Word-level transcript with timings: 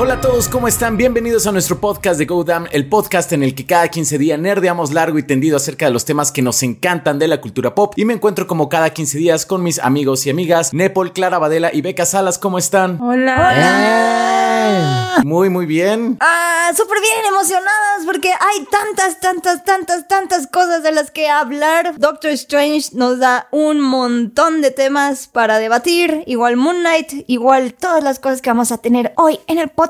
Hola 0.00 0.14
a 0.14 0.20
todos, 0.20 0.48
¿cómo 0.48 0.68
están? 0.68 0.96
Bienvenidos 0.96 1.48
a 1.48 1.50
nuestro 1.50 1.80
podcast 1.80 2.20
de 2.20 2.24
Go 2.24 2.44
Damn, 2.44 2.68
el 2.70 2.88
podcast 2.88 3.32
en 3.32 3.42
el 3.42 3.56
que 3.56 3.66
cada 3.66 3.88
15 3.88 4.16
días 4.16 4.38
nerdeamos 4.38 4.92
largo 4.92 5.18
y 5.18 5.24
tendido 5.24 5.56
acerca 5.56 5.86
de 5.86 5.90
los 5.90 6.04
temas 6.04 6.30
que 6.30 6.40
nos 6.40 6.62
encantan 6.62 7.18
de 7.18 7.26
la 7.26 7.40
cultura 7.40 7.74
pop. 7.74 7.94
Y 7.96 8.04
me 8.04 8.14
encuentro 8.14 8.46
como 8.46 8.68
cada 8.68 8.90
15 8.90 9.18
días 9.18 9.44
con 9.44 9.64
mis 9.64 9.80
amigos 9.80 10.24
y 10.24 10.30
amigas 10.30 10.72
Nepal, 10.72 11.12
Clara 11.12 11.40
Badela 11.40 11.74
y 11.74 11.80
Beca 11.80 12.06
Salas. 12.06 12.38
¿Cómo 12.38 12.58
están? 12.58 13.00
Hola. 13.02 13.34
Hola. 13.34 15.24
Muy, 15.24 15.48
muy 15.48 15.66
bien. 15.66 16.16
Ah, 16.20 16.70
súper 16.76 17.00
bien 17.00 17.26
emocionadas 17.26 18.04
porque 18.06 18.30
hay 18.30 18.64
tantas, 18.70 19.18
tantas, 19.18 19.64
tantas, 19.64 20.06
tantas 20.06 20.46
cosas 20.46 20.84
de 20.84 20.92
las 20.92 21.10
que 21.10 21.28
hablar. 21.28 21.98
Doctor 21.98 22.30
Strange 22.32 22.90
nos 22.92 23.18
da 23.18 23.48
un 23.50 23.80
montón 23.80 24.62
de 24.62 24.70
temas 24.70 25.26
para 25.26 25.58
debatir. 25.58 26.22
Igual 26.26 26.56
Moon 26.56 26.80
Knight, 26.80 27.24
igual 27.26 27.74
todas 27.74 28.04
las 28.04 28.20
cosas 28.20 28.42
que 28.42 28.50
vamos 28.50 28.70
a 28.70 28.78
tener 28.78 29.12
hoy 29.16 29.40
en 29.48 29.58
el 29.58 29.68
podcast. 29.70 29.87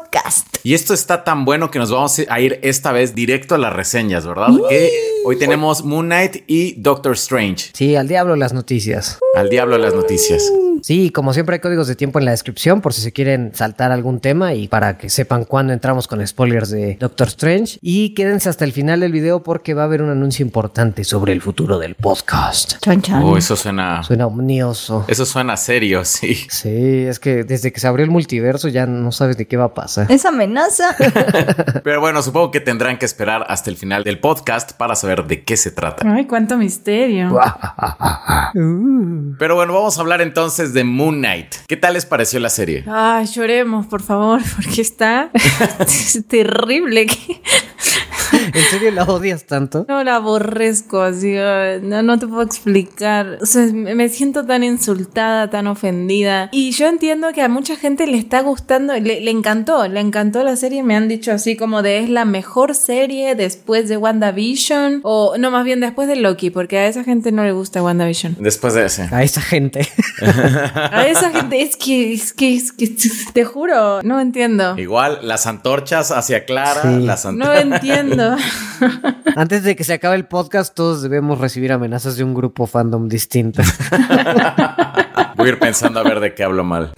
Y 0.63 0.75
esto 0.75 0.93
está 0.93 1.25
tan 1.25 1.45
bueno 1.45 1.71
que 1.71 1.79
nos 1.79 1.91
vamos 1.91 2.21
a 2.29 2.41
ir 2.41 2.59
esta 2.63 2.93
vez 2.93 3.15
directo 3.15 3.55
a 3.55 3.59
las 3.59 3.73
reseñas, 3.73 4.27
¿verdad? 4.27 4.49
Que 4.69 4.91
hoy 5.25 5.39
tenemos 5.39 5.85
Moon 5.85 6.07
Knight 6.07 6.45
y 6.47 6.75
Doctor 6.81 7.13
Strange. 7.13 7.71
Sí, 7.73 7.97
al 7.97 8.09
diablo 8.09 8.37
las 8.37 8.53
noticias. 8.53 9.19
Al 9.35 9.49
diablo 9.49 9.79
las 9.79 9.95
noticias. 9.95 10.51
Sí, 10.83 11.11
como 11.11 11.33
siempre 11.33 11.55
hay 11.55 11.61
códigos 11.61 11.89
de 11.89 11.97
tiempo 11.97 12.19
en 12.19 12.25
la 12.25 12.31
descripción 12.31 12.81
por 12.81 12.93
si 12.93 13.03
se 13.03 13.13
quieren 13.13 13.53
saltar 13.55 13.93
algún 13.93 14.21
tema 14.21 14.55
y 14.55 14.69
para 14.69 14.99
que 14.99 15.11
sepan 15.11 15.45
cuándo 15.45 15.73
entramos 15.73 16.07
con 16.09 16.27
spoilers 16.27 16.71
de 16.71 16.97
Doctor 16.99 17.29
Strange. 17.29 17.79
Y 17.81 18.15
quédense 18.15 18.49
hasta 18.49 18.65
el 18.65 18.73
final 18.73 19.01
del 19.01 19.13
video 19.13 19.43
porque 19.43 19.75
va 19.75 19.83
a 19.83 19.85
haber 19.87 20.03
un 20.03 20.11
anuncio 20.11 20.45
importante 20.45 21.05
sobre 21.05 21.33
el 21.33 21.41
futuro 21.41 21.79
del 21.79 21.95
podcast. 21.95 22.79
Chan, 22.81 23.03
chan. 23.03 23.23
Oh, 23.23 23.37
eso 23.37 23.57
suena... 23.57 24.03
Suena 24.03 24.27
omnioso. 24.27 25.05
Eso 25.09 25.27
suena 25.27 25.57
serio, 25.57 26.05
sí. 26.05 26.35
Sí, 26.49 27.05
es 27.07 27.19
que 27.19 27.45
desde 27.45 27.73
que 27.73 27.81
se 27.81 27.87
abrió 27.87 28.05
el 28.05 28.11
multiverso 28.11 28.69
ya 28.69 28.87
no 28.87 29.13
sabes 29.13 29.37
de 29.37 29.47
qué 29.47 29.57
va 29.57 29.65
a 29.65 29.75
pasar. 29.75 30.11
Esa 30.11 30.29
amenaza. 30.29 30.97
Pero 31.85 32.01
bueno, 32.01 32.23
supongo 32.23 32.51
que 32.51 32.61
tendrán 32.61 32.99
que 32.99 33.07
esperar 33.07 33.45
hasta 33.49 33.71
el 33.71 33.77
final 33.77 34.05
del 34.05 34.21
podcast 34.21 34.73
para 34.73 34.95
saber 34.95 35.27
de 35.27 35.45
qué 35.45 35.57
se 35.57 35.71
trata. 35.71 36.11
Ay, 36.11 36.27
cuánto 36.27 36.57
misterio. 36.57 37.39
Pero 39.39 39.55
bueno, 39.55 39.75
vamos 39.75 39.99
a 39.99 40.01
hablar 40.01 40.21
entonces 40.21 40.68
de 40.73 40.85
Moon 40.85 41.19
Knight. 41.19 41.55
¿Qué 41.67 41.77
tal 41.77 41.95
les 41.95 42.07
pareció 42.07 42.41
la 42.41 42.51
serie? 42.51 42.85
Ay, 42.87 43.27
lloremos, 43.27 43.87
por 43.87 44.03
favor, 44.03 44.41
porque 44.57 44.81
está 44.81 45.31
es 45.81 46.25
terrible. 46.29 47.07
¿En 48.55 48.63
serio 48.71 48.91
la 48.91 49.05
odias 49.05 49.45
tanto? 49.45 49.85
No 49.89 50.03
la 50.05 50.17
aborrezco, 50.17 51.01
así, 51.03 51.35
no, 51.83 52.03
no 52.03 52.19
te 52.19 52.27
puedo 52.27 52.43
explicar. 52.43 53.39
O 53.41 53.47
sea, 53.47 53.67
me 53.73 54.09
siento 54.09 54.45
tan 54.45 54.65
insultada, 54.65 55.51
tan 55.51 55.67
ofendida. 55.67 56.49
Y 56.53 56.73
yo 56.73 56.89
entiendo 56.89 57.29
que 57.33 57.43
a 57.43 57.49
mucha 57.49 57.77
gente 57.77 58.07
le 58.07 58.19
está 58.19 58.41
gustando, 58.41 58.95
le, 58.95 59.21
le 59.21 59.31
encantó, 59.31 59.87
le 59.89 60.01
encantó 60.01 60.43
la 60.43 60.57
serie. 60.57 60.83
Me 60.83 60.97
han 60.97 61.09
dicho 61.09 61.33
así 61.33 61.57
como 61.57 61.83
de 61.83 61.99
es 61.99 62.11
la 62.11 62.25
mejor 62.25 62.75
serie 62.75 63.35
después 63.35 63.89
de 63.89 63.97
WandaVision. 63.97 65.01
O 65.05 65.37
no, 65.39 65.51
más 65.51 65.65
bien 65.65 65.81
después 65.81 66.09
de 66.09 66.17
Loki, 66.17 66.51
porque 66.51 66.79
a 66.79 66.87
esa 66.87 67.05
gente 67.05 67.33
no 67.33 67.45
le 67.45 67.53
gusta 67.53 67.83
WandaVision. 67.83 68.37
Después 68.41 68.75
de 68.75 68.87
ese. 68.87 69.09
A 69.11 69.23
esa 69.23 69.41
gente. 69.41 69.89
A 70.93 71.07
esa 71.07 71.31
gente 71.31 71.63
es 71.63 71.77
que, 71.77 72.13
es 72.13 72.33
que, 72.33 72.55
es 72.55 72.73
que, 72.73 72.91
te 73.33 73.45
juro, 73.45 74.03
no 74.03 74.21
entiendo. 74.21 74.77
Igual, 74.79 75.21
las 75.23 75.47
antorchas 75.47 76.11
hacia 76.11 76.45
Clara, 76.45 76.83
Sí. 76.83 77.05
las 77.05 77.25
No 77.25 77.31
antorchas. 77.47 77.61
Antes 79.37 79.63
de 79.63 79.77
que 79.77 79.85
se 79.85 79.95
acabe 79.95 80.17
el 80.17 80.27
podcast, 80.27 80.75
todos 80.75 81.03
debemos 81.03 81.39
recibir 81.39 81.73
amenazas 81.73 82.17
de 82.17 82.25
un 82.25 82.35
grupo 82.35 82.67
fandom 82.67 83.09
distinto. 83.09 83.63
Voy 85.37 85.51
a 85.51 85.53
ir 85.53 85.59
pensando 85.61 86.01
a 86.01 86.03
ver 86.03 86.19
de 86.19 86.35
qué 86.35 86.43
hablo 86.43 86.65
mal. 86.65 86.93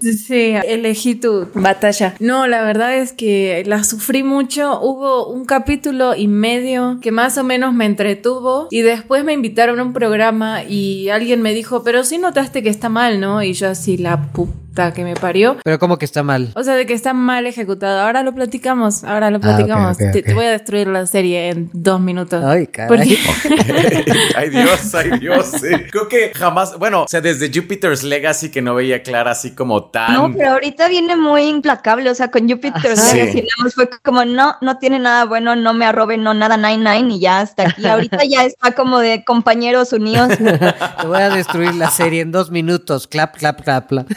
Sí, 0.00 0.54
elegí 0.66 1.14
tu 1.14 1.48
batalla. 1.54 2.14
No, 2.20 2.46
la 2.46 2.62
verdad 2.62 2.94
es 2.96 3.12
que 3.12 3.62
la 3.66 3.82
sufrí 3.82 4.22
mucho. 4.22 4.78
Hubo 4.82 5.26
un 5.28 5.46
capítulo 5.46 6.14
y 6.14 6.28
medio 6.28 6.98
que 7.00 7.12
más 7.12 7.38
o 7.38 7.44
menos 7.44 7.72
me 7.72 7.86
entretuvo 7.86 8.68
y 8.70 8.82
después 8.82 9.24
me 9.24 9.32
invitaron 9.32 9.80
a 9.80 9.84
un 9.84 9.94
programa 9.94 10.64
y 10.64 11.08
alguien 11.08 11.40
me 11.40 11.54
dijo, 11.54 11.82
pero 11.82 12.04
sí 12.04 12.18
notaste 12.18 12.62
que 12.62 12.68
está 12.68 12.90
mal, 12.90 13.20
¿no? 13.20 13.42
Y 13.42 13.54
yo 13.54 13.70
así, 13.70 13.96
la 13.96 14.20
puta 14.32 14.61
que 14.94 15.04
me 15.04 15.14
parió. 15.14 15.56
Pero 15.64 15.78
como 15.78 15.98
que 15.98 16.04
está 16.04 16.22
mal. 16.22 16.50
O 16.54 16.62
sea, 16.62 16.74
de 16.74 16.86
que 16.86 16.94
está 16.94 17.12
mal 17.14 17.46
ejecutado. 17.46 18.00
Ahora 18.00 18.22
lo 18.22 18.34
platicamos, 18.34 19.04
ahora 19.04 19.30
lo 19.30 19.36
Ah, 19.38 19.40
platicamos. 19.40 19.96
Te, 19.98 20.34
voy 20.34 20.46
a 20.46 20.50
destruir 20.50 20.86
la 20.88 21.06
serie 21.06 21.50
en 21.50 21.70
dos 21.72 22.00
minutos. 22.00 22.42
Ay, 22.44 22.66
caray. 22.68 22.88
Porque- 22.88 24.04
ay 24.36 24.50
Dios, 24.50 24.94
ay 24.94 25.18
Dios, 25.18 25.46
sí. 25.60 25.68
Creo 25.90 26.08
que 26.08 26.32
jamás, 26.34 26.78
bueno, 26.78 27.02
o 27.02 27.08
sea, 27.08 27.20
desde 27.20 27.50
Jupiter's 27.52 28.02
Legacy 28.02 28.50
que 28.50 28.62
no 28.62 28.74
veía 28.74 29.02
Clara 29.02 29.32
así 29.32 29.52
como 29.52 29.84
tan... 29.90 30.14
No, 30.14 30.32
pero 30.36 30.52
ahorita 30.52 30.88
viene 30.88 31.16
muy 31.16 31.42
implacable, 31.44 32.08
o 32.10 32.14
sea, 32.14 32.30
con 32.30 32.48
Jupiter 32.48 32.92
Ajá. 32.92 33.12
Legacy 33.14 33.32
Sí. 33.32 33.38
nada 33.38 33.64
más 33.64 33.74
fue 33.74 33.88
como, 34.02 34.24
no, 34.24 34.56
no 34.60 34.78
tiene 34.78 34.98
nada 34.98 35.24
bueno, 35.24 35.54
no 35.56 35.72
me 35.74 35.86
arroben, 35.86 36.22
no 36.22 36.34
nada, 36.34 36.56
nine, 36.56 36.78
nine, 36.78 37.14
y 37.14 37.20
ya 37.20 37.40
hasta 37.40 37.64
aquí. 37.68 37.86
Ahorita 37.86 38.18
ya 38.28 38.44
está 38.44 38.72
como 38.72 38.98
de 38.98 39.24
compañeros 39.24 39.92
unidos. 39.92 40.28
Te 40.38 41.06
voy 41.06 41.20
a 41.20 41.30
destruir 41.30 41.74
la 41.74 41.90
serie 41.90 42.20
en 42.22 42.32
dos 42.32 42.50
minutos. 42.50 43.06
Clap, 43.06 43.36
clap, 43.36 43.62
clap, 43.62 43.88
clap. 43.88 44.08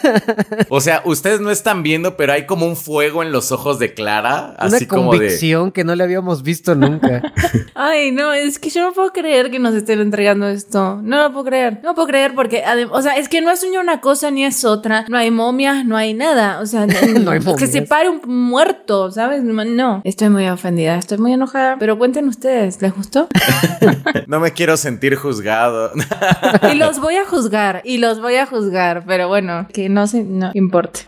O 0.69 0.81
sea, 0.81 1.01
ustedes 1.06 1.39
no 1.39 1.51
están 1.51 1.83
viendo, 1.83 2.17
pero 2.17 2.33
hay 2.33 2.45
como 2.45 2.66
un 2.66 2.75
fuego 2.75 3.23
en 3.23 3.31
los 3.31 3.51
ojos 3.51 3.79
de 3.79 3.94
Clara, 3.94 4.56
Una 4.59 4.75
así 4.78 4.85
como 4.85 5.11
de... 5.11 5.17
convicción 5.17 5.72
que 5.72 5.83
no 5.83 5.95
le 5.95 6.03
habíamos 6.03 6.44
visto 6.44 6.75
nunca. 6.75 7.22
Ay, 7.75 8.11
no, 8.11 8.33
es 8.33 8.59
que 8.59 8.69
yo 8.69 8.81
no 8.84 8.94
puedo 8.94 9.11
creer 9.11 9.51
que 9.51 9.59
nos 9.59 9.75
estén 9.75 10.00
entregando 10.00 10.47
esto. 10.47 11.00
No 11.03 11.22
lo 11.22 11.31
puedo 11.31 11.45
creer. 11.45 11.79
No 11.84 11.89
lo 11.89 11.95
puedo 11.95 12.07
creer 12.07 12.34
porque, 12.35 12.63
o 12.91 13.01
sea, 13.01 13.17
es 13.17 13.29
que 13.29 13.41
no 13.41 13.51
es 13.51 13.66
ni 13.69 13.78
una 13.78 14.01
cosa 14.01 14.31
ni 14.31 14.45
es 14.45 14.66
otra. 14.66 15.05
No 15.09 15.17
hay 15.17 15.31
momias, 15.31 15.85
no 15.85 15.97
hay 15.97 16.13
nada. 16.13 16.59
O 16.61 16.66
sea, 16.66 16.85
No 17.23 17.31
hay 17.31 17.39
que 17.39 17.67
se 17.67 17.81
pare 17.81 18.09
un 18.09 18.22
muerto, 18.25 19.11
¿sabes? 19.11 19.44
No, 19.44 20.01
estoy 20.03 20.29
muy 20.29 20.47
ofendida, 20.47 20.97
estoy 20.97 21.17
muy 21.17 21.34
enojada. 21.34 21.78
Pero 21.79 21.97
cuenten 21.97 22.28
ustedes, 22.28 22.81
¿les 22.81 22.94
gustó? 22.94 23.28
No 24.28 24.39
me 24.39 24.53
quiero 24.53 24.75
sentir 24.78 25.16
juzgado. 25.16 25.91
y 26.72 26.75
los 26.75 27.00
voy 27.00 27.16
a 27.16 27.25
juzgar, 27.25 27.81
y 27.84 27.97
los 27.97 28.22
voy 28.22 28.35
a 28.35 28.45
juzgar. 28.45 29.03
Pero 29.05 29.28
bueno, 29.28 29.67
que 29.72 29.89
no 29.89 30.07
se, 30.07 30.23
no 30.35 30.51
importa. 30.53 31.01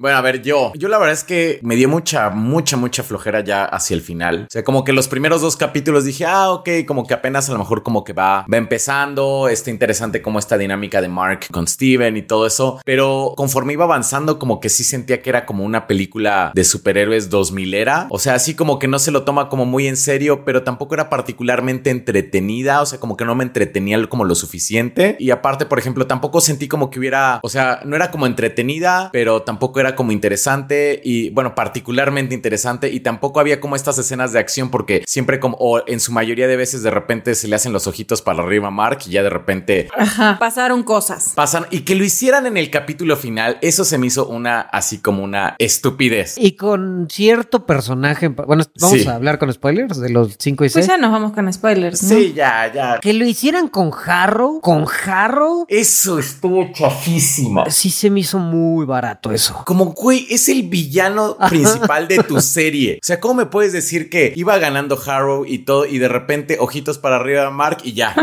Bueno, 0.00 0.16
a 0.16 0.20
ver, 0.20 0.42
yo, 0.42 0.72
yo 0.74 0.88
la 0.88 0.98
verdad 0.98 1.14
es 1.14 1.24
que 1.24 1.60
me 1.62 1.76
dio 1.76 1.88
mucha, 1.88 2.30
mucha, 2.30 2.76
mucha 2.76 3.02
flojera 3.02 3.40
ya 3.40 3.64
hacia 3.64 3.94
el 3.94 4.00
final. 4.00 4.46
O 4.48 4.50
sea, 4.50 4.64
como 4.64 4.84
que 4.84 4.92
los 4.92 5.08
primeros 5.08 5.40
dos 5.40 5.56
capítulos 5.56 6.04
dije, 6.04 6.24
ah, 6.26 6.50
ok, 6.50 6.68
como 6.86 7.06
que 7.06 7.14
apenas 7.14 7.48
a 7.48 7.52
lo 7.52 7.58
mejor 7.58 7.82
como 7.82 8.04
que 8.04 8.12
va, 8.12 8.44
va 8.52 8.56
empezando, 8.56 9.48
está 9.48 9.70
interesante 9.70 10.22
como 10.22 10.38
esta 10.38 10.58
dinámica 10.58 11.00
de 11.00 11.08
Mark 11.08 11.46
con 11.50 11.66
Steven 11.66 12.16
y 12.16 12.22
todo 12.22 12.46
eso, 12.46 12.80
pero 12.84 13.34
conforme 13.36 13.74
iba 13.74 13.84
avanzando 13.84 14.38
como 14.38 14.60
que 14.60 14.68
sí 14.68 14.84
sentía 14.84 15.22
que 15.22 15.30
era 15.30 15.46
como 15.46 15.64
una 15.64 15.86
película 15.86 16.52
de 16.54 16.64
superhéroes 16.64 17.30
2000 17.30 17.74
era, 17.74 18.06
o 18.10 18.18
sea, 18.18 18.34
así 18.34 18.54
como 18.54 18.78
que 18.78 18.88
no 18.88 18.98
se 18.98 19.10
lo 19.10 19.24
toma 19.24 19.48
como 19.48 19.66
muy 19.66 19.86
en 19.86 19.96
serio, 19.96 20.44
pero 20.44 20.62
tampoco 20.62 20.94
era 20.94 21.08
particularmente 21.08 21.90
entretenida, 21.90 22.80
o 22.80 22.86
sea, 22.86 22.98
como 22.98 23.16
que 23.16 23.24
no 23.24 23.34
me 23.34 23.44
entretenía 23.44 23.92
como 24.08 24.24
lo 24.24 24.34
suficiente 24.34 25.16
y 25.18 25.30
aparte, 25.30 25.66
por 25.66 25.78
ejemplo, 25.78 26.06
tampoco 26.06 26.40
sentí 26.40 26.68
como 26.68 26.90
que 26.90 26.98
hubiera, 26.98 27.40
o 27.42 27.48
sea, 27.48 27.80
no 27.84 27.96
era 27.96 28.10
como 28.10 28.26
entretenida, 28.26 28.61
pero 29.12 29.42
tampoco 29.42 29.80
era 29.80 29.94
como 29.94 30.12
interesante 30.12 31.00
y 31.04 31.30
bueno, 31.30 31.54
particularmente 31.54 32.34
interesante 32.34 32.88
y 32.90 33.00
tampoco 33.00 33.40
había 33.40 33.60
como 33.60 33.76
estas 33.76 33.98
escenas 33.98 34.32
de 34.32 34.38
acción 34.38 34.70
porque 34.70 35.02
siempre 35.06 35.40
como, 35.40 35.56
o 35.60 35.82
en 35.86 36.00
su 36.00 36.12
mayoría 36.12 36.46
de 36.46 36.56
veces 36.56 36.82
de 36.82 36.90
repente 36.90 37.34
se 37.34 37.48
le 37.48 37.56
hacen 37.56 37.72
los 37.72 37.86
ojitos 37.86 38.22
para 38.22 38.42
arriba 38.42 38.68
a 38.68 38.70
Mark 38.70 39.00
y 39.06 39.10
ya 39.10 39.22
de 39.22 39.30
repente 39.30 39.88
Ajá. 39.96 40.36
Pasaron 40.38 40.82
cosas. 40.82 41.32
pasan 41.34 41.66
y 41.70 41.80
que 41.80 41.94
lo 41.94 42.04
hicieran 42.04 42.46
en 42.46 42.56
el 42.56 42.70
capítulo 42.70 43.16
final, 43.16 43.58
eso 43.62 43.84
se 43.84 43.98
me 43.98 44.06
hizo 44.06 44.26
una 44.28 44.60
así 44.60 44.98
como 44.98 45.22
una 45.22 45.56
estupidez. 45.58 46.36
Y 46.38 46.52
con 46.56 47.08
cierto 47.10 47.66
personaje. 47.66 48.28
Bueno, 48.28 48.64
vamos 48.80 49.00
Sí. 49.00 49.06
a 49.08 49.14
hablar 49.14 49.38
con 49.38 49.52
spoilers 49.52 49.98
de 50.00 50.10
los 50.10 50.36
5 50.38 50.64
y 50.64 50.68
6. 50.68 50.74
Pues 50.74 50.86
ya 50.86 50.96
nos 50.98 51.10
vamos 51.12 51.32
con 51.32 51.52
spoilers, 51.52 52.02
¿no? 52.02 52.08
Sí, 52.08 52.32
ya, 52.34 52.70
ya. 52.72 52.98
Que 53.00 53.12
lo 53.12 53.24
hicieran 53.24 53.68
con 53.68 53.90
Harrow. 54.06 54.60
Con 54.60 54.84
Harrow. 55.06 55.64
Eso 55.68 56.18
estuvo 56.18 56.70
chafísima. 56.72 57.68
Sí 57.70 57.90
se 57.90 58.10
me 58.10 58.20
hizo 58.20 58.38
muy 58.38 58.51
barato 58.86 59.32
eso. 59.32 59.62
Como, 59.64 59.86
güey, 59.86 60.26
es 60.30 60.48
el 60.48 60.64
villano 60.64 61.36
principal 61.48 62.08
de 62.08 62.18
tu 62.18 62.40
serie. 62.40 62.98
O 63.02 63.06
sea, 63.06 63.20
¿cómo 63.20 63.34
me 63.34 63.46
puedes 63.46 63.72
decir 63.72 64.10
que 64.10 64.32
iba 64.36 64.58
ganando 64.58 64.98
Harrow 65.04 65.44
y 65.46 65.58
todo 65.58 65.86
y 65.86 65.98
de 65.98 66.08
repente 66.08 66.58
ojitos 66.60 66.98
para 66.98 67.16
arriba 67.16 67.50
Mark 67.50 67.78
y 67.84 67.92
ya? 67.92 68.14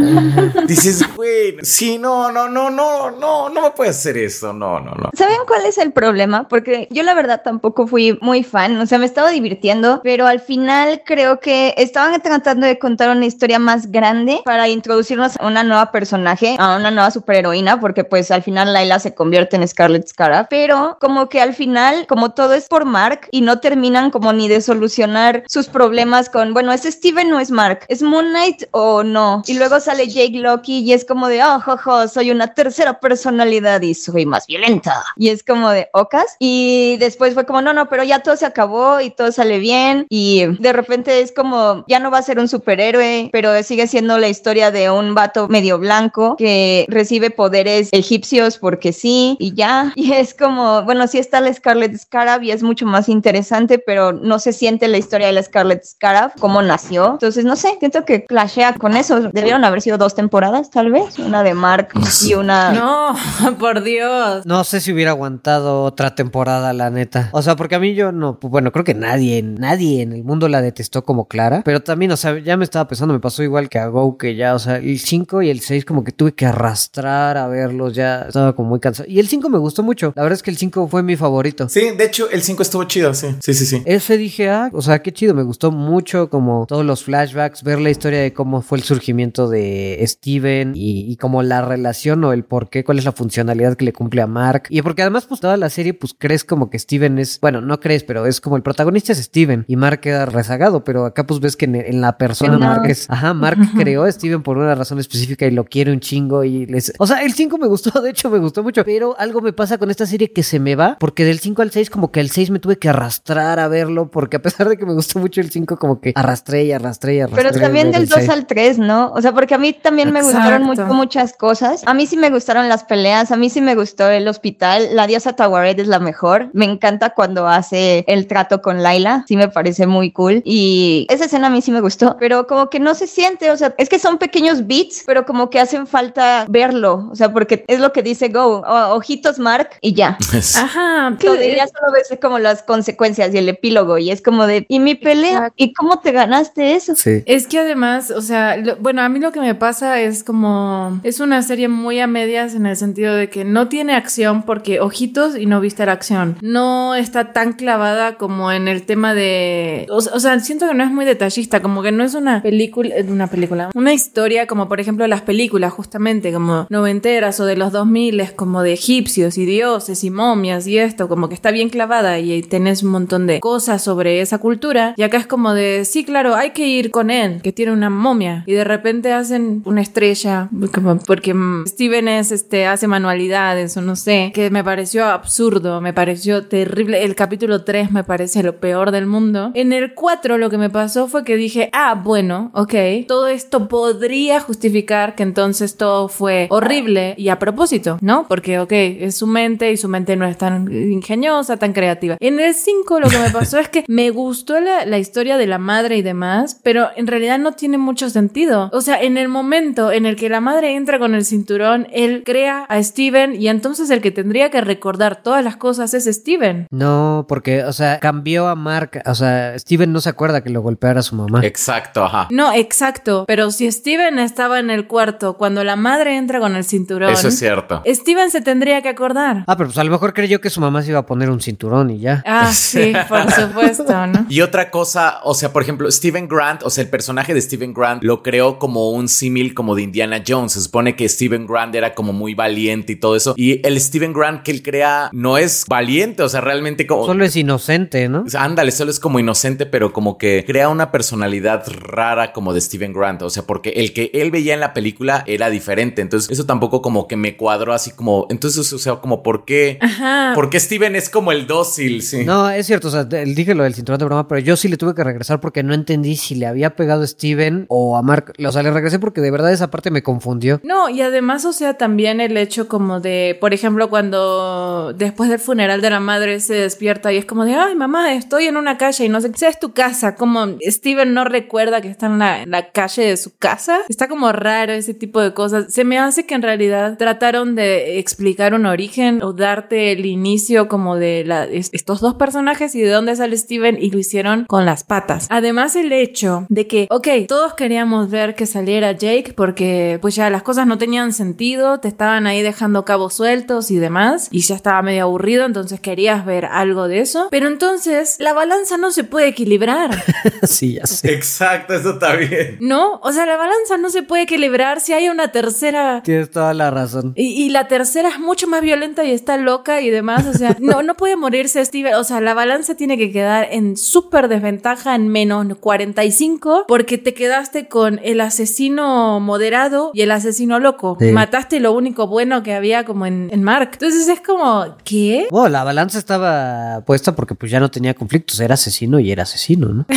Dices, 0.67 1.03
güey, 1.15 1.57
sí, 1.61 1.97
no, 1.97 2.31
no, 2.31 2.49
no, 2.49 2.69
no, 2.69 3.11
no, 3.11 3.49
no 3.49 3.61
me 3.61 3.71
puedes 3.71 3.97
hacer 3.97 4.17
eso. 4.17 4.53
No, 4.53 4.79
no, 4.79 4.91
no. 4.91 5.09
¿Saben 5.13 5.37
cuál 5.47 5.65
es 5.65 5.77
el 5.77 5.91
problema? 5.91 6.47
Porque 6.47 6.87
yo 6.91 7.03
la 7.03 7.13
verdad 7.13 7.41
tampoco 7.43 7.87
fui 7.87 8.17
muy 8.21 8.43
fan, 8.43 8.77
o 8.79 8.85
sea, 8.85 8.97
me 8.97 9.05
estaba 9.05 9.29
divirtiendo, 9.29 10.01
pero 10.03 10.27
al 10.27 10.39
final 10.39 11.03
creo 11.05 11.39
que 11.39 11.73
estaban 11.77 12.19
tratando 12.21 12.67
de 12.67 12.79
contar 12.79 13.09
una 13.15 13.25
historia 13.25 13.59
más 13.59 13.91
grande 13.91 14.41
para 14.45 14.67
introducirnos 14.67 15.37
a 15.39 15.47
una 15.47 15.63
nueva 15.63 15.91
personaje, 15.91 16.55
a 16.59 16.75
una 16.75 16.91
nueva 16.91 17.11
superheroína, 17.11 17.79
porque 17.79 18.03
pues 18.03 18.31
al 18.31 18.43
final 18.43 18.73
Layla 18.73 18.99
se 18.99 19.13
convierte 19.13 19.55
en 19.55 19.67
Scarlet 19.67 20.07
Scarab, 20.19 20.49
pero 20.49 20.97
como 20.99 21.29
que 21.29 21.39
al 21.39 21.53
final, 21.53 22.05
como 22.07 22.31
todo 22.31 22.53
es 22.53 22.67
por 22.67 22.83
Mark 22.83 23.29
y 23.31 23.39
no 23.39 23.61
terminan 23.61 24.11
como 24.11 24.33
ni 24.33 24.49
de 24.49 24.59
solucionar 24.59 25.43
sus 25.47 25.67
problemas 25.67 26.29
con, 26.29 26.53
bueno, 26.53 26.73
¿es 26.73 26.83
Steven 26.83 27.31
o 27.31 27.39
es 27.39 27.51
Mark? 27.51 27.85
¿Es 27.87 28.01
Moon 28.01 28.31
Knight 28.31 28.63
o 28.71 29.01
no? 29.01 29.43
Y 29.47 29.53
luego 29.53 29.79
sale 29.79 30.09
Jake 30.09 30.37
Loki 30.37 30.79
y 30.79 30.91
es 30.91 31.05
como 31.05 31.29
de, 31.29 31.41
oh, 31.41 31.61
jojo, 31.61 32.09
soy 32.09 32.31
una 32.31 32.53
tercera 32.53 32.99
personalidad 32.99 33.81
y 33.81 33.93
soy 33.93 34.25
más 34.25 34.45
violenta. 34.45 35.05
Y 35.15 35.29
es 35.29 35.41
como 35.41 35.69
de 35.69 35.87
ocas. 35.93 36.35
Y 36.37 36.97
después 36.99 37.33
fue 37.33 37.45
como, 37.45 37.61
no, 37.61 37.73
no, 37.73 37.87
pero 37.87 38.03
ya 38.03 38.19
todo 38.19 38.35
se 38.35 38.45
acabó 38.45 38.99
y 38.99 39.11
todo 39.11 39.31
sale 39.31 39.59
bien. 39.59 40.05
Y 40.09 40.47
de 40.59 40.73
repente 40.73 41.21
es 41.21 41.31
como, 41.31 41.85
ya 41.87 41.99
no 41.99 42.11
va 42.11 42.17
a 42.17 42.23
ser 42.23 42.39
un 42.39 42.49
superhéroe, 42.49 43.29
pero 43.31 43.63
sigue 43.63 43.87
siendo 43.87 44.17
la 44.17 44.27
historia 44.27 44.69
de 44.69 44.89
un 44.89 45.15
vato 45.15 45.47
medio 45.47 45.79
blanco 45.79 46.35
que 46.37 46.85
recibe 46.89 47.29
poderes 47.29 47.87
egipcios 47.93 48.57
porque 48.57 48.91
sí 48.91 49.37
y 49.39 49.53
ya. 49.53 49.93
Y 49.99 50.13
es 50.13 50.33
como, 50.33 50.83
bueno, 50.83 51.07
sí 51.07 51.17
está 51.17 51.41
la 51.41 51.53
Scarlet 51.53 51.93
Scarab 51.97 52.41
y 52.43 52.51
es 52.51 52.63
mucho 52.63 52.85
más 52.85 53.09
interesante, 53.09 53.79
pero 53.79 54.13
no 54.13 54.39
se 54.39 54.53
siente 54.53 54.87
la 54.87 54.97
historia 54.97 55.27
de 55.27 55.33
la 55.33 55.43
Scarlet 55.43 55.83
Scarab, 55.83 56.31
cómo 56.39 56.61
nació. 56.61 57.11
Entonces, 57.11 57.43
no 57.43 57.57
sé, 57.57 57.75
siento 57.79 58.05
que 58.05 58.23
clashea 58.23 58.75
con 58.75 58.95
eso. 58.95 59.19
Debieron 59.33 59.65
haber 59.65 59.81
sido 59.81 59.97
dos 59.97 60.15
temporadas, 60.15 60.69
tal 60.69 60.89
vez. 60.89 61.19
Una 61.19 61.43
de 61.43 61.53
Mark 61.53 61.89
y 62.25 62.33
una... 62.33 62.71
No, 62.71 63.13
por 63.59 63.83
Dios. 63.83 64.45
No 64.45 64.63
sé 64.63 64.79
si 64.79 64.93
hubiera 64.93 65.11
aguantado 65.11 65.83
otra 65.83 66.15
temporada, 66.15 66.71
la 66.71 66.89
neta. 66.89 67.27
O 67.33 67.41
sea, 67.41 67.57
porque 67.57 67.75
a 67.75 67.79
mí 67.79 67.93
yo 67.93 68.13
no, 68.13 68.39
pues, 68.39 68.49
bueno, 68.49 68.71
creo 68.71 68.85
que 68.85 68.93
nadie, 68.93 69.43
nadie 69.43 70.01
en 70.01 70.13
el 70.13 70.23
mundo 70.23 70.47
la 70.47 70.61
detestó 70.61 71.03
como 71.03 71.27
Clara, 71.27 71.61
pero 71.65 71.83
también, 71.83 72.13
o 72.13 72.17
sea, 72.17 72.39
ya 72.39 72.55
me 72.55 72.63
estaba 72.63 72.87
pensando, 72.87 73.13
me 73.13 73.19
pasó 73.19 73.43
igual 73.43 73.67
que 73.67 73.79
a 73.79 73.87
Go, 73.87 74.17
que 74.17 74.37
ya, 74.37 74.55
o 74.55 74.59
sea, 74.59 74.77
el 74.77 74.97
5 74.97 75.41
y 75.41 75.49
el 75.49 75.59
6 75.59 75.83
como 75.83 76.05
que 76.05 76.13
tuve 76.13 76.31
que 76.31 76.45
arrastrar 76.45 77.35
a 77.35 77.47
verlos, 77.47 77.95
ya 77.95 78.21
estaba 78.21 78.55
como 78.55 78.69
muy 78.69 78.79
cansado. 78.79 79.09
Y 79.09 79.19
el 79.19 79.27
5 79.27 79.49
me 79.49 79.57
gustó 79.57 79.83
mucho, 79.83 79.88
la 80.15 80.23
verdad 80.23 80.33
es 80.33 80.43
que 80.43 80.51
el 80.51 80.57
5 80.57 80.87
fue 80.87 81.03
mi 81.03 81.15
favorito. 81.15 81.69
Sí, 81.69 81.91
de 81.97 82.05
hecho, 82.05 82.29
el 82.29 82.41
5 82.41 82.61
estuvo 82.63 82.83
chido, 82.85 83.13
sí. 83.13 83.27
Sí, 83.41 83.53
sí, 83.53 83.65
sí. 83.65 83.81
Ese 83.85 84.17
dije, 84.17 84.49
ah, 84.49 84.69
o 84.73 84.81
sea, 84.81 85.01
qué 85.01 85.11
chido, 85.11 85.33
me 85.33 85.43
gustó 85.43 85.71
mucho 85.71 86.29
como 86.29 86.65
todos 86.67 86.85
los 86.85 87.03
flashbacks, 87.03 87.63
ver 87.63 87.79
la 87.79 87.89
historia 87.89 88.19
de 88.21 88.33
cómo 88.33 88.61
fue 88.61 88.77
el 88.77 88.83
surgimiento 88.83 89.49
de 89.49 90.03
Steven 90.05 90.73
y, 90.75 91.11
y 91.11 91.15
como 91.17 91.43
la 91.43 91.61
relación 91.61 92.23
o 92.23 92.33
el 92.33 92.43
por 92.43 92.69
qué, 92.69 92.83
cuál 92.83 92.99
es 92.99 93.05
la 93.05 93.11
funcionalidad 93.11 93.75
que 93.75 93.85
le 93.85 93.93
cumple 93.93 94.21
a 94.21 94.27
Mark. 94.27 94.63
Y 94.69 94.81
porque 94.81 95.01
además, 95.01 95.25
pues 95.25 95.41
toda 95.41 95.57
la 95.57 95.69
serie, 95.69 95.93
pues 95.93 96.13
crees 96.17 96.43
como 96.43 96.69
que 96.69 96.79
Steven 96.79 97.19
es, 97.19 97.39
bueno, 97.39 97.61
no 97.61 97.79
crees, 97.79 98.03
pero 98.03 98.25
es 98.25 98.41
como 98.41 98.55
el 98.55 98.63
protagonista 98.63 99.11
es 99.11 99.19
Steven 99.19 99.65
y 99.67 99.75
Mark 99.75 100.01
queda 100.01 100.25
rezagado, 100.25 100.83
pero 100.83 101.05
acá 101.05 101.25
pues 101.25 101.39
ves 101.39 101.55
que 101.55 101.65
en, 101.65 101.75
en 101.75 102.01
la 102.01 102.17
persona 102.17 102.53
No. 102.53 102.59
Mark 102.59 102.85
es, 102.89 103.09
ajá, 103.09 103.33
Mark 103.33 103.57
creó 103.77 104.03
a 104.03 104.11
Steven 104.11 104.43
por 104.43 104.57
una 104.57 104.75
razón 104.75 104.99
específica 104.99 105.45
y 105.45 105.51
lo 105.51 105.65
quiere 105.65 105.91
un 105.91 105.99
chingo 105.99 106.43
y 106.43 106.65
les... 106.65 106.93
O 106.99 107.07
sea, 107.07 107.23
el 107.23 107.33
5 107.33 107.57
me 107.57 107.67
gustó, 107.67 108.01
de 108.01 108.11
hecho 108.11 108.29
me 108.29 108.39
gustó 108.39 108.63
mucho, 108.63 108.83
pero 108.83 109.15
algo 109.17 109.41
me 109.41 109.53
pasa 109.53 109.77
con 109.79 109.89
esta 109.89 110.05
serie 110.05 110.31
que 110.31 110.43
se 110.43 110.59
me 110.59 110.75
va, 110.75 110.97
porque 110.99 111.25
del 111.25 111.39
5 111.39 111.61
al 111.61 111.71
6 111.71 111.89
como 111.89 112.11
que 112.11 112.19
el 112.19 112.29
6 112.29 112.51
me 112.51 112.59
tuve 112.59 112.77
que 112.77 112.89
arrastrar 112.89 113.59
a 113.59 113.67
verlo, 113.67 114.09
porque 114.11 114.37
a 114.37 114.41
pesar 114.41 114.69
de 114.69 114.77
que 114.77 114.85
me 114.85 114.93
gustó 114.93 115.19
mucho 115.19 115.41
el 115.41 115.49
5 115.51 115.77
como 115.77 115.99
que 116.01 116.11
arrastré 116.15 116.65
y 116.65 116.71
arrastré 116.71 117.15
y 117.15 117.19
arrastré. 117.21 117.43
Pero 117.49 117.59
también 117.59 117.91
del 117.91 118.03
el 118.03 118.09
2 118.09 118.17
seis. 118.19 118.29
al 118.29 118.45
3, 118.45 118.79
¿no? 118.79 119.11
O 119.13 119.21
sea, 119.21 119.31
porque 119.33 119.55
a 119.55 119.57
mí 119.57 119.73
también 119.73 120.11
me 120.11 120.21
gustaron 120.21 120.63
mucho 120.63 120.85
muchas 120.87 121.33
cosas. 121.33 121.83
A 121.85 121.93
mí 121.93 122.05
sí 122.05 122.17
me 122.17 122.29
gustaron 122.29 122.67
las 122.69 122.83
peleas, 122.83 123.31
a 123.31 123.37
mí 123.37 123.49
sí 123.49 123.61
me 123.61 123.75
gustó 123.75 124.09
el 124.09 124.27
hospital. 124.27 124.89
La 124.95 125.07
diosa 125.07 125.33
Tawaret 125.33 125.79
es 125.79 125.87
la 125.87 125.99
mejor. 125.99 126.49
Me 126.53 126.65
encanta 126.65 127.11
cuando 127.11 127.47
hace 127.47 128.03
el 128.07 128.27
trato 128.27 128.61
con 128.61 128.83
Laila, 128.83 129.23
sí 129.27 129.37
me 129.37 129.47
parece 129.47 129.87
muy 129.87 130.11
cool. 130.11 130.41
Y 130.45 131.05
esa 131.09 131.25
escena 131.25 131.47
a 131.47 131.49
mí 131.49 131.61
sí 131.61 131.71
me 131.71 131.81
gustó, 131.81 132.17
pero 132.19 132.47
como 132.47 132.69
que 132.69 132.79
no 132.79 132.95
se 132.95 133.07
siente, 133.07 133.51
o 133.51 133.57
sea, 133.57 133.73
es 133.77 133.87
que 133.89 133.99
son 133.99 134.17
pequeños 134.17 134.67
beats, 134.67 135.03
pero 135.05 135.25
como 135.25 135.49
que 135.49 135.59
hacen 135.59 135.87
falta 135.87 136.45
verlo, 136.49 137.07
o 137.11 137.15
sea, 137.15 137.31
porque 137.31 137.63
es 137.67 137.79
lo 137.79 137.93
que 137.93 138.03
dice 138.03 138.29
Go, 138.29 138.61
o- 138.65 138.95
ojitos 138.95 139.39
Mark 139.39 139.68
y 139.81 139.93
ya. 139.93 140.17
Ajá. 140.55 141.11
De 141.19 141.55
ya 141.55 141.67
solo 141.67 141.91
ves 141.93 142.17
como 142.21 142.39
las 142.39 142.63
consecuencias 142.63 143.33
y 143.33 143.37
el 143.37 143.49
epílogo 143.49 143.97
y 143.97 144.11
es 144.11 144.21
como 144.21 144.47
de, 144.47 144.65
¿y 144.69 144.79
mi 144.79 144.95
pelea? 144.95 145.51
¿Y 145.55 145.73
cómo 145.73 145.99
te 145.99 146.11
ganaste 146.11 146.75
eso? 146.75 146.95
Sí. 146.95 147.23
Es 147.25 147.47
que 147.47 147.59
además, 147.59 148.11
o 148.11 148.21
sea, 148.21 148.57
lo- 148.57 148.75
bueno, 148.77 149.01
a 149.01 149.09
mí 149.09 149.19
lo 149.19 149.31
que 149.31 149.39
me 149.39 149.55
pasa 149.55 149.99
es 150.01 150.23
como, 150.23 150.99
es 151.03 151.19
una 151.19 151.41
serie 151.41 151.67
muy 151.67 151.99
a 151.99 152.07
medias 152.07 152.55
en 152.55 152.65
el 152.65 152.75
sentido 152.75 153.15
de 153.15 153.29
que 153.29 153.45
no 153.45 153.67
tiene 153.67 153.93
acción 153.95 154.43
porque 154.43 154.79
ojitos 154.79 155.37
y 155.37 155.45
no 155.45 155.59
viste 155.61 155.85
la 155.85 155.93
acción. 155.93 156.37
No 156.41 156.95
está 156.95 157.31
tan 157.33 157.53
clavada 157.53 158.15
como 158.17 158.51
en 158.51 158.67
el 158.67 158.83
tema 158.83 159.13
de, 159.13 159.85
o, 159.89 159.97
o 159.97 160.19
sea, 160.19 160.39
siento 160.39 160.67
que 160.67 160.73
no 160.73 160.83
es 160.83 160.91
muy 160.91 161.05
detallista, 161.05 161.61
como 161.61 161.81
que 161.83 161.91
no 161.91 162.03
es 162.03 162.13
una 162.13 162.41
película, 162.41 162.95
eh, 162.95 163.05
una 163.07 163.27
película, 163.27 163.69
una 163.75 163.93
historia 163.93 164.47
como 164.47 164.67
por 164.67 164.79
ejemplo 164.79 165.05
las 165.07 165.21
películas 165.21 165.73
justamente 165.73 166.31
como 166.33 166.67
noventeras 166.69 167.39
o 167.39 167.45
de 167.45 167.55
los 167.55 167.71
2000 167.71 168.19
es 168.19 168.31
como 168.31 168.61
de 168.63 168.73
egipcios 168.73 169.37
y 169.37 169.45
dioses 169.59 170.05
y 170.05 170.09
momias 170.09 170.67
y 170.67 170.77
esto, 170.77 171.09
como 171.09 171.27
que 171.27 171.35
está 171.35 171.51
bien 171.51 171.69
clavada 171.69 172.17
y 172.19 172.41
tenés 172.43 172.81
un 172.81 172.91
montón 172.91 173.27
de 173.27 173.41
cosas 173.41 173.83
sobre 173.83 174.21
esa 174.21 174.37
cultura 174.37 174.93
y 174.95 175.03
acá 175.03 175.17
es 175.17 175.27
como 175.27 175.53
de, 175.53 175.83
sí, 175.83 176.05
claro, 176.05 176.35
hay 176.35 176.51
que 176.51 176.65
ir 176.65 176.91
con 176.91 177.09
él, 177.09 177.41
que 177.41 177.51
tiene 177.51 177.73
una 177.73 177.89
momia 177.89 178.43
y 178.47 178.53
de 178.53 178.63
repente 178.63 179.11
hacen 179.11 179.61
una 179.65 179.81
estrella 179.81 180.47
como 180.73 180.97
porque 180.99 181.33
mm, 181.33 181.67
Steven 181.67 182.07
es 182.07 182.31
este 182.31 182.67
hace 182.67 182.87
manualidades 182.87 183.75
o 183.75 183.81
no 183.81 183.97
sé, 183.97 184.31
que 184.33 184.49
me 184.49 184.63
pareció 184.63 185.05
absurdo, 185.07 185.81
me 185.81 185.91
pareció 185.91 186.45
terrible. 186.47 187.03
El 187.03 187.15
capítulo 187.15 187.65
3 187.65 187.91
me 187.91 188.05
parece 188.05 188.41
lo 188.43 188.61
peor 188.61 188.91
del 188.91 189.07
mundo. 189.07 189.51
En 189.55 189.73
el 189.73 189.93
4 189.93 190.37
lo 190.37 190.49
que 190.49 190.57
me 190.57 190.69
pasó 190.69 191.09
fue 191.09 191.25
que 191.25 191.35
dije, 191.35 191.69
"Ah, 191.73 191.99
bueno, 192.01 192.51
ok, 192.53 192.73
todo 193.07 193.27
esto 193.27 193.67
podría 193.67 194.39
justificar 194.39 195.15
que 195.15 195.23
entonces 195.23 195.75
todo 195.75 196.07
fue 196.07 196.47
horrible 196.49 197.15
y 197.17 197.27
a 197.27 197.39
propósito, 197.39 197.97
¿no? 198.01 198.25
Porque 198.29 198.59
ok, 198.59 198.71
es 198.71 199.17
su 199.17 199.27
mente 199.27 199.48
y 199.57 199.77
su 199.77 199.87
mente 199.87 200.15
no 200.15 200.25
es 200.25 200.37
tan 200.37 200.71
ingeniosa, 200.71 201.57
tan 201.57 201.73
creativa. 201.73 202.17
En 202.19 202.39
el 202.39 202.53
5 202.53 202.99
lo 202.99 203.09
que 203.09 203.17
me 203.17 203.29
pasó 203.29 203.59
es 203.59 203.69
que 203.69 203.83
me 203.87 204.09
gustó 204.09 204.59
la, 204.59 204.85
la 204.85 204.97
historia 204.97 205.37
de 205.37 205.47
la 205.47 205.57
madre 205.57 205.97
y 205.97 206.01
demás, 206.01 206.59
pero 206.63 206.89
en 206.95 207.07
realidad 207.07 207.39
no 207.39 207.53
tiene 207.53 207.77
mucho 207.77 208.09
sentido. 208.09 208.69
O 208.73 208.81
sea, 208.81 209.01
en 209.01 209.17
el 209.17 209.27
momento 209.27 209.91
en 209.91 210.05
el 210.05 210.15
que 210.15 210.29
la 210.29 210.41
madre 210.41 210.75
entra 210.75 210.99
con 210.99 211.15
el 211.15 211.25
cinturón, 211.25 211.87
él 211.91 212.23
crea 212.25 212.65
a 212.69 212.81
Steven 212.81 213.35
y 213.35 213.47
entonces 213.47 213.89
el 213.89 214.01
que 214.01 214.11
tendría 214.11 214.49
que 214.49 214.61
recordar 214.61 215.23
todas 215.23 215.43
las 215.43 215.57
cosas 215.57 215.93
es 215.93 216.05
Steven. 216.05 216.67
No, 216.71 217.25
porque, 217.27 217.63
o 217.63 217.73
sea, 217.73 217.99
cambió 217.99 218.47
a 218.47 218.55
Mark, 218.55 219.01
o 219.05 219.15
sea, 219.15 219.57
Steven 219.57 219.91
no 219.91 220.01
se 220.01 220.09
acuerda 220.09 220.41
que 220.41 220.49
lo 220.49 220.61
golpeara 220.61 221.01
su 221.01 221.15
mamá. 221.15 221.41
Exacto, 221.43 222.03
ajá. 222.03 222.27
No, 222.31 222.53
exacto, 222.53 223.25
pero 223.27 223.51
si 223.51 223.71
Steven 223.71 224.19
estaba 224.19 224.59
en 224.59 224.69
el 224.69 224.87
cuarto 224.87 225.37
cuando 225.37 225.63
la 225.63 225.75
madre 225.75 226.17
entra 226.17 226.39
con 226.39 226.55
el 226.55 226.63
cinturón, 226.63 227.11
Eso 227.11 227.29
es 227.29 227.39
cierto. 227.39 227.81
Steven 227.85 228.31
se 228.31 228.41
tendría 228.41 228.81
que 228.81 228.89
acordar. 228.89 229.38
Ah, 229.47 229.55
pero 229.55 229.69
pues 229.69 229.77
a 229.77 229.83
lo 229.83 229.91
mejor 229.91 230.13
creyó 230.13 230.41
que 230.41 230.49
su 230.49 230.59
mamá 230.61 230.81
se 230.81 230.89
iba 230.89 230.99
a 230.99 231.05
poner 231.05 231.29
un 231.29 231.41
cinturón 231.41 231.91
y 231.91 231.99
ya. 231.99 232.23
Ah, 232.25 232.51
sí, 232.53 232.93
por 233.07 233.31
supuesto, 233.31 234.07
¿no? 234.07 234.25
Y 234.29 234.41
otra 234.41 234.69
cosa, 234.71 235.19
o 235.23 235.33
sea, 235.33 235.53
por 235.53 235.63
ejemplo, 235.63 235.89
Steven 235.91 236.27
Grant, 236.27 236.63
o 236.63 236.69
sea, 236.69 236.83
el 236.83 236.89
personaje 236.89 237.33
de 237.33 237.41
Steven 237.41 237.73
Grant 237.73 238.03
lo 238.03 238.21
creó 238.21 238.59
como 238.59 238.91
un 238.91 239.07
símil 239.07 239.53
como 239.53 239.75
de 239.75 239.83
Indiana 239.83 240.23
Jones. 240.27 240.53
Se 240.53 240.61
supone 240.61 240.95
que 240.95 241.07
Steven 241.07 241.47
Grant 241.47 241.75
era 241.75 241.93
como 241.95 242.13
muy 242.13 242.33
valiente 242.33 242.93
y 242.93 242.95
todo 242.97 243.15
eso. 243.15 243.33
Y 243.37 243.65
el 243.65 243.79
Steven 243.79 244.13
Grant 244.13 244.43
que 244.43 244.51
él 244.51 244.63
crea 244.63 245.09
no 245.13 245.37
es 245.37 245.65
valiente, 245.67 246.23
o 246.23 246.29
sea, 246.29 246.41
realmente 246.41 246.85
como... 246.85 247.05
Solo 247.05 247.23
es 247.23 247.35
inocente, 247.35 248.09
¿no? 248.09 248.23
O 248.25 248.29
sea, 248.29 248.43
Ándale, 248.49 248.71
solo 248.71 248.89
es 248.89 248.99
como 248.99 249.19
inocente, 249.19 249.67
pero 249.67 249.93
como 249.93 250.17
que 250.17 250.43
crea 250.43 250.69
una 250.69 250.91
personalidad 250.91 251.67
rara 251.67 252.33
como 252.33 252.51
de 252.51 252.61
Steven 252.61 252.93
Grant. 252.93 253.21
O 253.21 253.29
sea, 253.29 253.43
porque 253.43 253.69
el 253.69 253.93
que 253.93 254.09
él 254.11 254.31
veía 254.31 254.55
en 254.55 254.59
la 254.59 254.73
película 254.73 255.23
era 255.27 255.51
diferente. 255.51 256.01
Entonces, 256.01 256.31
eso 256.31 256.47
tampoco 256.47 256.81
como 256.81 257.07
que 257.07 257.15
me 257.15 257.37
cuadró 257.37 257.73
así 257.73 257.91
como. 257.91 258.25
Entonces, 258.31 258.73
o 258.73 258.79
sea, 258.79 258.95
como 258.95 259.21
por 259.21 259.28
qué. 259.45 259.77
Ajá. 259.81 260.33
¿Por 260.35 260.49
qué 260.49 260.59
Steven 260.59 260.95
es 260.95 261.09
como 261.09 261.31
el 261.31 261.47
dócil? 261.47 262.01
Sí. 262.01 262.25
No, 262.25 262.49
es 262.49 262.67
cierto, 262.67 262.87
o 262.87 262.91
sea, 262.91 263.03
dije 263.03 263.55
lo 263.55 263.63
del 263.63 263.73
cinturón 263.73 263.99
de 263.99 264.05
broma, 264.05 264.27
pero 264.27 264.39
yo 264.39 264.55
sí 264.55 264.67
le 264.67 264.77
tuve 264.77 264.95
que 264.95 265.03
regresar 265.03 265.39
porque 265.39 265.63
no 265.63 265.73
entendí 265.73 266.15
si 266.15 266.35
le 266.35 266.47
había 266.47 266.75
pegado 266.75 267.03
a 267.03 267.07
Steven 267.07 267.65
o 267.69 267.97
a 267.97 268.01
Mark. 268.01 268.33
O 268.45 268.51
sea, 268.51 268.63
le 268.63 268.71
regresé 268.71 268.99
porque 268.99 269.21
de 269.21 269.31
verdad 269.31 269.51
esa 269.51 269.71
parte 269.71 269.91
me 269.91 270.03
confundió. 270.03 270.59
No, 270.63 270.89
y 270.89 271.01
además, 271.01 271.45
o 271.45 271.53
sea, 271.53 271.75
también 271.75 272.21
el 272.21 272.37
hecho 272.37 272.67
como 272.67 272.99
de, 272.99 273.37
por 273.39 273.53
ejemplo, 273.53 273.89
cuando 273.89 274.93
después 274.93 275.29
del 275.29 275.39
funeral 275.39 275.81
de 275.81 275.89
la 275.89 275.99
madre 275.99 276.39
se 276.39 276.55
despierta 276.55 277.11
y 277.13 277.17
es 277.17 277.25
como 277.25 277.45
de, 277.45 277.53
ay, 277.53 277.75
mamá, 277.75 278.13
estoy 278.13 278.45
en 278.45 278.57
una 278.57 278.77
calle 278.77 279.05
y 279.05 279.09
no 279.09 279.21
sé, 279.21 279.31
es 279.39 279.59
tu 279.59 279.73
casa, 279.73 280.15
como 280.15 280.45
Steven 280.61 281.13
no 281.13 281.23
recuerda 281.23 281.81
que 281.81 281.89
está 281.89 282.07
en 282.07 282.19
la, 282.19 282.43
en 282.43 282.51
la 282.51 282.71
calle 282.71 283.03
de 283.03 283.17
su 283.17 283.35
casa. 283.37 283.79
Está 283.89 284.07
como 284.07 284.31
raro 284.31 284.73
ese 284.73 284.93
tipo 284.93 285.21
de 285.21 285.33
cosas. 285.33 285.73
Se 285.73 285.83
me 285.83 285.97
hace 285.97 286.25
que 286.25 286.35
en 286.35 286.41
realidad 286.41 286.97
trataron 286.97 287.55
de 287.55 287.99
explicar 287.99 288.53
un 288.53 288.65
origen 288.65 289.18
o 289.21 289.33
darte 289.33 289.91
el 289.91 290.05
inicio 290.05 290.67
como 290.67 290.95
de 290.95 291.23
la, 291.25 291.45
estos 291.45 292.01
dos 292.01 292.15
personajes 292.15 292.75
y 292.75 292.81
de 292.81 292.89
dónde 292.89 293.15
sale 293.15 293.37
Steven 293.37 293.77
y 293.79 293.91
lo 293.91 293.99
hicieron 293.99 294.45
con 294.45 294.65
las 294.65 294.83
patas. 294.83 295.27
Además, 295.29 295.75
el 295.75 295.91
hecho 295.91 296.45
de 296.49 296.67
que, 296.67 296.87
ok, 296.89 297.07
todos 297.27 297.53
queríamos 297.53 298.09
ver 298.09 298.35
que 298.35 298.45
saliera 298.45 298.91
Jake 298.91 299.33
porque 299.35 299.97
pues 300.01 300.15
ya 300.15 300.29
las 300.29 300.43
cosas 300.43 300.67
no 300.67 300.77
tenían 300.77 301.13
sentido, 301.13 301.79
te 301.79 301.87
estaban 301.87 302.27
ahí 302.27 302.41
dejando 302.41 302.85
cabos 302.85 303.15
sueltos 303.15 303.71
y 303.71 303.77
demás 303.77 304.27
y 304.31 304.41
ya 304.41 304.55
estaba 304.55 304.81
medio 304.81 305.03
aburrido, 305.03 305.45
entonces 305.45 305.79
querías 305.79 306.25
ver 306.25 306.45
algo 306.45 306.87
de 306.87 306.99
eso. 306.99 307.27
Pero 307.31 307.47
entonces 307.47 308.17
la 308.19 308.33
balanza 308.33 308.77
no 308.77 308.91
se 308.91 309.03
puede 309.03 309.27
equilibrar. 309.27 310.03
sí, 310.43 310.75
ya 310.75 310.85
sé. 310.85 311.13
Exacto, 311.13 311.73
eso 311.73 311.91
está 311.91 312.15
bien. 312.15 312.57
¿No? 312.61 312.99
O 313.03 313.11
sea, 313.11 313.25
la 313.25 313.37
balanza 313.37 313.77
no 313.77 313.89
se 313.89 314.03
puede 314.03 314.23
equilibrar 314.23 314.79
si 314.79 314.93
hay 314.93 315.09
una 315.09 315.31
tercera. 315.31 316.01
Tienes 316.03 316.31
toda 316.31 316.53
la 316.53 316.71
razón. 316.71 317.13
Y, 317.15 317.43
y 317.43 317.49
la 317.49 317.67
tercera 317.67 318.09
es 318.09 318.19
mucho 318.19 318.47
más 318.47 318.61
violenta 318.61 318.98
y 319.03 319.09
y 319.09 319.13
está 319.13 319.37
loca 319.37 319.81
y 319.81 319.89
demás. 319.89 320.25
O 320.25 320.33
sea, 320.33 320.55
no, 320.59 320.83
no 320.83 320.95
puede 320.95 321.15
morirse 321.15 321.63
Steven. 321.65 321.95
O 321.95 322.03
sea, 322.03 322.21
la 322.21 322.33
balanza 322.33 322.75
tiene 322.75 322.97
que 322.97 323.11
quedar 323.11 323.47
en 323.51 323.75
súper 323.75 324.27
desventaja 324.27 324.95
en 324.95 325.07
menos 325.09 325.39
45 325.59 326.65
porque 326.67 326.97
te 326.97 327.13
quedaste 327.13 327.67
con 327.67 327.99
el 328.03 328.21
asesino 328.21 329.19
moderado 329.19 329.91
y 329.93 330.01
el 330.01 330.11
asesino 330.11 330.59
loco. 330.59 330.97
Sí. 330.99 331.11
Mataste 331.11 331.59
lo 331.59 331.73
único 331.73 332.07
bueno 332.07 332.43
que 332.43 332.53
había 332.53 332.85
como 332.85 333.05
en, 333.05 333.29
en 333.31 333.43
Mark. 333.43 333.71
Entonces 333.73 334.07
es 334.07 334.21
como, 334.21 334.75
¿qué? 334.83 335.27
Bueno, 335.31 335.49
la 335.49 335.63
balanza 335.63 335.97
estaba 335.97 336.81
puesta 336.85 337.15
porque 337.15 337.35
pues 337.35 337.51
ya 337.51 337.59
no 337.59 337.69
tenía 337.71 337.93
conflictos, 337.93 338.39
era 338.39 338.53
asesino 338.53 338.99
y 338.99 339.11
era 339.11 339.23
asesino, 339.23 339.69
¿no? 339.69 339.85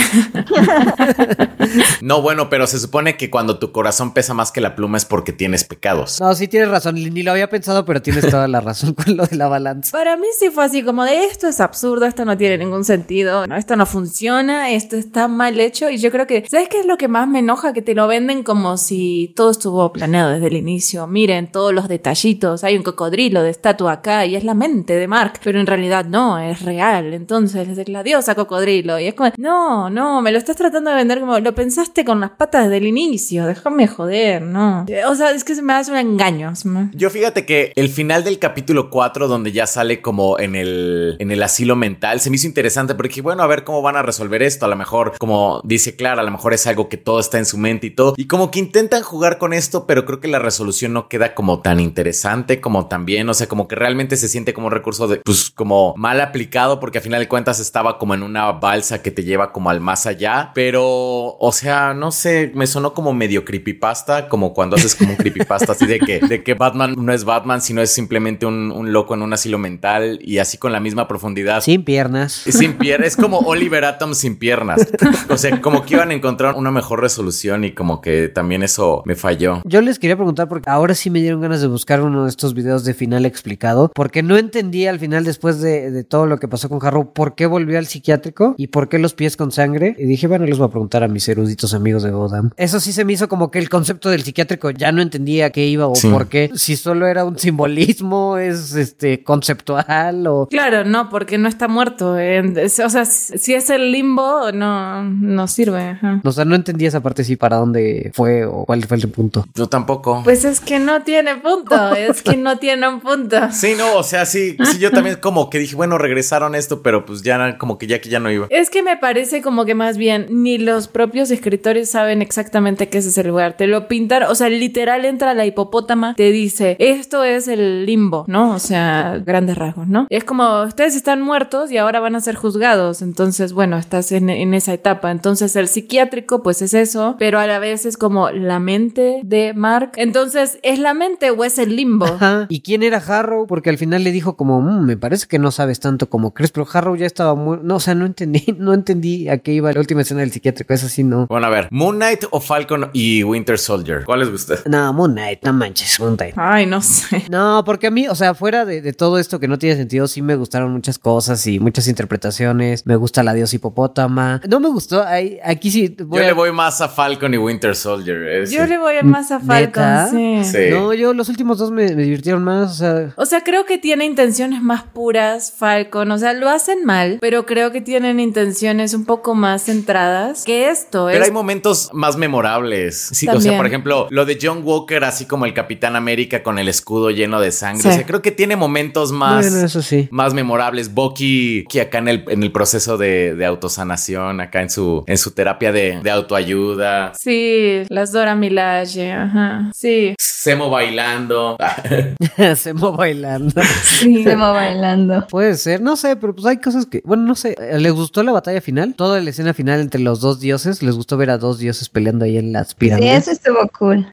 No, 2.00 2.20
bueno, 2.20 2.50
pero 2.50 2.66
se 2.66 2.78
supone 2.78 3.16
que 3.16 3.30
cuando 3.30 3.58
tu 3.58 3.72
corazón 3.72 4.12
pesa 4.12 4.34
más 4.34 4.50
que 4.50 4.60
la 4.60 4.74
pluma 4.74 4.96
es 4.96 5.04
porque 5.04 5.32
tienes 5.32 5.64
pecados. 5.64 6.20
No, 6.20 6.34
sí 6.34 6.48
tienes 6.48 6.68
razón, 6.68 6.96
ni 6.96 7.22
lo 7.22 7.30
había 7.30 7.48
pensado, 7.48 7.84
pero 7.84 8.02
tienes 8.02 8.28
toda 8.28 8.48
la 8.48 8.60
razón 8.60 8.91
con 9.04 9.16
lo 9.16 9.26
de 9.26 9.36
la 9.36 9.48
balanza. 9.48 9.92
Para 9.92 10.16
mí 10.16 10.26
sí 10.38 10.50
fue 10.50 10.64
así 10.64 10.82
como 10.82 11.04
de 11.04 11.24
esto 11.24 11.48
es 11.48 11.60
absurdo, 11.60 12.06
esto 12.06 12.24
no 12.24 12.36
tiene 12.36 12.58
ningún 12.58 12.84
sentido, 12.84 13.46
no, 13.46 13.56
esto 13.56 13.76
no 13.76 13.86
funciona, 13.86 14.70
esto 14.70 14.96
está 14.96 15.28
mal 15.28 15.58
hecho 15.60 15.90
y 15.90 15.98
yo 15.98 16.10
creo 16.10 16.26
que, 16.26 16.44
¿sabes 16.50 16.68
qué 16.68 16.80
es 16.80 16.86
lo 16.86 16.96
que 16.96 17.08
más 17.08 17.28
me 17.28 17.40
enoja? 17.40 17.72
Que 17.72 17.82
te 17.82 17.94
lo 17.94 18.06
venden 18.06 18.42
como 18.42 18.76
si 18.76 19.32
todo 19.36 19.50
estuvo 19.50 19.92
planeado 19.92 20.30
desde 20.30 20.46
el 20.48 20.56
inicio. 20.56 21.06
Miren 21.06 21.50
todos 21.50 21.72
los 21.72 21.88
detallitos, 21.88 22.64
hay 22.64 22.76
un 22.76 22.82
cocodrilo 22.82 23.42
de 23.42 23.50
estatua 23.50 23.92
acá 23.92 24.26
y 24.26 24.36
es 24.36 24.44
la 24.44 24.54
mente 24.54 24.94
de 24.94 25.08
Mark, 25.08 25.40
pero 25.42 25.60
en 25.60 25.66
realidad 25.66 26.04
no, 26.04 26.38
es 26.38 26.62
real. 26.62 27.14
Entonces 27.14 27.78
es 27.78 27.88
la 27.88 28.02
diosa 28.02 28.34
cocodrilo 28.34 28.98
y 28.98 29.06
es 29.06 29.14
como, 29.14 29.32
no, 29.36 29.90
no, 29.90 30.22
me 30.22 30.32
lo 30.32 30.38
estás 30.38 30.56
tratando 30.56 30.90
de 30.90 30.96
vender 30.96 31.20
como 31.20 31.38
lo 31.38 31.54
pensaste 31.54 32.04
con 32.04 32.20
las 32.20 32.30
patas 32.30 32.64
desde 32.64 32.78
el 32.78 32.86
inicio, 32.86 33.46
déjame 33.46 33.86
joder, 33.86 34.42
no. 34.42 34.86
O 35.08 35.14
sea, 35.14 35.30
es 35.30 35.44
que 35.44 35.54
se 35.54 35.62
me 35.62 35.72
hace 35.72 35.90
un 35.90 35.98
engaño. 35.98 36.52
Yo 36.92 37.10
fíjate 37.10 37.46
que 37.46 37.72
el 37.76 37.88
final 37.88 38.24
del 38.24 38.38
capítulo 38.38 38.81
4, 38.90 39.28
donde 39.28 39.52
ya 39.52 39.66
sale 39.66 40.00
como 40.00 40.38
en 40.38 40.54
el, 40.54 41.16
en 41.18 41.30
el 41.30 41.42
asilo 41.42 41.76
mental, 41.76 42.20
se 42.20 42.30
me 42.30 42.36
hizo 42.36 42.46
interesante 42.46 42.94
porque, 42.94 43.22
bueno, 43.22 43.42
a 43.42 43.46
ver 43.46 43.64
cómo 43.64 43.82
van 43.82 43.96
a 43.96 44.02
resolver 44.02 44.42
esto. 44.42 44.66
A 44.66 44.68
lo 44.68 44.76
mejor, 44.76 45.14
como 45.18 45.60
dice 45.64 45.96
Clara, 45.96 46.22
a 46.22 46.24
lo 46.24 46.30
mejor 46.30 46.54
es 46.54 46.66
algo 46.66 46.88
que 46.88 46.96
todo 46.96 47.20
está 47.20 47.38
en 47.38 47.46
su 47.46 47.58
mente 47.58 47.86
y 47.86 47.90
todo. 47.90 48.14
Y 48.16 48.26
como 48.26 48.50
que 48.50 48.58
intentan 48.58 49.02
jugar 49.02 49.38
con 49.38 49.52
esto, 49.52 49.86
pero 49.86 50.04
creo 50.04 50.20
que 50.20 50.28
la 50.28 50.38
resolución 50.38 50.92
no 50.92 51.08
queda 51.08 51.34
como 51.34 51.60
tan 51.60 51.80
interesante 51.80 52.60
como 52.60 52.86
también. 52.86 53.28
O 53.28 53.34
sea, 53.34 53.48
como 53.48 53.68
que 53.68 53.76
realmente 53.76 54.16
se 54.16 54.28
siente 54.28 54.54
como 54.54 54.66
un 54.68 54.72
recurso 54.72 55.08
de, 55.08 55.18
pues, 55.18 55.50
como 55.50 55.94
mal 55.96 56.20
aplicado 56.20 56.80
porque 56.80 56.98
a 56.98 57.02
final 57.02 57.20
de 57.20 57.28
cuentas 57.28 57.60
estaba 57.60 57.98
como 57.98 58.14
en 58.14 58.22
una 58.22 58.52
balsa 58.52 59.02
que 59.02 59.10
te 59.10 59.24
lleva 59.24 59.52
como 59.52 59.70
al 59.70 59.80
más 59.80 60.06
allá. 60.06 60.52
Pero, 60.54 60.84
o 60.84 61.52
sea, 61.52 61.94
no 61.94 62.10
sé, 62.10 62.52
me 62.54 62.66
sonó 62.66 62.94
como 62.94 63.12
medio 63.12 63.44
creepypasta, 63.44 64.28
como 64.28 64.52
cuando 64.52 64.76
haces 64.76 64.94
como 64.94 65.10
un 65.10 65.16
creepypasta 65.16 65.72
así 65.72 65.86
de 65.86 66.00
que, 66.00 66.20
de 66.20 66.42
que 66.42 66.54
Batman 66.54 66.94
no 66.96 67.12
es 67.12 67.24
Batman, 67.24 67.60
sino 67.60 67.80
es 67.82 67.92
simplemente 67.92 68.46
un, 68.46 68.71
un 68.72 68.92
loco 68.92 69.14
en 69.14 69.22
un 69.22 69.32
asilo 69.32 69.58
mental 69.58 70.18
y 70.22 70.38
así 70.38 70.58
con 70.58 70.72
la 70.72 70.80
misma 70.80 71.08
profundidad. 71.08 71.60
Sin 71.62 71.84
piernas. 71.84 72.32
Sin 72.32 72.74
piernas, 72.74 73.08
es 73.08 73.16
como 73.16 73.38
Oliver 73.38 73.84
Atom 73.84 74.14
sin 74.14 74.36
piernas. 74.36 74.88
O 75.28 75.36
sea, 75.36 75.60
como 75.60 75.82
que 75.82 75.94
iban 75.94 76.10
a 76.10 76.14
encontrar 76.14 76.54
una 76.56 76.70
mejor 76.70 77.00
resolución 77.00 77.64
y 77.64 77.72
como 77.72 78.00
que 78.00 78.28
también 78.28 78.62
eso 78.62 79.02
me 79.04 79.14
falló. 79.14 79.62
Yo 79.64 79.80
les 79.80 79.98
quería 79.98 80.16
preguntar 80.16 80.48
porque 80.48 80.68
ahora 80.70 80.94
sí 80.94 81.10
me 81.10 81.20
dieron 81.20 81.40
ganas 81.40 81.60
de 81.60 81.66
buscar 81.66 82.02
uno 82.02 82.24
de 82.24 82.30
estos 82.30 82.54
videos 82.54 82.84
de 82.84 82.94
final 82.94 83.26
explicado, 83.26 83.90
porque 83.94 84.22
no 84.22 84.36
entendí 84.36 84.86
al 84.86 84.98
final 84.98 85.24
después 85.24 85.60
de, 85.60 85.90
de 85.90 86.04
todo 86.04 86.26
lo 86.26 86.38
que 86.38 86.48
pasó 86.48 86.68
con 86.68 86.78
Harrow 86.84 87.12
por 87.12 87.34
qué 87.34 87.46
volvió 87.46 87.78
al 87.78 87.86
psiquiátrico 87.86 88.54
y 88.58 88.68
por 88.68 88.88
qué 88.88 88.98
los 88.98 89.14
pies 89.14 89.36
con 89.36 89.52
sangre. 89.52 89.94
Y 89.98 90.04
dije, 90.04 90.26
bueno, 90.26 90.46
les 90.46 90.58
voy 90.58 90.66
a 90.66 90.70
preguntar 90.70 91.02
a 91.02 91.08
mis 91.08 91.28
eruditos 91.28 91.74
amigos 91.74 92.02
de 92.02 92.10
Godam. 92.10 92.50
Eso 92.56 92.80
sí 92.80 92.92
se 92.92 93.04
me 93.04 93.12
hizo 93.14 93.28
como 93.28 93.50
que 93.50 93.58
el 93.58 93.68
concepto 93.68 94.10
del 94.10 94.22
psiquiátrico 94.22 94.70
ya 94.70 94.92
no 94.92 95.02
entendía 95.02 95.46
a 95.46 95.50
qué 95.50 95.66
iba 95.66 95.86
o 95.86 95.94
Sí. 95.94 96.08
por 96.08 96.28
qué. 96.28 96.50
Si 96.54 96.76
solo 96.76 97.06
era 97.06 97.24
un 97.24 97.38
simbolismo, 97.38 98.38
es 98.38 98.61
este 98.74 99.22
conceptual 99.24 100.26
o... 100.26 100.46
Claro, 100.48 100.84
no, 100.84 101.08
porque 101.08 101.38
no 101.38 101.48
está 101.48 101.68
muerto. 101.68 102.18
eh, 102.18 102.42
O 102.84 102.90
sea, 102.90 103.04
si 103.04 103.38
si 103.38 103.54
es 103.54 103.70
el 103.70 103.92
limbo, 103.92 104.52
no, 104.52 105.02
no 105.04 105.46
sirve. 105.48 105.80
ajá. 105.90 106.20
O 106.24 106.32
sea, 106.32 106.44
no 106.44 106.54
entendí 106.54 106.86
esa 106.86 107.00
parte 107.02 107.24
sí 107.24 107.36
para 107.36 107.56
dónde 107.56 108.10
fue 108.14 108.44
o 108.44 108.64
cuál 108.64 108.84
fue 108.84 108.96
el 108.96 109.08
punto. 109.08 109.44
Yo 109.54 109.66
tampoco. 109.68 110.22
Pues 110.24 110.44
es 110.44 110.60
que 110.60 110.78
no 110.78 111.02
tiene 111.02 111.36
punto, 111.36 111.94
es 111.94 112.22
que 112.22 112.36
no 112.36 112.58
tiene 112.58 112.88
un 112.88 113.00
punto. 113.00 113.36
Sí, 113.52 113.74
no, 113.76 113.96
o 113.96 114.02
sea, 114.02 114.24
sí, 114.26 114.56
sí, 114.64 114.78
yo 114.78 114.90
también 114.90 115.16
como 115.20 115.48
que 115.50 115.58
dije, 115.58 115.76
bueno, 115.76 115.98
regresaron 115.98 116.54
esto, 116.54 116.82
pero 116.82 117.04
pues 117.04 117.22
ya 117.22 117.58
como 117.58 117.78
que 117.78 117.86
ya 117.86 118.00
que 118.00 118.08
ya 118.08 118.18
no 118.20 118.30
iba. 118.30 118.46
Es 118.50 118.70
que 118.70 118.82
me 118.82 118.96
parece 118.96 119.42
como 119.42 119.64
que 119.64 119.74
más 119.74 119.96
bien 119.98 120.26
ni 120.30 120.58
los 120.58 120.88
propios 120.88 121.30
escritores 121.30 121.90
saben 121.90 122.22
exactamente 122.22 122.88
qué 122.88 122.98
es 122.98 123.06
ese 123.06 123.24
lugar. 123.24 123.56
Te 123.56 123.66
lo 123.66 123.88
pintan, 123.88 124.24
o 124.24 124.34
sea, 124.34 124.48
literal 124.48 125.04
entra 125.04 125.34
la 125.34 125.46
hipopótama, 125.46 126.14
te 126.16 126.30
dice, 126.32 126.76
esto 126.78 127.24
es 127.24 127.48
el 127.48 127.86
limbo, 127.86 128.24
¿no? 128.28 128.51
O 128.54 128.58
sea, 128.58 129.20
grandes 129.24 129.56
rasgos, 129.56 129.88
¿no? 129.88 130.06
Es 130.10 130.24
como, 130.24 130.62
ustedes 130.62 130.94
están 130.96 131.22
muertos 131.22 131.70
y 131.70 131.78
ahora 131.78 132.00
van 132.00 132.14
a 132.16 132.20
ser 132.20 132.34
juzgados. 132.34 133.02
Entonces, 133.02 133.52
bueno, 133.52 133.76
estás 133.78 134.12
en, 134.12 134.30
en 134.30 134.54
esa 134.54 134.72
etapa. 134.72 135.10
Entonces, 135.10 135.54
el 135.56 135.68
psiquiátrico, 135.68 136.42
pues 136.42 136.62
es 136.62 136.74
eso, 136.74 137.16
pero 137.18 137.38
a 137.38 137.46
la 137.46 137.58
vez 137.58 137.86
es 137.86 137.96
como 137.96 138.30
la 138.30 138.58
mente 138.58 139.20
de 139.24 139.52
Mark. 139.54 139.92
Entonces, 139.96 140.58
¿es 140.62 140.78
la 140.78 140.94
mente 140.94 141.30
o 141.30 141.44
es 141.44 141.58
el 141.58 141.76
limbo? 141.76 142.06
Ajá. 142.06 142.46
¿Y 142.48 142.60
quién 142.62 142.82
era 142.82 142.98
Harrow? 142.98 143.46
Porque 143.46 143.70
al 143.70 143.78
final 143.78 144.04
le 144.04 144.12
dijo 144.12 144.36
como, 144.36 144.60
"Mm, 144.60 144.84
me 144.86 144.96
parece 144.96 145.26
que 145.26 145.38
no 145.38 145.50
sabes 145.50 145.80
tanto 145.80 146.08
como 146.08 146.34
crees, 146.34 146.52
pero 146.52 146.66
Harrow 146.72 146.96
ya 146.96 147.06
estaba 147.06 147.34
muy... 147.34 147.58
No, 147.62 147.76
o 147.76 147.80
sea, 147.80 147.94
no 147.94 148.06
entendí, 148.06 148.44
no 148.58 148.74
entendí 148.74 149.28
a 149.28 149.38
qué 149.38 149.52
iba 149.52 149.72
la 149.72 149.80
última 149.80 150.02
escena 150.02 150.20
del 150.20 150.32
psiquiátrico, 150.32 150.72
eso 150.74 150.88
sí 150.88 151.04
no. 151.04 151.26
Bueno, 151.26 151.46
a 151.46 151.50
ver, 151.50 151.68
Moon 151.70 151.96
Knight 151.96 152.24
o 152.30 152.40
Falcon 152.40 152.90
y 152.92 153.22
Winter 153.24 153.58
Soldier. 153.58 154.04
¿Cuál 154.04 154.20
les 154.20 154.30
gusta? 154.30 154.54
No, 154.66 154.92
Moon 154.92 155.12
Knight, 155.12 155.40
no 155.44 155.52
manches, 155.52 155.98
Moon 156.00 156.16
Knight. 156.16 156.34
Ay, 156.36 156.66
no 156.66 156.80
sé. 156.80 157.24
No, 157.30 157.62
porque 157.64 157.86
a 157.86 157.90
mí, 157.90 158.08
o 158.08 158.14
sea, 158.14 158.34
fuera 158.42 158.64
de, 158.64 158.82
de 158.82 158.92
todo 158.92 159.18
esto 159.20 159.38
que 159.38 159.46
no 159.46 159.56
tiene 159.56 159.76
sentido, 159.76 160.08
sí 160.08 160.20
me 160.20 160.34
gustaron 160.34 160.72
muchas 160.72 160.98
cosas 160.98 161.46
y 161.46 161.60
muchas 161.60 161.86
interpretaciones. 161.86 162.84
Me 162.86 162.96
gusta 162.96 163.22
la 163.22 163.34
diosa 163.34 163.54
hipopótama. 163.54 164.40
No 164.48 164.58
me 164.58 164.68
gustó, 164.68 165.00
ahí- 165.06 165.38
aquí 165.44 165.70
sí 165.70 165.94
voy 166.04 166.18
Yo 166.18 166.24
a- 166.24 166.26
le 166.26 166.32
voy 166.32 166.50
más 166.50 166.80
a 166.80 166.88
Falcon 166.88 167.32
y 167.34 167.36
Winter 167.38 167.76
Soldier. 167.76 168.16
eh, 168.28 168.46
Yo 168.50 168.64
sí. 168.64 168.68
le 168.68 168.78
voy 168.78 168.94
más 169.04 169.30
a 169.30 169.38
Falcon, 169.38 170.10
sí. 170.10 170.40
Sí. 170.44 170.70
No, 170.70 170.92
yo 170.92 171.14
los 171.14 171.28
últimos 171.28 171.58
dos 171.58 171.70
me, 171.70 171.94
me 171.94 172.02
divirtieron 172.02 172.42
más, 172.42 172.72
o 172.72 172.74
sea... 172.74 173.12
O 173.16 173.26
sea, 173.26 173.44
creo 173.44 173.64
que 173.64 173.78
tiene 173.78 174.04
intenciones 174.06 174.60
más 174.60 174.82
puras, 174.82 175.52
Falcon. 175.56 176.10
O 176.10 176.18
sea, 176.18 176.32
lo 176.32 176.48
hacen 176.48 176.84
mal, 176.84 177.18
pero 177.20 177.46
creo 177.46 177.70
que 177.70 177.80
tienen 177.80 178.18
intenciones 178.18 178.92
un 178.92 179.04
poco 179.04 179.36
más 179.36 179.62
centradas 179.66 180.44
que 180.44 180.68
esto. 180.68 181.06
Pero 181.06 181.22
Es- 181.22 181.28
hay 181.28 181.32
momentos 181.32 181.90
más 181.92 182.16
memorables. 182.16 183.10
Sí, 183.12 183.28
o 183.28 183.40
sea, 183.40 183.56
por 183.56 183.66
ejemplo, 183.66 184.08
lo 184.10 184.24
de 184.24 184.36
John 184.42 184.62
Walker, 184.64 185.04
así 185.04 185.26
como 185.26 185.46
el 185.46 185.54
Capitán 185.54 185.94
América 185.94 186.42
con 186.42 186.58
el 186.58 186.66
escudo 186.68 187.10
lleno 187.10 187.40
de 187.40 187.52
sangre. 187.52 187.82
Sí. 187.82 187.88
O 187.88 187.92
sea, 187.92 188.04
creo 188.06 188.20
que 188.20 188.31
tiene 188.32 188.56
momentos 188.56 189.12
más. 189.12 189.48
Bueno, 189.50 189.66
eso 189.66 189.82
sí. 189.82 190.08
Más 190.10 190.34
memorables. 190.34 190.92
Bucky, 190.94 191.64
que 191.68 191.80
acá 191.80 191.98
en 191.98 192.08
el, 192.08 192.24
en 192.28 192.42
el 192.42 192.52
proceso 192.52 192.98
de, 192.98 193.34
de 193.34 193.46
autosanación, 193.46 194.40
acá 194.40 194.62
en 194.62 194.70
su, 194.70 195.04
en 195.06 195.18
su 195.18 195.30
terapia 195.32 195.72
de, 195.72 196.00
de 196.02 196.10
autoayuda. 196.10 197.12
Sí, 197.18 197.82
las 197.88 198.12
Dora 198.12 198.34
Milaje, 198.34 199.12
ajá. 199.12 199.70
Sí. 199.74 200.14
Semo 200.18 200.70
bailando. 200.70 201.56
Semo 202.56 202.92
bailando. 202.92 203.60
Sí. 203.84 204.24
Semo 204.24 204.52
bailando. 204.52 205.26
Puede 205.28 205.54
ser, 205.56 205.80
no 205.80 205.96
sé, 205.96 206.16
pero 206.16 206.34
pues 206.34 206.46
hay 206.46 206.56
cosas 206.58 206.86
que, 206.86 207.02
bueno, 207.04 207.22
no 207.24 207.34
sé, 207.34 207.56
¿les 207.78 207.92
gustó 207.92 208.22
la 208.22 208.32
batalla 208.32 208.60
final? 208.60 208.94
Toda 208.94 209.20
la 209.20 209.30
escena 209.30 209.54
final 209.54 209.80
entre 209.80 210.00
los 210.00 210.20
dos 210.20 210.40
dioses, 210.40 210.82
¿les 210.82 210.94
gustó 210.96 211.16
ver 211.16 211.30
a 211.30 211.38
dos 211.38 211.58
dioses 211.58 211.88
peleando 211.88 212.24
ahí 212.24 212.36
en 212.38 212.52
las 212.52 212.70
Sí, 212.70 212.74
pirámides? 212.78 213.22
eso 213.22 213.30
estuvo 213.32 213.68
cool. 213.78 214.06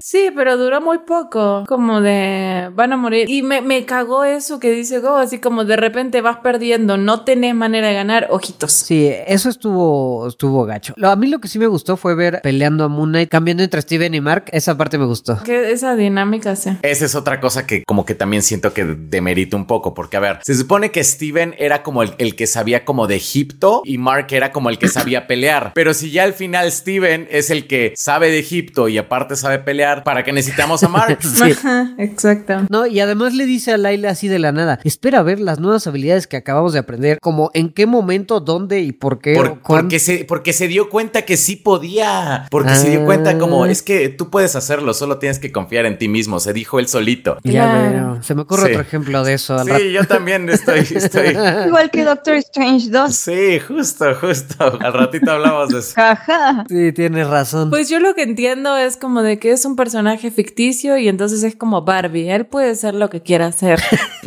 Sí, 0.00 0.30
pero 0.34 0.56
duró 0.56 0.80
muy 0.80 0.98
poco. 0.98 1.64
Como 1.68 2.00
de 2.00 2.70
van 2.74 2.92
a 2.92 2.96
morir. 2.96 3.28
Y 3.28 3.42
me, 3.42 3.55
me 3.62 3.84
cagó 3.84 4.24
eso 4.24 4.58
que 4.60 4.70
dice 4.70 4.98
Go, 5.00 5.16
así 5.16 5.38
como 5.38 5.64
de 5.64 5.76
repente 5.76 6.20
vas 6.20 6.38
perdiendo, 6.38 6.96
no 6.96 7.24
tenés 7.24 7.54
manera 7.54 7.88
de 7.88 7.94
ganar, 7.94 8.28
ojitos. 8.30 8.72
Sí, 8.72 9.10
eso 9.26 9.48
estuvo, 9.48 10.26
estuvo 10.28 10.64
gacho. 10.64 10.94
Lo- 10.96 11.10
a 11.10 11.16
mí 11.16 11.26
lo 11.28 11.40
que 11.40 11.48
sí 11.48 11.58
me 11.58 11.66
gustó 11.66 11.96
fue 11.96 12.14
ver 12.14 12.40
peleando 12.42 12.84
a 12.84 12.88
Moon 12.88 13.10
Knight, 13.10 13.28
cambiando 13.30 13.62
entre 13.62 13.80
Steven 13.82 14.14
y 14.14 14.20
Mark, 14.20 14.44
esa 14.52 14.76
parte 14.76 14.98
me 14.98 15.04
gustó. 15.06 15.42
Que 15.42 15.72
esa 15.72 15.96
dinámica, 15.96 16.56
sí. 16.56 16.70
Esa 16.82 17.04
es 17.04 17.14
otra 17.14 17.40
cosa 17.40 17.66
que 17.66 17.82
como 17.84 18.04
que 18.04 18.14
también 18.14 18.42
siento 18.42 18.72
que 18.72 18.84
demerita 18.84 19.56
un 19.56 19.66
poco, 19.66 19.94
porque 19.94 20.16
a 20.16 20.20
ver, 20.20 20.38
se 20.42 20.54
supone 20.54 20.90
que 20.90 21.02
Steven 21.02 21.54
era 21.58 21.82
como 21.82 22.02
el, 22.02 22.14
el 22.18 22.36
que 22.36 22.46
sabía 22.46 22.84
como 22.84 23.06
de 23.06 23.16
Egipto 23.16 23.82
y 23.84 23.98
Mark 23.98 24.26
era 24.30 24.52
como 24.52 24.70
el 24.70 24.78
que 24.78 24.88
sabía 24.88 25.26
pelear, 25.26 25.72
pero 25.74 25.94
si 25.94 26.10
ya 26.10 26.24
al 26.24 26.32
final 26.34 26.70
Steven 26.70 27.26
es 27.30 27.50
el 27.50 27.66
que 27.66 27.92
sabe 27.96 28.30
de 28.30 28.38
Egipto 28.38 28.88
y 28.88 28.98
aparte 28.98 29.36
sabe 29.36 29.58
pelear, 29.58 30.04
¿para 30.04 30.24
qué 30.24 30.32
necesitamos 30.32 30.82
a 30.82 30.88
Mark? 30.88 31.18
Sí. 31.36 31.52
Ajá, 31.52 31.94
exacto. 31.98 32.66
No, 32.70 32.86
y 32.86 33.00
además 33.00 33.34
le 33.34 33.45
dice 33.46 33.72
a 33.72 33.76
Laila 33.78 34.10
así 34.10 34.28
de 34.28 34.38
la 34.38 34.52
nada, 34.52 34.78
espera 34.84 35.20
a 35.20 35.22
ver 35.22 35.40
las 35.40 35.58
nuevas 35.60 35.86
habilidades 35.86 36.26
que 36.26 36.36
acabamos 36.36 36.72
de 36.72 36.78
aprender, 36.80 37.18
como 37.20 37.50
en 37.54 37.70
qué 37.70 37.86
momento, 37.86 38.40
dónde 38.40 38.80
y 38.80 38.92
por 38.92 39.20
qué. 39.20 39.34
Por- 39.34 39.60
porque, 39.60 39.98
se, 39.98 40.24
porque 40.24 40.52
se 40.52 40.68
dio 40.68 40.88
cuenta 40.90 41.22
que 41.22 41.36
sí 41.36 41.56
podía. 41.56 42.46
Porque 42.50 42.74
se 42.74 42.90
dio 42.90 43.04
cuenta 43.04 43.38
como 43.38 43.64
Ah. 43.64 43.70
es 43.70 43.82
que 43.82 44.08
tú 44.08 44.30
puedes 44.30 44.56
hacerlo, 44.56 44.92
solo 44.94 45.18
tienes 45.18 45.38
que 45.38 45.52
confiar 45.52 45.86
en 45.86 45.98
ti 45.98 46.08
mismo. 46.08 46.40
Se 46.40 46.52
dijo 46.52 46.78
él 46.78 46.88
solito. 46.88 47.38
Ya 47.44 47.72
veo. 47.90 48.22
Se 48.22 48.34
me 48.34 48.42
ocurre 48.42 48.62
Sí. 48.66 48.68
otro 48.70 48.80
ejemplo 48.82 49.24
de 49.24 49.34
eso 49.34 49.58
al 49.58 49.66
rato. 49.68 49.80
Sí, 49.80 49.92
yo 49.92 50.04
también 50.04 50.48
estoy, 50.48 50.80
estoy. 50.80 51.28
Igual 51.66 51.90
que 51.90 52.04
Doctor 52.04 52.34
Strange 52.36 52.88
2. 52.90 53.14
Sí, 53.14 53.60
justo, 53.60 54.14
justo. 54.20 54.78
Al 54.80 54.92
ratito 54.92 55.30
hablamos 55.30 55.68
de 55.70 55.78
eso. 55.80 55.92
Jaja. 55.96 56.64
Sí, 56.68 56.92
tienes 56.92 57.26
razón. 57.28 57.70
Pues 57.70 57.88
yo 57.88 58.00
lo 58.00 58.14
que 58.14 58.22
entiendo 58.22 58.76
es 58.76 58.96
como 58.96 59.22
de 59.22 59.38
que 59.38 59.52
es 59.52 59.64
un 59.64 59.76
personaje 59.76 60.30
ficticio 60.30 60.96
y 60.98 61.08
entonces 61.08 61.42
es 61.42 61.54
como 61.56 61.82
Barbie. 61.82 62.30
Él 62.30 62.46
puede 62.46 62.74
ser 62.74 62.94
lo 62.94 63.10
que 63.10 63.20
quiera 63.22 63.35
hacer. 63.42 63.80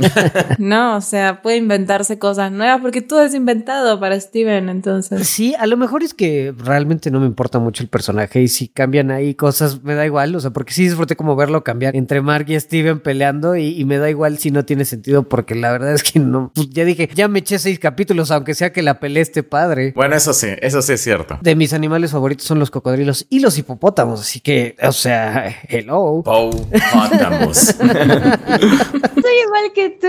no, 0.57 0.97
o 0.97 1.01
sea, 1.01 1.41
puede 1.41 1.57
inventarse 1.57 2.19
cosas 2.19 2.51
nuevas 2.51 2.81
porque 2.81 3.01
todo 3.01 3.23
es 3.23 3.33
inventado 3.33 3.99
para 3.99 4.19
Steven, 4.19 4.69
entonces. 4.69 5.27
Sí, 5.27 5.55
a 5.57 5.67
lo 5.67 5.77
mejor 5.77 6.03
es 6.03 6.13
que 6.13 6.53
realmente 6.57 7.11
no 7.11 7.19
me 7.19 7.25
importa 7.25 7.59
mucho 7.59 7.83
el 7.83 7.89
personaje 7.89 8.41
y 8.41 8.47
si 8.47 8.67
cambian 8.67 9.11
ahí 9.11 9.35
cosas 9.35 9.83
me 9.83 9.95
da 9.95 10.05
igual, 10.05 10.35
o 10.35 10.39
sea, 10.39 10.51
porque 10.51 10.73
sí 10.73 10.83
disfruté 10.83 11.15
como 11.15 11.35
verlo 11.35 11.63
cambiar 11.63 11.95
entre 11.95 12.21
Mark 12.21 12.45
y 12.49 12.59
Steven 12.59 12.99
peleando 12.99 13.55
y, 13.55 13.83
me 13.89 13.97
da 13.97 14.09
igual 14.09 14.37
si 14.37 14.51
no 14.51 14.65
tiene 14.65 14.85
sentido 14.85 15.23
porque 15.23 15.55
la 15.55 15.71
verdad 15.71 15.93
es 15.93 16.03
que 16.03 16.19
no, 16.19 16.51
pues 16.53 16.69
ya 16.69 16.85
dije, 16.85 17.09
ya 17.15 17.27
me 17.27 17.39
eché 17.39 17.57
seis 17.57 17.79
capítulos, 17.79 18.29
aunque 18.29 18.53
sea 18.53 18.71
que 18.71 18.83
la 18.83 18.99
pelea 18.99 19.23
esté 19.23 19.41
padre. 19.41 19.93
Bueno, 19.95 20.15
eso 20.15 20.33
sí, 20.33 20.47
eso 20.61 20.81
sí 20.81 20.93
es 20.93 21.01
cierto. 21.01 21.39
De 21.41 21.55
mis 21.55 21.73
animales 21.73 22.11
favoritos 22.11 22.45
son 22.45 22.59
los 22.59 22.69
cocodrilos 22.69 23.25
y 23.29 23.39
los 23.39 23.57
hipopótamos, 23.57 24.21
así 24.21 24.39
que, 24.41 24.75
o 24.81 24.91
sea, 24.91 25.55
hello. 25.67 26.19
Hipopótamos. 26.19 27.75
Soy 29.01 29.33
igual 29.45 29.71
que 29.73 29.89
tú. 29.89 30.07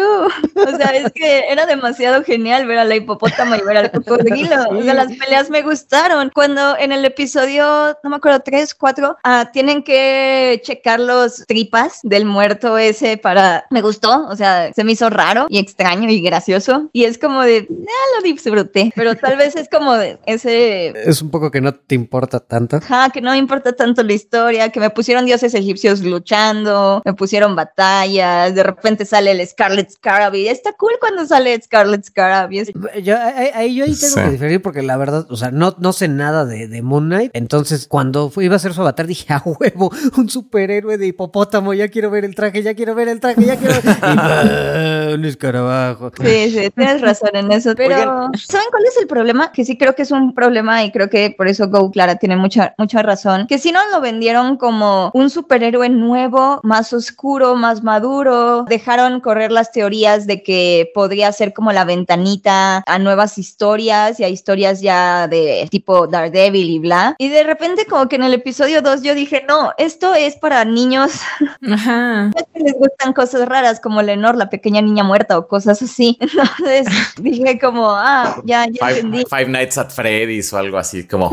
O 0.60 0.76
sea, 0.76 0.88
es 0.88 1.12
que 1.12 1.44
era 1.48 1.66
demasiado 1.66 2.22
genial 2.24 2.66
ver 2.66 2.78
a 2.78 2.84
la 2.84 2.96
hipopótamo 2.96 3.56
y 3.56 3.60
ver 3.62 3.76
al 3.76 3.90
cocodrilo. 3.90 4.68
O 4.70 4.82
sea, 4.82 4.94
las 4.94 5.16
peleas 5.16 5.50
me 5.50 5.62
gustaron. 5.62 6.30
Cuando 6.34 6.76
en 6.78 6.92
el 6.92 7.04
episodio, 7.04 7.96
no 8.02 8.10
me 8.10 8.16
acuerdo, 8.16 8.40
tres, 8.40 8.74
cuatro, 8.74 9.16
ah, 9.24 9.50
tienen 9.52 9.82
que 9.82 10.60
checar 10.64 11.00
los 11.00 11.44
tripas 11.46 12.00
del 12.02 12.24
muerto 12.24 12.78
ese 12.78 13.16
para... 13.16 13.66
Me 13.70 13.82
gustó, 13.82 14.26
o 14.28 14.36
sea, 14.36 14.72
se 14.72 14.84
me 14.84 14.92
hizo 14.92 15.10
raro 15.10 15.46
y 15.48 15.58
extraño 15.58 16.10
y 16.10 16.20
gracioso. 16.20 16.88
Y 16.92 17.04
es 17.04 17.18
como 17.18 17.42
de, 17.42 17.68
ah, 17.70 18.16
lo 18.16 18.22
disfruté. 18.22 18.92
Pero 18.94 19.14
tal 19.16 19.36
vez 19.36 19.56
es 19.56 19.68
como 19.68 19.94
de 19.94 20.18
ese... 20.26 20.92
Es 21.08 21.22
un 21.22 21.30
poco 21.30 21.50
que 21.50 21.60
no 21.60 21.74
te 21.74 21.94
importa 21.94 22.40
tanto. 22.40 22.76
Ajá, 22.76 23.10
que 23.10 23.20
no 23.20 23.32
me 23.32 23.38
importa 23.38 23.72
tanto 23.72 24.02
la 24.02 24.12
historia, 24.12 24.70
que 24.70 24.80
me 24.80 24.90
pusieron 24.90 25.24
dioses 25.24 25.54
egipcios 25.54 26.00
luchando, 26.00 27.02
me 27.04 27.14
pusieron 27.14 27.54
batallas, 27.54 28.54
de 28.54 28.62
repente 28.62 28.79
sale 29.04 29.32
el 29.32 29.46
Scarlet 29.46 29.90
Scarab 29.90 30.34
y 30.34 30.48
está 30.48 30.72
cool 30.72 30.92
cuando 31.00 31.26
sale 31.26 31.60
Scarlet 31.60 32.04
Scarab. 32.04 32.50
Yo, 32.50 33.16
ahí, 33.18 33.74
yo 33.74 33.84
ahí 33.84 33.94
tengo 33.94 34.14
que 34.14 34.30
diferir 34.30 34.62
porque 34.62 34.82
la 34.82 34.96
verdad, 34.96 35.26
o 35.30 35.36
sea, 35.36 35.50
no, 35.50 35.74
no 35.78 35.92
sé 35.92 36.08
nada 36.08 36.44
de, 36.44 36.68
de 36.68 36.82
Moon 36.82 37.06
Knight. 37.06 37.30
Entonces, 37.34 37.86
cuando 37.86 38.32
iba 38.36 38.54
a 38.54 38.56
hacer 38.56 38.74
su 38.74 38.80
avatar, 38.80 39.06
dije, 39.06 39.32
a 39.32 39.42
huevo, 39.44 39.90
un 40.16 40.28
superhéroe 40.28 40.98
de 40.98 41.06
hipopótamo, 41.06 41.74
ya 41.74 41.88
quiero 41.88 42.10
ver 42.10 42.24
el 42.24 42.34
traje, 42.34 42.62
ya 42.62 42.74
quiero 42.74 42.94
ver 42.94 43.08
el 43.08 43.20
traje, 43.20 43.44
ya 43.44 43.56
quiero 43.56 43.74
ver. 43.82 45.14
un 45.14 45.24
escarabajo. 45.24 46.10
Sí, 46.20 46.50
sí, 46.50 46.70
tienes 46.70 47.00
razón 47.00 47.30
en 47.34 47.52
eso. 47.52 47.74
Pero, 47.74 48.30
¿saben 48.34 48.66
cuál 48.70 48.84
es 48.86 48.96
el 49.00 49.06
problema? 49.06 49.52
Que 49.52 49.64
sí 49.64 49.76
creo 49.76 49.94
que 49.94 50.02
es 50.02 50.10
un 50.10 50.34
problema 50.34 50.84
y 50.84 50.90
creo 50.90 51.08
que 51.08 51.34
por 51.36 51.48
eso 51.48 51.68
Go 51.68 51.90
Clara 51.90 52.16
tiene 52.16 52.36
mucha, 52.36 52.74
mucha 52.78 53.02
razón. 53.02 53.46
Que 53.46 53.58
si 53.58 53.72
no 53.72 53.80
lo 53.90 54.00
vendieron 54.00 54.56
como 54.56 55.10
un 55.14 55.30
superhéroe 55.30 55.88
nuevo, 55.88 56.60
más 56.62 56.92
oscuro, 56.92 57.54
más 57.54 57.82
maduro, 57.82 58.64
dejaron 58.70 59.20
correr 59.20 59.52
las 59.52 59.72
teorías 59.72 60.26
de 60.26 60.42
que 60.42 60.90
podría 60.94 61.30
ser 61.32 61.52
como 61.52 61.72
la 61.72 61.84
ventanita 61.84 62.82
a 62.86 62.98
nuevas 62.98 63.36
historias 63.36 64.18
y 64.18 64.24
a 64.24 64.28
historias 64.30 64.80
ya 64.80 65.28
de 65.28 65.68
tipo 65.70 66.06
Daredevil 66.06 66.70
y 66.70 66.78
bla. 66.78 67.14
Y 67.18 67.28
de 67.28 67.42
repente 67.42 67.84
como 67.84 68.08
que 68.08 68.16
en 68.16 68.22
el 68.22 68.32
episodio 68.32 68.80
2 68.80 69.02
yo 69.02 69.14
dije, 69.14 69.44
no, 69.46 69.72
esto 69.76 70.14
es 70.14 70.36
para 70.36 70.64
niños 70.64 71.20
Ajá. 71.70 72.30
que 72.54 72.60
les 72.60 72.72
gustan 72.72 73.12
cosas 73.12 73.46
raras 73.46 73.80
como 73.80 74.00
Lenor, 74.00 74.36
la 74.36 74.48
pequeña 74.48 74.80
niña 74.80 75.04
muerta 75.04 75.36
o 75.36 75.46
cosas 75.46 75.82
así. 75.82 76.16
Entonces 76.20 76.86
dije 77.20 77.58
como, 77.58 77.90
ah, 77.90 78.40
ya, 78.44 78.66
ya 78.66 78.86
Five, 78.86 79.00
entendí. 79.00 79.24
Five 79.28 79.48
Nights 79.48 79.76
at 79.76 79.90
Freddy's 79.90 80.52
o 80.52 80.58
algo 80.58 80.78
así 80.78 81.06
como... 81.06 81.30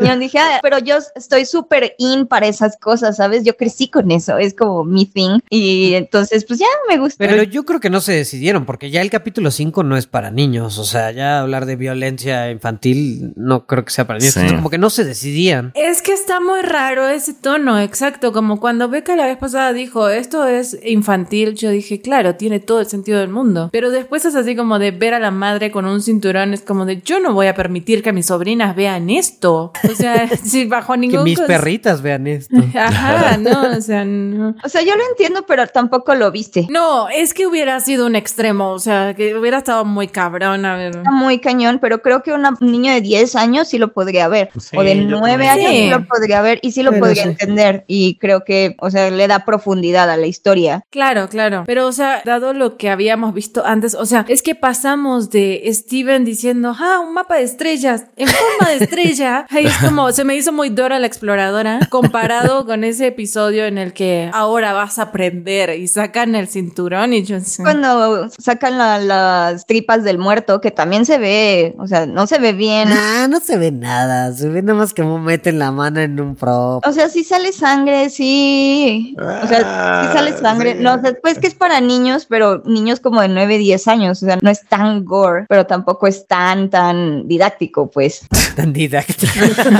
Yo 0.00 0.16
dije, 0.18 0.38
ah, 0.38 0.58
pero 0.62 0.78
yo 0.78 0.98
estoy 1.14 1.46
súper 1.46 1.94
in 1.98 2.26
para 2.26 2.46
esas 2.46 2.76
cosas, 2.76 3.16
¿sabes? 3.16 3.44
Yo 3.44 3.56
crecí 3.56 3.88
con 3.88 4.10
eso, 4.10 4.38
es 4.38 4.54
como 4.54 4.84
mi 4.84 5.06
thing. 5.06 5.38
Y 5.50 5.94
entonces, 5.94 6.33
pues 6.42 6.58
ya 6.58 6.66
me 6.88 6.98
gusta. 6.98 7.16
Pero 7.18 7.44
yo 7.44 7.64
creo 7.64 7.78
que 7.78 7.90
no 7.90 8.00
se 8.00 8.12
decidieron, 8.12 8.66
porque 8.66 8.90
ya 8.90 9.00
el 9.00 9.10
capítulo 9.10 9.50
5 9.50 9.84
no 9.84 9.96
es 9.96 10.06
para 10.06 10.30
niños. 10.30 10.78
O 10.78 10.84
sea, 10.84 11.12
ya 11.12 11.40
hablar 11.40 11.66
de 11.66 11.76
violencia 11.76 12.50
infantil 12.50 13.32
no 13.36 13.66
creo 13.66 13.84
que 13.84 13.92
sea 13.92 14.06
para 14.06 14.18
niños. 14.18 14.34
como 14.54 14.70
que 14.70 14.78
no 14.78 14.90
se 14.90 15.04
decidían. 15.04 15.72
Es 15.74 16.02
que 16.02 16.12
está 16.12 16.40
muy 16.40 16.62
raro 16.62 17.08
ese 17.08 17.34
tono, 17.34 17.78
exacto. 17.80 18.32
Como 18.32 18.58
cuando 18.58 18.88
Beca 18.88 19.14
la 19.14 19.26
vez 19.26 19.38
pasada 19.38 19.72
dijo, 19.72 20.08
esto 20.08 20.46
es 20.46 20.78
infantil, 20.84 21.54
yo 21.54 21.70
dije, 21.70 22.00
claro, 22.00 22.34
tiene 22.34 22.60
todo 22.60 22.80
el 22.80 22.86
sentido 22.86 23.20
del 23.20 23.28
mundo. 23.28 23.68
Pero 23.72 23.90
después 23.90 24.24
es 24.24 24.34
así 24.34 24.56
como 24.56 24.78
de 24.78 24.90
ver 24.90 25.14
a 25.14 25.20
la 25.20 25.30
madre 25.30 25.70
con 25.70 25.84
un 25.86 26.02
cinturón, 26.02 26.54
es 26.54 26.62
como 26.62 26.86
de, 26.86 27.02
yo 27.02 27.20
no 27.20 27.34
voy 27.34 27.46
a 27.46 27.54
permitir 27.54 28.02
que 28.02 28.12
mis 28.12 28.26
sobrinas 28.26 28.74
vean 28.74 29.10
esto. 29.10 29.72
O 29.88 29.94
sea, 29.94 30.28
si 30.44 30.64
bajo 30.66 30.96
ningún... 30.96 31.18
Que 31.18 31.24
mis 31.24 31.40
perritas 31.40 32.02
vean 32.02 32.26
esto. 32.26 32.56
Ajá, 32.74 33.36
no, 33.36 33.76
o 33.76 33.80
sea, 33.80 34.04
no. 34.04 34.56
O 34.62 34.68
sea, 34.68 34.82
yo 34.82 34.94
lo 34.96 35.02
entiendo, 35.10 35.44
pero 35.46 35.66
tampoco 35.66 36.14
lo 36.14 36.23
viste. 36.30 36.66
No, 36.70 37.08
es 37.08 37.34
que 37.34 37.46
hubiera 37.46 37.80
sido 37.80 38.06
un 38.06 38.16
extremo, 38.16 38.70
o 38.70 38.78
sea, 38.78 39.14
que 39.14 39.36
hubiera 39.36 39.58
estado 39.58 39.84
muy 39.84 40.08
cabrón, 40.08 40.64
a 40.64 40.76
ver. 40.76 41.02
Muy 41.10 41.38
cañón, 41.38 41.78
pero 41.80 42.02
creo 42.02 42.22
que 42.22 42.32
un 42.32 42.42
niño 42.60 42.92
de 42.92 43.00
10 43.00 43.36
años 43.36 43.68
sí 43.68 43.78
lo 43.78 43.92
podría 43.92 44.28
ver. 44.28 44.50
o 44.76 44.82
de 44.82 44.94
9 44.94 45.48
años 45.48 45.70
sí. 45.70 45.90
lo 45.90 46.04
podría 46.06 46.42
ver 46.42 46.58
y 46.62 46.72
sí 46.72 46.82
lo 46.82 46.92
podría 46.98 47.24
entender. 47.24 47.84
Y 47.86 48.16
creo 48.18 48.44
que, 48.44 48.76
o 48.80 48.90
sea, 48.90 49.10
le 49.10 49.26
da 49.26 49.44
profundidad 49.44 50.10
a 50.10 50.16
la 50.16 50.26
historia. 50.26 50.84
Claro, 50.90 51.28
claro. 51.28 51.64
Pero, 51.66 51.86
o 51.86 51.92
sea, 51.92 52.22
dado 52.24 52.52
lo 52.52 52.76
que 52.76 52.90
habíamos 52.90 53.34
visto 53.34 53.64
antes, 53.64 53.94
o 53.94 54.06
sea, 54.06 54.24
es 54.28 54.42
que 54.42 54.54
pasamos 54.54 55.30
de 55.30 55.62
Steven 55.72 56.24
diciendo, 56.24 56.74
ah, 56.78 57.00
un 57.00 57.14
mapa 57.14 57.36
de 57.36 57.42
estrellas, 57.42 58.04
en 58.16 58.28
forma 58.28 58.70
de 58.70 58.84
estrella. 58.84 59.46
Ahí 59.50 59.66
es 59.66 59.76
como, 59.78 60.12
se 60.12 60.24
me 60.24 60.34
hizo 60.34 60.52
muy 60.52 60.70
Dora 60.70 60.98
la 60.98 61.06
exploradora, 61.06 61.80
comparado 61.90 62.66
con 62.66 62.84
ese 62.84 63.08
episodio 63.08 63.66
en 63.66 63.78
el 63.78 63.92
que 63.92 64.30
ahora 64.32 64.72
vas 64.72 64.98
a 64.98 65.02
aprender 65.02 65.78
y 65.78 65.88
sacan 66.04 66.34
el 66.34 66.48
cinturón 66.48 67.14
y 67.14 67.22
yo 67.22 67.40
sé. 67.40 67.62
Cuando 67.62 68.28
sacan 68.38 68.76
las 69.08 69.64
tripas 69.64 70.04
del 70.04 70.18
muerto, 70.18 70.60
que 70.60 70.70
también 70.70 71.06
se 71.06 71.16
ve, 71.16 71.74
o 71.78 71.86
sea, 71.86 72.04
no 72.04 72.26
se 72.26 72.38
ve 72.38 72.52
bien. 72.52 72.90
Nah, 72.90 73.26
no 73.26 73.40
se 73.40 73.56
ve 73.56 73.72
nada, 73.72 74.32
se 74.34 74.48
ve 74.48 74.60
nada 74.60 74.78
más 74.78 74.92
como 74.92 75.18
meten 75.18 75.58
la 75.58 75.70
mano 75.72 76.00
en 76.00 76.20
un 76.20 76.36
pro. 76.36 76.80
O 76.84 76.92
sea, 76.92 77.08
sí 77.08 77.24
sale 77.24 77.52
sangre, 77.52 78.10
sí. 78.10 79.16
O 79.18 79.46
sea, 79.46 80.02
sí 80.04 80.18
sale 80.18 80.36
sangre. 80.36 80.74
No, 80.74 80.94
o 80.94 81.00
sea, 81.00 81.14
pues 81.22 81.38
que 81.38 81.46
es 81.46 81.54
para 81.54 81.80
niños, 81.80 82.26
pero 82.28 82.62
niños 82.66 83.00
como 83.00 83.22
de 83.22 83.28
9, 83.28 83.56
10 83.56 83.88
años, 83.88 84.22
o 84.22 84.26
sea, 84.26 84.38
no 84.42 84.50
es 84.50 84.60
tan 84.68 85.06
gore, 85.06 85.46
pero 85.48 85.64
tampoco 85.64 86.06
es 86.06 86.26
tan, 86.26 86.68
tan 86.68 87.26
didáctico, 87.26 87.90
pues. 87.90 88.26
tan 88.56 88.74
didáctico. 88.74 89.32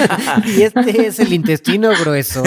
y 0.57 0.63
este 0.63 1.07
es 1.07 1.19
el 1.19 1.35
intestino 1.35 1.91
grueso. 2.01 2.43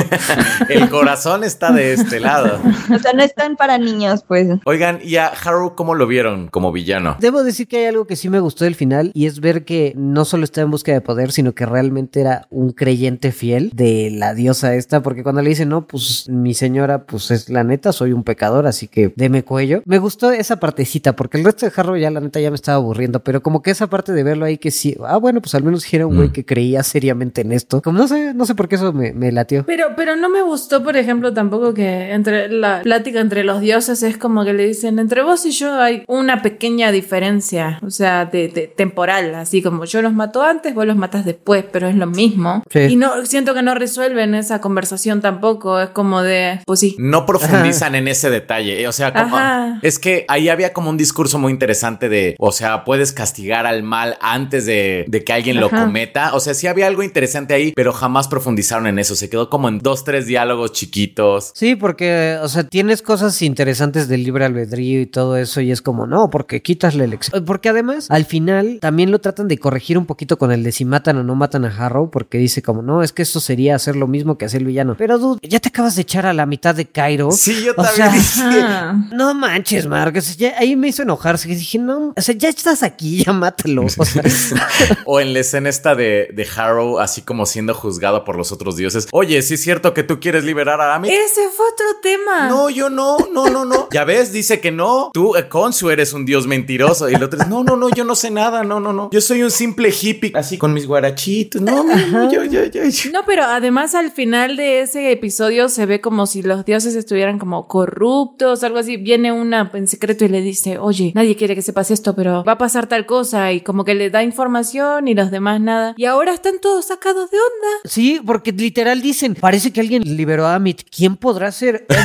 el 0.68 0.90
corazón 0.90 1.44
está 1.44 1.72
de 1.72 1.94
este 1.94 2.20
lado. 2.20 2.60
O 2.94 2.98
sea, 2.98 3.14
no 3.14 3.22
están 3.22 3.56
para 3.68 3.78
niños, 3.80 4.24
pues. 4.26 4.48
Oigan, 4.64 5.00
¿y 5.04 5.18
a 5.18 5.28
Haru 5.28 5.76
cómo 5.76 5.94
lo 5.94 6.08
vieron 6.08 6.48
como 6.48 6.72
villano? 6.72 7.18
Debo 7.20 7.44
decir 7.44 7.68
que 7.68 7.80
hay 7.80 7.86
algo 7.88 8.08
que 8.08 8.16
sí 8.16 8.30
me 8.30 8.40
gustó 8.40 8.64
del 8.64 8.76
final 8.76 9.12
y 9.14 9.26
es 9.26 9.42
ver 9.42 9.66
que 9.66 9.92
no 9.98 10.24
solo 10.24 10.46
está 10.46 10.62
en 10.62 10.72
búsqueda 10.72 10.96
de 10.96 11.02
poder, 11.02 11.34
sino 11.34 11.54
que 11.54 11.66
realmente 11.66 12.22
era 12.22 12.48
un 12.50 12.72
creyente 12.72 13.34
fiel 13.34 13.72
de 13.74 14.10
la 14.10 14.34
diosa 14.34 14.74
esta, 14.76 15.04
porque 15.04 15.22
cuando 15.22 15.42
le 15.42 15.50
dice, 15.50 15.66
no, 15.66 15.86
pues 15.86 16.30
mi 16.30 16.54
señora, 16.54 17.06
pues 17.06 17.30
es 17.30 17.50
la 17.50 17.66
neta, 17.66 17.92
soy 17.92 18.14
un 18.14 18.24
pecador, 18.24 18.68
así 18.68 18.88
que 18.88 19.12
deme 19.18 19.44
cuello. 19.44 19.82
Me 19.84 20.00
gustó 20.00 20.32
esa 20.32 20.62
partecita, 20.62 21.14
porque 21.14 21.38
el 21.38 21.44
resto 21.44 21.66
de 21.66 21.74
Haru 21.76 21.98
ya 21.98 22.10
la 22.10 22.22
neta 22.22 22.40
ya 22.40 22.52
me 22.52 22.56
estaba 22.56 22.78
aburriendo, 22.78 23.22
pero 23.22 23.42
como 23.42 23.62
que 23.62 23.72
esa 23.72 23.88
parte 23.88 24.14
de 24.14 24.24
verlo 24.24 24.46
ahí 24.46 24.58
que 24.58 24.72
sí, 24.72 24.96
ah, 25.06 25.18
bueno, 25.18 25.42
pues 25.42 25.56
al 25.56 25.64
menos 25.64 25.92
era 25.94 26.08
un 26.08 26.16
güey 26.16 26.30
mm. 26.30 26.32
que 26.32 26.46
creía 26.46 26.84
seriamente 26.84 27.42
en 27.42 27.52
esto. 27.52 27.82
Como 27.82 28.00
no 28.00 28.08
sé, 28.08 28.34
no 28.34 28.46
sé 28.46 28.56
por 28.56 28.70
qué 28.70 28.76
eso 28.76 28.94
me, 28.94 29.12
me 29.12 29.34
latió. 29.34 29.66
Pero, 29.66 29.88
pero 29.98 30.16
no 30.16 30.30
me 30.30 30.42
gustó, 30.42 30.86
por 30.86 30.96
ejemplo, 30.96 31.34
tampoco 31.34 31.74
que 31.74 32.14
entre 32.14 32.48
la 32.48 32.82
plática 32.84 33.20
entre 33.20 33.44
los 33.44 33.57
dioses 33.62 34.04
es 34.04 34.18
como 34.18 34.44
que 34.46 34.54
le 34.54 34.68
dicen, 34.68 35.00
entre 35.00 35.24
vos 35.24 35.46
y 35.46 35.52
yo 35.52 35.80
hay 35.80 36.04
una 36.08 36.42
pequeña 36.42 36.92
diferencia, 36.92 37.80
o 37.84 37.90
sea, 37.90 38.26
de, 38.26 38.50
temporal, 38.76 39.36
así 39.36 39.62
como 39.62 39.86
yo 39.86 40.02
los 40.02 40.14
mato 40.14 40.42
antes, 40.42 40.74
vos 40.74 40.86
los 40.86 40.98
matas 40.98 41.26
después, 41.26 41.66
pero 41.72 41.88
es 41.88 41.96
lo 41.96 42.08
mismo. 42.08 42.64
Y 42.74 42.96
no 42.96 43.26
siento 43.26 43.54
que 43.54 43.62
no 43.62 43.76
resuelven 43.76 44.36
esa 44.36 44.62
conversación 44.62 45.22
tampoco, 45.22 45.80
es 45.80 45.90
como 45.90 46.22
de, 46.22 46.60
pues 46.66 46.80
sí. 46.80 46.96
No 47.00 47.26
profundizan 47.26 47.96
en 47.96 48.08
ese 48.08 48.30
detalle, 48.30 48.88
o 48.88 48.92
sea, 48.92 49.14
como, 49.14 49.38
es 49.82 50.00
que 50.00 50.26
ahí 50.28 50.50
había 50.50 50.74
como 50.74 50.90
un 50.90 50.98
discurso 50.98 51.40
muy 51.40 51.52
interesante 51.52 52.10
de, 52.10 52.36
o 52.40 52.52
sea, 52.52 52.84
puedes 52.84 53.12
castigar 53.12 53.66
al 53.66 53.84
mal 53.84 54.18
antes 54.22 54.66
de, 54.66 55.06
de 55.08 55.24
que 55.24 55.34
alguien 55.34 55.60
lo 55.60 55.70
cometa, 55.70 56.34
o 56.34 56.40
sea, 56.40 56.54
sí 56.54 56.68
había 56.68 56.88
algo 56.88 57.04
interesante 57.04 57.54
ahí, 57.54 57.74
pero 57.76 57.94
jamás 57.94 58.28
profundizaron 58.28 58.88
en 58.88 59.00
eso, 59.00 59.16
se 59.16 59.30
quedó 59.30 59.50
como 59.50 59.70
en 59.70 59.80
dos, 59.80 60.04
tres 60.04 60.26
diálogos 60.26 60.72
chiquitos. 60.72 61.52
Sí, 61.54 61.76
porque, 61.76 62.38
o 62.42 62.48
sea, 62.48 62.64
tienes 62.64 63.02
cosas 63.02 63.36
interesantes 63.48 64.08
del 64.08 64.24
libre 64.24 64.46
albedrío 64.46 65.02
y 65.02 65.06
todo 65.06 65.38
eso 65.38 65.62
y 65.62 65.72
es 65.72 65.82
como, 65.82 66.06
no, 66.06 66.30
porque 66.30 66.62
quitas 66.62 66.96
la 66.96 67.04
elección. 67.06 67.44
Porque 67.46 67.70
además, 67.70 68.08
al 68.10 68.26
final, 68.26 68.78
también 68.82 69.12
lo 69.12 69.20
tratan 69.20 69.48
de 69.48 69.58
corregir 69.58 69.98
un 69.98 70.06
poquito 70.06 70.38
con 70.38 70.52
el 70.52 70.64
de 70.64 70.72
si 70.72 70.86
matan 70.86 71.18
o 71.18 71.24
no 71.24 71.36
matan 71.36 71.66
a 71.66 71.70
Harrow, 71.70 72.12
porque 72.12 72.38
dice 72.38 72.62
como, 72.62 72.82
no, 72.82 73.02
es 73.02 73.14
que 73.14 73.24
eso 73.24 73.40
sería 73.40 73.76
hacer 73.76 73.96
lo 73.96 74.08
mismo 74.08 74.38
que 74.38 74.46
hacer 74.46 74.62
el 74.62 74.68
villano. 74.68 74.96
Pero, 74.98 75.18
dude, 75.18 75.40
ya 75.48 75.60
te 75.60 75.70
acabas 75.70 75.96
de 75.96 76.04
echar 76.04 76.26
a 76.26 76.34
la 76.34 76.46
mitad 76.46 76.76
de 76.76 76.86
Cairo. 76.86 77.32
Sí, 77.32 77.64
yo 77.64 77.74
también 77.74 78.12
No 79.12 79.34
manches, 79.34 79.88
Mark. 79.88 80.20
ahí 80.58 80.76
me 80.76 80.90
hizo 80.90 81.04
enojarse. 81.04 81.48
Dije, 81.48 81.80
no, 81.80 82.14
o 82.16 82.22
sea, 82.22 82.36
ya 82.36 82.50
estás 82.50 82.84
aquí, 82.84 83.24
ya 83.24 83.34
mátalo. 83.34 83.86
O, 85.06 85.20
en 85.20 85.34
la 85.34 85.40
escena 85.40 85.70
esta 85.70 85.96
de, 85.96 86.30
de 86.34 86.48
Harrow, 86.56 87.00
así 87.00 87.22
como 87.22 87.46
siendo 87.46 87.74
juzgado 87.74 88.24
por 88.24 88.36
los 88.36 88.52
otros 88.52 88.76
dioses. 88.76 89.08
Oye, 89.12 89.42
sí 89.42 89.56
es 89.56 89.62
cierto 89.62 89.94
que 89.94 90.04
tú 90.04 90.20
quieres 90.20 90.44
liberar 90.44 90.82
a 90.82 90.96
Ami. 90.96 91.10
Ese 91.10 91.50
fue 91.56 91.66
otro 91.72 91.86
tema. 92.02 92.48
No, 92.48 92.70
yo 92.70 92.90
no, 92.90 93.18
no, 93.32 93.37
no, 93.46 93.66
no. 93.66 93.88
Ya 93.92 94.04
ves, 94.04 94.32
dice 94.32 94.60
que 94.60 94.72
no. 94.72 95.12
Tú, 95.14 95.36
eh, 95.36 95.48
Consu, 95.48 95.90
eres 95.90 96.14
un 96.14 96.26
dios 96.26 96.48
mentiroso. 96.48 97.10
Y 97.10 97.16
el 97.16 97.24
otro 97.24 97.42
es, 97.42 97.48
no, 97.48 97.64
no, 97.64 97.76
no, 97.78 97.90
yo 97.90 98.04
no 98.04 98.16
sé 98.16 98.32
nada. 98.32 98.64
No, 98.64 98.80
no, 98.80 98.94
no. 98.94 99.10
Yo 99.12 99.22
soy 99.22 99.44
un 99.44 99.52
simple 99.52 99.90
hippie, 99.90 100.32
así 100.36 100.58
con 100.58 100.74
mis 100.74 100.88
guarachitos. 100.88 101.62
No, 101.62 101.84
no, 101.84 101.96
no, 102.08 102.32
yo, 102.32 102.44
yo, 102.44 102.66
yo, 102.66 102.84
yo. 102.84 103.12
No, 103.12 103.22
pero 103.26 103.44
además 103.44 103.96
al 103.96 104.12
final 104.12 104.58
de 104.58 104.82
ese 104.82 105.12
episodio 105.12 105.70
se 105.70 105.86
ve 105.86 106.02
como 106.02 106.26
si 106.26 106.42
los 106.42 106.66
dioses 106.66 106.96
estuvieran 106.96 107.40
como 107.40 107.68
corruptos, 107.68 108.64
algo 108.64 108.80
así. 108.80 108.98
Viene 108.98 109.32
una 109.32 109.70
en 109.74 109.88
secreto 109.88 110.26
y 110.26 110.30
le 110.30 110.42
dice, 110.42 110.78
oye, 110.80 111.12
nadie 111.16 111.36
quiere 111.36 111.56
que 111.56 111.62
sepas 111.62 111.92
esto, 111.92 112.16
pero 112.16 112.44
va 112.44 112.54
a 112.54 112.58
pasar 112.58 112.88
tal 112.88 113.06
cosa 113.06 113.52
y 113.52 113.62
como 113.62 113.86
que 113.86 113.96
le 113.96 114.10
da 114.10 114.24
información 114.24 115.08
y 115.08 115.14
los 115.14 115.32
demás 115.32 115.62
nada. 115.62 115.94
Y 115.98 116.06
ahora 116.06 116.34
están 116.34 116.60
todos 116.60 116.86
sacados 116.88 117.30
de 117.32 117.38
onda. 117.38 117.68
Sí, 117.86 118.22
porque 118.26 118.52
literal 118.52 119.02
dicen, 119.02 119.36
parece 119.36 119.72
que 119.72 119.82
alguien 119.82 120.04
liberó 120.04 120.46
a 120.46 120.56
Amit. 120.56 120.82
¿Quién 120.90 121.16
podrá 121.16 121.52
ser? 121.52 121.86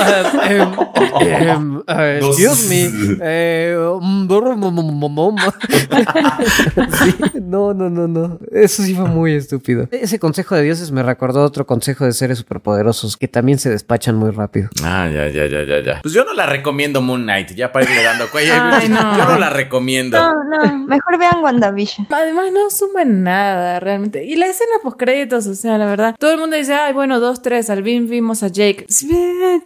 Em, 0.50 0.68
em, 1.20 1.48
em, 1.48 1.82
eh, 1.86 2.20
excuse 2.22 2.68
me. 2.68 2.90
Eh. 3.22 3.76
Sí, 7.00 7.14
no, 7.40 7.74
no, 7.74 7.90
no, 7.90 8.08
no. 8.08 8.38
Eso 8.52 8.82
sí 8.82 8.94
fue 8.94 9.06
muy 9.06 9.34
estúpido. 9.34 9.88
Ese 9.90 10.18
consejo 10.18 10.54
de 10.54 10.62
dioses 10.62 10.90
me 10.90 11.02
recordó 11.02 11.42
otro 11.42 11.66
consejo 11.66 12.04
de 12.04 12.12
seres 12.12 12.38
superpoderosos 12.38 13.16
que 13.16 13.28
también 13.28 13.58
se 13.58 13.70
despachan 13.70 14.16
muy 14.16 14.30
rápido. 14.30 14.68
Ah, 14.82 15.08
ya, 15.12 15.28
ya, 15.28 15.46
ya, 15.46 15.64
ya, 15.64 15.82
ya. 15.82 16.00
Pues 16.02 16.14
yo 16.14 16.24
no 16.24 16.34
la 16.34 16.46
recomiendo 16.46 17.00
Moon 17.00 17.22
Knight, 17.22 17.54
ya 17.54 17.72
para 17.72 17.84
irle 17.84 18.02
dando 18.02 18.28
cuello. 18.30 18.52
Ay, 18.54 18.88
no. 18.88 19.16
Yo 19.16 19.24
no 19.24 19.38
la 19.38 19.50
recomiendo. 19.50 20.18
No, 20.18 20.44
no, 20.44 20.78
mejor 20.86 21.18
vean 21.18 21.42
WandaVision. 21.42 22.06
Además 22.10 22.46
no 22.52 22.70
suman 22.70 23.22
nada 23.22 23.80
realmente. 23.80 24.24
Y 24.24 24.36
la 24.36 24.46
escena 24.46 24.70
post 24.82 24.98
créditos, 24.98 25.46
o 25.46 25.54
sea, 25.54 25.78
la 25.78 25.86
verdad, 25.86 26.16
todo 26.18 26.32
el 26.32 26.38
mundo 26.38 26.56
dice, 26.56 26.74
ay, 26.74 26.92
bueno, 26.92 27.20
dos, 27.20 27.42
tres, 27.42 27.70
al 27.70 27.82
fin 27.84 28.08
vimos 28.08 28.42
a 28.42 28.48
Jake. 28.48 28.86
Sí, 28.88 29.08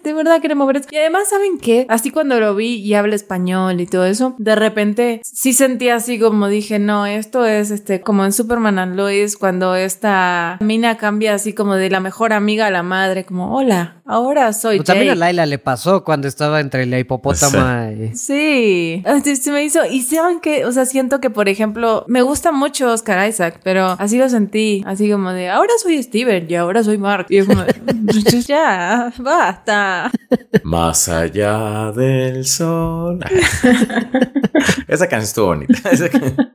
De 0.02 0.12
verdad 0.12 0.40
queremos 0.40 0.66
ver 0.66 0.73
eso. 0.78 0.88
Y 0.90 0.96
además, 0.96 1.28
¿saben 1.28 1.58
qué? 1.58 1.86
Así 1.88 2.10
cuando 2.10 2.40
lo 2.40 2.54
vi 2.54 2.76
y 2.76 2.94
habla 2.94 3.14
español 3.14 3.80
y 3.80 3.86
todo 3.86 4.04
eso, 4.04 4.34
de 4.38 4.54
repente 4.54 5.20
sí 5.24 5.52
sentí 5.52 5.88
así 5.88 6.18
como 6.18 6.48
dije, 6.48 6.78
no, 6.78 7.06
esto 7.06 7.44
es 7.44 7.70
este, 7.70 8.00
como 8.00 8.24
en 8.24 8.32
Superman 8.32 8.78
and 8.78 8.96
Lois, 8.96 9.36
cuando 9.36 9.74
esta 9.74 10.58
mina 10.60 10.96
cambia 10.96 11.34
así 11.34 11.52
como 11.52 11.74
de 11.74 11.90
la 11.90 12.00
mejor 12.00 12.32
amiga 12.32 12.66
a 12.66 12.70
la 12.70 12.82
madre, 12.82 13.24
como, 13.24 13.54
hola, 13.54 14.02
ahora 14.04 14.52
soy 14.52 14.76
Pues 14.76 14.86
también 14.86 15.12
a. 15.12 15.14
Laila 15.14 15.46
le 15.46 15.58
pasó 15.58 16.04
cuando 16.04 16.28
estaba 16.28 16.60
entre 16.60 16.86
la 16.86 16.98
hipopótama 16.98 17.90
y... 17.92 18.16
Sí, 18.16 19.02
Entonces, 19.04 19.42
se 19.42 19.52
me 19.52 19.64
hizo, 19.64 19.84
y 19.84 20.02
saben 20.02 20.40
que, 20.40 20.64
o 20.64 20.72
sea, 20.72 20.86
siento 20.86 21.20
que, 21.20 21.30
por 21.30 21.48
ejemplo, 21.48 22.04
me 22.08 22.22
gusta 22.22 22.52
mucho 22.52 22.92
Oscar 22.92 23.28
Isaac, 23.28 23.60
pero 23.62 23.96
así 23.98 24.18
lo 24.18 24.28
sentí, 24.28 24.82
así 24.86 25.10
como 25.10 25.32
de, 25.32 25.50
ahora 25.50 25.72
soy 25.82 26.02
Steven 26.02 26.46
y 26.48 26.54
ahora 26.54 26.82
soy 26.82 26.98
Mark. 26.98 27.26
Y 27.28 27.38
es 27.38 27.46
como, 27.46 27.64
ya, 28.46 29.12
basta. 29.18 30.10
Más 30.64 31.10
allá 31.10 31.92
del 31.92 32.46
sol. 32.46 33.20
Esa 34.88 35.08
canción 35.08 35.22
estuvo 35.24 35.46
bonita. 35.46 35.74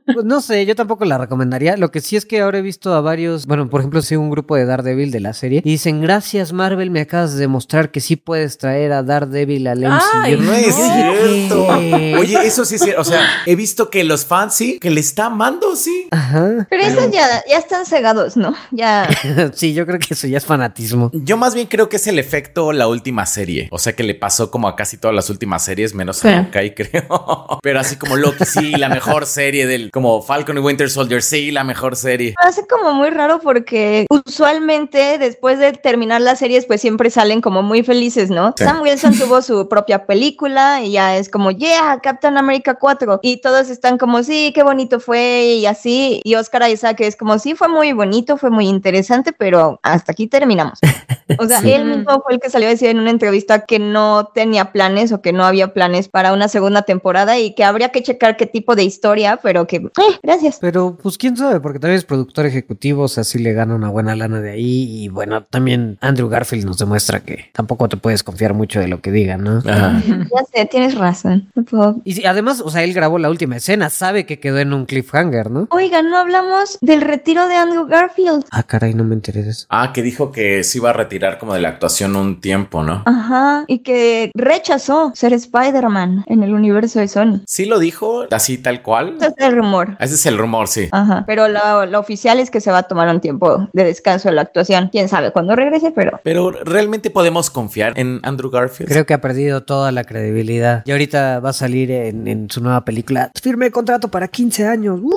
Pues 0.12 0.26
no 0.26 0.40
sé, 0.40 0.66
yo 0.66 0.74
tampoco 0.74 1.04
la 1.04 1.18
recomendaría. 1.18 1.76
Lo 1.76 1.92
que 1.92 2.00
sí 2.00 2.16
es 2.16 2.26
que 2.26 2.40
ahora 2.40 2.58
he 2.58 2.62
visto 2.62 2.92
a 2.94 3.00
varios, 3.00 3.46
bueno, 3.46 3.70
por 3.70 3.80
ejemplo, 3.80 4.02
sí, 4.02 4.16
un 4.16 4.28
grupo 4.28 4.56
de 4.56 4.64
Daredevil 4.64 5.12
de 5.12 5.20
la 5.20 5.32
serie. 5.34 5.62
Y 5.64 5.70
dicen, 5.70 6.00
gracias 6.00 6.52
Marvel, 6.52 6.90
me 6.90 7.00
acabas 7.00 7.34
de 7.34 7.38
demostrar 7.38 7.92
que 7.92 8.00
sí 8.00 8.16
puedes 8.16 8.58
traer 8.58 8.90
a 8.90 9.04
Daredevil 9.04 9.68
al 9.68 9.78
MCU. 9.78 10.00
Ay, 10.14 10.36
No 10.36 10.52
es 10.52 10.74
cierto. 10.74 11.66
Oye, 12.18 12.38
eso 12.44 12.64
sí 12.64 12.74
es 12.74 12.82
cierto. 12.82 13.00
O 13.00 13.04
sea, 13.04 13.24
he 13.46 13.54
visto 13.54 13.88
que 13.88 14.02
los 14.02 14.26
fans 14.26 14.54
sí, 14.54 14.80
que 14.80 14.90
le 14.90 15.00
está 15.00 15.26
amando, 15.26 15.76
sí. 15.76 16.08
Ajá. 16.10 16.66
Pero 16.68 16.82
esos 16.82 17.10
ya, 17.12 17.44
ya 17.48 17.58
están 17.58 17.86
cegados, 17.86 18.36
¿no? 18.36 18.54
Ya. 18.72 19.08
sí, 19.54 19.74
yo 19.74 19.86
creo 19.86 20.00
que 20.00 20.14
eso 20.14 20.26
ya 20.26 20.38
es 20.38 20.44
fanatismo. 20.44 21.12
Yo 21.14 21.36
más 21.36 21.54
bien 21.54 21.68
creo 21.68 21.88
que 21.88 21.96
es 21.96 22.06
el 22.08 22.18
efecto 22.18 22.72
la 22.72 22.88
última 22.88 23.26
serie. 23.26 23.68
O 23.70 23.78
sea 23.78 23.94
que 23.94 23.99
le 24.02 24.14
pasó 24.14 24.50
como 24.50 24.68
a 24.68 24.76
casi 24.76 24.96
todas 24.98 25.14
las 25.14 25.30
últimas 25.30 25.64
series, 25.64 25.94
menos 25.94 26.18
Sí. 26.18 26.28
a 26.28 26.44
Hawkeye, 26.44 26.74
creo. 26.74 27.58
Pero 27.62 27.80
así 27.80 27.96
como 27.96 28.16
Loki, 28.16 28.44
sí, 28.44 28.72
la 28.72 28.88
mejor 28.88 29.26
serie 29.26 29.66
del. 29.66 29.90
Como 29.90 30.22
Falcon 30.22 30.56
y 30.58 30.60
Winter 30.60 30.90
Soldier, 30.90 31.22
sí, 31.22 31.50
la 31.50 31.64
mejor 31.64 31.96
serie. 31.96 32.34
Hace 32.38 32.66
como 32.66 32.92
muy 32.92 33.10
raro 33.10 33.40
porque 33.40 34.06
usualmente 34.10 35.18
después 35.18 35.58
de 35.58 35.72
terminar 35.72 36.20
las 36.20 36.38
series 36.38 36.64
pues 36.66 36.80
siempre 36.80 37.10
salen 37.10 37.40
como 37.40 37.62
muy 37.62 37.82
felices, 37.82 38.30
¿no? 38.30 38.54
Sí. 38.56 38.64
Sam 38.64 38.80
Wilson 38.82 39.18
tuvo 39.18 39.42
su 39.42 39.68
propia 39.68 40.06
película 40.06 40.82
y 40.82 40.92
ya 40.92 41.16
es 41.16 41.28
como, 41.28 41.50
yeah, 41.50 41.98
Captain 42.02 42.36
America 42.38 42.74
4 42.74 43.20
y 43.22 43.40
todos 43.40 43.68
están 43.68 43.98
como, 43.98 44.22
sí, 44.22 44.52
qué 44.54 44.62
bonito 44.62 45.00
fue 45.00 45.56
y 45.58 45.66
así 45.66 46.20
y 46.24 46.34
Oscar 46.36 46.68
Isaac 46.70 47.00
es 47.00 47.16
como, 47.16 47.38
sí, 47.38 47.54
fue 47.54 47.68
muy 47.68 47.92
bonito, 47.92 48.36
fue 48.36 48.50
muy 48.50 48.66
interesante, 48.68 49.32
pero 49.32 49.78
hasta 49.82 50.12
aquí 50.12 50.26
terminamos. 50.26 50.78
O 51.38 51.46
sea, 51.46 51.60
Sí. 51.60 51.70
él 51.70 51.84
mismo 51.84 52.20
fue 52.24 52.34
el 52.34 52.40
que 52.40 52.50
salió 52.50 52.66
a 52.66 52.72
decir 52.72 52.88
en 52.88 52.98
una 52.98 53.10
entrevista 53.10 53.64
que 53.64 53.78
no 53.92 54.30
tenía 54.34 54.72
planes 54.72 55.12
o 55.12 55.20
que 55.22 55.32
no 55.32 55.44
había 55.44 55.72
planes 55.72 56.08
para 56.08 56.32
una 56.32 56.48
segunda 56.48 56.82
temporada 56.82 57.38
y 57.38 57.54
que 57.54 57.64
habría 57.64 57.90
que 57.90 58.02
checar 58.02 58.36
qué 58.36 58.46
tipo 58.46 58.74
de 58.76 58.84
historia, 58.84 59.38
pero 59.42 59.66
que, 59.66 59.76
eh, 59.76 59.90
gracias. 60.22 60.58
Pero 60.60 60.96
pues 61.02 61.16
quién 61.18 61.36
sabe, 61.36 61.60
porque 61.60 61.78
también 61.78 61.98
es 61.98 62.04
productor 62.04 62.46
ejecutivo, 62.46 63.04
o 63.04 63.08
sea, 63.08 63.24
sí 63.24 63.38
le 63.38 63.52
gana 63.52 63.74
una 63.74 63.88
buena 63.88 64.14
lana 64.16 64.40
de 64.40 64.50
ahí. 64.52 65.04
Y 65.04 65.08
bueno, 65.08 65.44
también 65.44 65.98
Andrew 66.00 66.28
Garfield 66.28 66.64
nos 66.66 66.78
demuestra 66.78 67.20
que 67.20 67.46
tampoco 67.52 67.88
te 67.88 67.96
puedes 67.96 68.22
confiar 68.22 68.54
mucho 68.54 68.80
de 68.80 68.88
lo 68.88 69.00
que 69.00 69.10
digan, 69.12 69.44
¿no? 69.44 69.58
Ajá. 69.58 70.02
Ya 70.06 70.44
sé, 70.52 70.66
tienes 70.66 70.96
razón. 70.96 71.50
No 71.54 71.62
puedo- 71.64 71.96
Y 72.04 72.14
sí, 72.14 72.26
además, 72.26 72.60
o 72.64 72.70
sea, 72.70 72.82
él 72.84 72.92
grabó 72.94 73.18
la 73.18 73.30
última 73.30 73.56
escena, 73.56 73.90
sabe 73.90 74.26
que 74.26 74.38
quedó 74.40 74.58
en 74.58 74.72
un 74.72 74.86
cliffhanger, 74.86 75.50
¿no? 75.50 75.68
Oigan, 75.70 76.10
no 76.10 76.18
hablamos 76.18 76.78
del 76.80 77.00
retiro 77.00 77.46
de 77.48 77.54
Andrew 77.54 77.86
Garfield. 77.86 78.44
Ah, 78.50 78.62
caray, 78.64 78.94
no 78.94 79.04
me 79.04 79.14
eso. 79.38 79.66
Ah, 79.68 79.92
que 79.92 80.02
dijo 80.02 80.32
que 80.32 80.64
se 80.64 80.78
iba 80.78 80.90
a 80.90 80.92
retirar 80.92 81.38
como 81.38 81.54
de 81.54 81.60
la 81.60 81.68
actuación 81.68 82.16
un 82.16 82.40
tiempo, 82.40 82.82
¿no? 82.82 83.02
Ajá, 83.06 83.64
y 83.66 83.79
que 83.82 84.30
rechazó 84.34 85.12
ser 85.14 85.32
Spider-Man 85.32 86.24
en 86.26 86.42
el 86.42 86.54
universo 86.54 87.00
de 87.00 87.08
Sony. 87.08 87.40
Sí 87.46 87.64
lo 87.64 87.78
dijo, 87.78 88.24
así 88.30 88.58
tal 88.58 88.82
cual. 88.82 89.16
Ese 89.20 89.34
es 89.36 89.46
el 89.46 89.56
rumor. 89.56 89.96
Ese 90.00 90.14
es 90.14 90.26
el 90.26 90.38
rumor, 90.38 90.68
sí. 90.68 90.88
Ajá, 90.92 91.24
pero 91.26 91.48
lo, 91.48 91.86
lo 91.86 91.98
oficial 91.98 92.38
es 92.40 92.50
que 92.50 92.60
se 92.60 92.70
va 92.70 92.78
a 92.78 92.82
tomar 92.84 93.08
un 93.08 93.20
tiempo 93.20 93.68
de 93.72 93.84
descanso 93.84 94.28
de 94.28 94.34
la 94.34 94.42
actuación. 94.42 94.88
Quién 94.90 95.08
sabe 95.08 95.32
cuándo 95.32 95.56
regrese, 95.56 95.92
pero 95.92 96.20
Pero 96.22 96.50
realmente 96.50 97.10
podemos 97.10 97.50
confiar 97.50 97.98
en 97.98 98.20
Andrew 98.22 98.50
Garfield. 98.50 98.90
Creo 98.90 99.06
que 99.06 99.14
ha 99.14 99.20
perdido 99.20 99.62
toda 99.62 99.92
la 99.92 100.04
credibilidad. 100.04 100.82
Y 100.86 100.92
ahorita 100.92 101.40
va 101.40 101.50
a 101.50 101.54
salir 101.54 101.90
en, 101.90 102.26
en 102.28 102.50
su 102.50 102.60
nueva 102.60 102.84
película. 102.84 103.30
Firme 103.40 103.70
contrato 103.70 104.10
para 104.10 104.28
15 104.28 104.66
años. 104.66 105.00
¡Uh! 105.02 105.12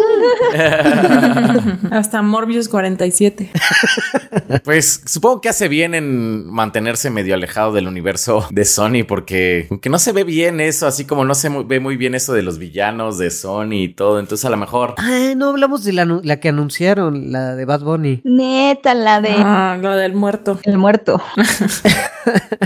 Hasta 1.91 2.21
Morbius 2.21 2.69
47. 2.69 3.51
Pues 4.63 5.01
supongo 5.05 5.41
que 5.41 5.49
hace 5.49 5.67
bien 5.67 5.93
en 5.93 6.45
mantenerse 6.49 7.09
medio 7.09 7.33
alejado 7.35 7.73
del 7.73 7.87
universo 7.87 8.42
de 8.51 8.65
Sony, 8.65 9.03
porque 9.07 9.67
aunque 9.69 9.89
no 9.89 9.99
se 9.99 10.11
ve 10.11 10.23
bien 10.23 10.59
eso, 10.59 10.87
así 10.87 11.05
como 11.05 11.25
no 11.25 11.35
se 11.35 11.49
ve 11.65 11.79
muy 11.79 11.97
bien 11.97 12.15
eso 12.15 12.33
de 12.33 12.41
los 12.41 12.57
villanos 12.57 13.17
de 13.17 13.29
Sony 13.31 13.73
y 13.83 13.89
todo, 13.89 14.19
entonces 14.19 14.45
a 14.45 14.49
lo 14.49 14.57
mejor. 14.57 14.95
Ah, 14.97 15.33
no 15.35 15.49
hablamos 15.49 15.83
de 15.83 15.93
la, 15.93 16.05
la 16.23 16.39
que 16.39 16.49
anunciaron, 16.49 17.31
la 17.31 17.55
de 17.55 17.65
Bad 17.65 17.81
Bunny. 17.81 18.21
neta, 18.23 18.93
la 18.93 19.21
de 19.21 19.29
Ah, 19.35 19.77
lo 19.81 19.95
del 19.95 20.13
muerto. 20.13 20.59
el 20.63 20.77
muerto. 20.77 21.21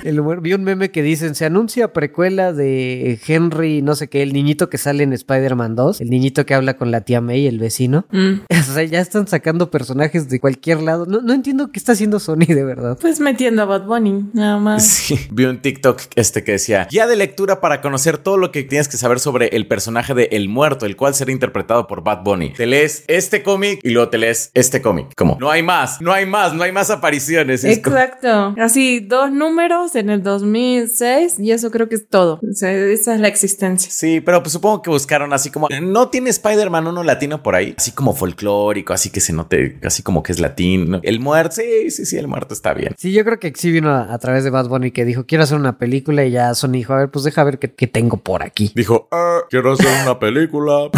El 0.03 0.19
humor- 0.19 0.41
vi 0.41 0.53
un 0.53 0.63
meme 0.63 0.91
que 0.91 1.01
dicen, 1.01 1.33
se 1.33 1.43
anuncia 1.45 1.91
precuela 1.91 2.53
de 2.53 3.19
Henry, 3.27 3.81
no 3.81 3.95
sé 3.95 4.07
qué, 4.07 4.21
el 4.21 4.31
niñito 4.31 4.69
que 4.69 4.77
sale 4.77 5.03
en 5.03 5.13
Spider-Man 5.13 5.75
2, 5.75 6.01
el 6.01 6.09
niñito 6.11 6.45
que 6.45 6.53
habla 6.53 6.75
con 6.77 6.91
la 6.91 7.01
tía 7.01 7.21
May, 7.21 7.47
el 7.47 7.59
vecino. 7.59 8.05
Mm. 8.11 8.41
O 8.67 8.73
sea, 8.77 8.83
ya 8.83 8.99
están 8.99 9.27
sacando 9.27 9.71
personajes 9.71 10.27
de 10.29 10.39
cualquier 10.41 10.81
lado. 10.81 11.05
No, 11.05 11.21
no 11.21 11.33
entiendo 11.33 11.71
qué 11.71 11.79
está 11.79 11.93
haciendo 11.93 12.19
Sony 12.19 12.45
de 12.47 12.63
verdad. 12.65 12.97
Pues 13.01 13.19
metiendo 13.21 13.61
a 13.61 13.65
Bad 13.65 13.85
Bunny, 13.85 14.25
nada 14.33 14.57
más. 14.59 14.85
Sí, 14.85 15.17
vi 15.31 15.45
un 15.45 15.61
TikTok 15.67 16.01
este 16.15 16.45
que 16.45 16.53
decía, 16.53 16.87
guía 16.89 17.07
de 17.07 17.17
lectura 17.17 17.59
para 17.59 17.81
conocer 17.81 18.17
todo 18.17 18.37
lo 18.37 18.53
que 18.53 18.63
tienes 18.63 18.87
que 18.87 18.95
saber 18.95 19.19
sobre 19.19 19.47
el 19.47 19.67
personaje 19.67 20.13
de 20.13 20.29
El 20.31 20.47
Muerto, 20.47 20.85
el 20.85 20.95
cual 20.95 21.13
será 21.13 21.33
interpretado 21.33 21.87
por 21.87 22.05
Bad 22.05 22.23
Bunny. 22.23 22.53
Te 22.53 22.65
lees 22.65 23.03
este 23.09 23.43
cómic 23.43 23.81
y 23.83 23.89
luego 23.89 24.07
te 24.07 24.17
lees 24.17 24.49
este 24.53 24.81
cómic. 24.81 25.07
Como, 25.17 25.35
no 25.41 25.51
hay 25.51 25.63
más, 25.63 25.99
no 25.99 26.13
hay 26.13 26.25
más, 26.25 26.53
no 26.53 26.63
hay 26.63 26.71
más 26.71 26.89
apariciones. 26.89 27.65
Exacto. 27.65 28.55
Así, 28.57 29.01
dos 29.01 29.29
números 29.29 29.93
en 29.97 30.09
el 30.09 30.23
2006 30.23 31.35
y 31.37 31.51
eso 31.51 31.69
creo 31.69 31.89
que 31.89 31.95
es 31.95 32.07
todo. 32.07 32.35
O 32.35 32.53
sea, 32.53 32.71
esa 32.71 33.15
es 33.15 33.19
la 33.19 33.27
existencia. 33.27 33.91
Sí, 33.91 34.21
pero 34.21 34.41
pues 34.41 34.53
supongo 34.53 34.81
que 34.81 34.89
buscaron 34.89 35.33
así 35.33 35.49
como, 35.49 35.67
no 35.81 36.07
tiene 36.07 36.29
Spider-Man 36.29 36.87
uno 36.87 37.03
latino 37.03 37.43
por 37.43 37.55
ahí, 37.55 37.75
así 37.77 37.91
como 37.91 38.13
folclórico, 38.13 38.93
así 38.93 39.09
que 39.09 39.19
se 39.19 39.33
note, 39.33 39.79
así 39.83 40.01
como 40.01 40.23
que 40.23 40.31
es 40.31 40.39
latino. 40.39 41.01
El 41.03 41.19
muerto, 41.19 41.55
sí, 41.55 41.91
sí, 41.91 42.05
sí, 42.05 42.15
el 42.15 42.29
muerto 42.29 42.53
está 42.53 42.73
bien. 42.73 42.95
Sí, 42.97 43.11
yo 43.11 43.25
creo 43.25 43.37
que 43.37 43.51
sí 43.53 43.69
vino 43.69 43.89
a, 43.89 44.13
a 44.13 44.17
través 44.17 44.45
de 44.45 44.49
Bad 44.49 44.69
Bunny 44.69 44.91
que 44.91 45.03
dijo, 45.03 45.25
quiero 45.25 45.43
hacer 45.43 45.56
una 45.57 45.77
película 45.77 46.23
y 46.25 46.31
ya 46.31 46.53
Sony 46.55 46.71
dijo, 46.73 46.93
a 46.93 46.97
ver, 46.97 47.09
pues 47.11 47.25
deja 47.25 47.43
ver 47.43 47.59
qué, 47.59 47.73
qué 47.73 47.87
tengo 47.87 48.17
por 48.17 48.43
aquí. 48.43 48.71
Dijo, 48.75 49.07
"Ah, 49.11 49.39
quiero 49.49 49.73
hacer 49.73 49.87
una 50.03 50.19
película. 50.19 50.89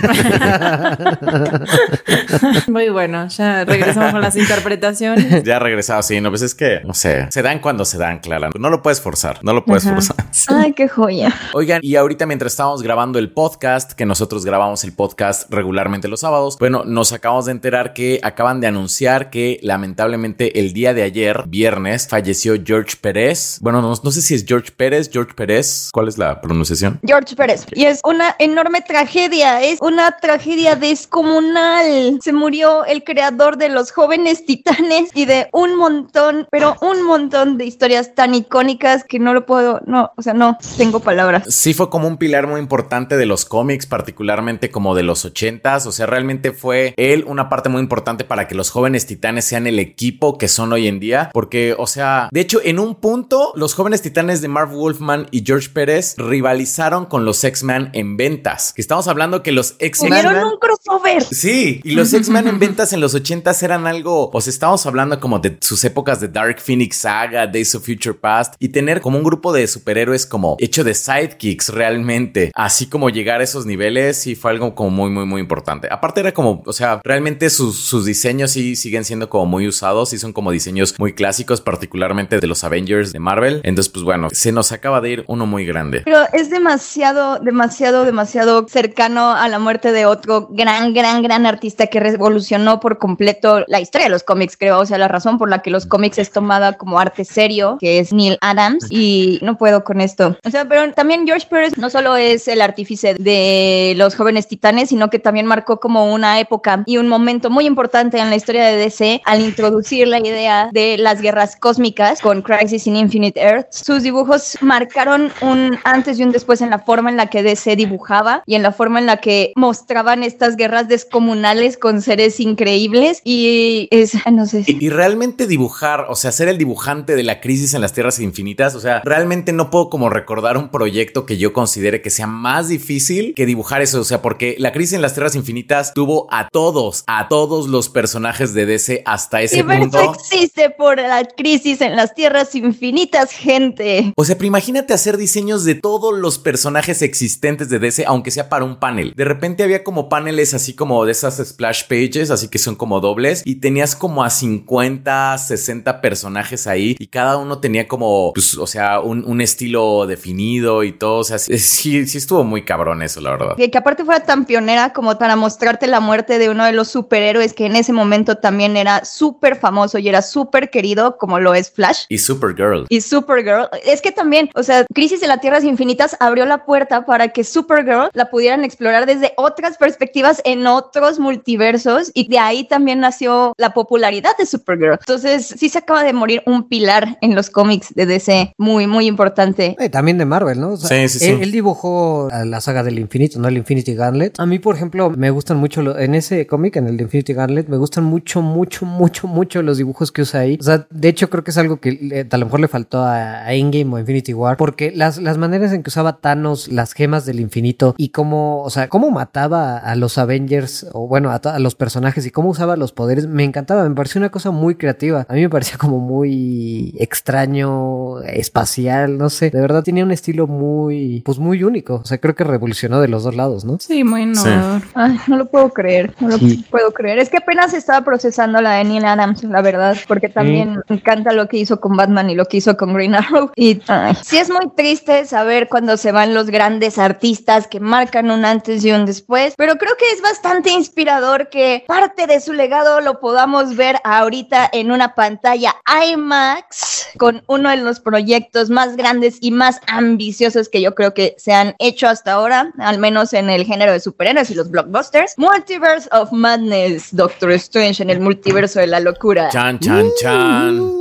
Muy 2.68 2.88
bueno, 2.88 3.28
ya 3.28 3.64
regresamos 3.64 4.12
con 4.12 4.20
las 4.20 4.36
interpretaciones. 4.36 5.42
ya 5.44 5.58
regresado, 5.58 6.02
sí, 6.02 6.20
no, 6.20 6.30
pues 6.30 6.42
es 6.42 6.54
que, 6.54 6.80
no 6.84 6.94
sé, 6.94 7.26
se 7.30 7.42
dan 7.42 7.60
cuando 7.60 7.84
se 7.84 7.98
dan, 7.98 8.18
Clara. 8.20 8.50
No 8.58 8.70
lo 8.70 8.82
puedes 8.82 9.00
forzar, 9.00 9.38
no 9.42 9.52
lo 9.52 9.64
puedes 9.64 9.86
Ajá. 9.86 9.94
forzar. 9.94 10.16
Ay, 10.48 10.72
qué 10.72 10.88
joya. 10.88 11.34
Oigan, 11.52 11.80
y 11.82 11.96
ahorita 11.96 12.26
mientras 12.26 12.52
estábamos 12.52 12.82
grabando 12.82 13.18
el 13.18 13.30
podcast, 13.32 13.92
que 13.92 14.06
nosotros 14.06 14.44
grabamos 14.44 14.84
el 14.84 14.92
podcast 14.92 15.50
regularmente 15.52 16.08
los 16.08 16.20
sábados, 16.20 16.56
bueno, 16.58 16.84
nos 16.84 17.12
acabamos 17.12 17.46
de 17.46 17.52
enterar 17.52 17.92
que 17.92 18.20
acaban 18.22 18.60
de 18.60 18.66
anunciar 18.66 19.30
que 19.30 19.58
lamentablemente 19.62 20.60
el 20.60 20.72
día 20.72 20.94
de 20.94 21.02
ayer, 21.02 21.44
viernes, 21.48 22.08
falleció 22.08 22.54
George 22.64 22.96
Pérez. 23.00 23.58
Bueno, 23.60 23.82
no, 23.82 24.03
no 24.04 24.10
sé 24.10 24.20
si 24.20 24.34
es 24.34 24.44
George 24.46 24.70
Pérez, 24.70 25.08
George 25.10 25.32
Pérez. 25.34 25.88
¿Cuál 25.90 26.08
es 26.08 26.18
la 26.18 26.42
pronunciación? 26.42 27.00
George 27.02 27.34
Pérez. 27.34 27.64
Y 27.72 27.86
es 27.86 28.00
una 28.04 28.36
enorme 28.38 28.82
tragedia, 28.82 29.62
es 29.62 29.80
una 29.80 30.18
tragedia 30.18 30.76
descomunal. 30.76 32.18
Se 32.22 32.34
murió 32.34 32.84
el 32.84 33.02
creador 33.02 33.56
de 33.56 33.70
los 33.70 33.92
jóvenes 33.92 34.44
titanes 34.44 35.08
y 35.14 35.24
de 35.24 35.48
un 35.52 35.76
montón, 35.76 36.46
pero 36.50 36.76
un 36.82 37.02
montón 37.02 37.56
de 37.56 37.64
historias 37.64 38.14
tan 38.14 38.34
icónicas 38.34 39.04
que 39.04 39.18
no 39.18 39.32
lo 39.32 39.46
puedo, 39.46 39.80
no, 39.86 40.12
o 40.16 40.22
sea, 40.22 40.34
no 40.34 40.58
tengo 40.76 41.00
palabras. 41.00 41.44
Sí 41.48 41.72
fue 41.72 41.88
como 41.88 42.06
un 42.06 42.18
pilar 42.18 42.46
muy 42.46 42.60
importante 42.60 43.16
de 43.16 43.24
los 43.24 43.46
cómics, 43.46 43.86
particularmente 43.86 44.70
como 44.70 44.94
de 44.94 45.02
los 45.02 45.24
ochentas. 45.24 45.86
O 45.86 45.92
sea, 45.92 46.04
realmente 46.04 46.52
fue 46.52 46.92
él 46.98 47.24
una 47.26 47.48
parte 47.48 47.70
muy 47.70 47.80
importante 47.80 48.24
para 48.24 48.48
que 48.48 48.54
los 48.54 48.68
jóvenes 48.68 49.06
titanes 49.06 49.46
sean 49.46 49.66
el 49.66 49.78
equipo 49.78 50.36
que 50.36 50.48
son 50.48 50.74
hoy 50.74 50.88
en 50.88 51.00
día. 51.00 51.30
Porque, 51.32 51.74
o 51.78 51.86
sea, 51.86 52.28
de 52.30 52.40
hecho, 52.40 52.60
en 52.62 52.78
un 52.78 52.96
punto, 52.96 53.54
los 53.56 53.72
jóvenes 53.72 53.93
titanes 54.02 54.40
de 54.40 54.48
Marv 54.48 54.70
Wolfman 54.70 55.26
y 55.30 55.44
George 55.44 55.68
Pérez 55.70 56.14
rivalizaron 56.18 57.06
con 57.06 57.24
los 57.24 57.42
X-Men 57.44 57.90
en 57.92 58.16
ventas. 58.16 58.72
Que 58.72 58.82
estamos 58.82 59.08
hablando 59.08 59.42
que 59.42 59.52
los 59.52 59.76
X-Men. 59.78 60.22
Tuvieron 60.22 60.48
un 60.48 60.58
crossover. 60.58 61.22
Sí, 61.22 61.80
y 61.84 61.92
los 61.92 62.12
X-Men 62.12 62.48
en 62.48 62.58
ventas 62.58 62.92
en 62.92 63.00
los 63.00 63.14
ochentas 63.14 63.62
eran 63.62 63.86
algo, 63.86 64.30
o 64.32 64.40
sea, 64.40 64.50
estamos 64.50 64.84
hablando 64.86 65.20
como 65.20 65.38
de 65.38 65.56
sus 65.60 65.84
épocas 65.84 66.20
de 66.20 66.28
Dark 66.28 66.60
Phoenix 66.60 66.96
Saga, 66.98 67.46
Days 67.46 67.74
of 67.74 67.84
Future 67.84 68.14
Past, 68.14 68.54
y 68.58 68.68
tener 68.68 69.00
como 69.00 69.18
un 69.18 69.24
grupo 69.24 69.52
de 69.52 69.66
superhéroes 69.66 70.26
como 70.26 70.56
hecho 70.58 70.84
de 70.84 70.94
sidekicks 70.94 71.70
realmente, 71.70 72.52
así 72.54 72.86
como 72.86 73.10
llegar 73.10 73.40
a 73.40 73.44
esos 73.44 73.66
niveles, 73.66 74.16
sí 74.16 74.34
fue 74.34 74.50
algo 74.50 74.74
como 74.74 74.90
muy, 74.90 75.10
muy, 75.10 75.26
muy 75.26 75.40
importante. 75.40 75.88
Aparte 75.90 76.20
era 76.20 76.32
como, 76.32 76.62
o 76.66 76.72
sea, 76.72 77.00
realmente 77.04 77.50
sus, 77.50 77.76
sus 77.78 78.04
diseños 78.04 78.52
sí 78.52 78.76
siguen 78.76 79.04
siendo 79.04 79.28
como 79.28 79.46
muy 79.46 79.66
usados, 79.66 80.12
y 80.12 80.18
son 80.18 80.32
como 80.32 80.50
diseños 80.50 80.94
muy 80.98 81.12
clásicos, 81.12 81.60
particularmente 81.60 82.40
de 82.40 82.46
los 82.46 82.64
Avengers 82.64 83.12
de 83.12 83.18
Marvel. 83.18 83.60
Entonces, 83.64 83.83
pues 83.88 84.04
bueno, 84.04 84.28
se 84.30 84.52
nos 84.52 84.72
acaba 84.72 85.00
de 85.00 85.10
ir 85.10 85.24
uno 85.28 85.46
muy 85.46 85.64
grande. 85.64 86.02
Pero 86.04 86.18
es 86.32 86.50
demasiado, 86.50 87.38
demasiado, 87.38 88.04
demasiado 88.04 88.66
cercano 88.68 89.32
a 89.32 89.48
la 89.48 89.58
muerte 89.58 89.92
de 89.92 90.06
otro 90.06 90.48
gran, 90.50 90.94
gran, 90.94 91.22
gran 91.22 91.46
artista 91.46 91.86
que 91.86 92.00
revolucionó 92.00 92.80
por 92.80 92.98
completo 92.98 93.64
la 93.68 93.80
historia 93.80 94.06
de 94.06 94.10
los 94.10 94.22
cómics, 94.22 94.56
creo. 94.56 94.78
O 94.78 94.86
sea, 94.86 94.98
la 94.98 95.08
razón 95.08 95.38
por 95.38 95.48
la 95.48 95.62
que 95.62 95.70
los 95.70 95.86
cómics 95.86 96.18
es 96.18 96.30
tomada 96.30 96.74
como 96.74 96.98
arte 96.98 97.24
serio, 97.24 97.76
que 97.80 97.98
es 97.98 98.12
Neil 98.12 98.38
Adams, 98.40 98.86
y 98.90 99.38
no 99.42 99.56
puedo 99.56 99.84
con 99.84 100.00
esto. 100.00 100.36
O 100.44 100.50
sea, 100.50 100.66
pero 100.66 100.92
también 100.92 101.26
George 101.26 101.46
Pérez 101.48 101.76
no 101.78 101.90
solo 101.90 102.16
es 102.16 102.48
el 102.48 102.60
artífice 102.60 103.14
de 103.14 103.94
los 103.96 104.14
jóvenes 104.14 104.48
titanes, 104.48 104.88
sino 104.88 105.10
que 105.10 105.18
también 105.18 105.46
marcó 105.46 105.80
como 105.80 106.12
una 106.12 106.40
época 106.40 106.82
y 106.86 106.98
un 106.98 107.08
momento 107.08 107.50
muy 107.50 107.66
importante 107.66 108.18
en 108.18 108.30
la 108.30 108.36
historia 108.36 108.64
de 108.66 108.76
DC 108.76 109.22
al 109.24 109.40
introducir 109.40 110.08
la 110.08 110.18
idea 110.18 110.68
de 110.72 110.96
las 110.98 111.20
guerras 111.20 111.56
cósmicas 111.56 112.20
con 112.20 112.42
Crisis 112.42 112.86
in 112.86 112.96
Infinite 112.96 113.40
Earth. 113.40 113.73
Sus 113.74 114.04
dibujos 114.04 114.56
marcaron 114.60 115.32
un 115.40 115.78
antes 115.82 116.20
y 116.20 116.22
un 116.22 116.30
después 116.30 116.60
en 116.60 116.70
la 116.70 116.78
forma 116.78 117.10
en 117.10 117.16
la 117.16 117.26
que 117.26 117.42
DC 117.42 117.74
dibujaba 117.74 118.44
y 118.46 118.54
en 118.54 118.62
la 118.62 118.70
forma 118.70 119.00
en 119.00 119.06
la 119.06 119.16
que 119.16 119.52
mostraban 119.56 120.22
estas 120.22 120.54
guerras 120.54 120.86
descomunales 120.86 121.76
con 121.76 122.00
seres 122.00 122.38
increíbles 122.38 123.20
y 123.24 123.88
es, 123.90 124.14
no 124.30 124.46
sé. 124.46 124.62
Y, 124.66 124.86
y 124.86 124.90
realmente 124.90 125.48
dibujar, 125.48 126.06
o 126.08 126.14
sea, 126.14 126.30
ser 126.30 126.46
el 126.48 126.56
dibujante 126.56 127.16
de 127.16 127.24
la 127.24 127.40
crisis 127.40 127.74
en 127.74 127.80
las 127.80 127.92
tierras 127.92 128.20
infinitas, 128.20 128.76
o 128.76 128.80
sea, 128.80 129.02
realmente 129.04 129.52
no 129.52 129.70
puedo 129.70 129.90
como 129.90 130.08
recordar 130.08 130.56
un 130.56 130.68
proyecto 130.68 131.26
que 131.26 131.36
yo 131.36 131.52
considere 131.52 132.00
que 132.00 132.10
sea 132.10 132.28
más 132.28 132.68
difícil 132.68 133.34
que 133.34 133.44
dibujar 133.44 133.82
eso, 133.82 134.00
o 134.00 134.04
sea, 134.04 134.22
porque 134.22 134.54
la 134.58 134.72
crisis 134.72 134.94
en 134.94 135.02
las 135.02 135.14
tierras 135.14 135.34
infinitas 135.34 135.92
tuvo 135.94 136.28
a 136.30 136.48
todos, 136.48 137.02
a 137.06 137.26
todos 137.28 137.66
los 137.66 137.88
personajes 137.88 138.54
de 138.54 138.66
DC 138.66 139.02
hasta 139.04 139.42
ese 139.42 139.64
punto. 139.64 140.14
existe 140.14 140.70
por 140.70 140.98
la 140.98 141.24
crisis 141.24 141.80
en 141.80 141.96
las 141.96 142.14
tierras 142.14 142.54
infinitas, 142.54 143.32
gente. 143.64 144.12
O 144.16 144.24
sea, 144.24 144.36
pero 144.36 144.46
imagínate 144.46 144.92
hacer 144.92 145.16
diseños 145.16 145.64
de 145.64 145.74
todos 145.74 146.16
los 146.16 146.38
personajes 146.38 147.02
existentes 147.02 147.68
de 147.68 147.78
DC, 147.78 148.04
aunque 148.06 148.30
sea 148.30 148.48
para 148.48 148.64
un 148.64 148.78
panel. 148.78 149.12
De 149.16 149.24
repente 149.24 149.62
había 149.62 149.84
como 149.84 150.08
paneles 150.08 150.54
así 150.54 150.74
como 150.74 151.04
de 151.04 151.12
esas 151.12 151.36
splash 151.36 151.84
pages, 151.88 152.30
así 152.30 152.48
que 152.48 152.58
son 152.58 152.76
como 152.76 153.00
dobles, 153.00 153.42
y 153.44 153.56
tenías 153.56 153.96
como 153.96 154.24
a 154.24 154.30
50, 154.30 155.38
60 155.38 156.00
personajes 156.00 156.66
ahí, 156.66 156.96
y 156.98 157.06
cada 157.06 157.36
uno 157.36 157.58
tenía 157.58 157.88
como, 157.88 158.32
pues, 158.32 158.56
o 158.56 158.66
sea, 158.66 159.00
un, 159.00 159.24
un 159.24 159.40
estilo 159.40 160.06
definido 160.06 160.82
y 160.82 160.92
todo. 160.92 161.18
O 161.18 161.24
sea, 161.24 161.38
sí, 161.38 161.58
sí 161.58 162.18
estuvo 162.18 162.44
muy 162.44 162.64
cabrón 162.64 163.02
eso, 163.02 163.20
la 163.20 163.30
verdad. 163.30 163.56
Que, 163.56 163.70
que 163.70 163.78
aparte 163.78 164.04
fuera 164.04 164.20
tan 164.20 164.44
pionera 164.44 164.92
como 164.92 165.16
para 165.18 165.36
mostrarte 165.36 165.86
la 165.86 166.00
muerte 166.00 166.38
de 166.38 166.50
uno 166.50 166.64
de 166.64 166.72
los 166.72 166.88
superhéroes 166.88 167.52
que 167.52 167.66
en 167.66 167.76
ese 167.76 167.92
momento 167.92 168.36
también 168.36 168.76
era 168.76 169.04
súper 169.04 169.56
famoso 169.56 169.98
y 169.98 170.08
era 170.08 170.22
súper 170.22 170.70
querido, 170.70 171.16
como 171.18 171.38
lo 171.40 171.54
es 171.54 171.70
Flash. 171.70 172.04
Y 172.08 172.18
Supergirl. 172.18 172.86
Y 172.88 173.00
Supergirl, 173.00 173.53
es 173.84 174.00
que 174.02 174.12
también, 174.12 174.50
o 174.54 174.62
sea, 174.62 174.84
Crisis 174.94 175.20
de 175.20 175.26
las 175.26 175.40
Tierras 175.40 175.64
Infinitas 175.64 176.16
abrió 176.20 176.46
la 176.46 176.64
puerta 176.64 177.04
para 177.06 177.28
que 177.28 177.44
Supergirl 177.44 178.10
la 178.12 178.30
pudieran 178.30 178.64
explorar 178.64 179.06
desde 179.06 179.32
otras 179.36 179.76
perspectivas 179.76 180.40
en 180.44 180.66
otros 180.66 181.18
multiversos 181.18 182.10
y 182.14 182.28
de 182.28 182.38
ahí 182.38 182.64
también 182.64 183.00
nació 183.00 183.52
la 183.58 183.70
popularidad 183.74 184.36
de 184.38 184.46
Supergirl. 184.46 184.98
Entonces, 185.00 185.46
sí 185.58 185.68
se 185.68 185.78
acaba 185.78 186.02
de 186.04 186.12
morir 186.12 186.42
un 186.46 186.68
pilar 186.68 187.18
en 187.20 187.34
los 187.34 187.50
cómics 187.50 187.94
de 187.94 188.06
DC, 188.06 188.54
muy, 188.58 188.86
muy 188.86 189.06
importante. 189.06 189.76
Eh, 189.78 189.88
también 189.88 190.18
de 190.18 190.24
Marvel, 190.24 190.60
¿no? 190.60 190.70
O 190.72 190.76
sea, 190.76 190.88
Sí, 190.88 191.08
sí, 191.08 191.18
sí. 191.18 191.30
Él, 191.30 191.42
él 191.42 191.52
dibujó 191.52 192.28
la 192.44 192.60
saga 192.60 192.82
del 192.82 192.98
infinito, 192.98 193.38
¿no? 193.38 193.48
El 193.48 193.56
Infinity 193.56 193.94
Gauntlet. 193.94 194.38
A 194.40 194.46
mí, 194.46 194.58
por 194.58 194.74
ejemplo, 194.76 195.10
me 195.10 195.30
gustan 195.30 195.56
mucho, 195.58 195.82
lo- 195.82 195.98
en 195.98 196.14
ese 196.14 196.46
cómic, 196.46 196.76
en 196.76 196.86
el 196.88 196.96
de 196.96 197.04
Infinity 197.04 197.34
Gauntlet, 197.34 197.68
me 197.68 197.76
gustan 197.76 198.04
mucho, 198.04 198.42
mucho, 198.42 198.86
mucho, 198.86 199.26
mucho 199.26 199.62
los 199.62 199.78
dibujos 199.78 200.10
que 200.12 200.22
usa 200.22 200.40
ahí. 200.40 200.56
O 200.60 200.62
sea, 200.64 200.86
de 200.90 201.08
hecho, 201.08 201.28
creo 201.30 201.44
que 201.44 201.50
es 201.50 201.58
algo 201.58 201.78
que 201.80 201.92
le- 201.92 202.26
a 202.30 202.36
lo 202.38 202.46
mejor 202.46 202.60
le 202.60 202.68
faltó 202.68 203.02
a, 203.02 203.33
a 203.42 203.52
Endgame 203.52 203.94
o 203.94 203.98
Infinity 203.98 204.34
War, 204.34 204.56
porque 204.56 204.92
las, 204.94 205.18
las 205.18 205.38
maneras 205.38 205.72
en 205.72 205.82
que 205.82 205.88
usaba 205.88 206.18
Thanos 206.18 206.68
las 206.68 206.92
gemas 206.92 207.26
del 207.26 207.40
infinito 207.40 207.94
y 207.96 208.10
cómo, 208.10 208.62
o 208.62 208.70
sea, 208.70 208.88
cómo 208.88 209.10
mataba 209.10 209.78
a 209.78 209.96
los 209.96 210.18
Avengers, 210.18 210.86
o 210.92 211.06
bueno, 211.06 211.30
a, 211.30 211.36
a 211.36 211.58
los 211.58 211.74
personajes 211.74 212.26
y 212.26 212.30
cómo 212.30 212.50
usaba 212.50 212.76
los 212.76 212.92
poderes, 212.92 213.26
me 213.26 213.44
encantaba, 213.44 213.88
me 213.88 213.94
pareció 213.94 214.18
una 214.18 214.30
cosa 214.30 214.50
muy 214.50 214.76
creativa. 214.76 215.26
A 215.28 215.34
mí 215.34 215.40
me 215.40 215.50
parecía 215.50 215.78
como 215.78 215.98
muy 215.98 216.94
extraño, 216.98 218.20
espacial, 218.22 219.18
no 219.18 219.30
sé. 219.30 219.50
De 219.50 219.60
verdad 219.60 219.82
tenía 219.82 220.04
un 220.04 220.12
estilo 220.12 220.46
muy, 220.46 221.22
pues 221.24 221.38
muy 221.38 221.62
único. 221.64 221.96
O 221.96 222.04
sea, 222.04 222.18
creo 222.18 222.34
que 222.34 222.44
revolucionó 222.44 223.00
de 223.00 223.08
los 223.08 223.24
dos 223.24 223.34
lados, 223.34 223.64
¿no? 223.64 223.78
Sí, 223.80 224.04
muy 224.04 224.22
innovador. 224.22 224.82
Ay, 224.94 225.18
no 225.26 225.36
lo 225.36 225.46
puedo 225.46 225.70
creer, 225.70 226.14
no 226.20 226.28
lo 226.28 226.38
puedo 226.70 226.92
creer. 226.92 227.18
Es 227.18 227.30
que 227.30 227.38
apenas 227.38 227.74
estaba 227.74 228.04
procesando 228.04 228.60
la 228.60 228.74
de 228.74 228.84
Neil 228.84 229.04
Adams, 229.04 229.44
la 229.44 229.62
verdad, 229.62 229.96
porque 230.08 230.28
también 230.28 230.80
me 230.88 230.96
encanta 230.96 231.32
lo 231.32 231.48
que 231.48 231.58
hizo 231.58 231.80
con 231.80 231.96
Batman 231.96 232.30
y 232.30 232.34
lo 232.34 232.46
que 232.46 232.58
hizo 232.58 232.76
con 232.76 232.94
Green 232.94 233.14
Arrow. 233.24 233.50
Y 233.56 233.80
ay, 233.88 234.14
sí 234.22 234.38
es 234.38 234.50
muy 234.50 234.68
triste 234.76 235.24
saber 235.26 235.68
cuando 235.68 235.96
se 235.96 236.12
van 236.12 236.34
los 236.34 236.46
grandes 236.46 236.98
artistas 236.98 237.66
que 237.66 237.80
marcan 237.80 238.30
un 238.30 238.44
antes 238.44 238.84
y 238.84 238.92
un 238.92 239.06
después, 239.06 239.54
pero 239.56 239.76
creo 239.76 239.96
que 239.96 240.10
es 240.10 240.22
bastante 240.22 240.70
inspirador 240.70 241.48
que 241.48 241.84
parte 241.86 242.26
de 242.26 242.40
su 242.40 242.52
legado 242.52 243.00
lo 243.00 243.20
podamos 243.20 243.76
ver 243.76 243.96
ahorita 244.04 244.68
en 244.72 244.90
una 244.90 245.14
pantalla 245.14 245.74
IMAX 246.10 247.08
con 247.18 247.42
uno 247.46 247.70
de 247.70 247.76
los 247.76 248.00
proyectos 248.00 248.70
más 248.70 248.96
grandes 248.96 249.38
y 249.40 249.50
más 249.50 249.80
ambiciosos 249.86 250.68
que 250.68 250.80
yo 250.80 250.94
creo 250.94 251.14
que 251.14 251.34
se 251.38 251.52
han 251.52 251.74
hecho 251.78 252.08
hasta 252.08 252.32
ahora, 252.32 252.72
al 252.78 252.98
menos 252.98 253.32
en 253.32 253.50
el 253.50 253.64
género 253.64 253.92
de 253.92 254.00
superhéroes 254.00 254.50
y 254.50 254.54
los 254.54 254.70
blockbusters. 254.70 255.34
Multiverse 255.36 256.08
of 256.12 256.32
Madness, 256.32 257.14
Doctor 257.14 257.52
Strange 257.52 258.02
en 258.02 258.10
el 258.10 258.20
multiverso 258.20 258.80
de 258.80 258.86
la 258.86 259.00
locura. 259.00 259.48
Chan, 259.50 259.78
chan, 259.78 260.08
chan. 260.20 260.92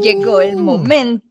Llegó 0.00 0.40
el 0.40 0.56
momento. 0.56 1.26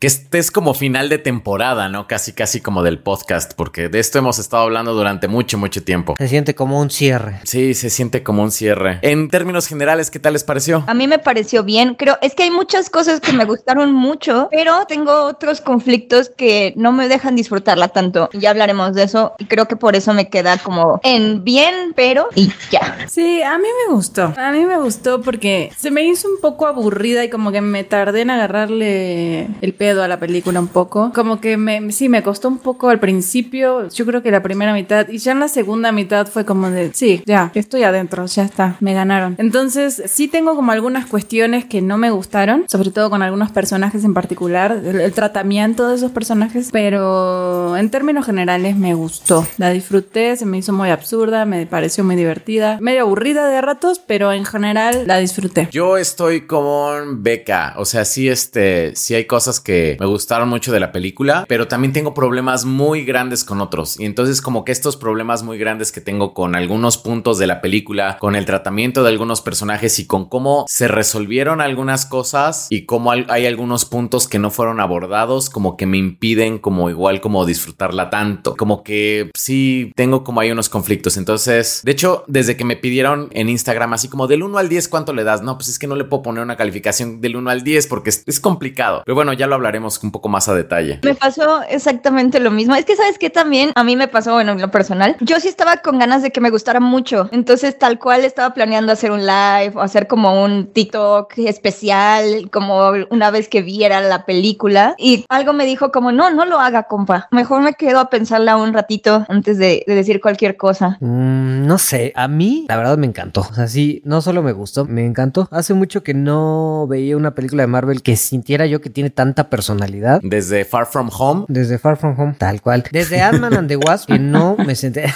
Que 0.00 0.06
este 0.06 0.38
es 0.38 0.50
como 0.50 0.74
final 0.74 1.08
de 1.08 1.18
temporada, 1.18 1.88
¿no? 1.88 2.06
Casi, 2.06 2.32
casi 2.32 2.60
como 2.60 2.82
del 2.82 2.98
podcast, 2.98 3.52
porque 3.54 3.88
de 3.88 3.98
esto 3.98 4.18
hemos 4.18 4.38
estado 4.38 4.64
hablando 4.64 4.94
durante 4.94 5.28
mucho, 5.28 5.58
mucho 5.58 5.82
tiempo. 5.82 6.14
Se 6.18 6.28
siente 6.28 6.54
como 6.54 6.80
un 6.80 6.90
cierre. 6.90 7.40
Sí, 7.44 7.74
se 7.74 7.90
siente 7.90 8.22
como 8.22 8.42
un 8.42 8.50
cierre. 8.50 8.98
En 9.02 9.28
términos 9.28 9.66
generales, 9.66 10.10
¿qué 10.10 10.18
tal 10.18 10.34
les 10.34 10.44
pareció? 10.44 10.84
A 10.86 10.94
mí 10.94 11.06
me 11.06 11.18
pareció 11.18 11.64
bien. 11.64 11.94
Creo, 11.94 12.18
es 12.20 12.34
que 12.34 12.44
hay 12.44 12.50
muchas 12.50 12.90
cosas 12.90 13.20
que 13.20 13.32
me 13.32 13.44
gustaron 13.44 13.92
mucho, 13.92 14.48
pero 14.50 14.84
tengo 14.86 15.24
otros 15.24 15.60
conflictos 15.60 16.30
que 16.36 16.74
no 16.76 16.92
me 16.92 17.08
dejan 17.08 17.36
disfrutarla 17.36 17.88
tanto. 17.88 18.28
Ya 18.32 18.50
hablaremos 18.50 18.94
de 18.94 19.04
eso 19.04 19.34
y 19.38 19.46
creo 19.46 19.66
que 19.66 19.76
por 19.76 19.96
eso 19.96 20.12
me 20.12 20.28
queda 20.28 20.58
como 20.58 21.00
en 21.02 21.44
bien, 21.44 21.92
pero 21.94 22.28
y 22.34 22.50
ya. 22.70 22.96
Sí, 23.08 23.42
a 23.42 23.56
mí 23.58 23.68
me 23.86 23.94
gustó. 23.94 24.34
A 24.36 24.52
mí 24.52 24.64
me 24.66 24.78
gustó 24.78 25.22
porque 25.22 25.72
se 25.76 25.90
me 25.90 26.04
hizo 26.04 26.28
un 26.28 26.40
poco 26.40 26.66
aburrida 26.66 27.24
y 27.24 27.30
como 27.30 27.52
que 27.52 27.60
me 27.60 27.84
tardé 27.84 28.22
en 28.22 28.30
agarrarle 28.30 29.45
el 29.60 29.72
pedo 29.74 30.02
a 30.02 30.08
la 30.08 30.18
película 30.18 30.60
un 30.60 30.68
poco. 30.68 31.12
Como 31.14 31.40
que 31.40 31.56
me, 31.56 31.92
sí, 31.92 32.08
me 32.08 32.22
costó 32.22 32.48
un 32.48 32.58
poco 32.58 32.88
al 32.88 33.00
principio. 33.00 33.88
Yo 33.88 34.06
creo 34.06 34.22
que 34.22 34.30
la 34.30 34.42
primera 34.42 34.72
mitad 34.72 35.08
y 35.08 35.18
ya 35.18 35.32
en 35.32 35.40
la 35.40 35.48
segunda 35.48 35.92
mitad 35.92 36.26
fue 36.26 36.44
como 36.44 36.70
de, 36.70 36.92
sí, 36.92 37.22
ya, 37.26 37.50
estoy 37.54 37.82
adentro, 37.82 38.26
ya 38.26 38.44
está, 38.44 38.76
me 38.80 38.94
ganaron. 38.94 39.34
Entonces, 39.38 40.02
sí 40.06 40.28
tengo 40.28 40.54
como 40.54 40.72
algunas 40.72 41.06
cuestiones 41.06 41.64
que 41.64 41.82
no 41.82 41.98
me 41.98 42.10
gustaron, 42.10 42.64
sobre 42.68 42.90
todo 42.90 43.10
con 43.10 43.22
algunos 43.22 43.50
personajes 43.50 44.04
en 44.04 44.14
particular, 44.14 44.80
el, 44.84 45.00
el 45.00 45.12
tratamiento 45.12 45.88
de 45.88 45.96
esos 45.96 46.10
personajes, 46.10 46.70
pero 46.72 47.76
en 47.76 47.90
términos 47.90 48.26
generales 48.26 48.76
me 48.76 48.94
gustó. 48.94 49.46
La 49.58 49.70
disfruté, 49.70 50.36
se 50.36 50.46
me 50.46 50.58
hizo 50.58 50.72
muy 50.72 50.90
absurda, 50.90 51.44
me 51.44 51.66
pareció 51.66 52.04
muy 52.04 52.16
divertida, 52.16 52.78
medio 52.80 53.02
aburrida 53.02 53.48
de 53.48 53.60
ratos, 53.60 54.00
pero 54.04 54.32
en 54.32 54.44
general 54.44 55.04
la 55.06 55.18
disfruté. 55.18 55.68
Yo 55.70 55.96
estoy 55.96 56.42
con 56.42 57.22
Beca, 57.22 57.74
o 57.76 57.84
sea, 57.84 58.04
sí, 58.04 58.28
este, 58.28 58.94
sí 58.96 59.14
hay 59.14 59.24
cosas 59.24 59.35
cosas 59.36 59.60
que 59.60 59.98
me 60.00 60.06
gustaron 60.06 60.48
mucho 60.48 60.72
de 60.72 60.80
la 60.80 60.92
película, 60.92 61.44
pero 61.46 61.68
también 61.68 61.92
tengo 61.92 62.14
problemas 62.14 62.64
muy 62.64 63.04
grandes 63.04 63.44
con 63.44 63.60
otros. 63.60 64.00
Y 64.00 64.06
entonces 64.06 64.40
como 64.40 64.64
que 64.64 64.72
estos 64.72 64.96
problemas 64.96 65.42
muy 65.42 65.58
grandes 65.58 65.92
que 65.92 66.00
tengo 66.00 66.32
con 66.32 66.54
algunos 66.54 66.96
puntos 66.96 67.36
de 67.36 67.46
la 67.46 67.60
película, 67.60 68.16
con 68.18 68.34
el 68.34 68.46
tratamiento 68.46 69.02
de 69.02 69.10
algunos 69.10 69.42
personajes 69.42 69.98
y 69.98 70.06
con 70.06 70.30
cómo 70.30 70.64
se 70.68 70.88
resolvieron 70.88 71.60
algunas 71.60 72.06
cosas 72.06 72.68
y 72.70 72.86
cómo 72.86 73.12
hay 73.12 73.44
algunos 73.44 73.84
puntos 73.84 74.26
que 74.26 74.38
no 74.38 74.50
fueron 74.50 74.80
abordados, 74.80 75.50
como 75.50 75.76
que 75.76 75.84
me 75.84 75.98
impiden 75.98 76.58
como 76.58 76.88
igual 76.88 77.20
como 77.20 77.44
disfrutarla 77.44 78.08
tanto. 78.08 78.56
Como 78.56 78.82
que 78.82 79.30
sí 79.34 79.92
tengo 79.96 80.24
como 80.24 80.40
hay 80.40 80.50
unos 80.50 80.70
conflictos. 80.70 81.18
Entonces, 81.18 81.82
de 81.84 81.92
hecho, 81.92 82.24
desde 82.26 82.56
que 82.56 82.64
me 82.64 82.76
pidieron 82.76 83.28
en 83.32 83.50
Instagram 83.50 83.92
así 83.92 84.08
como 84.08 84.28
del 84.28 84.42
1 84.42 84.56
al 84.56 84.70
10, 84.70 84.88
¿cuánto 84.88 85.12
le 85.12 85.24
das? 85.24 85.42
No, 85.42 85.58
pues 85.58 85.68
es 85.68 85.78
que 85.78 85.86
no 85.86 85.94
le 85.94 86.04
puedo 86.04 86.22
poner 86.22 86.42
una 86.42 86.56
calificación 86.56 87.20
del 87.20 87.36
1 87.36 87.50
al 87.50 87.62
10 87.62 87.86
porque 87.88 88.08
es, 88.08 88.22
es 88.24 88.40
complicado. 88.40 89.02
Pero 89.04 89.14
bueno, 89.14 89.25
ya 89.32 89.46
lo 89.46 89.54
hablaremos 89.54 90.02
un 90.02 90.10
poco 90.10 90.28
más 90.28 90.48
a 90.48 90.54
detalle. 90.54 91.00
Me 91.02 91.14
pasó 91.14 91.62
exactamente 91.68 92.40
lo 92.40 92.50
mismo. 92.50 92.74
Es 92.74 92.84
que 92.84 92.96
sabes 92.96 93.18
que 93.18 93.30
también 93.30 93.72
a 93.74 93.84
mí 93.84 93.96
me 93.96 94.08
pasó, 94.08 94.34
bueno, 94.34 94.52
en 94.52 94.60
lo 94.60 94.70
personal, 94.70 95.16
yo 95.20 95.40
sí 95.40 95.48
estaba 95.48 95.78
con 95.78 95.98
ganas 95.98 96.22
de 96.22 96.30
que 96.30 96.40
me 96.40 96.50
gustara 96.50 96.80
mucho. 96.80 97.28
Entonces, 97.32 97.78
tal 97.78 97.98
cual 97.98 98.24
estaba 98.24 98.54
planeando 98.54 98.92
hacer 98.92 99.10
un 99.10 99.20
live 99.20 99.72
o 99.74 99.80
hacer 99.80 100.06
como 100.06 100.42
un 100.42 100.72
TikTok 100.72 101.38
especial, 101.38 102.50
como 102.50 102.92
una 103.10 103.30
vez 103.30 103.48
que 103.48 103.62
viera 103.62 104.00
la 104.00 104.24
película. 104.26 104.94
Y 104.98 105.24
algo 105.28 105.52
me 105.52 105.66
dijo 105.66 105.92
como, 105.92 106.12
no, 106.12 106.30
no 106.30 106.44
lo 106.44 106.60
haga, 106.60 106.84
compa. 106.84 107.28
Mejor 107.30 107.62
me 107.62 107.74
quedo 107.74 108.00
a 108.00 108.10
pensarla 108.10 108.56
un 108.56 108.72
ratito 108.72 109.24
antes 109.28 109.58
de, 109.58 109.84
de 109.86 109.94
decir 109.94 110.20
cualquier 110.20 110.56
cosa. 110.56 110.98
Mm, 111.00 111.66
no 111.66 111.78
sé, 111.78 112.12
a 112.14 112.28
mí 112.28 112.66
la 112.68 112.76
verdad 112.76 112.98
me 112.98 113.06
encantó. 113.06 113.40
O 113.40 113.54
sea, 113.54 113.68
sí, 113.68 114.02
no 114.04 114.20
solo 114.20 114.42
me 114.42 114.52
gustó, 114.52 114.84
me 114.84 115.04
encantó. 115.04 115.48
Hace 115.50 115.74
mucho 115.74 116.02
que 116.02 116.14
no 116.14 116.86
veía 116.88 117.16
una 117.16 117.34
película 117.34 117.62
de 117.62 117.66
Marvel 117.66 118.02
que 118.02 118.16
sintiera 118.16 118.66
yo 118.66 118.80
que 118.80 118.90
tiene 118.90 119.05
tanta 119.10 119.48
personalidad. 119.50 120.20
Desde 120.22 120.64
Far 120.64 120.86
From 120.86 121.10
Home. 121.18 121.44
Desde 121.48 121.78
Far 121.78 121.96
From 121.96 122.18
Home, 122.18 122.34
tal 122.38 122.60
cual. 122.62 122.84
Desde 122.92 123.20
Ant-Man 123.20 123.54
and 123.54 123.68
the 123.68 123.76
Wasp, 123.76 124.08
que 124.08 124.18
no 124.18 124.56
me 124.56 124.74
senté 124.74 125.06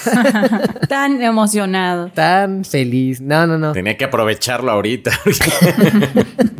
Tan 0.88 1.22
emocionado. 1.22 2.10
tan 2.14 2.64
feliz. 2.64 3.20
No, 3.20 3.46
no, 3.46 3.58
no. 3.58 3.72
Tenía 3.72 3.96
que 3.96 4.04
aprovecharlo 4.04 4.70
ahorita. 4.72 5.10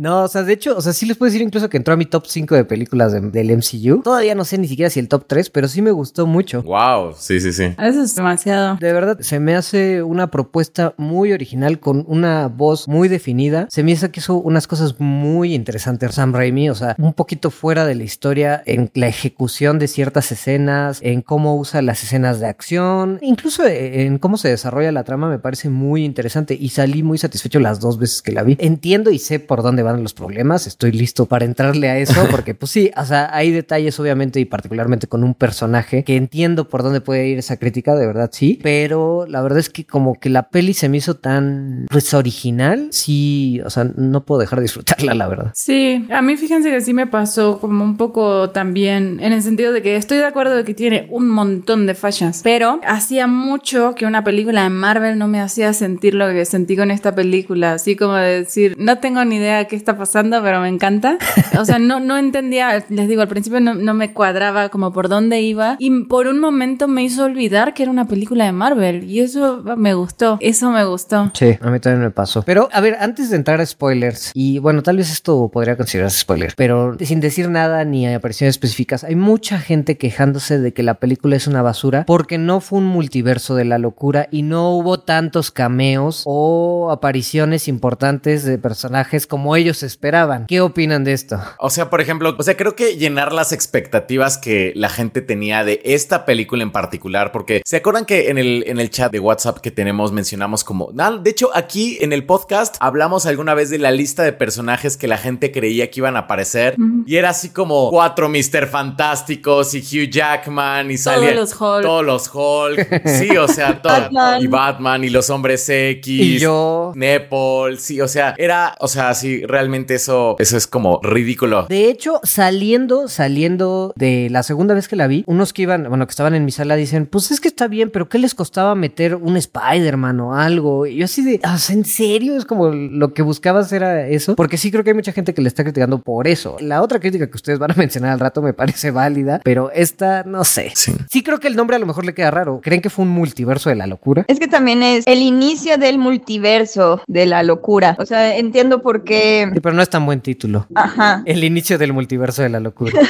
No, 0.01 0.23
o 0.23 0.27
sea, 0.27 0.41
de 0.41 0.53
hecho, 0.53 0.75
o 0.75 0.81
sea, 0.81 0.93
sí 0.93 1.05
les 1.05 1.15
puedo 1.15 1.27
decir 1.31 1.43
incluso 1.45 1.69
que 1.69 1.77
entró 1.77 1.93
a 1.93 1.97
mi 1.97 2.05
top 2.07 2.25
5 2.25 2.55
de 2.55 2.65
películas 2.65 3.11
de- 3.11 3.21
del 3.21 3.55
MCU. 3.55 4.01
Todavía 4.01 4.33
no 4.33 4.45
sé 4.45 4.57
ni 4.57 4.67
siquiera 4.67 4.89
si 4.89 4.99
el 4.99 5.07
top 5.07 5.25
3, 5.27 5.51
pero 5.51 5.67
sí 5.67 5.83
me 5.83 5.91
gustó 5.91 6.25
mucho. 6.25 6.63
wow, 6.63 7.13
sí, 7.15 7.39
sí, 7.39 7.53
sí. 7.53 7.65
Eso 7.77 8.01
es 8.01 8.15
demasiado. 8.15 8.77
De 8.77 8.93
verdad, 8.93 9.19
se 9.19 9.39
me 9.39 9.53
hace 9.55 10.01
una 10.01 10.31
propuesta 10.31 10.95
muy 10.97 11.33
original 11.33 11.79
con 11.79 12.03
una 12.07 12.47
voz 12.47 12.87
muy 12.87 13.09
definida. 13.09 13.67
Se 13.69 13.83
me 13.83 13.93
hace 13.93 14.09
que 14.09 14.21
hizo 14.21 14.37
unas 14.37 14.65
cosas 14.65 14.95
muy 14.99 15.53
interesantes 15.53 16.15
Sam 16.15 16.33
Raimi, 16.33 16.71
o 16.71 16.75
sea, 16.75 16.95
un 16.97 17.13
poquito 17.21 17.51
fuera 17.51 17.85
de 17.85 17.93
la 17.93 18.03
historia 18.03 18.63
en 18.65 18.89
la 18.95 19.07
ejecución 19.07 19.77
de 19.77 19.87
ciertas 19.87 20.31
escenas, 20.31 20.97
en 21.03 21.21
cómo 21.21 21.55
usa 21.55 21.83
las 21.83 22.01
escenas 22.01 22.39
de 22.39 22.47
acción, 22.47 23.19
incluso 23.21 23.63
en 23.67 24.17
cómo 24.17 24.37
se 24.37 24.49
desarrolla 24.49 24.91
la 24.91 25.03
trama 25.03 25.29
me 25.29 25.37
parece 25.37 25.69
muy 25.69 26.03
interesante 26.03 26.57
y 26.59 26.69
salí 26.69 27.03
muy 27.03 27.19
satisfecho 27.19 27.59
las 27.59 27.79
dos 27.79 27.99
veces 27.99 28.23
que 28.23 28.31
la 28.31 28.41
vi. 28.41 28.57
Entiendo 28.59 29.11
y 29.11 29.19
sé 29.19 29.39
por 29.39 29.61
dónde 29.61 29.83
van 29.83 30.01
los 30.01 30.15
problemas, 30.15 30.65
estoy 30.65 30.93
listo 30.93 31.27
para 31.27 31.45
entrarle 31.45 31.89
a 31.89 31.99
eso 31.99 32.25
porque 32.31 32.55
pues 32.55 32.71
sí, 32.71 32.89
o 32.97 33.05
sea, 33.05 33.29
hay 33.31 33.51
detalles 33.51 33.99
obviamente 33.99 34.39
y 34.39 34.45
particularmente 34.45 35.05
con 35.05 35.23
un 35.23 35.35
personaje 35.35 36.03
que 36.03 36.15
entiendo 36.15 36.69
por 36.69 36.81
dónde 36.81 37.01
puede 37.01 37.27
ir 37.27 37.37
esa 37.37 37.57
crítica, 37.57 37.93
de 37.93 38.07
verdad 38.07 38.31
sí, 38.33 38.59
pero 38.63 39.27
la 39.27 39.43
verdad 39.43 39.59
es 39.59 39.69
que 39.69 39.85
como 39.85 40.19
que 40.19 40.31
la 40.31 40.49
peli 40.49 40.73
se 40.73 40.89
me 40.89 40.97
hizo 40.97 41.17
tan 41.17 41.85
pues 41.91 42.15
original, 42.15 42.87
sí, 42.89 43.61
o 43.63 43.69
sea, 43.69 43.83
no 43.95 44.25
puedo 44.25 44.41
dejar 44.41 44.57
de 44.57 44.63
disfrutarla, 44.63 45.13
la 45.13 45.27
verdad. 45.27 45.51
Sí, 45.53 46.07
a 46.11 46.23
mí 46.23 46.35
fíjense 46.35 46.71
que 46.71 46.81
sí 46.81 46.95
me 46.95 47.10
pasó 47.11 47.59
como 47.59 47.83
un 47.83 47.97
poco 47.97 48.49
también 48.49 49.19
en 49.21 49.33
el 49.33 49.43
sentido 49.43 49.71
de 49.71 49.81
que 49.81 49.95
estoy 49.95 50.17
de 50.17 50.25
acuerdo 50.25 50.55
de 50.55 50.63
que 50.63 50.73
tiene 50.73 51.07
un 51.09 51.29
montón 51.29 51.85
de 51.85 51.93
fallas, 51.93 52.41
pero 52.43 52.79
hacía 52.87 53.27
mucho 53.27 53.93
que 53.95 54.05
una 54.05 54.23
película 54.23 54.63
de 54.63 54.69
Marvel 54.69 55.17
no 55.17 55.27
me 55.27 55.39
hacía 55.39 55.73
sentir 55.73 56.15
lo 56.15 56.27
que 56.29 56.45
sentí 56.45 56.75
con 56.75 56.89
esta 56.89 57.13
película, 57.13 57.73
así 57.73 57.95
como 57.95 58.15
de 58.15 58.41
decir, 58.41 58.75
no 58.79 58.97
tengo 58.97 59.23
ni 59.25 59.35
idea 59.35 59.65
qué 59.65 59.75
está 59.75 59.97
pasando, 59.97 60.41
pero 60.41 60.61
me 60.61 60.69
encanta. 60.69 61.17
O 61.59 61.65
sea, 61.65 61.77
no, 61.79 61.99
no 61.99 62.17
entendía, 62.17 62.83
les 62.89 63.07
digo, 63.07 63.21
al 63.21 63.27
principio 63.27 63.59
no, 63.59 63.75
no 63.75 63.93
me 63.93 64.13
cuadraba 64.13 64.69
como 64.69 64.93
por 64.93 65.09
dónde 65.09 65.41
iba 65.41 65.75
y 65.79 66.05
por 66.05 66.27
un 66.27 66.39
momento 66.39 66.87
me 66.87 67.03
hizo 67.03 67.25
olvidar 67.25 67.73
que 67.73 67.83
era 67.83 67.91
una 67.91 68.07
película 68.07 68.45
de 68.45 68.51
Marvel 68.51 69.03
y 69.03 69.19
eso 69.19 69.63
me 69.77 69.93
gustó, 69.93 70.37
eso 70.39 70.71
me 70.71 70.85
gustó. 70.85 71.31
Sí, 71.33 71.57
a 71.61 71.69
mí 71.69 71.79
también 71.79 72.01
me 72.01 72.11
pasó. 72.11 72.41
Pero, 72.43 72.69
a 72.71 72.81
ver, 72.81 72.97
antes 72.99 73.29
de 73.29 73.35
entrar 73.35 73.59
a 73.59 73.65
spoilers, 73.65 74.31
y 74.33 74.59
bueno, 74.59 74.81
tal 74.81 74.97
vez 74.97 75.11
esto 75.11 75.49
podría 75.49 75.75
considerarse 75.75 76.19
spoiler, 76.19 76.53
pero 76.55 76.95
sin 77.05 77.19
decir 77.19 77.49
nada 77.49 77.83
ni 77.85 78.07
apariciones 78.07 78.55
específicas, 78.55 79.03
hay 79.03 79.15
mucha 79.15 79.59
gente 79.59 79.97
quejándose 79.97 80.59
de 80.59 80.73
que 80.73 80.83
la 80.83 80.95
película 80.95 81.35
es 81.35 81.47
una 81.47 81.61
basura 81.61 82.05
porque 82.05 82.37
no 82.37 82.61
fue 82.61 82.79
un 82.79 82.85
multiverso 82.85 83.55
de 83.55 83.65
la 83.65 83.77
locura 83.77 84.27
y 84.31 84.43
no 84.43 84.71
hubo 84.71 84.99
tantos 84.99 85.51
cameos 85.51 86.23
o 86.25 86.89
apariciones 86.91 87.67
importantes 87.67 88.43
de 88.43 88.57
personajes 88.57 89.27
como 89.27 89.55
ellos 89.55 89.83
esperaban. 89.83 90.45
¿Qué 90.47 90.61
opinan 90.61 91.03
de 91.03 91.13
esto? 91.13 91.39
O 91.59 91.69
sea, 91.69 91.89
por 91.89 92.01
ejemplo, 92.01 92.35
o 92.37 92.43
sea, 92.43 92.57
creo 92.57 92.75
que 92.75 92.97
llenar 92.97 93.33
las 93.33 93.51
expectativas 93.51 94.37
que 94.37 94.73
la 94.75 94.89
gente 94.89 95.21
tenía 95.21 95.63
de 95.63 95.81
esta 95.83 96.25
película 96.25 96.63
en 96.63 96.71
particular, 96.71 97.31
porque 97.31 97.61
se 97.65 97.77
acuerdan 97.77 98.05
que 98.05 98.29
en 98.29 98.37
el, 98.37 98.63
en 98.67 98.79
el 98.79 98.89
chat 98.89 99.11
de 99.11 99.19
WhatsApp 99.19 99.59
que 99.59 99.71
tenemos 99.71 100.11
mencionamos 100.11 100.63
como, 100.63 100.91
"Ah, 100.97 101.19
de 101.21 101.29
hecho, 101.29 101.49
aquí 101.53 101.97
en 102.01 102.13
el 102.13 102.25
podcast 102.25 102.75
hablamos 102.79 103.25
alguna 103.25 103.53
vez 103.53 103.69
de 103.69 103.77
la 103.79 103.91
lista 103.91 104.23
de 104.23 104.33
personajes 104.33 104.97
que 104.97 105.07
la 105.07 105.17
gente 105.17 105.51
creía 105.51 105.89
que 105.89 105.99
iban 105.99 106.15
a 106.15 106.19
aparecer 106.19 106.75
y 107.05 107.15
era 107.15 107.29
así 107.29 107.49
como 107.49 107.89
cuatro 107.89 108.29
Mr. 108.29 108.67
Fantásticos 108.67 109.73
y 109.73 109.79
Hugh 109.79 110.09
Jackman 110.09 110.91
y 110.91 110.95
Todos 110.95 111.01
salía 111.15 111.33
los 111.33 111.51
Hulk. 111.59 111.81
todos 111.83 112.05
los 112.05 112.29
Hulk, 112.33 113.07
sí, 113.07 113.35
o 113.37 113.47
sea, 113.47 113.79
todo 113.81 113.93
Batman. 113.93 114.41
y 114.41 114.47
Batman 114.47 115.03
y 115.03 115.09
los 115.09 115.29
hombres 115.29 115.67
X 115.69 116.07
Y 116.07 116.39
yo. 116.39 116.91
Nepal, 116.95 117.77
sí, 117.79 117.99
o 118.01 118.07
sea, 118.07 118.35
era, 118.37 118.75
o 118.79 118.87
sea, 118.87 119.13
sí, 119.13 119.45
realmente 119.45 119.95
eso, 119.95 120.35
eso 120.39 120.57
es 120.57 120.67
como 120.67 120.99
ridículo. 121.03 121.65
De 121.69 121.89
hecho, 121.89 122.19
saliendo, 122.23 123.07
saliendo 123.07 123.93
de 123.95 124.27
la 124.29 124.43
segunda 124.43 124.73
vez 124.73 124.87
que 124.87 124.95
la 124.95 125.07
vi, 125.07 125.23
unos 125.27 125.53
que 125.53 125.63
iban, 125.63 125.87
bueno, 125.89 126.05
que 126.05 126.11
estaban 126.11 126.35
en 126.35 126.45
mi 126.45 126.51
sala 126.51 126.75
dicen, 126.75 127.05
pues 127.05 127.31
es 127.31 127.39
que 127.39 127.47
está 127.47 127.67
bien, 127.67 127.89
pero 127.91 128.09
¿qué 128.09 128.19
les 128.19 128.35
costaba 128.35 128.75
meter 128.75 129.15
un 129.15 129.37
Spider-Man 129.37 130.19
o 130.19 130.35
algo? 130.35 130.85
Y 130.85 130.95
yo 130.97 131.05
así 131.05 131.23
de, 131.23 131.39
"Ah, 131.43 131.57
¿en 131.69 131.85
serio? 131.85 132.35
Es 132.37 132.45
como 132.45 132.69
lo 132.69 133.13
que 133.13 133.21
buscabas 133.21 133.71
era 133.71 134.07
eso. 134.07 134.35
Porque 134.35 134.57
sí 134.57 134.71
creo 134.71 134.83
que 134.83 134.91
hay 134.91 134.95
mucha 134.95 135.11
gente 135.11 135.33
que 135.33 135.41
le 135.41 135.47
está 135.47 135.63
criticando 135.63 135.99
por 135.99 136.27
eso. 136.27 136.57
La 136.59 136.80
otra 136.81 136.99
crítica 136.99 137.27
que 137.27 137.35
ustedes 137.35 137.59
van 137.59 137.71
a 137.71 137.73
mencionar 137.77 138.11
al 138.11 138.19
rato 138.19 138.41
me 138.41 138.53
parece 138.53 138.91
válida, 138.91 139.41
pero 139.43 139.71
esta, 139.71 140.23
no 140.23 140.43
sé. 140.43 140.71
Sí. 140.75 140.93
Sí 141.09 141.23
creo 141.23 141.39
que 141.39 141.47
el 141.47 141.55
nombre 141.55 141.75
a 141.75 141.79
lo 141.79 141.85
mejor 141.85 142.05
le 142.05 142.13
queda 142.13 142.31
raro. 142.31 142.61
¿Creen 142.61 142.81
que 142.81 142.89
fue 142.89 143.05
un 143.05 143.11
multiverso 143.11 143.69
de 143.69 143.75
la 143.75 143.87
locura? 143.87 144.25
Es 144.27 144.39
que 144.39 144.47
también 144.47 144.83
es 144.83 145.05
el 145.07 145.19
inicio 145.19 145.77
del 145.77 145.97
multiverso 145.97 147.01
de 147.07 147.25
la 147.25 147.43
locura. 147.43 147.95
O 147.99 148.05
sea, 148.05 148.35
entiendo 148.35 148.81
por 148.81 149.03
qué. 149.03 149.49
Sí, 149.53 149.59
pero 149.59 149.75
no 149.75 149.81
es 149.81 149.89
tan 149.89 150.05
buen 150.05 150.21
título. 150.21 150.67
Ajá. 150.75 151.23
El 151.25 151.43
inicio 151.43 151.77
del 151.77 151.93
multiverso 151.93 152.41
de 152.41 152.49
la 152.49 152.59
locura. 152.59 152.93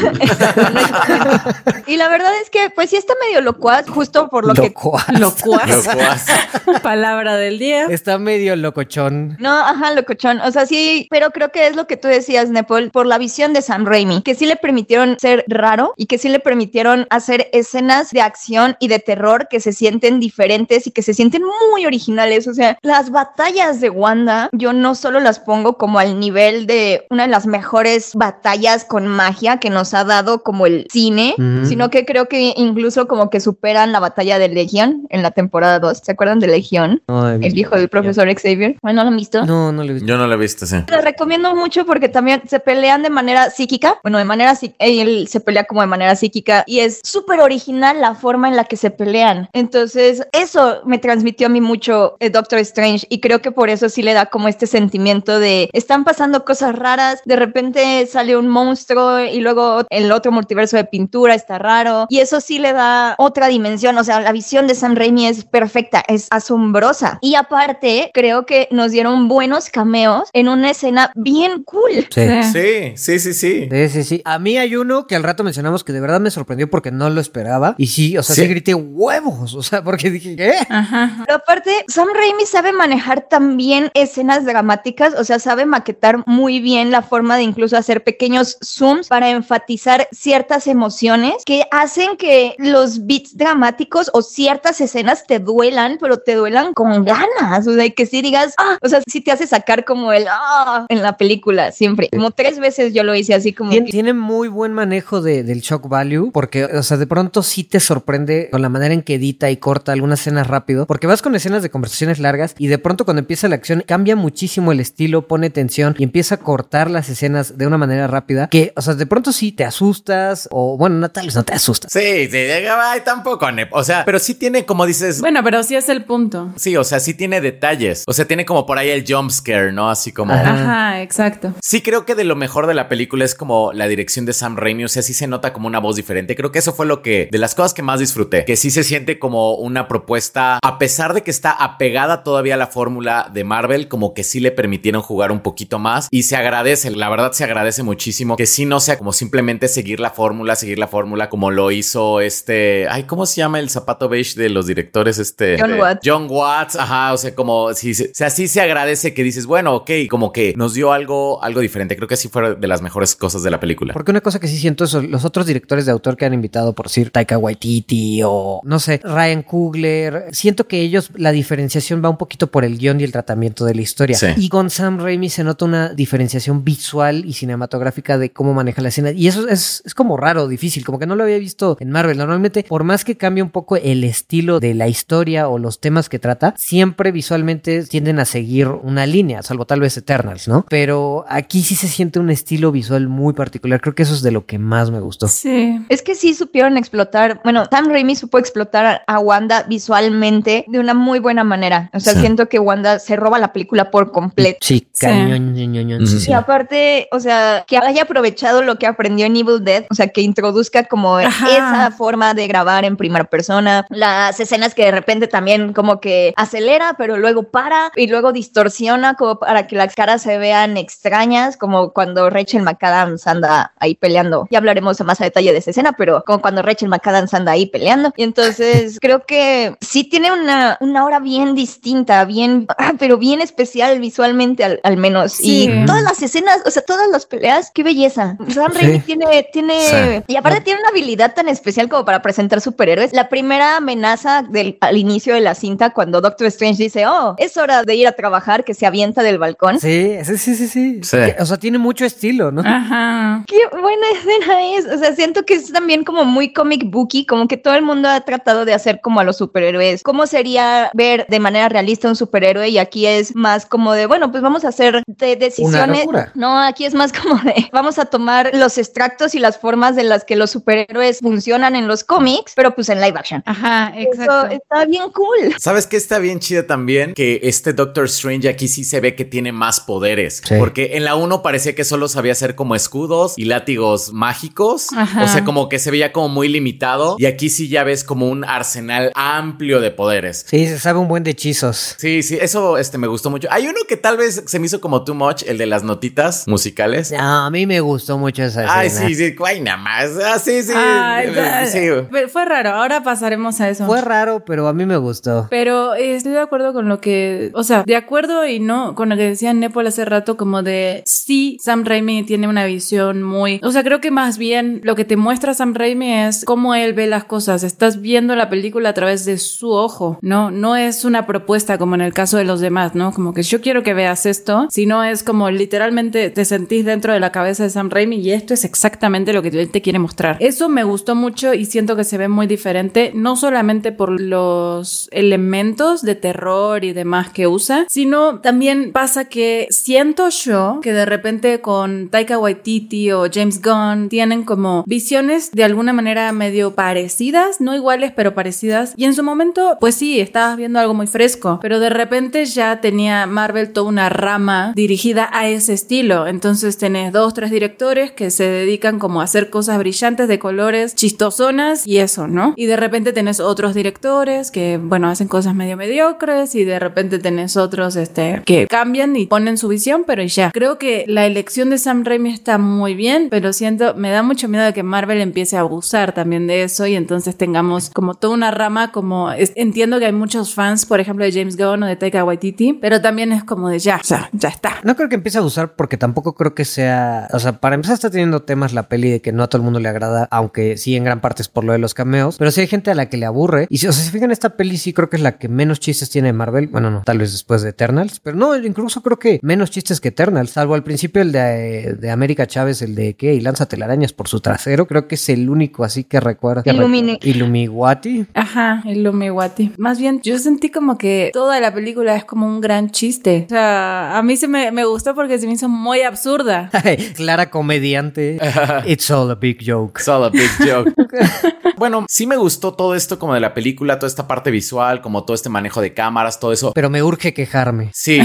Y 1.87 1.97
la 1.97 2.07
verdad 2.07 2.31
es 2.41 2.49
que, 2.49 2.69
pues 2.73 2.89
sí 2.89 2.95
está 2.95 3.13
medio 3.27 3.41
locuaz, 3.41 3.87
justo 3.89 4.29
por 4.29 4.45
lo 4.45 4.53
que. 4.53 4.69
Locuaz. 4.69 5.19
Locuaz. 5.19 5.85
Locuaz. 5.85 6.25
Palabra 6.83 7.35
del 7.35 7.59
día. 7.59 7.85
Está 7.89 8.17
medio 8.17 8.55
locochón. 8.55 9.35
No, 9.39 9.51
ajá, 9.51 9.93
locochón. 9.93 10.39
O 10.41 10.51
sea, 10.51 10.65
sí, 10.65 11.07
pero 11.09 11.31
creo 11.31 11.49
que 11.49 11.67
es 11.67 11.75
lo 11.75 11.87
que 11.87 11.97
tú 11.97 12.07
decías, 12.07 12.49
Nepal, 12.49 12.91
por 12.91 13.05
la 13.05 13.17
visión 13.17 13.53
de 13.53 13.60
Sam 13.61 13.85
Raimi, 13.85 14.21
que 14.21 14.35
sí 14.35 14.45
le 14.45 14.55
permitieron 14.55 15.17
ser 15.19 15.43
raro 15.47 15.93
y 15.97 16.05
que 16.05 16.17
sí 16.17 16.29
le 16.29 16.39
permitieron 16.39 17.07
hacer 17.09 17.49
escenas 17.53 18.11
de 18.11 18.21
acción 18.21 18.75
y 18.79 18.87
de 18.87 18.99
terror 18.99 19.47
que 19.49 19.59
se 19.59 19.73
sienten 19.73 20.19
diferentes 20.19 20.87
y 20.87 20.91
que 20.91 21.01
se 21.01 21.13
sienten 21.13 21.43
muy 21.71 21.85
originales. 21.85 22.47
O 22.47 22.53
sea, 22.53 22.77
las 22.81 23.09
batallas 23.11 23.81
de 23.81 23.89
Wanda, 23.89 24.49
yo 24.51 24.73
no 24.73 24.95
solo 24.95 25.19
las 25.19 25.39
pongo 25.39 25.77
como 25.77 25.99
al 25.99 26.19
nivel 26.19 26.67
de 26.67 27.05
una 27.09 27.23
de 27.23 27.29
las 27.29 27.45
mejores 27.45 28.11
batallas 28.15 28.85
con 28.85 29.07
magia 29.07 29.57
que 29.57 29.69
nos 29.69 29.93
ha 29.93 30.03
dado 30.03 30.43
como 30.43 30.65
el 30.65 30.87
cine, 30.91 31.35
sino 31.65 31.89
que 31.89 32.05
creo 32.05 32.27
que 32.27 32.53
incluso 32.57 33.07
como 33.07 33.29
que 33.29 33.39
superan 33.39 33.91
la 33.91 33.99
batalla 33.99 34.39
de 34.39 34.49
Legion 34.49 35.07
en 35.09 35.21
la 35.21 35.31
temporada 35.31 35.79
2. 35.79 35.99
¿Se 36.03 36.11
acuerdan 36.11 36.39
de 36.39 36.47
Legion? 36.47 37.01
No, 37.07 37.29
El 37.29 37.39
visto. 37.39 37.59
hijo 37.59 37.75
del 37.75 37.89
profesor 37.89 38.27
Xavier. 38.33 38.77
Bueno, 38.81 38.97
¿no 38.97 39.03
lo 39.03 39.09
han 39.09 39.17
visto? 39.17 39.45
No, 39.45 39.71
no 39.71 39.83
lo 39.83 39.89
he 39.91 39.93
visto. 39.93 40.07
Yo 40.07 40.17
no 40.17 40.27
lo 40.27 40.33
he 40.33 40.37
visto, 40.37 40.65
sí. 40.65 40.77
Lo 40.87 41.01
recomiendo 41.01 41.55
mucho 41.55 41.85
porque 41.85 42.09
también 42.09 42.41
se 42.47 42.59
pelean 42.59 43.03
de 43.03 43.09
manera 43.09 43.49
psíquica. 43.51 43.99
Bueno, 44.03 44.17
de 44.17 44.25
manera 44.25 44.57
él 44.79 45.27
se 45.27 45.39
pelea 45.39 45.65
como 45.65 45.81
de 45.81 45.87
manera 45.87 46.15
psíquica 46.15 46.63
y 46.65 46.79
es 46.79 47.01
súper 47.03 47.39
original 47.39 48.01
la 48.01 48.15
forma 48.15 48.47
en 48.47 48.55
la 48.55 48.65
que 48.65 48.77
se 48.77 48.91
pelean. 48.91 49.49
Entonces, 49.53 50.27
eso 50.31 50.81
me 50.85 50.97
transmitió 50.97 51.47
a 51.47 51.49
mí 51.49 51.61
mucho 51.61 52.15
eh, 52.19 52.29
Doctor 52.29 52.59
Strange 52.59 53.05
y 53.09 53.19
creo 53.19 53.41
que 53.41 53.51
por 53.51 53.69
eso 53.69 53.89
sí 53.89 54.01
le 54.01 54.13
da 54.13 54.27
como 54.27 54.47
este 54.47 54.67
sentimiento 54.67 55.39
de 55.39 55.69
están 55.73 56.03
pasando 56.03 56.45
cosas 56.45 56.75
raras, 56.75 57.21
de 57.25 57.35
repente 57.35 58.05
sale 58.07 58.37
un 58.37 58.47
monstruo 58.47 59.19
y 59.19 59.39
luego 59.39 59.85
el 59.89 60.11
otro 60.11 60.31
multiverso 60.31 60.77
de 60.77 60.85
pintura 60.85 61.35
está 61.35 61.57
raro 61.57 62.07
y 62.09 62.19
eso 62.19 62.41
sí 62.41 62.59
le 62.59 62.73
da 62.73 63.15
otra 63.17 63.47
dimensión, 63.47 63.97
o 63.97 64.03
sea, 64.03 64.21
la 64.21 64.31
visión 64.31 64.67
de 64.67 64.75
Sam 64.75 64.95
Raimi 64.95 65.27
es 65.27 65.45
perfecta, 65.45 66.03
es 66.07 66.27
asombrosa. 66.29 67.19
Y 67.21 67.35
aparte, 67.35 68.11
creo 68.13 68.45
que 68.45 68.67
nos 68.71 68.91
dieron 68.91 69.27
buenos 69.27 69.69
cameos 69.69 70.29
en 70.33 70.47
una 70.47 70.71
escena 70.71 71.11
bien 71.15 71.63
cool. 71.63 72.07
Sí. 72.09 72.21
Sí, 72.43 72.93
sí, 72.95 73.19
sí, 73.19 73.33
sí. 73.33 73.40
Sí, 73.41 73.89
sí, 73.89 74.03
sí. 74.03 74.21
A 74.25 74.39
mí 74.39 74.57
hay 74.57 74.75
uno 74.75 75.07
que 75.07 75.15
al 75.15 75.23
rato 75.23 75.43
mencionamos 75.43 75.83
que 75.83 75.93
de 75.93 75.99
verdad 75.99 76.19
me 76.19 76.31
sorprendió 76.31 76.69
porque 76.69 76.91
no 76.91 77.09
lo 77.09 77.19
esperaba. 77.21 77.75
Y 77.77 77.87
sí, 77.87 78.17
o 78.17 78.23
sea, 78.23 78.35
sí, 78.35 78.41
Sí. 78.43 78.47
grité 78.47 78.73
huevos. 78.73 79.53
O 79.53 79.63
sea, 79.63 79.83
porque 79.83 80.09
dije, 80.09 80.35
¿qué? 80.35 80.53
Ajá. 80.69 81.23
Pero 81.25 81.37
aparte, 81.37 81.71
Sam 81.87 82.07
Raimi 82.13 82.45
sabe 82.45 82.71
manejar 82.73 83.27
también 83.29 83.91
escenas 83.93 84.45
dramáticas, 84.45 85.13
o 85.17 85.23
sea, 85.23 85.39
sabe 85.39 85.65
maquetar 85.65 86.23
muy 86.25 86.59
bien 86.59 86.91
la 86.91 87.01
forma 87.01 87.37
de 87.37 87.43
incluso 87.43 87.77
hacer 87.77 88.03
pequeños 88.03 88.57
zooms 88.63 89.07
para 89.07 89.29
enfatizar 89.29 90.07
ciertas 90.11 90.67
emociones 90.67 91.33
que 91.45 91.63
hacen 91.71 92.17
que 92.17 92.55
los 92.57 93.05
beats 93.05 93.37
dramáticos 93.37 94.09
o 94.13 94.21
ciertas 94.21 94.81
escenas 94.81 95.25
te 95.25 95.39
duelan, 95.39 95.97
pero 95.99 96.17
te 96.17 96.35
duelan 96.35 96.73
con 96.73 97.05
ganas, 97.05 97.67
o 97.67 97.73
sea, 97.73 97.89
que 97.89 98.05
sí 98.05 98.21
digas, 98.21 98.53
ah, 98.57 98.77
o 98.81 98.89
sea, 98.89 99.01
sí 99.07 99.21
te 99.21 99.31
hace 99.31 99.47
sacar 99.47 99.85
como 99.85 100.11
el 100.13 100.25
ah 100.29 100.85
en 100.89 101.01
la 101.01 101.17
película, 101.17 101.71
siempre. 101.71 102.09
Como 102.11 102.31
tres 102.31 102.59
veces 102.59 102.93
yo 102.93 103.03
lo 103.03 103.15
hice 103.15 103.20
así 103.33 103.53
como... 103.53 103.71
Tiene, 103.71 103.85
que- 103.85 103.91
tiene 103.91 104.13
muy 104.13 104.47
buen 104.47 104.73
manejo 104.73 105.21
de- 105.21 105.43
del 105.43 105.61
shock 105.61 105.87
value 105.87 106.31
porque, 106.33 106.65
o 106.65 106.83
sea, 106.83 106.97
de 106.97 107.07
pronto 107.07 107.43
sí 107.43 107.63
te 107.63 107.79
sorprende 107.79 108.49
con 108.51 108.61
la 108.61 108.69
manera 108.69 108.93
en 108.93 109.01
que 109.03 109.15
edita 109.15 109.49
y 109.51 109.57
corta 109.57 109.91
algunas 109.91 110.21
escenas 110.21 110.47
rápido, 110.47 110.85
porque 110.85 111.07
vas 111.07 111.21
con 111.21 111.35
escenas 111.35 111.61
de 111.63 111.69
conversaciones 111.69 112.19
largas 112.19 112.55
y 112.57 112.67
de 112.67 112.77
pronto 112.77 113.05
cuando 113.05 113.19
empieza 113.19 113.47
la 113.47 113.55
acción 113.55 113.83
cambia 113.85 114.15
muchísimo 114.15 114.71
el 114.71 114.79
estilo, 114.79 115.27
pone 115.27 115.49
tensión 115.49 115.95
y 115.97 116.03
empieza 116.03 116.35
a 116.35 116.37
cortar 116.39 116.89
las 116.89 117.09
escenas 117.09 117.57
de 117.57 117.67
una 117.67 117.77
manera 117.77 118.07
rápida 118.07 118.47
que, 118.47 118.73
o 118.75 118.81
sea, 118.81 118.95
de 118.95 119.05
pronto 119.05 119.31
sí 119.31 119.51
te 119.51 119.63
asustas 119.65 120.47
o, 120.51 120.77
bueno, 120.77 120.95
no, 120.97 121.09
tal 121.09 121.25
vez 121.25 121.35
no 121.35 121.43
te 121.43 121.53
asustas. 121.53 121.91
Sí, 121.91 122.27
sí, 122.29 122.37
ay, 122.37 123.01
tampoco, 123.03 123.47
o 123.71 123.83
sea, 123.83 124.03
pero 124.05 124.19
sí 124.19 124.35
tiene, 124.35 124.65
como 124.65 124.85
dices, 124.85 125.19
Bueno, 125.21 125.43
pero 125.43 125.63
sí 125.63 125.75
es 125.75 125.89
el 125.89 126.03
punto. 126.05 126.51
sí, 126.55 126.75
o 126.77 126.83
sea, 126.83 126.99
sí 126.99 127.13
tiene 127.13 127.41
detalles, 127.41 128.03
o 128.07 128.13
sea, 128.13 128.25
tiene 128.25 128.45
como 128.45 128.65
por 128.65 128.77
ahí 128.77 128.89
el 128.89 129.03
jump 129.07 129.29
scare, 129.31 129.71
¿no? 129.71 129.89
Así 129.89 130.11
como... 130.11 130.33
Ajá. 130.33 130.53
Ajá, 130.53 131.01
exacto. 131.01 131.53
Sí, 131.61 131.81
creo 131.81 132.05
que 132.05 132.15
de 132.15 132.23
lo 132.23 132.35
mejor 132.35 132.67
de 132.67 132.73
la 132.73 132.87
película 132.87 133.10
es 133.19 133.35
como 133.35 133.73
la 133.73 133.87
dirección 133.87 134.25
de 134.25 134.33
Sam 134.33 134.55
Raimi, 134.55 134.85
o 134.85 134.87
sea, 134.87 135.01
sí 135.01 135.13
se 135.13 135.27
nota 135.27 135.53
como 135.53 135.67
una 135.67 135.79
voz 135.79 135.95
diferente. 135.95 136.35
Creo 136.35 136.51
que 136.51 136.59
eso 136.59 136.73
fue 136.73 136.85
lo 136.85 137.01
que, 137.01 137.27
de 137.31 137.37
las 137.37 137.55
cosas 137.55 137.73
que 137.73 137.81
más 137.81 137.99
disfruté, 137.99 138.45
que 138.45 138.55
sí 138.55 138.71
se 138.71 138.83
siente 138.83 139.19
como 139.19 139.55
una 139.55 139.87
propuesta, 139.87 140.59
a 140.63 140.77
pesar 140.77 141.13
de 141.13 141.23
que 141.23 141.31
está 141.31 141.51
apegada 141.51 142.23
todavía 142.23 142.55
a 142.55 142.57
la 142.57 142.67
fórmula 142.67 143.29
de 143.33 143.43
Marvel, 143.43 143.87
como 143.87 144.13
que 144.13 144.23
sí 144.23 144.39
le 144.39 144.51
permitieron 144.51 145.01
jugar 145.01 145.31
un 145.31 145.41
poquito 145.41 145.79
más 145.79 146.07
y 146.11 146.23
se 146.23 146.35
agradece, 146.35 146.91
la 146.91 147.09
verdad 147.09 147.31
se 147.33 147.43
agradece 147.43 147.83
muchísimo 147.83 148.35
que 148.37 148.45
sí 148.45 148.65
no 148.65 148.79
sea 148.79 148.97
como 148.97 149.13
simplemente 149.13 149.67
seguir 149.67 149.99
la 149.99 150.11
fórmula, 150.11 150.55
seguir 150.55 150.79
la 150.79 150.87
fórmula 150.87 151.29
como 151.29 151.51
lo 151.51 151.71
hizo 151.71 152.21
este, 152.21 152.87
ay, 152.89 153.03
¿cómo 153.03 153.25
se 153.25 153.37
llama 153.37 153.59
el 153.59 153.69
zapato 153.69 154.09
beige 154.09 154.39
de 154.39 154.49
los 154.49 154.67
directores? 154.67 155.17
Este, 155.19 155.57
John 155.59 155.73
eh, 155.73 155.79
Watts. 155.79 156.01
John 156.03 156.27
Watts, 156.29 156.75
ajá, 156.75 157.13
o 157.13 157.17
sea, 157.17 157.35
como 157.35 157.73
si, 157.73 157.91
o 157.91 158.13
sea, 158.13 158.29
sí 158.29 158.47
se 158.47 158.61
agradece 158.61 159.13
que 159.13 159.23
dices, 159.23 159.45
bueno, 159.45 159.75
ok, 159.75 159.91
como 160.09 160.31
que 160.31 160.53
nos 160.55 160.73
dio 160.73 160.91
algo, 160.93 161.43
algo 161.43 161.61
diferente. 161.61 161.95
Creo 161.95 162.07
que 162.07 162.17
sí 162.17 162.29
fue 162.29 162.55
de 162.55 162.67
las 162.67 162.81
mejores 162.81 163.00
cosas 163.15 163.43
de 163.43 163.51
la 163.51 163.59
película. 163.59 163.93
Porque 163.93 164.11
una 164.11 164.21
cosa 164.21 164.39
que 164.39 164.47
sí 164.47 164.57
siento 164.57 164.83
es 164.83 164.93
los 164.93 165.25
otros 165.25 165.45
directores 165.45 165.85
de 165.85 165.91
autor 165.91 166.17
que 166.17 166.25
han 166.25 166.33
invitado, 166.33 166.73
por 166.73 166.87
decir 166.87 167.11
Taika 167.11 167.37
Waititi 167.37 168.21
o 168.23 168.61
no 168.63 168.79
sé, 168.79 169.01
Ryan 169.03 169.43
Coogler, 169.43 170.25
siento 170.31 170.67
que 170.67 170.81
ellos 170.81 171.11
la 171.15 171.31
diferenciación 171.31 172.03
va 172.03 172.09
un 172.09 172.17
poquito 172.17 172.47
por 172.47 172.63
el 172.63 172.77
guion 172.77 172.99
y 173.01 173.03
el 173.03 173.11
tratamiento 173.11 173.65
de 173.65 173.75
la 173.75 173.81
historia. 173.81 174.17
Sí. 174.17 174.27
Y 174.37 174.49
con 174.49 174.69
Sam 174.69 174.99
Raimi 174.99 175.29
se 175.29 175.43
nota 175.43 175.65
una 175.65 175.89
diferenciación 175.93 176.63
visual 176.63 177.23
y 177.25 177.33
cinematográfica 177.33 178.17
de 178.17 178.31
cómo 178.31 178.53
maneja 178.53 178.81
la 178.81 178.89
escena. 178.89 179.11
Y 179.11 179.27
eso 179.27 179.47
es, 179.47 179.81
es 179.85 179.93
como 179.93 180.17
raro, 180.17 180.47
difícil, 180.47 180.85
como 180.85 180.99
que 180.99 181.05
no 181.05 181.15
lo 181.15 181.23
había 181.23 181.37
visto 181.39 181.77
en 181.79 181.91
Marvel. 181.91 182.17
Normalmente, 182.17 182.63
por 182.63 182.83
más 182.83 183.03
que 183.03 183.17
cambie 183.17 183.43
un 183.43 183.49
poco 183.49 183.77
el 183.77 184.03
estilo 184.03 184.59
de 184.59 184.73
la 184.73 184.87
historia 184.87 185.47
o 185.47 185.57
los 185.57 185.79
temas 185.79 186.09
que 186.09 186.19
trata, 186.19 186.53
siempre 186.57 187.11
visualmente 187.11 187.85
tienden 187.85 188.19
a 188.19 188.25
seguir 188.25 188.67
una 188.67 189.05
línea, 189.05 189.41
salvo 189.43 189.65
tal 189.65 189.79
vez 189.79 189.97
Eternals, 189.97 190.47
¿no? 190.47 190.65
Pero 190.69 191.25
aquí 191.27 191.61
sí 191.63 191.75
se 191.75 191.87
siente 191.87 192.19
un 192.19 192.29
estilo 192.29 192.71
visual 192.71 192.90
muy 192.99 193.33
particular. 193.33 193.79
Creo 193.81 193.95
que 193.95 194.03
eso 194.03 194.13
es 194.13 194.21
de 194.21 194.31
lo 194.31 194.45
que 194.45 194.59
más 194.59 194.91
me 194.91 194.99
gustó. 194.99 195.27
Sí. 195.27 195.79
Es 195.89 196.01
que 196.01 196.15
sí 196.15 196.33
supieron 196.33 196.77
explotar, 196.77 197.41
bueno, 197.43 197.65
Sam 197.71 197.89
Raimi 197.89 198.15
supo 198.15 198.37
explotar 198.37 199.03
a- 199.07 199.19
Wanda 199.19 199.63
visualmente 199.69 200.65
de 200.67 200.79
una 200.79 200.93
muy 200.93 201.19
buena 201.19 201.43
manera. 201.43 201.89
O 201.93 201.99
sea, 201.99 202.13
Sí. 202.13 202.19
siento 202.21 202.49
que 202.49 202.59
Wanda 202.59 202.99
se 202.99 203.15
roba 203.15 203.37
la 203.39 203.53
película 203.53 203.91
por 203.91 204.11
completo. 204.11 204.57
Sí, 204.61 204.87
Sí. 204.91 205.05
cañón, 205.05 205.53
ño, 205.53 205.65
ño, 205.65 205.81
ño, 205.81 206.05
sí, 206.07 206.19
sí. 206.19 206.31
Y 206.31 206.33
aparte, 206.33 207.07
o 207.11 207.19
sea, 207.19 207.63
que 207.67 207.77
haya 207.77 208.03
aprovechado 208.03 208.61
lo 208.63 208.77
que 208.79 208.87
aprendió 208.87 209.25
en 209.25 209.35
Evil 209.35 209.63
Dead, 209.63 209.85
o 209.89 209.93
sea, 209.95 210.07
que 210.07 210.21
introduzca 210.21 210.85
como 210.85 211.17
Ajá. 211.17 211.47
esa 211.49 211.91
forma 211.91 212.33
de 212.33 212.47
grabar 212.47 212.83
en 212.85 212.97
primera 212.97 213.25
persona, 213.25 213.85
las 213.89 214.39
escenas 214.39 214.73
que 214.73 214.85
de 214.85 214.91
repente 214.91 215.27
también 215.27 215.73
como 215.73 215.99
que 215.99 216.33
acelera, 216.35 216.95
pero 216.97 217.17
luego 217.17 217.43
para 217.43 217.91
y 217.95 218.07
luego 218.07 218.31
distorsiona 218.31 219.13
como 219.15 219.39
para 219.39 219.67
que 219.67 219.75
las 219.75 219.93
caras 219.95 220.21
se 220.23 220.37
vean 220.37 220.77
extrañas, 220.77 221.57
como 221.57 221.91
cuando 221.91 222.29
Rachel 222.29 222.63
McAdams 222.63 222.80
anda 222.85 223.73
ahí 223.79 223.95
peleando. 223.95 224.47
Ya 224.51 224.57
hablaremos 224.59 224.99
más 225.01 225.21
a 225.21 225.25
detalle 225.25 225.51
de 225.51 225.59
esa 225.59 225.71
escena, 225.71 225.93
pero 225.97 226.23
como 226.25 226.41
cuando 226.41 226.61
Rachel 226.61 226.89
McAdams 226.89 227.33
anda 227.33 227.51
ahí 227.53 227.65
peleando. 227.67 228.13
Y 228.17 228.23
entonces 228.23 228.97
creo 229.01 229.25
que 229.25 229.75
sí 229.81 230.03
tiene 230.03 230.31
una, 230.31 230.77
una 230.81 231.05
hora 231.05 231.19
bien 231.19 231.55
distinta, 231.55 232.23
bien, 232.25 232.65
ah, 232.77 232.93
pero 232.99 233.17
bien 233.17 233.41
especial 233.41 233.99
visualmente 233.99 234.63
al, 234.63 234.79
al 234.83 234.97
menos. 234.97 235.33
Sí. 235.33 235.69
Y 235.69 235.85
todas 235.85 236.03
las 236.03 236.21
escenas, 236.21 236.59
o 236.65 236.71
sea, 236.71 236.81
todas 236.83 237.09
las 237.09 237.25
peleas, 237.25 237.71
qué 237.73 237.83
belleza. 237.83 238.37
Sam 238.49 238.71
Raimi 238.73 238.99
Sí. 238.99 239.05
tiene, 239.05 239.47
tiene, 239.53 239.79
Sí. 239.81 240.23
y 240.27 240.35
aparte 240.35 240.61
tiene 240.61 240.79
una 240.79 240.89
habilidad 240.89 241.33
tan 241.33 241.47
especial 241.47 241.89
como 241.89 242.05
para 242.05 242.21
presentar 242.21 242.61
superhéroes. 242.61 243.13
La 243.13 243.29
primera 243.29 243.77
amenaza 243.77 244.43
del, 244.43 244.77
al 244.81 244.97
inicio 244.97 245.33
de 245.33 245.41
la 245.41 245.55
cinta, 245.55 245.91
cuando 245.91 246.21
Doctor 246.21 246.47
Strange 246.47 246.83
dice, 246.83 247.07
oh, 247.07 247.35
es 247.37 247.57
hora 247.57 247.83
de 247.83 247.95
ir 247.95 248.07
a 248.07 248.11
trabajar, 248.13 248.63
que 248.63 248.73
se 248.73 248.85
avienta 248.85 249.23
del 249.23 249.37
balcón. 249.37 249.79
Sí, 249.79 250.17
sí, 250.23 250.37
sí, 250.37 250.55
sí, 250.55 250.67
sí. 250.67 251.17
O 251.39 251.45
sea, 251.45 251.57
tiene 251.57 251.77
mucho 251.77 252.05
estilo, 252.05 252.51
¿no? 252.51 252.61
Ajá. 252.71 253.43
Qué 253.47 253.57
buena 253.71 254.07
escena 254.15 254.75
es. 254.75 254.85
O 254.85 254.97
sea, 254.97 255.15
siento 255.15 255.43
que 255.43 255.55
es 255.55 255.71
también 255.71 256.03
como 256.03 256.23
muy 256.25 256.53
comic 256.53 256.89
booky, 256.89 257.25
como 257.25 257.47
que 257.47 257.57
todo 257.57 257.75
el 257.75 257.81
mundo 257.81 258.09
ha 258.09 258.21
tratado 258.21 258.65
de 258.65 258.73
hacer 258.73 258.99
como 259.01 259.19
a 259.19 259.23
los 259.23 259.37
superhéroes. 259.37 260.03
¿Cómo 260.03 260.27
sería 260.27 260.89
ver 260.93 261.25
de 261.27 261.39
manera 261.39 261.69
realista 261.69 262.07
un 262.07 262.15
superhéroe? 262.15 262.69
Y 262.69 262.77
aquí 262.77 263.05
es 263.05 263.35
más 263.35 263.65
como 263.65 263.93
de, 263.93 264.05
bueno, 264.05 264.31
pues 264.31 264.41
vamos 264.43 264.65
a 264.65 264.69
hacer 264.69 265.03
de 265.07 265.35
decisiones. 265.35 266.05
No, 266.35 266.59
aquí 266.59 266.85
es 266.85 266.93
más 266.93 267.11
como 267.21 267.35
de, 267.43 267.69
vamos 267.71 267.99
a 267.99 268.05
tomar 268.05 268.51
los 268.53 268.77
extractos 268.77 269.35
y 269.35 269.39
las 269.39 269.57
formas 269.57 269.95
de 269.95 270.03
las 270.03 270.23
que 270.23 270.35
los 270.35 270.51
superhéroes 270.51 271.19
funcionan 271.19 271.75
en 271.75 271.87
los 271.87 272.03
cómics, 272.03 272.53
pero 272.55 272.73
pues 272.73 272.89
en 272.89 273.01
live 273.01 273.17
action. 273.17 273.43
Ajá, 273.45 273.93
Eso 273.95 274.11
exacto. 274.13 274.47
está 274.55 274.85
bien 274.85 275.11
cool. 275.11 275.55
¿Sabes 275.59 275.87
qué 275.87 275.97
está 275.97 276.19
bien 276.19 276.39
chido 276.39 276.65
también? 276.65 277.13
Que 277.13 277.39
este 277.43 277.73
Doctor 277.73 278.05
Strange 278.05 278.49
aquí 278.49 278.67
sí 278.67 278.83
se 278.83 278.99
ve 278.99 279.15
que 279.15 279.25
tiene 279.25 279.51
más 279.51 279.79
poderes. 279.79 280.41
Sí. 280.45 280.55
Porque 280.57 280.91
en 280.93 281.05
la 281.05 281.15
1 281.15 281.41
parecía 281.41 281.75
que 281.75 281.83
solo 281.83 282.07
sabía 282.07 282.31
hacer 282.31 282.55
como 282.61 282.75
escudos 282.75 283.33
y 283.37 283.45
látigos 283.45 284.13
mágicos. 284.13 284.89
Ajá. 284.95 285.23
O 285.23 285.27
sea, 285.27 285.43
como 285.43 285.67
que 285.67 285.79
se 285.79 285.89
veía 285.89 286.11
como 286.11 286.29
muy 286.29 286.47
limitado. 286.47 287.15
Y 287.17 287.25
aquí 287.25 287.49
sí 287.49 287.69
ya 287.69 287.83
ves 287.83 288.03
como 288.03 288.29
un 288.29 288.45
arsenal 288.45 289.11
amplio 289.15 289.79
de 289.79 289.89
poderes. 289.89 290.45
Sí, 290.47 290.67
se 290.67 290.77
sabe 290.77 290.99
un 290.99 291.07
buen 291.07 291.23
de 291.23 291.31
hechizos. 291.31 291.95
Sí, 291.97 292.21
sí, 292.21 292.37
eso 292.39 292.77
este, 292.77 292.99
me 292.99 293.07
gustó 293.07 293.31
mucho. 293.31 293.47
Hay 293.49 293.65
uno 293.65 293.79
que 293.89 293.97
tal 293.97 294.17
vez 294.17 294.43
se 294.45 294.59
me 294.59 294.67
hizo 294.67 294.79
como 294.79 295.03
too 295.03 295.15
much, 295.15 295.41
el 295.47 295.57
de 295.57 295.65
las 295.65 295.81
notitas 295.81 296.47
musicales. 296.47 297.11
No, 297.11 297.45
a 297.45 297.49
mí 297.49 297.65
me 297.65 297.79
gustó 297.79 298.19
mucho 298.19 298.43
esa 298.43 298.61
escena. 298.61 298.79
Ay, 298.79 298.91
sí, 298.91 299.15
sí, 299.15 299.33
guay, 299.33 299.59
nada 299.59 299.77
más. 299.77 300.11
Ah, 300.23 300.37
sí, 300.37 300.61
sí. 300.61 300.73
Ay, 300.75 301.33
sí. 301.65 301.87
Pero 302.11 302.29
Fue 302.29 302.45
raro, 302.45 302.69
ahora 302.69 303.01
pasaremos 303.01 303.59
a 303.59 303.69
eso. 303.69 303.87
Fue 303.87 304.01
raro, 304.01 304.45
pero 304.45 304.67
a 304.67 304.73
mí 304.73 304.85
me 304.85 304.97
gustó. 304.97 305.47
Pero 305.49 305.95
eh, 305.95 306.13
estoy 306.13 306.33
de 306.33 306.41
acuerdo 306.41 306.73
con 306.73 306.87
lo 306.87 307.01
que, 307.01 307.49
o 307.55 307.63
sea, 307.63 307.81
de 307.87 307.95
acuerdo 307.95 308.45
y 308.45 308.59
no 308.59 308.93
con 308.93 309.09
lo 309.09 309.15
que 309.15 309.23
decía 309.23 309.51
Nepal 309.51 309.87
hace 309.87 310.05
rato, 310.05 310.37
como 310.37 310.61
de 310.61 311.01
sí, 311.07 311.57
Sam 311.59 311.85
Raimi 311.85 312.23
tiene 312.23 312.47
una 312.51 312.65
visión 312.65 313.23
muy, 313.23 313.59
o 313.63 313.71
sea, 313.71 313.83
creo 313.83 313.99
que 313.99 314.11
más 314.11 314.37
bien 314.37 314.81
lo 314.83 314.95
que 314.95 315.05
te 315.05 315.17
muestra 315.17 315.53
Sam 315.53 315.73
Raimi 315.73 316.13
es 316.13 316.45
cómo 316.45 316.75
él 316.75 316.93
ve 316.93 317.07
las 317.07 317.23
cosas. 317.23 317.63
Estás 317.63 318.01
viendo 318.01 318.35
la 318.35 318.49
película 318.49 318.89
a 318.89 318.93
través 318.93 319.25
de 319.25 319.37
su 319.37 319.71
ojo, 319.71 320.19
no, 320.21 320.51
no 320.51 320.75
es 320.75 321.05
una 321.05 321.25
propuesta 321.25 321.77
como 321.77 321.95
en 321.95 322.01
el 322.01 322.13
caso 322.13 322.37
de 322.37 322.45
los 322.45 322.59
demás, 322.59 322.95
¿no? 322.95 323.11
Como 323.11 323.33
que 323.33 323.43
yo 323.43 323.61
quiero 323.61 323.83
que 323.83 323.93
veas 323.93 324.25
esto, 324.25 324.67
sino 324.69 325.03
es 325.03 325.23
como 325.23 325.49
literalmente 325.49 326.29
te 326.29 326.45
sentís 326.45 326.85
dentro 326.85 327.13
de 327.13 327.19
la 327.19 327.31
cabeza 327.31 327.63
de 327.63 327.69
Sam 327.69 327.89
Raimi 327.89 328.17
y 328.17 328.31
esto 328.31 328.53
es 328.53 328.65
exactamente 328.65 329.33
lo 329.33 329.41
que 329.41 329.49
él 329.49 329.71
te 329.71 329.81
quiere 329.81 329.99
mostrar. 329.99 330.37
Eso 330.39 330.69
me 330.69 330.83
gustó 330.83 331.15
mucho 331.15 331.53
y 331.53 331.65
siento 331.65 331.95
que 331.95 332.03
se 332.03 332.17
ve 332.17 332.27
muy 332.27 332.47
diferente, 332.47 333.11
no 333.15 333.35
solamente 333.35 333.91
por 333.91 334.19
los 334.19 335.09
elementos 335.11 336.01
de 336.01 336.15
terror 336.15 336.83
y 336.83 336.93
demás 336.93 337.29
que 337.29 337.47
usa, 337.47 337.85
sino 337.89 338.39
también 338.39 338.91
pasa 338.91 339.25
que 339.25 339.67
siento 339.69 340.29
yo 340.29 340.79
que 340.81 340.93
de 340.93 341.05
repente 341.05 341.61
con 341.61 342.09
Taika 342.09 342.30
Waititi 342.39 343.11
o 343.11 343.25
James 343.31 343.61
Gunn 343.61 344.09
tienen 344.09 344.43
como 344.43 344.83
visiones 344.85 345.51
de 345.51 345.63
alguna 345.63 345.93
manera 345.93 346.31
medio 346.31 346.75
parecidas, 346.75 347.61
no 347.61 347.75
iguales, 347.75 348.11
pero 348.15 348.33
parecidas. 348.33 348.93
Y 348.97 349.05
en 349.05 349.13
su 349.13 349.23
momento, 349.23 349.77
pues 349.79 349.95
sí, 349.95 350.19
estabas 350.19 350.57
viendo 350.57 350.79
algo 350.79 350.93
muy 350.93 351.07
fresco, 351.07 351.59
pero 351.61 351.79
de 351.79 351.89
repente 351.89 352.45
ya 352.45 352.81
tenía 352.81 353.25
Marvel 353.25 353.71
toda 353.71 353.89
una 353.89 354.09
rama 354.09 354.73
dirigida 354.75 355.29
a 355.31 355.47
ese 355.47 355.73
estilo. 355.73 356.27
Entonces 356.27 356.77
tenés 356.77 357.11
dos, 357.11 357.33
tres 357.33 357.51
directores 357.51 358.11
que 358.11 358.31
se 358.31 358.43
dedican 358.43 358.99
como 358.99 359.21
a 359.21 359.25
hacer 359.25 359.49
cosas 359.49 359.77
brillantes 359.77 360.27
de 360.27 360.39
colores, 360.39 360.95
chistosonas 360.95 361.87
y 361.87 361.97
eso, 361.97 362.27
¿no? 362.27 362.53
Y 362.55 362.65
de 362.65 362.77
repente 362.77 363.13
tenés 363.13 363.39
otros 363.39 363.73
directores 363.73 364.51
que, 364.51 364.77
bueno, 364.77 365.09
hacen 365.09 365.27
cosas 365.27 365.55
medio 365.55 365.77
mediocres 365.77 366.55
y 366.55 366.63
de 366.63 366.79
repente 366.79 367.19
tenés 367.19 367.57
otros, 367.57 367.95
este, 367.95 368.41
que 368.45 368.67
cambian 368.67 369.15
y 369.15 369.25
ponen 369.25 369.57
su 369.57 369.67
visión, 369.67 370.03
pero 370.05 370.23
ya. 370.23 370.51
Creo 370.51 370.77
que 370.77 371.05
la 371.07 371.25
elección 371.25 371.69
de 371.69 371.77
Sam 371.77 372.03
Raimi 372.03 372.20
Raimi 372.21 372.33
está 372.33 372.57
muy 372.57 372.93
bien, 372.93 373.27
pero 373.31 373.51
siento, 373.51 373.95
me 373.95 374.11
da 374.11 374.21
mucho 374.21 374.47
miedo 374.47 374.63
de 374.63 374.73
que 374.73 374.83
Marvel 374.83 375.21
empiece 375.21 375.57
a 375.57 375.61
abusar 375.61 376.13
también 376.13 376.45
de 376.45 376.63
eso 376.63 376.85
y 376.85 376.95
entonces 376.95 377.35
tengamos 377.35 377.89
como 377.89 378.13
toda 378.13 378.35
una 378.35 378.51
rama 378.51 378.91
como, 378.91 379.31
entiendo 379.31 379.97
que 379.99 380.05
hay 380.05 380.11
muchos 380.11 380.53
fans, 380.53 380.85
por 380.85 380.99
ejemplo, 380.99 381.25
de 381.25 381.31
James 381.31 381.57
Gunn 381.57 381.83
o 381.83 381.87
de 381.87 381.95
Taika 381.95 382.23
Waititi, 382.23 382.73
pero 382.73 383.01
también 383.01 383.31
es 383.31 383.43
como 383.43 383.69
de 383.69 383.79
ya, 383.79 383.97
o 383.97 384.03
sea, 384.03 384.29
ya 384.33 384.49
está. 384.49 384.75
No 384.83 384.95
creo 384.95 385.09
que 385.09 385.15
empiece 385.15 385.39
a 385.39 385.41
abusar 385.41 385.75
porque 385.75 385.97
tampoco 385.97 386.35
creo 386.35 386.53
que 386.53 386.65
sea, 386.65 387.27
o 387.33 387.39
sea, 387.39 387.59
para 387.59 387.75
empezar 387.75 387.95
está 387.95 388.11
teniendo 388.11 388.43
temas 388.43 388.73
la 388.73 388.83
peli 388.83 389.09
de 389.09 389.21
que 389.21 389.31
no 389.31 389.43
a 389.43 389.47
todo 389.47 389.57
el 389.57 389.63
mundo 389.63 389.79
le 389.79 389.89
agrada, 389.89 390.27
aunque 390.29 390.77
sí 390.77 390.95
en 390.95 391.03
gran 391.03 391.21
parte 391.21 391.41
es 391.41 391.47
por 391.47 391.63
lo 391.63 391.73
de 391.73 391.79
los 391.79 391.93
cameos, 391.93 392.37
pero 392.37 392.51
sí 392.51 392.61
hay 392.61 392.67
gente 392.67 392.91
a 392.91 392.95
la 392.95 393.07
que 393.07 393.17
le 393.17 393.25
aburre. 393.25 393.65
Y 393.69 393.79
si, 393.79 393.87
o 393.87 393.91
sea, 393.91 394.03
si 394.03 394.11
fijan, 394.11 394.29
esta 394.29 394.55
peli 394.55 394.77
sí 394.77 394.93
creo 394.93 395.09
que 395.09 395.17
es 395.17 395.23
la 395.23 395.37
que 395.37 395.47
menos 395.47 395.79
chistes 395.79 396.09
tiene 396.11 396.29
de 396.29 396.33
Marvel. 396.33 396.67
Bueno, 396.67 396.91
no, 396.91 397.01
tal 397.03 397.17
vez 397.17 397.31
después 397.31 397.63
de 397.63 397.69
Eternals, 397.69 398.19
pero 398.19 398.37
no, 398.37 398.55
incluso 398.55 399.01
creo 399.01 399.17
que 399.17 399.39
menos 399.41 399.71
chistes 399.71 399.99
que 399.99 400.09
Eternals, 400.09 400.51
salvo 400.51 400.75
al 400.75 400.83
principio 400.83 401.21
el 401.21 401.31
de, 401.31 401.95
de 401.99 402.10
América 402.11 402.47
Chávez, 402.47 402.81
el 402.81 402.95
de 402.95 403.15
que 403.15 403.33
y 403.33 403.41
lanza 403.41 403.67
telarañas 403.67 404.13
por 404.13 404.27
su 404.27 404.39
trasero, 404.39 404.87
creo 404.87 405.07
que 405.07 405.15
es 405.15 405.29
el 405.29 405.49
único 405.49 405.83
así 405.83 406.03
que 406.03 406.19
recuerda. 406.19 406.63
Illumine. 406.65 407.19
Illumiwati. 407.21 408.25
Ajá, 408.33 408.83
Illumiwati. 408.85 409.73
Más 409.77 409.99
bien, 409.99 410.21
yo 410.21 410.37
sentí 410.39 410.69
como 410.69 410.97
que 410.97 411.31
toda 411.33 411.59
la 411.59 411.73
película 411.73 412.15
es 412.15 412.25
como 412.25 412.47
un 412.47 412.61
gran 412.61 412.91
chiste. 412.91 413.43
O 413.45 413.49
sea, 413.49 414.17
a 414.17 414.23
mí 414.23 414.37
se 414.37 414.47
me, 414.47 414.71
me 414.71 414.85
gustó 414.85 415.15
porque 415.15 415.39
se 415.39 415.47
me 415.47 415.53
hizo 415.53 415.69
muy 415.69 416.01
absurda. 416.01 416.69
Clara 417.15 417.49
comediante. 417.49 418.39
It's 418.85 419.09
all 419.09 419.29
a 419.31 419.35
big 419.35 419.59
joke. 419.65 419.99
It's 419.99 420.07
all 420.07 420.23
a 420.23 420.29
big 420.29 420.49
joke. 420.59 420.93
bueno, 421.77 422.05
sí 422.09 422.27
me 422.27 422.37
gustó 422.37 422.73
todo 422.73 422.95
esto 422.95 423.19
como 423.19 423.33
de 423.33 423.39
la 423.39 423.53
película, 423.53 423.99
toda 423.99 424.07
esta 424.07 424.27
parte 424.27 424.51
visual, 424.51 425.01
como 425.01 425.23
todo 425.23 425.35
este 425.35 425.49
manejo 425.49 425.81
de 425.81 425.93
cámaras, 425.93 426.39
todo 426.39 426.51
eso. 426.51 426.71
Pero 426.73 426.89
me 426.89 427.03
urge 427.03 427.33
quejarme. 427.33 427.89
Sí, 427.93 428.21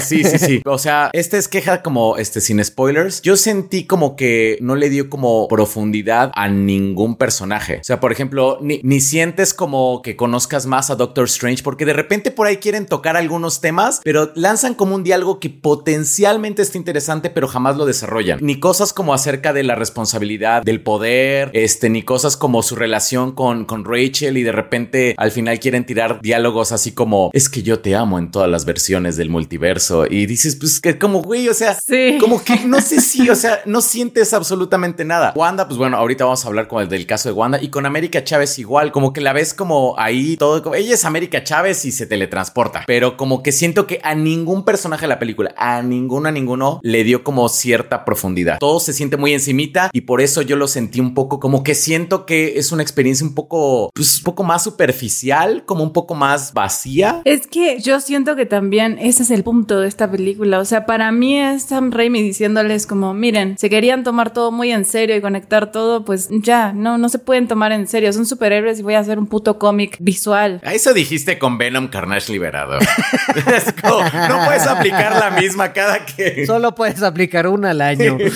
sí, 0.00 0.24
sí, 0.24 0.38
sí. 0.38 0.62
O 0.64 0.78
sea, 0.78 1.10
este 1.12 1.38
es 1.38 1.48
queja 1.48 1.82
como 1.82 2.16
este 2.16 2.40
sin 2.40 2.62
spoilers. 2.64 3.17
Yo 3.22 3.36
sentí 3.36 3.84
como 3.84 4.16
que 4.16 4.58
no 4.60 4.76
le 4.76 4.90
dio 4.90 5.08
como 5.10 5.48
profundidad 5.48 6.30
a 6.34 6.48
ningún 6.48 7.16
personaje. 7.16 7.78
O 7.80 7.84
sea, 7.84 8.00
por 8.00 8.12
ejemplo, 8.12 8.58
ni, 8.60 8.80
ni 8.82 9.00
sientes 9.00 9.54
como 9.54 10.02
que 10.02 10.16
conozcas 10.16 10.66
más 10.66 10.90
a 10.90 10.96
Doctor 10.96 11.26
Strange 11.26 11.62
porque 11.62 11.84
de 11.84 11.92
repente 11.92 12.30
por 12.30 12.46
ahí 12.46 12.58
quieren 12.58 12.86
tocar 12.86 13.16
algunos 13.16 13.60
temas, 13.60 14.00
pero 14.04 14.32
lanzan 14.34 14.74
como 14.74 14.94
un 14.94 15.02
diálogo 15.02 15.40
que 15.40 15.50
potencialmente 15.50 16.62
está 16.62 16.78
interesante, 16.78 17.30
pero 17.30 17.48
jamás 17.48 17.76
lo 17.76 17.86
desarrollan. 17.86 18.38
Ni 18.42 18.60
cosas 18.60 18.92
como 18.92 19.14
acerca 19.14 19.52
de 19.52 19.62
la 19.62 19.74
responsabilidad 19.74 20.62
del 20.62 20.82
poder, 20.82 21.50
este, 21.52 21.90
ni 21.90 22.02
cosas 22.02 22.36
como 22.36 22.62
su 22.62 22.76
relación 22.76 23.32
con, 23.32 23.64
con 23.64 23.84
Rachel 23.84 24.36
y 24.36 24.42
de 24.42 24.52
repente 24.52 25.14
al 25.16 25.30
final 25.30 25.58
quieren 25.60 25.84
tirar 25.84 26.20
diálogos 26.22 26.72
así 26.72 26.92
como 26.92 27.30
es 27.32 27.48
que 27.48 27.62
yo 27.62 27.80
te 27.80 27.94
amo 27.94 28.18
en 28.18 28.30
todas 28.30 28.50
las 28.50 28.64
versiones 28.64 29.16
del 29.16 29.30
multiverso 29.30 30.06
y 30.08 30.26
dices 30.26 30.56
pues 30.56 30.80
que 30.80 30.98
como 30.98 31.22
güey, 31.22 31.48
o 31.48 31.54
sea, 31.54 31.78
como 32.20 32.42
que 32.42 32.64
no 32.64 32.80
sé 32.80 33.00
si, 33.08 33.28
o 33.30 33.34
sea, 33.34 33.60
no 33.64 33.80
sientes 33.80 34.34
absolutamente 34.34 35.04
nada. 35.04 35.32
Wanda, 35.34 35.66
pues 35.66 35.78
bueno, 35.78 35.96
ahorita 35.96 36.24
vamos 36.24 36.44
a 36.44 36.48
hablar 36.48 36.68
con 36.68 36.82
el 36.82 36.88
del 36.88 37.06
caso 37.06 37.28
de 37.28 37.32
Wanda 37.32 37.60
y 37.60 37.68
con 37.68 37.86
América 37.86 38.22
Chávez 38.22 38.58
igual, 38.58 38.92
como 38.92 39.12
que 39.12 39.20
la 39.20 39.32
ves 39.32 39.54
como 39.54 39.94
ahí 39.98 40.36
todo, 40.36 40.74
ella 40.74 40.94
es 40.94 41.04
América 41.04 41.42
Chávez 41.42 41.84
y 41.84 41.92
se 41.92 42.06
teletransporta, 42.06 42.84
pero 42.86 43.16
como 43.16 43.42
que 43.42 43.52
siento 43.52 43.86
que 43.86 44.00
a 44.02 44.14
ningún 44.14 44.64
personaje 44.64 45.02
de 45.02 45.08
la 45.08 45.18
película, 45.18 45.54
a 45.56 45.82
ninguno, 45.82 46.28
a 46.28 46.32
ninguno 46.32 46.80
le 46.82 47.04
dio 47.04 47.24
como 47.24 47.48
cierta 47.48 48.04
profundidad. 48.04 48.58
Todo 48.58 48.78
se 48.80 48.92
siente 48.92 49.16
muy 49.16 49.32
encimita 49.32 49.90
y 49.92 50.02
por 50.02 50.20
eso 50.20 50.42
yo 50.42 50.56
lo 50.56 50.68
sentí 50.68 51.00
un 51.00 51.14
poco 51.14 51.40
como 51.40 51.62
que 51.62 51.74
siento 51.74 52.26
que 52.26 52.58
es 52.58 52.72
una 52.72 52.82
experiencia 52.82 53.26
un 53.26 53.34
poco, 53.34 53.90
pues 53.94 54.18
un 54.18 54.24
poco 54.24 54.44
más 54.44 54.64
superficial, 54.64 55.64
como 55.64 55.82
un 55.82 55.92
poco 55.92 56.14
más 56.14 56.52
vacía. 56.52 57.22
Es 57.24 57.46
que 57.46 57.80
yo 57.80 58.00
siento 58.00 58.36
que 58.36 58.46
también 58.46 58.98
ese 58.98 59.22
es 59.22 59.30
el 59.30 59.44
punto 59.44 59.80
de 59.80 59.88
esta 59.88 60.10
película. 60.10 60.58
O 60.58 60.64
sea, 60.64 60.84
para 60.84 61.10
mí 61.12 61.38
es 61.38 61.62
Sam 61.64 61.90
Raimi 61.90 62.22
diciéndoles 62.22 62.86
como, 62.86 62.97
miren, 63.14 63.56
se 63.58 63.70
querían 63.70 64.04
tomar 64.04 64.32
todo 64.32 64.50
muy 64.50 64.72
en 64.72 64.84
serio 64.84 65.16
y 65.16 65.20
conectar 65.20 65.72
todo, 65.72 66.04
pues 66.04 66.28
ya, 66.30 66.72
no, 66.72 66.98
no 66.98 67.08
se 67.08 67.18
pueden 67.18 67.48
tomar 67.48 67.72
en 67.72 67.86
serio. 67.86 68.12
Son 68.12 68.26
superhéroes 68.26 68.80
y 68.80 68.82
voy 68.82 68.94
a 68.94 69.00
hacer 69.00 69.18
un 69.18 69.26
puto 69.26 69.58
cómic 69.58 69.96
visual. 70.00 70.60
A 70.64 70.74
eso 70.74 70.92
dijiste 70.94 71.38
con 71.38 71.58
Venom 71.58 71.88
Carnage 71.88 72.32
liberado. 72.32 72.78
no 73.84 74.44
puedes 74.44 74.66
aplicar 74.66 75.16
la 75.16 75.30
misma 75.30 75.72
cada 75.72 76.04
que... 76.04 76.46
Solo 76.46 76.74
puedes 76.74 77.02
aplicar 77.02 77.46
una 77.46 77.70
al 77.70 77.80
año. 77.80 78.18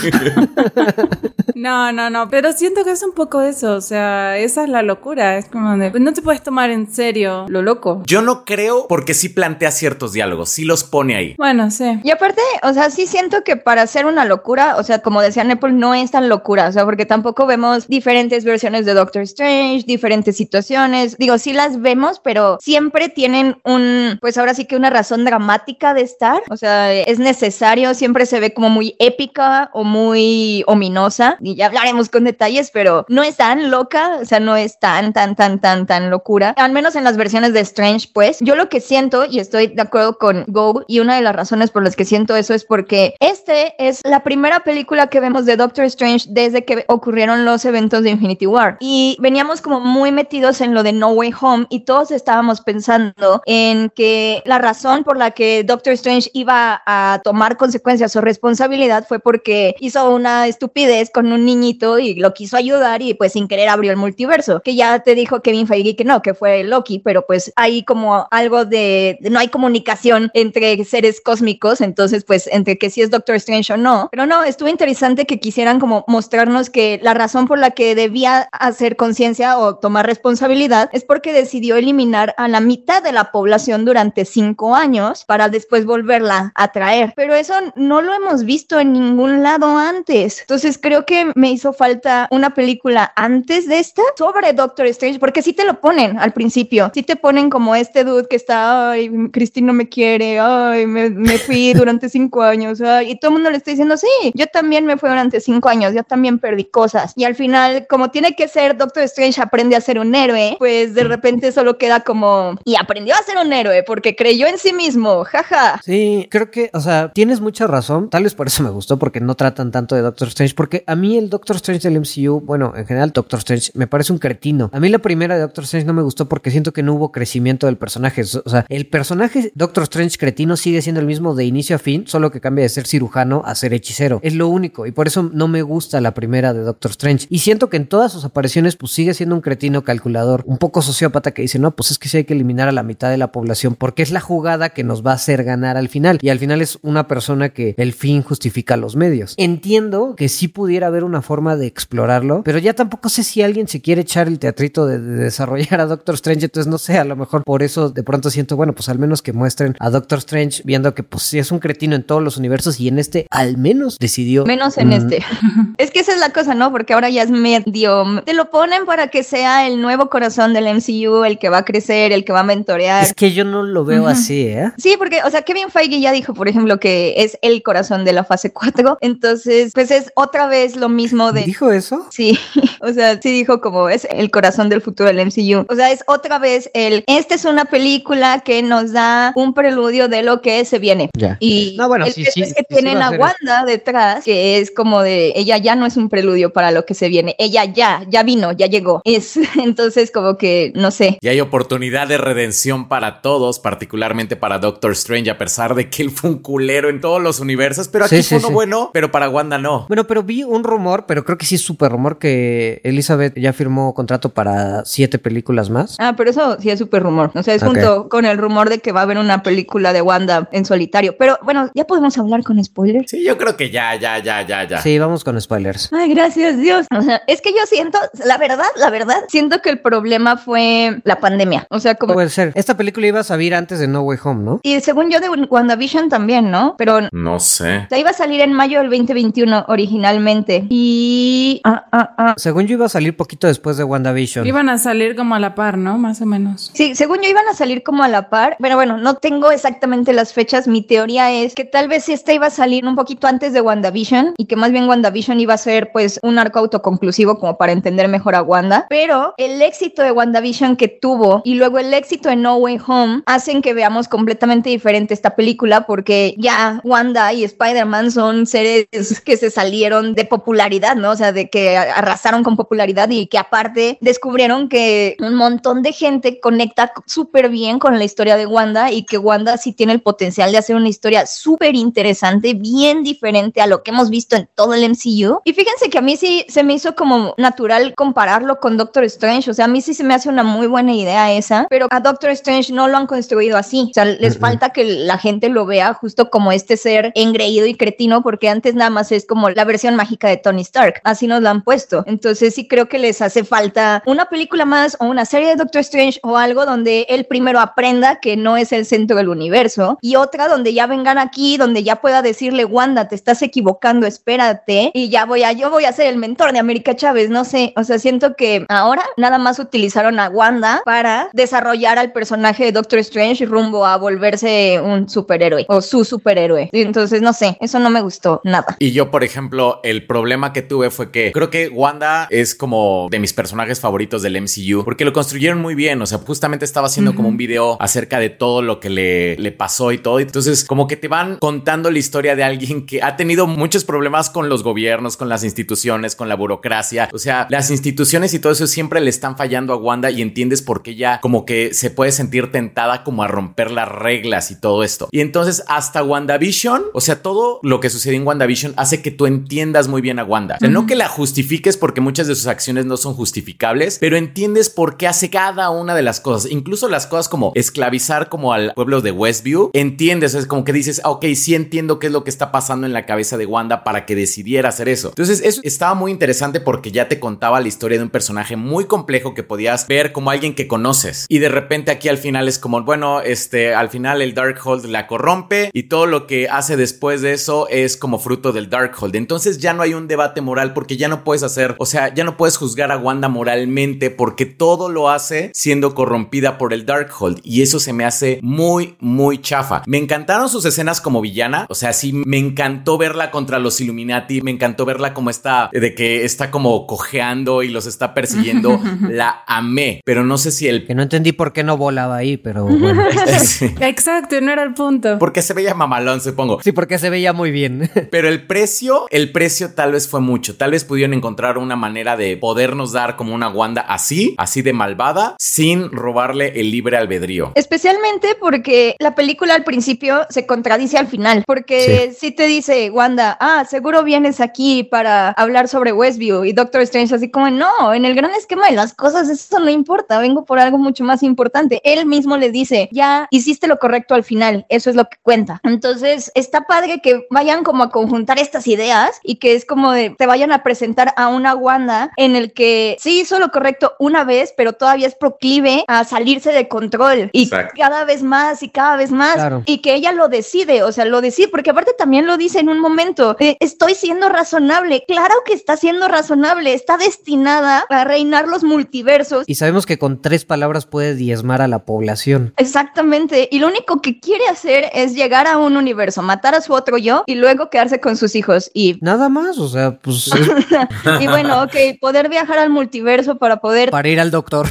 No, 1.55 1.93
no, 1.93 2.11
no, 2.11 2.29
pero 2.29 2.53
siento 2.53 2.85
que 2.85 2.91
es 2.91 3.05
un 3.05 3.13
poco 3.13 3.41
eso, 3.41 3.75
o 3.75 3.81
sea, 3.81 4.37
esa 4.37 4.65
es 4.65 4.69
la 4.69 4.83
locura, 4.83 5.39
es 5.39 5.47
como 5.47 5.77
de, 5.77 5.91
pues, 5.91 6.03
no 6.03 6.13
te 6.13 6.21
puedes 6.21 6.43
tomar 6.43 6.71
en 6.71 6.93
serio 6.93 7.47
lo 7.49 7.63
loco. 7.63 8.03
Yo 8.05 8.21
no 8.21 8.45
creo 8.45 8.87
porque 8.89 9.15
sí 9.15 9.29
plantea 9.29 9.71
ciertos 9.71 10.13
diálogos, 10.13 10.49
sí 10.49 10.65
los 10.65 10.83
pone 10.83 11.15
ahí. 11.15 11.35
Bueno, 11.39 11.71
sí. 11.71 12.01
Y 12.03 12.11
aparte, 12.11 12.43
o 12.65 12.73
sea, 12.73 12.91
sí 12.91 13.07
siento 13.07 13.45
que 13.45 13.57
para 13.57 13.83
hacer 13.83 14.07
una 14.07 14.25
locura, 14.53 14.77
o 14.77 14.83
sea, 14.83 14.99
como 14.99 15.23
decía 15.23 15.45
Nepal, 15.45 15.79
no 15.79 15.95
es 15.95 16.11
tan 16.11 16.29
locura, 16.29 16.69
o 16.69 16.73
sea, 16.73 16.85
porque 16.85 17.07
tampoco 17.07 17.47
vemos 17.47 17.89
diferentes 17.89 18.45
versiones 18.45 18.85
de 18.85 18.93
Doctor 18.93 19.23
Strange, 19.23 19.85
diferentes 19.87 20.37
situaciones, 20.37 21.17
digo, 21.17 21.39
sí 21.39 21.55
las 21.55 21.81
vemos, 21.81 22.21
pero 22.21 22.59
siempre 22.61 23.09
tienen 23.09 23.57
un, 23.65 24.19
pues 24.21 24.37
ahora 24.37 24.53
sí 24.53 24.67
que 24.67 24.77
una 24.77 24.91
razón 24.91 25.25
dramática 25.25 25.95
de 25.95 26.03
estar, 26.03 26.43
o 26.51 26.57
sea, 26.57 26.93
es 26.93 27.19
necesario, 27.19 27.95
siempre 27.95 28.27
se 28.27 28.41
ve 28.41 28.53
como 28.53 28.69
muy 28.69 28.95
épica 28.99 29.71
o 29.73 29.85
muy 29.85 30.65
ominosa 30.67 31.39
y 31.41 31.55
ya 31.55 31.67
hablaremos 31.67 32.11
con 32.11 32.25
detalles, 32.25 32.71
pero 32.73 33.07
no 33.09 33.23
es 33.23 33.37
tan 33.37 33.71
loca, 33.71 34.19
o 34.21 34.25
sea, 34.27 34.41
no 34.41 34.57
es 34.57 34.79
tan, 34.79 35.15
tan, 35.15 35.35
tan, 35.35 35.61
tan, 35.61 35.87
tan 35.87 36.11
locura. 36.11 36.55
Al 36.59 36.73
menos 36.73 36.95
en 36.95 37.05
las 37.05 37.17
versiones 37.17 37.55
de 37.55 37.61
Strange, 37.61 38.09
pues, 38.13 38.39
yo 38.41 38.55
lo 38.55 38.69
que 38.69 38.81
siento, 38.81 39.25
y 39.25 39.39
estoy 39.39 39.69
de 39.69 39.83
acuerdo 39.83 40.19
con 40.19 40.45
Go, 40.49 40.85
y 40.89 41.01
una 41.01 41.17
de 41.17 41.23
las 41.23 41.35
razones 41.35 41.71
por 41.71 41.83
las 41.83 41.97
que 41.97 42.05
siento 42.05 42.37
eso 42.37 42.53
es 42.53 42.65
porque 42.65 43.15
este 43.21 43.75
es 43.79 44.01
la 44.05 44.23
primera 44.23 44.42
película 44.65 45.07
que 45.09 45.21
vemos 45.21 45.47
de 45.47 45.57
Doctor 45.57 45.85
Strange 45.87 46.27
desde 46.31 46.65
que 46.65 46.85
ocurrieron 46.89 47.45
los 47.45 47.65
eventos 47.65 48.03
de 48.03 48.11
Infinity 48.11 48.47
War. 48.47 48.77
Y 48.81 49.17
veníamos 49.21 49.61
como 49.61 49.81
muy 49.81 50.13
metidos 50.13 50.61
en 50.61 50.75
lo 50.75 50.83
de 50.83 50.93
No 50.93 51.11
Way 51.11 51.33
Home 51.41 51.67
y 51.71 51.81
todos 51.81 52.11
estábamos 52.11 52.61
pensando 52.61 53.43
en 53.47 53.91
que 53.91 54.43
la 54.45 54.59
razón 54.59 55.05
por 55.05 55.17
la 55.17 55.33
que 55.33 55.65
Doctor 55.65 55.95
Strange 55.95 56.31
iba 56.33 56.83
a 56.87 57.21
tomar 57.25 57.57
consecuencias 57.57 58.15
o 58.17 58.21
responsabilidad 58.21 59.07
fue 59.07 59.19
porque 59.19 59.75
hizo 59.81 60.11
una 60.11 60.47
estupidez 60.47 61.11
con 61.11 61.33
un 61.33 61.45
niñito 61.45 61.99
y 61.99 62.15
lo 62.15 62.35
quiso 62.35 62.57
ayudar 62.57 63.03
y 63.03 63.15
pues 63.15 63.33
sin 63.33 63.49
querer 63.49 63.69
abrió 63.69 63.91
el 63.91 63.97
multiverso, 63.97 64.61
que 64.61 64.75
ya 64.75 65.01
te 65.01 65.15
dijo 65.15 65.41
Kevin 65.41 65.67
Feige 65.67 65.97
que 65.97 66.05
no, 66.05 66.23
que 66.23 66.35
fue 66.35 66.65
Loki, 66.65 66.99
pero 66.99 67.25
pues 67.27 67.53
hay 67.57 67.85
como 67.85 68.27
algo 68.31 68.65
de, 68.65 69.19
no 69.23 69.39
hay 69.39 69.49
comunicación 69.49 70.31
entre 70.35 70.85
seres 70.85 71.21
cósmicos, 71.21 71.81
entonces 71.81 72.25
pues 72.25 72.49
entre 72.49 72.79
que 72.79 72.91
si 72.91 73.03
es 73.03 73.11
Doctor 73.11 73.37
Strange 73.37 73.73
o 73.73 73.77
no, 73.77 74.09
pero 74.11 74.22
no, 74.27 74.45
estuvo 74.45 74.69
interesante 74.69 75.27
que 75.27 75.41
quisieran 75.41 75.81
como 75.81 76.05
mostrarnos 76.09 76.71
que 76.71 77.01
la 77.03 77.15
razón 77.15 77.47
por 77.47 77.59
la 77.59 77.71
que 77.71 77.95
debía 77.95 78.49
hacer 78.53 78.97
conciencia 78.97 79.59
o 79.59 79.77
tomar 79.77 80.07
responsabilidad 80.07 80.91
es 80.93 81.05
porque 81.05 81.33
decidió 81.33 81.77
eliminar 81.77 82.35
a 82.37 82.49
la 82.49 82.61
mitad 82.61 83.03
de 83.03 83.13
la 83.13 83.33
población 83.33 83.85
durante 83.85 84.25
cinco 84.25 84.75
años 84.75 85.25
para 85.25 85.49
después 85.49 85.87
volverla 85.87 86.53
a 86.55 86.73
traer, 86.73 87.13
pero 87.17 87.35
eso 87.35 87.55
no 87.77 88.03
lo 88.03 88.15
hemos 88.15 88.45
visto 88.45 88.79
en 88.79 88.93
ningún 88.93 89.43
lado 89.43 89.77
antes, 89.77 90.41
entonces 90.41 90.79
creo 90.79 91.07
que 91.07 91.33
me 91.35 91.51
hizo 91.51 91.73
falta 91.73 92.29
una 92.31 92.55
película 92.55 93.13
antes 93.17 93.69
de 93.69 93.79
esta 93.79 94.03
sobre 94.17 94.53
Doctor 94.53 94.87
Strange, 94.87 95.19
porque 95.19 95.43
sí 95.43 95.53
te 95.53 95.65
lo 95.65 95.81
ponen 95.81 96.19
al 96.19 96.33
principio, 96.33 96.91
sí 96.95 97.03
te 97.03 97.17
ponen 97.17 97.51
como 97.51 97.75
este 97.75 98.05
dude 98.05 98.27
que 98.29 98.37
está, 98.37 98.91
ay, 98.93 99.11
Christine 99.33 99.67
no 99.67 99.73
me 99.73 99.89
quiere, 99.89 100.39
ay, 100.41 100.87
me, 100.87 101.39
fui 101.39 101.73
durante 101.75 102.09
cinco 102.09 102.43
años, 102.43 102.81
y 103.07 103.17
todo 103.17 103.31
el 103.31 103.35
mundo 103.35 103.51
le 103.51 103.57
está 103.57 103.71
diciendo, 103.71 103.97
sí, 103.97 104.07
yo 104.35 104.47
también 104.47 104.87
me 104.87 104.97
fui 104.97 105.09
durante 105.09 105.41
cinco 105.41 105.69
años, 105.69 105.95
yo 105.95 106.05
también 106.05 106.39
perdí 106.39 106.65
cosas, 106.65 107.13
y 107.17 107.25
al 107.25 107.35
final, 107.35 107.87
como 107.89 108.11
tiene 108.11 108.35
que 108.35 108.49
ser 108.49 108.77
Doctor 108.77 109.05
Strange 109.05 109.41
aprende 109.41 109.77
a 109.77 109.81
ser 109.81 109.99
un 109.99 110.15
héroe, 110.15 110.57
pues 110.59 110.95
de 110.95 111.05
repente 111.05 111.53
solo 111.53 111.79
queda 111.79 112.01
como, 112.01 112.59
y 112.65 112.77
aprendió 112.77 113.15
a 113.15 113.23
ser 113.23 113.37
un 113.39 113.53
héroe 113.53 113.83
porque 113.83 114.17
creyó 114.17 114.47
en 114.47 114.59
sí 114.59 114.73
mismo, 114.73 115.25
jaja. 115.25 115.81
Sí, 115.85 116.29
creo 116.31 116.51
que, 116.51 116.71
o 116.73 116.81
sea, 116.81 117.11
tienes 117.13 117.41
mucha 117.41 117.67
razón, 117.67 118.11
tal 118.11 118.25
vez 118.25 118.35
por 118.35 118.47
eso 118.47 118.63
me 118.63 118.71
gustó, 118.71 118.99
porque 118.99 119.21
no 119.21 119.35
tratan 119.35 119.71
tanto 119.71 119.95
de 119.95 120.03
Doctor 120.03 120.29
Strange, 120.29 120.55
porque 120.55 120.85
a 120.87 120.97
mí 120.97 121.17
el 121.17 121.31
Doctor 121.31 121.57
Strange 121.57 121.89
del 121.89 122.01
MCU, 122.01 122.41
bueno, 122.41 122.73
en 122.77 122.87
general 122.87 123.13
Doctor 123.13 123.39
Strange, 123.39 123.73
me 123.75 123.87
parece 123.87 124.13
un 124.13 124.19
cretino. 124.19 124.71
A 124.73 124.81
mí 124.81 124.89
la 124.89 124.99
primera 124.99 125.35
de 125.35 125.41
Doctor 125.43 125.65
Strange 125.65 125.87
no 125.87 125.93
me 125.93 126.03
gustó 126.03 126.29
porque 126.29 126.51
siento 126.51 126.73
que 126.73 126.83
no 126.83 126.95
hubo 126.95 127.13
crecimiento 127.13 127.67
del 127.67 127.77
personaje. 127.77 128.23
O 128.23 128.49
sea, 128.49 128.67
el 128.69 128.87
personaje 128.87 129.53
Doctor 129.55 129.85
Strange 129.85 130.19
cretino 130.19 130.57
sigue 130.57 130.83
siendo 130.83 131.01
el 131.01 131.07
mismo 131.07 131.35
de 131.35 131.45
inicio 131.45 131.77
a 131.77 131.79
fin, 131.79 132.07
solo 132.07 132.31
que 132.31 132.41
cambia 132.41 132.63
de 132.63 132.69
ser 132.69 132.87
cirujano 132.87 133.43
a 133.45 133.55
ser 133.55 133.75
hechicero. 133.75 134.02
Es 134.23 134.35
lo 134.35 134.49
único 134.49 134.87
y 134.87 134.93
por 134.93 135.07
eso 135.07 135.31
no 135.33 135.49
me 135.49 135.63
gusta 135.63 136.01
la 136.01 136.15
primera 136.15 136.53
de 136.53 136.61
Doctor 136.61 136.91
Strange. 136.91 137.27
Y 137.31 137.39
siento 137.39 137.69
que 137.69 137.77
en 137.77 137.87
todas 137.87 138.13
sus 138.13 138.25
apariciones 138.25 138.77
pues 138.77 138.93
sigue 138.93 139.15
siendo 139.15 139.35
un 139.35 139.41
cretino 139.41 139.83
calculador, 139.83 140.43
un 140.47 140.59
poco 140.59 140.83
sociópata 140.83 141.33
que 141.33 141.43
dice, 141.43 141.59
no, 141.59 141.73
pues 141.73 141.91
es 141.91 141.99
que 141.99 142.09
sí 142.09 142.19
hay 142.19 142.25
que 142.25 142.35
eliminar 142.35 142.69
a 142.69 142.73
la 142.73 142.83
mitad 142.83 143.11
de 143.11 143.17
la 143.17 143.33
población 143.33 143.75
porque 143.75 144.03
es 144.03 144.11
la 144.11 144.21
jugada 144.21 144.71
que 144.71 144.85
nos 144.85 145.05
va 145.07 145.13
a 145.13 145.15
hacer 145.15 145.45
ganar 145.45 145.77
al 145.77 145.89
final. 145.89 146.19
Y 146.21 146.29
al 146.31 146.39
final 146.39 146.61
es 146.61 146.79
una 146.83 147.07
persona 147.09 147.51
que 147.51 147.75
el 147.79 147.93
fin 147.93 148.23
justifica 148.23 148.77
los 148.77 148.97
medios. 148.97 149.35
Entiendo 149.37 150.15
que 150.17 150.29
sí 150.29 150.49
pudiera 150.49 150.89
haber 150.89 151.05
una 151.05 151.23
forma 151.23 151.57
de 151.57 151.67
explorarlo, 151.67 152.43
pero 152.45 152.59
ya 152.59 152.75
tampoco 152.75 153.09
sé 153.09 153.23
si 153.23 153.43
alguien 153.43 153.69
se 153.69 153.81
quiere 153.81 154.03
echar 154.03 154.29
el 154.29 154.39
teatrito 154.39 154.87
de, 154.87 154.99
de, 154.99 155.25
desarrollar 155.25 155.81
a 155.81 155.87
Doctor 155.87 156.15
Strange, 156.17 156.47
entonces 156.47 156.71
no 156.71 156.79
sé, 156.79 156.99
a 156.99 157.05
lo 157.05 157.17
mejor 157.17 157.45
por 157.45 157.63
eso 157.63 157.91
de 157.91 158.03
pronto 158.03 158.31
siento, 158.31 158.57
bueno, 158.57 158.73
pues 158.75 158.89
al 158.89 158.99
menos 158.99 159.23
que 159.23 159.33
muestren 159.33 159.77
a 159.79 159.91
Doctor 159.91 160.19
Strange 160.19 160.63
viendo 160.65 160.95
que 160.95 161.03
pues 161.03 161.25
sí 161.25 161.39
es 161.39 161.53
un 161.53 161.59
cretino 161.59 161.95
en 161.95 162.03
todos 162.03 162.23
los 162.23 162.37
universos 162.37 162.81
y 162.81 162.89
en 162.89 162.99
este 162.99 163.27
al 163.31 163.57
menos 163.57 163.92
años, 163.93 163.99
decidió... 163.99 164.45
Menos 164.45 164.79
en 164.79 164.89
mm, 164.89 164.93
este. 164.93 165.25
es 165.79 165.91
que 165.91 166.01
esa 166.01 166.13
es 166.13 166.21
la 166.21 166.31
cosa, 166.31 166.55
¿no? 166.55 166.71
Porque 166.71 166.95
ahora 166.95 167.09
ya 167.11 167.23
es 167.23 167.31
medio... 167.31 168.23
Te 168.25 168.35
lo 168.35 168.51
ponen 168.51 168.85
para 168.87 169.09
que 169.09 169.23
sea 169.23 169.67
el 169.67 169.81
nuevo 169.81 170.09
corazón 170.09 170.53
del 170.53 170.65
MCU, 170.75 171.25
el 171.25 171.39
que 171.39 171.49
va 171.49 171.59
a 171.59 171.65
crecer, 171.65 172.13
el 172.13 172.25
que 172.25 172.33
va 172.33 172.41
a 172.41 172.45
mentorear. 172.45 173.05
Es 173.05 173.15
que 173.15 173.33
yo 173.33 173.45
no 173.45 173.63
lo 173.63 173.85
veo 173.85 174.07
así, 174.07 174.47
¿eh? 174.47 174.73
Sí, 174.79 174.95
porque, 174.99 175.21
o 175.25 175.31
sea, 175.31 175.43
Kevin 175.43 175.71
Feige 175.71 176.01
ya 176.01 176.13
dijo, 176.13 176.35
por 176.35 176.49
ejemplo, 176.49 176.79
que 176.79 177.15
es 177.17 177.39
el 177.43 177.63
corazón 177.63 178.05
de 178.05 178.13
la 178.13 178.25
fase 178.25 178.53
4. 178.53 178.99
Entonces, 179.01 179.73
pues 179.75 179.91
es 179.91 180.13
otra 180.15 180.47
vez 180.47 180.77
lo 180.77 180.89
mismo 180.89 181.33
de... 181.33 181.43
¿Dijo 181.43 181.71
eso? 181.71 182.07
Sí, 182.11 182.39
o 182.81 182.93
sea, 182.93 183.21
sí 183.21 183.31
dijo 183.31 183.61
como 183.61 183.89
es 183.89 184.07
el 184.11 184.31
corazón 184.31 184.69
del 184.69 184.81
futuro 184.81 185.13
del 185.13 185.27
MCU. 185.27 185.67
O 185.69 185.75
sea, 185.75 185.91
es 185.91 186.03
otra 186.07 186.39
vez 186.39 186.71
el, 186.75 187.05
esta 187.07 187.35
es 187.35 187.45
una 187.45 187.65
película 187.65 188.41
que 188.41 188.63
nos 188.63 188.93
da 188.93 189.33
un 189.37 189.55
preludio 189.55 190.09
de 190.09 190.23
lo 190.23 190.43
que 190.43 190.65
se 190.65 190.79
viene. 190.79 191.11
Ya. 191.17 191.37
Y 191.41 191.75
No, 191.79 191.89
bueno, 191.89 192.07
el 192.07 192.13
sí, 192.13 192.25
sí, 192.25 192.43
es 192.43 192.55
que 192.55 192.61
sí, 192.61 192.67
tienen 192.69 193.03
a 193.03 193.11
Wanda 193.11 193.65
detrás, 193.83 194.25
que 194.25 194.59
es 194.59 194.71
como 194.71 195.03
de, 195.03 195.33
ella 195.37 195.59
ya 195.59 195.75
no 195.75 195.87
es 195.87 195.97
un 195.97 196.09
preludio 196.09 196.53
para 196.53 196.71
lo 196.71 196.85
que 196.85 196.95
se 196.95 197.09
viene. 197.09 197.35
Ella 197.39 197.65
ya, 197.65 198.05
ya 198.09 198.23
vino, 198.23 198.53
ya 198.53 198.67
llegó. 198.67 199.03
Es, 199.05 199.37
entonces 199.63 200.11
como 200.11 200.37
que, 200.37 200.73
no 200.75 200.91
sé. 200.91 201.19
Y 201.21 201.29
hay 201.29 201.41
oportunidad 201.41 202.07
de 202.07 202.19
redención 202.19 202.89
para 202.89 203.21
todos, 203.23 203.59
particularmente 203.59 204.37
para 204.37 204.59
Doctor 204.59 204.93
Strange, 204.93 205.31
a 205.31 205.39
pesar 205.39 205.75
de 205.75 205.91
que 205.91 206.03
él 206.03 206.11
fue 206.11 206.31
un 206.31 206.39
culero 206.39 206.89
en 206.89 207.01
todos 207.01 207.21
los 207.21 207.41
universos, 207.41 207.89
pero 207.89 208.05
aquí 208.05 208.17
Sí, 208.17 208.23
sí, 208.23 208.29
fue 208.29 208.39
uno 208.39 208.49
sí. 208.49 208.55
bueno, 208.55 208.91
pero 208.93 209.11
para 209.11 209.29
Wanda 209.29 209.59
no. 209.59 209.87
Bueno, 209.89 210.07
pero 210.07 210.23
vi 210.23 210.45
un 210.45 210.65
rumor, 210.65 211.07
pero 211.07 211.25
creo 211.25 211.39
que 211.39 211.47
sí 211.47 211.57
es 211.57 211.63
súper 211.63 211.91
rumor 211.91 212.19
que 212.19 212.81
Elizabeth 212.85 213.37
ya 213.39 213.53
firmó 213.53 213.95
contrato 213.95 214.29
para 214.29 214.85
siete 214.85 215.19
películas 215.19 215.71
más. 215.71 215.97
Ah, 215.99 216.15
pero 216.17 216.31
eso 216.31 216.59
sí 216.61 216.71
es 216.71 216.79
súper 216.79 217.03
rumor. 217.03 217.31
O 217.35 217.43
sea, 217.43 217.55
es 217.55 217.63
junto 217.63 218.09
con 218.09 218.25
el 218.25 218.39
rumor 218.39 218.69
de 218.69 218.79
que 218.79 218.93
va 218.93 219.01
a 219.01 219.03
haber 219.05 219.19
una 219.19 219.43
película 219.43 219.93
de 219.93 220.03
Wanda 220.03 220.49
en 220.53 220.65
solitario. 220.65 221.17
Pero 221.19 221.39
bueno, 221.43 221.71
ya 221.75 221.87
podemos 221.87 222.17
hablar 222.19 222.43
con 222.43 222.63
spoilers. 222.63 223.11
Sí, 223.11 223.25
yo 223.25 223.39
creo 223.39 223.57
que 223.57 223.71
ya, 223.73 223.95
ya, 223.97 224.19
ya, 224.19 224.43
ya, 224.43 224.65
ya. 224.65 224.79
Sí, 224.83 224.99
vamos 224.99 225.25
con 225.25 225.41
spoilers. 225.41 225.91
Ay, 225.93 226.15
gracias 226.15 226.59
Dios. 226.59 226.87
O 226.97 227.03
sea, 227.03 227.23
es 227.27 227.41
que 227.41 227.51
yo 227.51 227.65
siento, 227.67 227.99
la 228.25 228.39
verdad, 228.39 228.67
la 228.77 228.91
verdad, 228.91 229.17
siento 229.29 229.61
que 229.63 229.71
el 229.71 229.81
problema 229.81 230.37
fue 230.37 231.01
la 231.05 231.19
pandemia. 231.21 231.67
O 231.71 231.81
sea, 231.81 231.95
como... 231.95 232.15
Puede 232.15 232.29
ser. 232.29 232.53
Esta 232.55 232.77
película 232.77 233.07
iba 233.07 233.21
a 233.21 233.25
salir 233.25 233.55
antes 233.55 233.79
de 233.79 233.89
No 233.89 234.03
Way 234.03 234.19
Home, 234.25 234.45
¿no? 234.45 234.61
Y 234.63 234.81
según 234.81 235.11
yo 235.11 235.21
de 235.21 235.29
WandaVision 235.29 236.09
también, 236.09 236.51
¿no? 236.51 236.75
Pero 236.79 237.01
No 237.13 237.41
sé. 237.41 237.87
sea, 237.89 237.99
iba 237.99 238.11
a 238.11 238.15
salir 238.15 238.41
en 238.43 238.53
mayo 238.53 238.81
del 238.81 238.91
2021 238.91 239.65
originalmente. 239.69 240.67
Y... 240.69 241.61
Ah, 241.65 241.87
ah, 241.93 242.15
ah. 242.19 242.35
Según 242.37 242.67
yo 242.67 242.75
iba 242.75 242.87
a 242.87 242.91
salir 242.91 243.17
poquito 243.17 243.47
después 243.47 243.77
de 243.77 243.85
WandaVision. 243.85 244.47
Iban 244.47 244.69
a 244.69 244.79
salir 244.79 245.17
como 245.17 245.35
a 245.35 245.41
la 245.41 245.55
par, 245.55 245.79
¿no? 245.79 245.99
Más 245.99 246.21
o 246.21 246.27
menos. 246.27 246.71
Sí, 246.75 246.95
según 246.95 247.23
yo 247.23 247.31
iban 247.31 247.49
a 247.49 247.55
salir 247.55 247.83
como 247.83 248.03
a 248.03 248.09
la 248.09 248.29
par, 248.29 248.57
pero 248.61 248.77
bueno, 248.77 248.99
no 248.99 249.15
tengo 249.15 249.51
exactamente 249.51 250.13
las 250.13 250.33
fechas. 250.33 250.69
Mi 250.69 250.83
teoría 250.83 251.31
es 251.33 251.55
que 251.55 251.65
tal 251.65 251.89
vez 251.89 252.09
esta 252.09 252.33
iba 252.33 252.49
a 252.49 252.51
salir 252.51 252.87
un 252.87 252.97
poquito 252.97 253.27
antes 253.27 253.53
de 253.53 253.62
WandaVision 253.63 254.35
y 254.37 254.47
que 254.47 254.57
más 254.57 254.73
bien 254.73 254.89
WandaVision 254.89 255.41
iba 255.41 255.55
a 255.55 255.59
ser 255.59 255.91
pues 255.93 256.19
un 256.23 256.39
arco 256.39 256.59
autoconclusivo 256.59 257.39
como 257.39 257.57
para 257.57 257.73
entender 257.73 258.09
mejor 258.09 258.35
a 258.35 258.43
Wanda. 258.43 258.87
Pero 258.89 259.35
el 259.39 259.63
éxito 259.63 260.03
de 260.03 260.13
WandaVision 260.13 260.77
que 260.77 260.89
tuvo 260.89 261.43
y 261.45 261.55
luego 261.55 261.79
el 261.79 261.93
éxito 261.95 262.29
de 262.29 262.37
No 262.37 262.57
Way 262.57 262.81
Home 262.87 263.23
hacen 263.27 263.63
que 263.63 263.75
veamos 263.75 264.09
completamente 264.09 264.71
diferente 264.71 265.15
esta 265.15 265.35
película 265.35 265.87
porque 265.87 266.35
ya 266.39 266.81
Wanda 266.85 267.33
y 267.33 267.45
Spider-Man 267.45 268.11
son 268.11 268.47
seres 268.47 268.87
que 269.25 269.37
se 269.37 269.51
salieron 269.51 270.15
de 270.15 270.25
popularidad, 270.25 270.97
¿no? 270.97 271.11
O 271.11 271.17
sea, 271.17 271.33
de 271.33 271.49
que 271.49 271.77
arrasaron 271.77 272.43
con 272.43 272.57
popularidad 272.57 273.09
y 273.11 273.27
que 273.27 273.39
aparte 273.39 273.99
descubrieron 274.01 274.69
que 274.69 275.17
un 275.21 275.35
montón 275.35 275.83
de 275.83 275.93
gente 275.93 276.41
conecta 276.41 276.93
súper 277.07 277.49
bien 277.49 277.79
con 277.79 277.99
la 277.99 278.05
historia 278.05 278.37
de 278.37 278.47
Wanda 278.47 278.91
y 278.91 279.05
que 279.05 279.19
Wanda 279.19 279.57
sí 279.57 279.73
tiene 279.73 279.93
el 279.93 280.01
potencial 280.01 280.53
de 280.53 280.59
hacer 280.59 280.77
una 280.77 280.89
historia 280.89 281.27
súper 281.27 281.75
interesante, 281.75 282.55
bien 282.55 283.03
diferente 283.03 283.52
a 283.61 283.67
lo 283.67 283.83
que 283.83 283.91
hemos 283.91 284.11
visto 284.11 284.37
en 284.37 284.49
todo 284.55 284.75
el 284.75 284.89
MCU. 284.89 285.41
Y 285.45 285.53
fíjense 285.53 285.91
que 285.91 285.99
a 285.99 286.03
mí 286.03 286.17
sí 286.17 286.45
se 286.49 286.63
me 286.63 286.75
hizo 286.75 286.95
como 286.95 287.35
natural 287.37 287.95
compararlo 287.95 288.61
con 288.61 288.77
Doctor 288.77 289.05
Strange, 289.05 289.51
o 289.51 289.55
sea, 289.55 289.67
a 289.67 289.69
mí 289.69 289.81
sí 289.81 289.95
se 289.95 290.05
me 290.05 290.15
hace 290.15 290.29
una 290.29 290.43
muy 290.43 290.67
buena 290.67 290.95
idea 290.95 291.33
esa, 291.33 291.67
pero 291.69 291.87
a 291.91 292.01
Doctor 292.01 292.31
Strange 292.31 292.73
no 292.73 292.89
lo 292.89 292.97
han 292.97 293.07
construido 293.07 293.57
así, 293.57 293.89
o 293.91 293.95
sea, 293.95 294.05
les 294.05 294.39
falta 294.39 294.71
que 294.71 294.85
la 294.85 295.19
gente 295.19 295.49
lo 295.49 295.67
vea 295.67 295.95
justo 295.95 296.31
como 296.31 296.53
este 296.53 296.77
ser 296.77 297.13
engreído 297.15 297.67
y 297.67 297.75
cretino, 297.75 298.23
porque 298.23 298.49
antes 298.49 298.75
nada 298.75 298.91
más 298.91 299.13
es 299.13 299.27
como 299.27 299.51
la 299.51 299.65
versión 299.65 299.97
mágica 299.97 300.29
de 300.29 300.37
Tony 300.37 300.63
Stark, 300.63 301.01
así 301.05 301.27
nos 301.27 301.43
la 301.43 301.51
han 301.51 301.63
puesto. 301.63 302.05
Entonces 302.07 302.55
sí 302.55 302.67
creo 302.69 302.89
que 302.89 302.99
les 302.99 303.21
hace 303.23 303.45
falta 303.45 304.03
una 304.07 304.27
película 304.27 304.65
más 304.65 304.97
o 305.01 305.07
una 305.07 305.25
serie 305.25 305.49
de 305.49 305.57
Doctor 305.57 305.81
Strange 305.81 306.21
o 306.23 306.37
algo 306.37 306.65
donde 306.67 307.07
él 307.09 307.27
primero 307.27 307.61
aprenda 307.61 308.21
que 308.21 308.37
no 308.37 308.57
es 308.57 308.73
el 308.73 308.87
centro 308.87 309.17
del 309.17 309.29
universo 309.29 309.99
y 310.01 310.17
otra 310.17 310.49
donde 310.49 310.75
ya 310.75 310.87
vengan 310.87 311.19
aquí, 311.19 311.57
donde 311.57 311.83
ya 311.83 311.97
pueda 311.97 312.23
decirle, 312.23 312.65
Wanda, 312.65 313.09
te 313.09 313.15
estás 313.15 313.42
equivocando, 313.43 314.07
espérate, 314.07 314.91
y 314.95 315.09
ya 315.09 315.25
voy 315.25 315.45
a, 315.45 315.53
yo 315.53 315.71
voy 315.71 315.85
a 315.85 315.93
ser 315.93 316.07
el 316.07 316.17
mentor 316.17 316.53
de 316.53 316.59
América 316.59 316.95
Chávez, 316.95 317.31
no 317.31 317.45
sé, 317.45 317.73
o 317.77 317.85
sea, 317.85 317.99
siento 317.99 318.35
que 318.37 318.65
ahora 318.69 319.03
nada 319.17 319.39
más 319.39 319.59
utilizaron 319.59 320.19
a 320.19 320.29
Wanda 320.29 320.83
para 320.85 321.29
desarrollar 321.33 321.99
al 321.99 322.13
personaje 322.13 322.65
de 322.65 322.73
Doctor 322.73 322.99
Strange 323.01 323.45
rumbo 323.47 323.87
a 323.87 323.97
volverse 323.97 324.81
un 324.81 325.09
superhéroe 325.09 325.65
o 325.69 325.81
su 325.81 326.05
superhéroe. 326.05 326.69
Y 326.73 326.83
Entonces, 326.83 327.23
no 327.23 327.33
sé, 327.33 327.57
eso 327.61 327.79
no 327.79 327.91
me 327.91 328.01
gustó 328.01 328.41
nada. 328.45 328.77
Y 328.79 328.93
yo, 328.93 329.11
por 329.11 329.25
ejemplo, 329.25 329.81
el 329.83 330.07
problema 330.07 330.53
que 330.53 330.63
tuve 330.63 330.91
fue 330.91 331.11
que 331.11 331.33
creo 331.33 331.51
que 331.51 331.69
Wanda 331.69 332.27
es 332.31 332.55
como 332.55 333.09
de 333.11 333.19
mis 333.19 333.33
personajes 333.33 333.81
favoritos 333.81 334.23
del 334.23 334.41
MCU 334.41 334.85
porque 334.85 335.05
lo 335.05 335.13
construyeron 335.13 335.61
muy 335.61 335.75
bien. 335.75 336.01
O 336.03 336.07
sea, 336.07 336.19
justamente 336.19 336.65
estaba 336.65 336.87
haciendo 336.87 337.15
como 337.15 337.29
un 337.29 337.37
video 337.37 337.77
acerca 337.81 338.19
de 338.19 338.31
todo 338.31 338.63
lo 338.63 338.81
que 338.81 338.91
le, 338.91 339.37
le 339.37 339.53
pasó 339.53 339.93
y 339.93 339.99
todo. 339.99 340.21
Entonces, 340.21 340.65
como 340.65 340.87
que 340.87 340.97
te 340.97 341.09
van 341.09 341.37
contando 341.37 341.91
la 341.91 341.99
historia 341.99 342.37
de 342.37 342.45
alguien 342.45 342.87
que 342.87 343.03
ha 343.03 343.17
tenido 343.17 343.22
muchos 343.25 343.85
problemas 343.85 344.31
con 344.31 344.49
los 344.49 344.63
gobiernos, 344.63 345.17
con 345.17 345.29
las 345.29 345.45
instituciones, 345.45 346.17
con 346.17 346.29
la 346.29 346.35
burocracia. 346.35 347.09
O 347.13 347.19
sea, 347.19 347.47
las 347.51 347.71
instituciones 347.71 348.35
y 348.35 348.39
todo 348.39 348.53
eso 348.53 348.67
siempre 348.67 349.01
le 349.01 349.11
están 349.11 349.37
fallando 349.37 349.73
a 349.73 349.77
Wanda 349.77 350.11
y 350.11 350.23
entiendes 350.23 350.63
por 350.63 350.83
qué 350.83 350.93
ella 350.93 351.21
como 351.23 351.45
que 351.45 351.75
se 351.75 351.91
puede 351.91 352.13
sentir 352.13 352.53
tentada 352.53 353.05
como 353.05 353.23
a 353.23 353.29
romper 353.29 353.71
las 353.71 353.89
reglas 353.89 354.51
y 354.51 354.61
todo 354.61 354.85
esto. 354.85 355.09
Y 355.11 355.21
entonces, 355.21 355.65
hasta 355.69 356.03
WandaVision, 356.03 356.85
o 356.93 357.01
sea, 357.01 357.23
todo 357.23 357.61
lo 357.63 357.81
que 357.81 357.91
sucede 357.91 358.17
en 358.17 358.27
WandaVision 358.27 358.75
hace 358.77 359.03
que 359.03 359.11
tú 359.11 359.27
entiendas 359.27 359.89
muy 359.89 360.03
bien 360.03 360.19
a 360.19 360.25
Wanda. 360.25 360.57
O 360.57 360.59
sea, 360.59 360.69
no 360.69 360.87
que 360.87 360.95
la 360.95 361.09
justifiques 361.09 361.77
porque 361.77 362.01
muchas 362.01 362.27
de 362.27 362.35
sus 362.35 362.47
acciones 362.47 362.87
no 362.87 362.97
son 362.97 363.15
justificables, 363.15 363.99
pero 364.01 364.17
entiendes 364.17 364.71
por 364.71 364.97
qué 364.97 365.09
hace 365.09 365.31
cada 365.31 365.71
una 365.71 365.95
de 365.95 366.03
las 366.03 366.21
cosas. 366.21 366.51
Incluso 366.51 366.89
las 366.89 367.07
cosas 367.07 367.29
como 367.29 367.53
esclavizar 367.55 368.29
como 368.29 368.53
al 368.53 368.73
pueblo 368.75 369.01
de 369.01 369.11
Westview, 369.11 369.71
entiendes, 369.73 370.35
es 370.35 370.47
como 370.47 370.65
que 370.65 370.73
dices, 370.73 371.01
ah, 371.05 371.11
ok, 371.11 371.27
sí 371.35 371.55
entiendo 371.55 371.99
qué 371.99 372.09
es 372.09 372.13
lo 372.13 372.25
que 372.25 372.31
está 372.31 372.53
pasando 372.53 372.87
en 372.87 372.93
la 372.93 373.07
cabeza 373.13 373.37
de 373.37 373.45
Wanda 373.45 373.85
para 373.85 374.07
que 374.07 374.15
decidiera 374.15 374.71
hacer 374.71 374.89
eso. 374.89 375.09
Entonces, 375.09 375.43
eso 375.45 375.61
estaba 375.65 375.93
muy 375.93 376.11
interesante 376.11 376.61
porque 376.61 376.93
ya 376.93 377.09
te 377.09 377.21
contaba 377.21 377.61
la 377.61 377.69
historia 377.69 377.99
de 377.99 378.05
un 378.05 378.11
personaje 378.11 378.57
muy 378.57 378.87
complejo 378.87 379.35
que 379.35 379.43
podías 379.43 379.87
ver 379.87 380.13
como 380.13 380.31
alguien 380.31 380.55
que 380.55 380.67
conoces. 380.67 381.27
Y 381.29 381.39
de 381.39 381.51
repente 381.51 381.91
aquí 381.91 382.09
al 382.09 382.17
final 382.17 382.49
es 382.49 382.59
como, 382.59 382.83
bueno, 382.85 383.21
este, 383.21 383.75
al 383.75 383.91
final 383.91 384.23
el 384.23 384.33
Darkhold 384.33 384.87
la 384.87 385.07
corrompe 385.07 385.71
y 385.75 385.83
todo 385.85 386.07
lo 386.07 386.27
que 386.27 386.49
hace 386.49 386.79
después 386.79 387.21
de 387.21 387.35
eso 387.35 387.69
es 387.69 387.99
como 387.99 388.19
fruto 388.19 388.53
del 388.53 388.71
Darkhold. 388.71 389.15
Entonces 389.15 389.59
ya 389.59 389.75
no 389.75 389.83
hay 389.83 389.93
un 389.93 390.09
debate 390.09 390.41
moral 390.41 390.73
porque 390.73 390.97
ya 390.97 391.09
no 391.09 391.23
puedes 391.23 391.43
hacer, 391.43 391.75
o 391.79 391.85
sea, 391.85 392.15
ya 392.15 392.25
no 392.25 392.39
puedes 392.39 392.57
juzgar 392.57 392.93
a 392.93 392.97
Wanda 392.97 393.29
moralmente 393.29 394.09
porque 394.09 394.47
todo 394.47 394.89
lo 394.89 395.11
hace 395.11 395.51
siendo 395.53 395.95
corrompida 395.95 396.57
por 396.57 396.73
el 396.73 396.87
Darkhold 396.87 397.41
y 397.43 397.61
eso 397.61 397.79
se 397.79 397.93
me 397.93 398.07
hace 398.07 398.39
muy, 398.43 398.97
muy 399.01 399.39
chafa. 399.43 399.83
Me 399.87 399.99
encantaron 399.99 400.49
sus 400.49 400.65
escenas 400.65 401.03
como 401.03 401.21
villana, 401.21 401.67
o 401.69 401.75
sea, 401.75 401.93
sí, 401.93 402.15
me 402.15 402.39
encantó 402.39 402.97
verla 403.03 403.33
contra 403.33 403.59
los 403.59 403.81
Illuminati, 403.81 404.43
me 404.43 404.53
encantó 404.53 404.85
verla 404.85 405.13
como 405.13 405.29
está, 405.29 405.71
de 405.73 405.93
que 405.97 406.25
está 406.25 406.53
como 406.53 406.87
cojeando 406.87 407.65
y 407.65 407.69
los 407.69 407.87
está 407.87 408.15
persiguiendo, 408.15 408.81
la 409.11 409.43
amé, 409.49 410.01
pero 410.05 410.23
no 410.23 410.39
sé 410.39 410.53
si 410.53 410.69
el... 410.69 410.87
Que 410.87 410.95
no 410.95 411.03
entendí 411.03 411.33
por 411.33 411.53
qué 411.53 411.65
no 411.65 411.77
volaba 411.77 412.15
ahí, 412.17 412.37
pero 412.37 412.65
bueno. 412.65 413.03
Sí. 413.43 413.75
Exacto, 413.81 414.41
no 414.41 414.53
era 414.53 414.63
el 414.63 414.75
punto. 414.75 415.19
Porque 415.19 415.43
se 415.43 415.53
veía 415.53 415.75
mamalón, 415.75 416.21
supongo. 416.21 416.61
Sí, 416.63 416.71
porque 416.71 416.99
se 416.99 417.11
veía 417.11 417.33
muy 417.33 417.51
bien. 417.51 417.91
Pero 418.11 418.29
el 418.29 418.47
precio, 418.47 419.07
el 419.11 419.33
precio 419.33 419.75
tal 419.75 419.93
vez 419.93 420.07
fue 420.07 420.21
mucho. 420.21 420.57
Tal 420.57 420.71
vez 420.71 420.85
pudieron 420.85 421.15
encontrar 421.15 421.59
una 421.59 421.77
manera 421.77 422.17
de 422.17 422.37
podernos 422.37 422.93
dar 422.93 423.17
como 423.17 423.35
una 423.35 423.49
Wanda 423.49 423.81
así, 423.81 424.35
así 424.39 424.63
de 424.63 424.73
malvada, 424.73 425.35
sin 425.39 425.91
robarle 425.91 426.61
el 426.61 426.71
libre 426.71 426.97
albedrío. 426.97 427.53
Especialmente 427.55 428.37
porque 428.39 428.95
la 429.01 429.15
película 429.15 429.55
al 429.55 429.65
principio 429.65 430.27
se 430.29 430.47
contradice 430.47 430.99
al 430.99 431.09
final, 431.09 431.43
porque 431.47 432.15
si 432.17 432.31
te 432.31 432.47
dice 432.47 432.91
Wanda, 432.93 433.37
ah, 433.41 433.65
seguro 433.69 434.05
vienes 434.05 434.41
aquí 434.41 434.85
para 434.85 435.31
hablar 435.31 435.69
sobre 435.69 435.93
Westview 435.93 436.45
y 436.45 436.53
Doctor 436.53 436.83
Strange 436.83 437.15
así 437.15 437.31
como, 437.31 437.51
no, 437.51 437.93
en 437.95 438.05
el 438.05 438.15
gran 438.15 438.31
esquema 438.33 438.67
de 438.69 438.77
las 438.77 438.95
cosas 438.95 439.29
eso 439.29 439.59
no 439.59 439.71
importa, 439.71 440.19
vengo 440.19 440.45
por 440.45 440.59
algo 440.59 440.79
mucho 440.79 441.05
más 441.05 441.23
importante. 441.23 441.81
Él 441.85 442.07
mismo 442.07 442.37
le 442.37 442.51
dice, 442.51 442.89
ya 442.93 443.27
hiciste 443.31 443.67
lo 443.67 443.79
correcto 443.79 444.15
al 444.15 444.25
final, 444.25 444.67
eso 444.69 444.91
es 444.91 444.97
lo 444.97 445.05
que 445.07 445.17
cuenta. 445.23 445.61
Entonces 445.65 446.31
está 446.35 446.63
padre 446.63 447.01
que 447.03 447.27
vayan 447.31 447.65
como 447.65 447.85
a 447.85 447.91
conjuntar 447.91 448.39
estas 448.39 448.67
ideas 448.67 449.19
y 449.23 449.37
que 449.37 449.55
es 449.55 449.65
como 449.65 449.93
de, 449.93 450.11
te 450.11 450.27
vayan 450.27 450.53
a 450.53 450.63
presentar 450.63 451.15
a 451.17 451.29
una 451.29 451.55
Wanda 451.55 452.13
en 452.17 452.37
el 452.37 452.53
que 452.53 452.97
sí 453.01 453.21
hizo 453.21 453.39
lo 453.39 453.51
correcto 453.51 453.95
una 453.99 454.25
vez, 454.25 454.53
pero 454.57 454.73
todavía 454.75 455.07
es 455.07 455.15
proclive 455.15 455.85
a 455.89 456.05
salirse 456.05 456.53
de 456.53 456.69
control 456.69 457.31
y 457.33 457.45
Exacto. 457.45 457.75
cada 457.77 458.05
vez 458.05 458.23
más 458.23 458.63
y 458.63 458.69
cada 458.69 458.97
vez 458.97 459.11
más 459.11 459.35
Claro. 459.35 459.63
y 459.67 459.79
que 459.79 459.95
ella 459.95 460.13
lo 460.13 460.29
decide, 460.29 460.83
o 460.83 460.93
sea, 460.93 461.05
lo 461.05 461.21
decide, 461.21 461.49
porque 461.49 461.71
aparte 461.71 461.93
también 461.97 462.27
lo 462.27 462.37
dice 462.37 462.61
en 462.61 462.69
un 462.69 462.79
momento, 462.83 463.37
eh, 463.41 463.57
estoy 463.61 463.95
siendo 463.95 464.29
razonable. 464.29 465.05
Claro 465.09 465.35
que 465.47 465.55
está 465.55 465.77
siendo 465.77 466.09
razonable, 466.09 466.75
está 466.75 466.99
destinada 466.99 467.87
a 467.89 468.05
reinar 468.05 468.49
los 468.49 468.65
multiversos. 468.65 469.45
Y 469.47 469.55
sabemos 469.55 469.87
que 469.87 469.99
con 469.99 470.21
tres 470.21 470.45
palabras 470.45 470.87
puede 470.87 471.15
diezmar 471.15 471.63
a 471.63 471.69
la 471.69 471.85
población. 471.85 472.53
Exactamente, 472.57 473.49
y 473.51 473.59
lo 473.59 473.69
único 473.69 474.03
que 474.03 474.21
quiere 474.21 474.47
hacer 474.49 474.91
es 474.93 475.15
llegar 475.15 475.47
a 475.47 475.57
un 475.59 475.77
universo, 475.77 476.23
matar 476.23 476.55
a 476.55 476.61
su 476.61 476.75
otro 476.75 476.99
yo 476.99 477.25
y 477.27 477.37
luego 477.37 477.71
quedarse 477.71 478.01
con 478.01 478.17
sus 478.17 478.35
hijos. 478.35 478.71
Y, 478.75 478.99
Nada 479.01 479.29
más, 479.29 479.59
o 479.59 479.69
sea, 479.69 479.99
pues 479.99 480.29
es 480.35 481.21
y 481.21 481.27
bueno, 481.27 481.63
ok, 481.63 481.75
poder 482.01 482.29
viajar 482.29 482.59
al 482.59 482.71
multiverso 482.71 483.39
para 483.39 483.59
poder... 483.59 483.91
para 483.91 484.09
ir 484.09 484.21
al 484.21 484.31
doctor. 484.31 484.69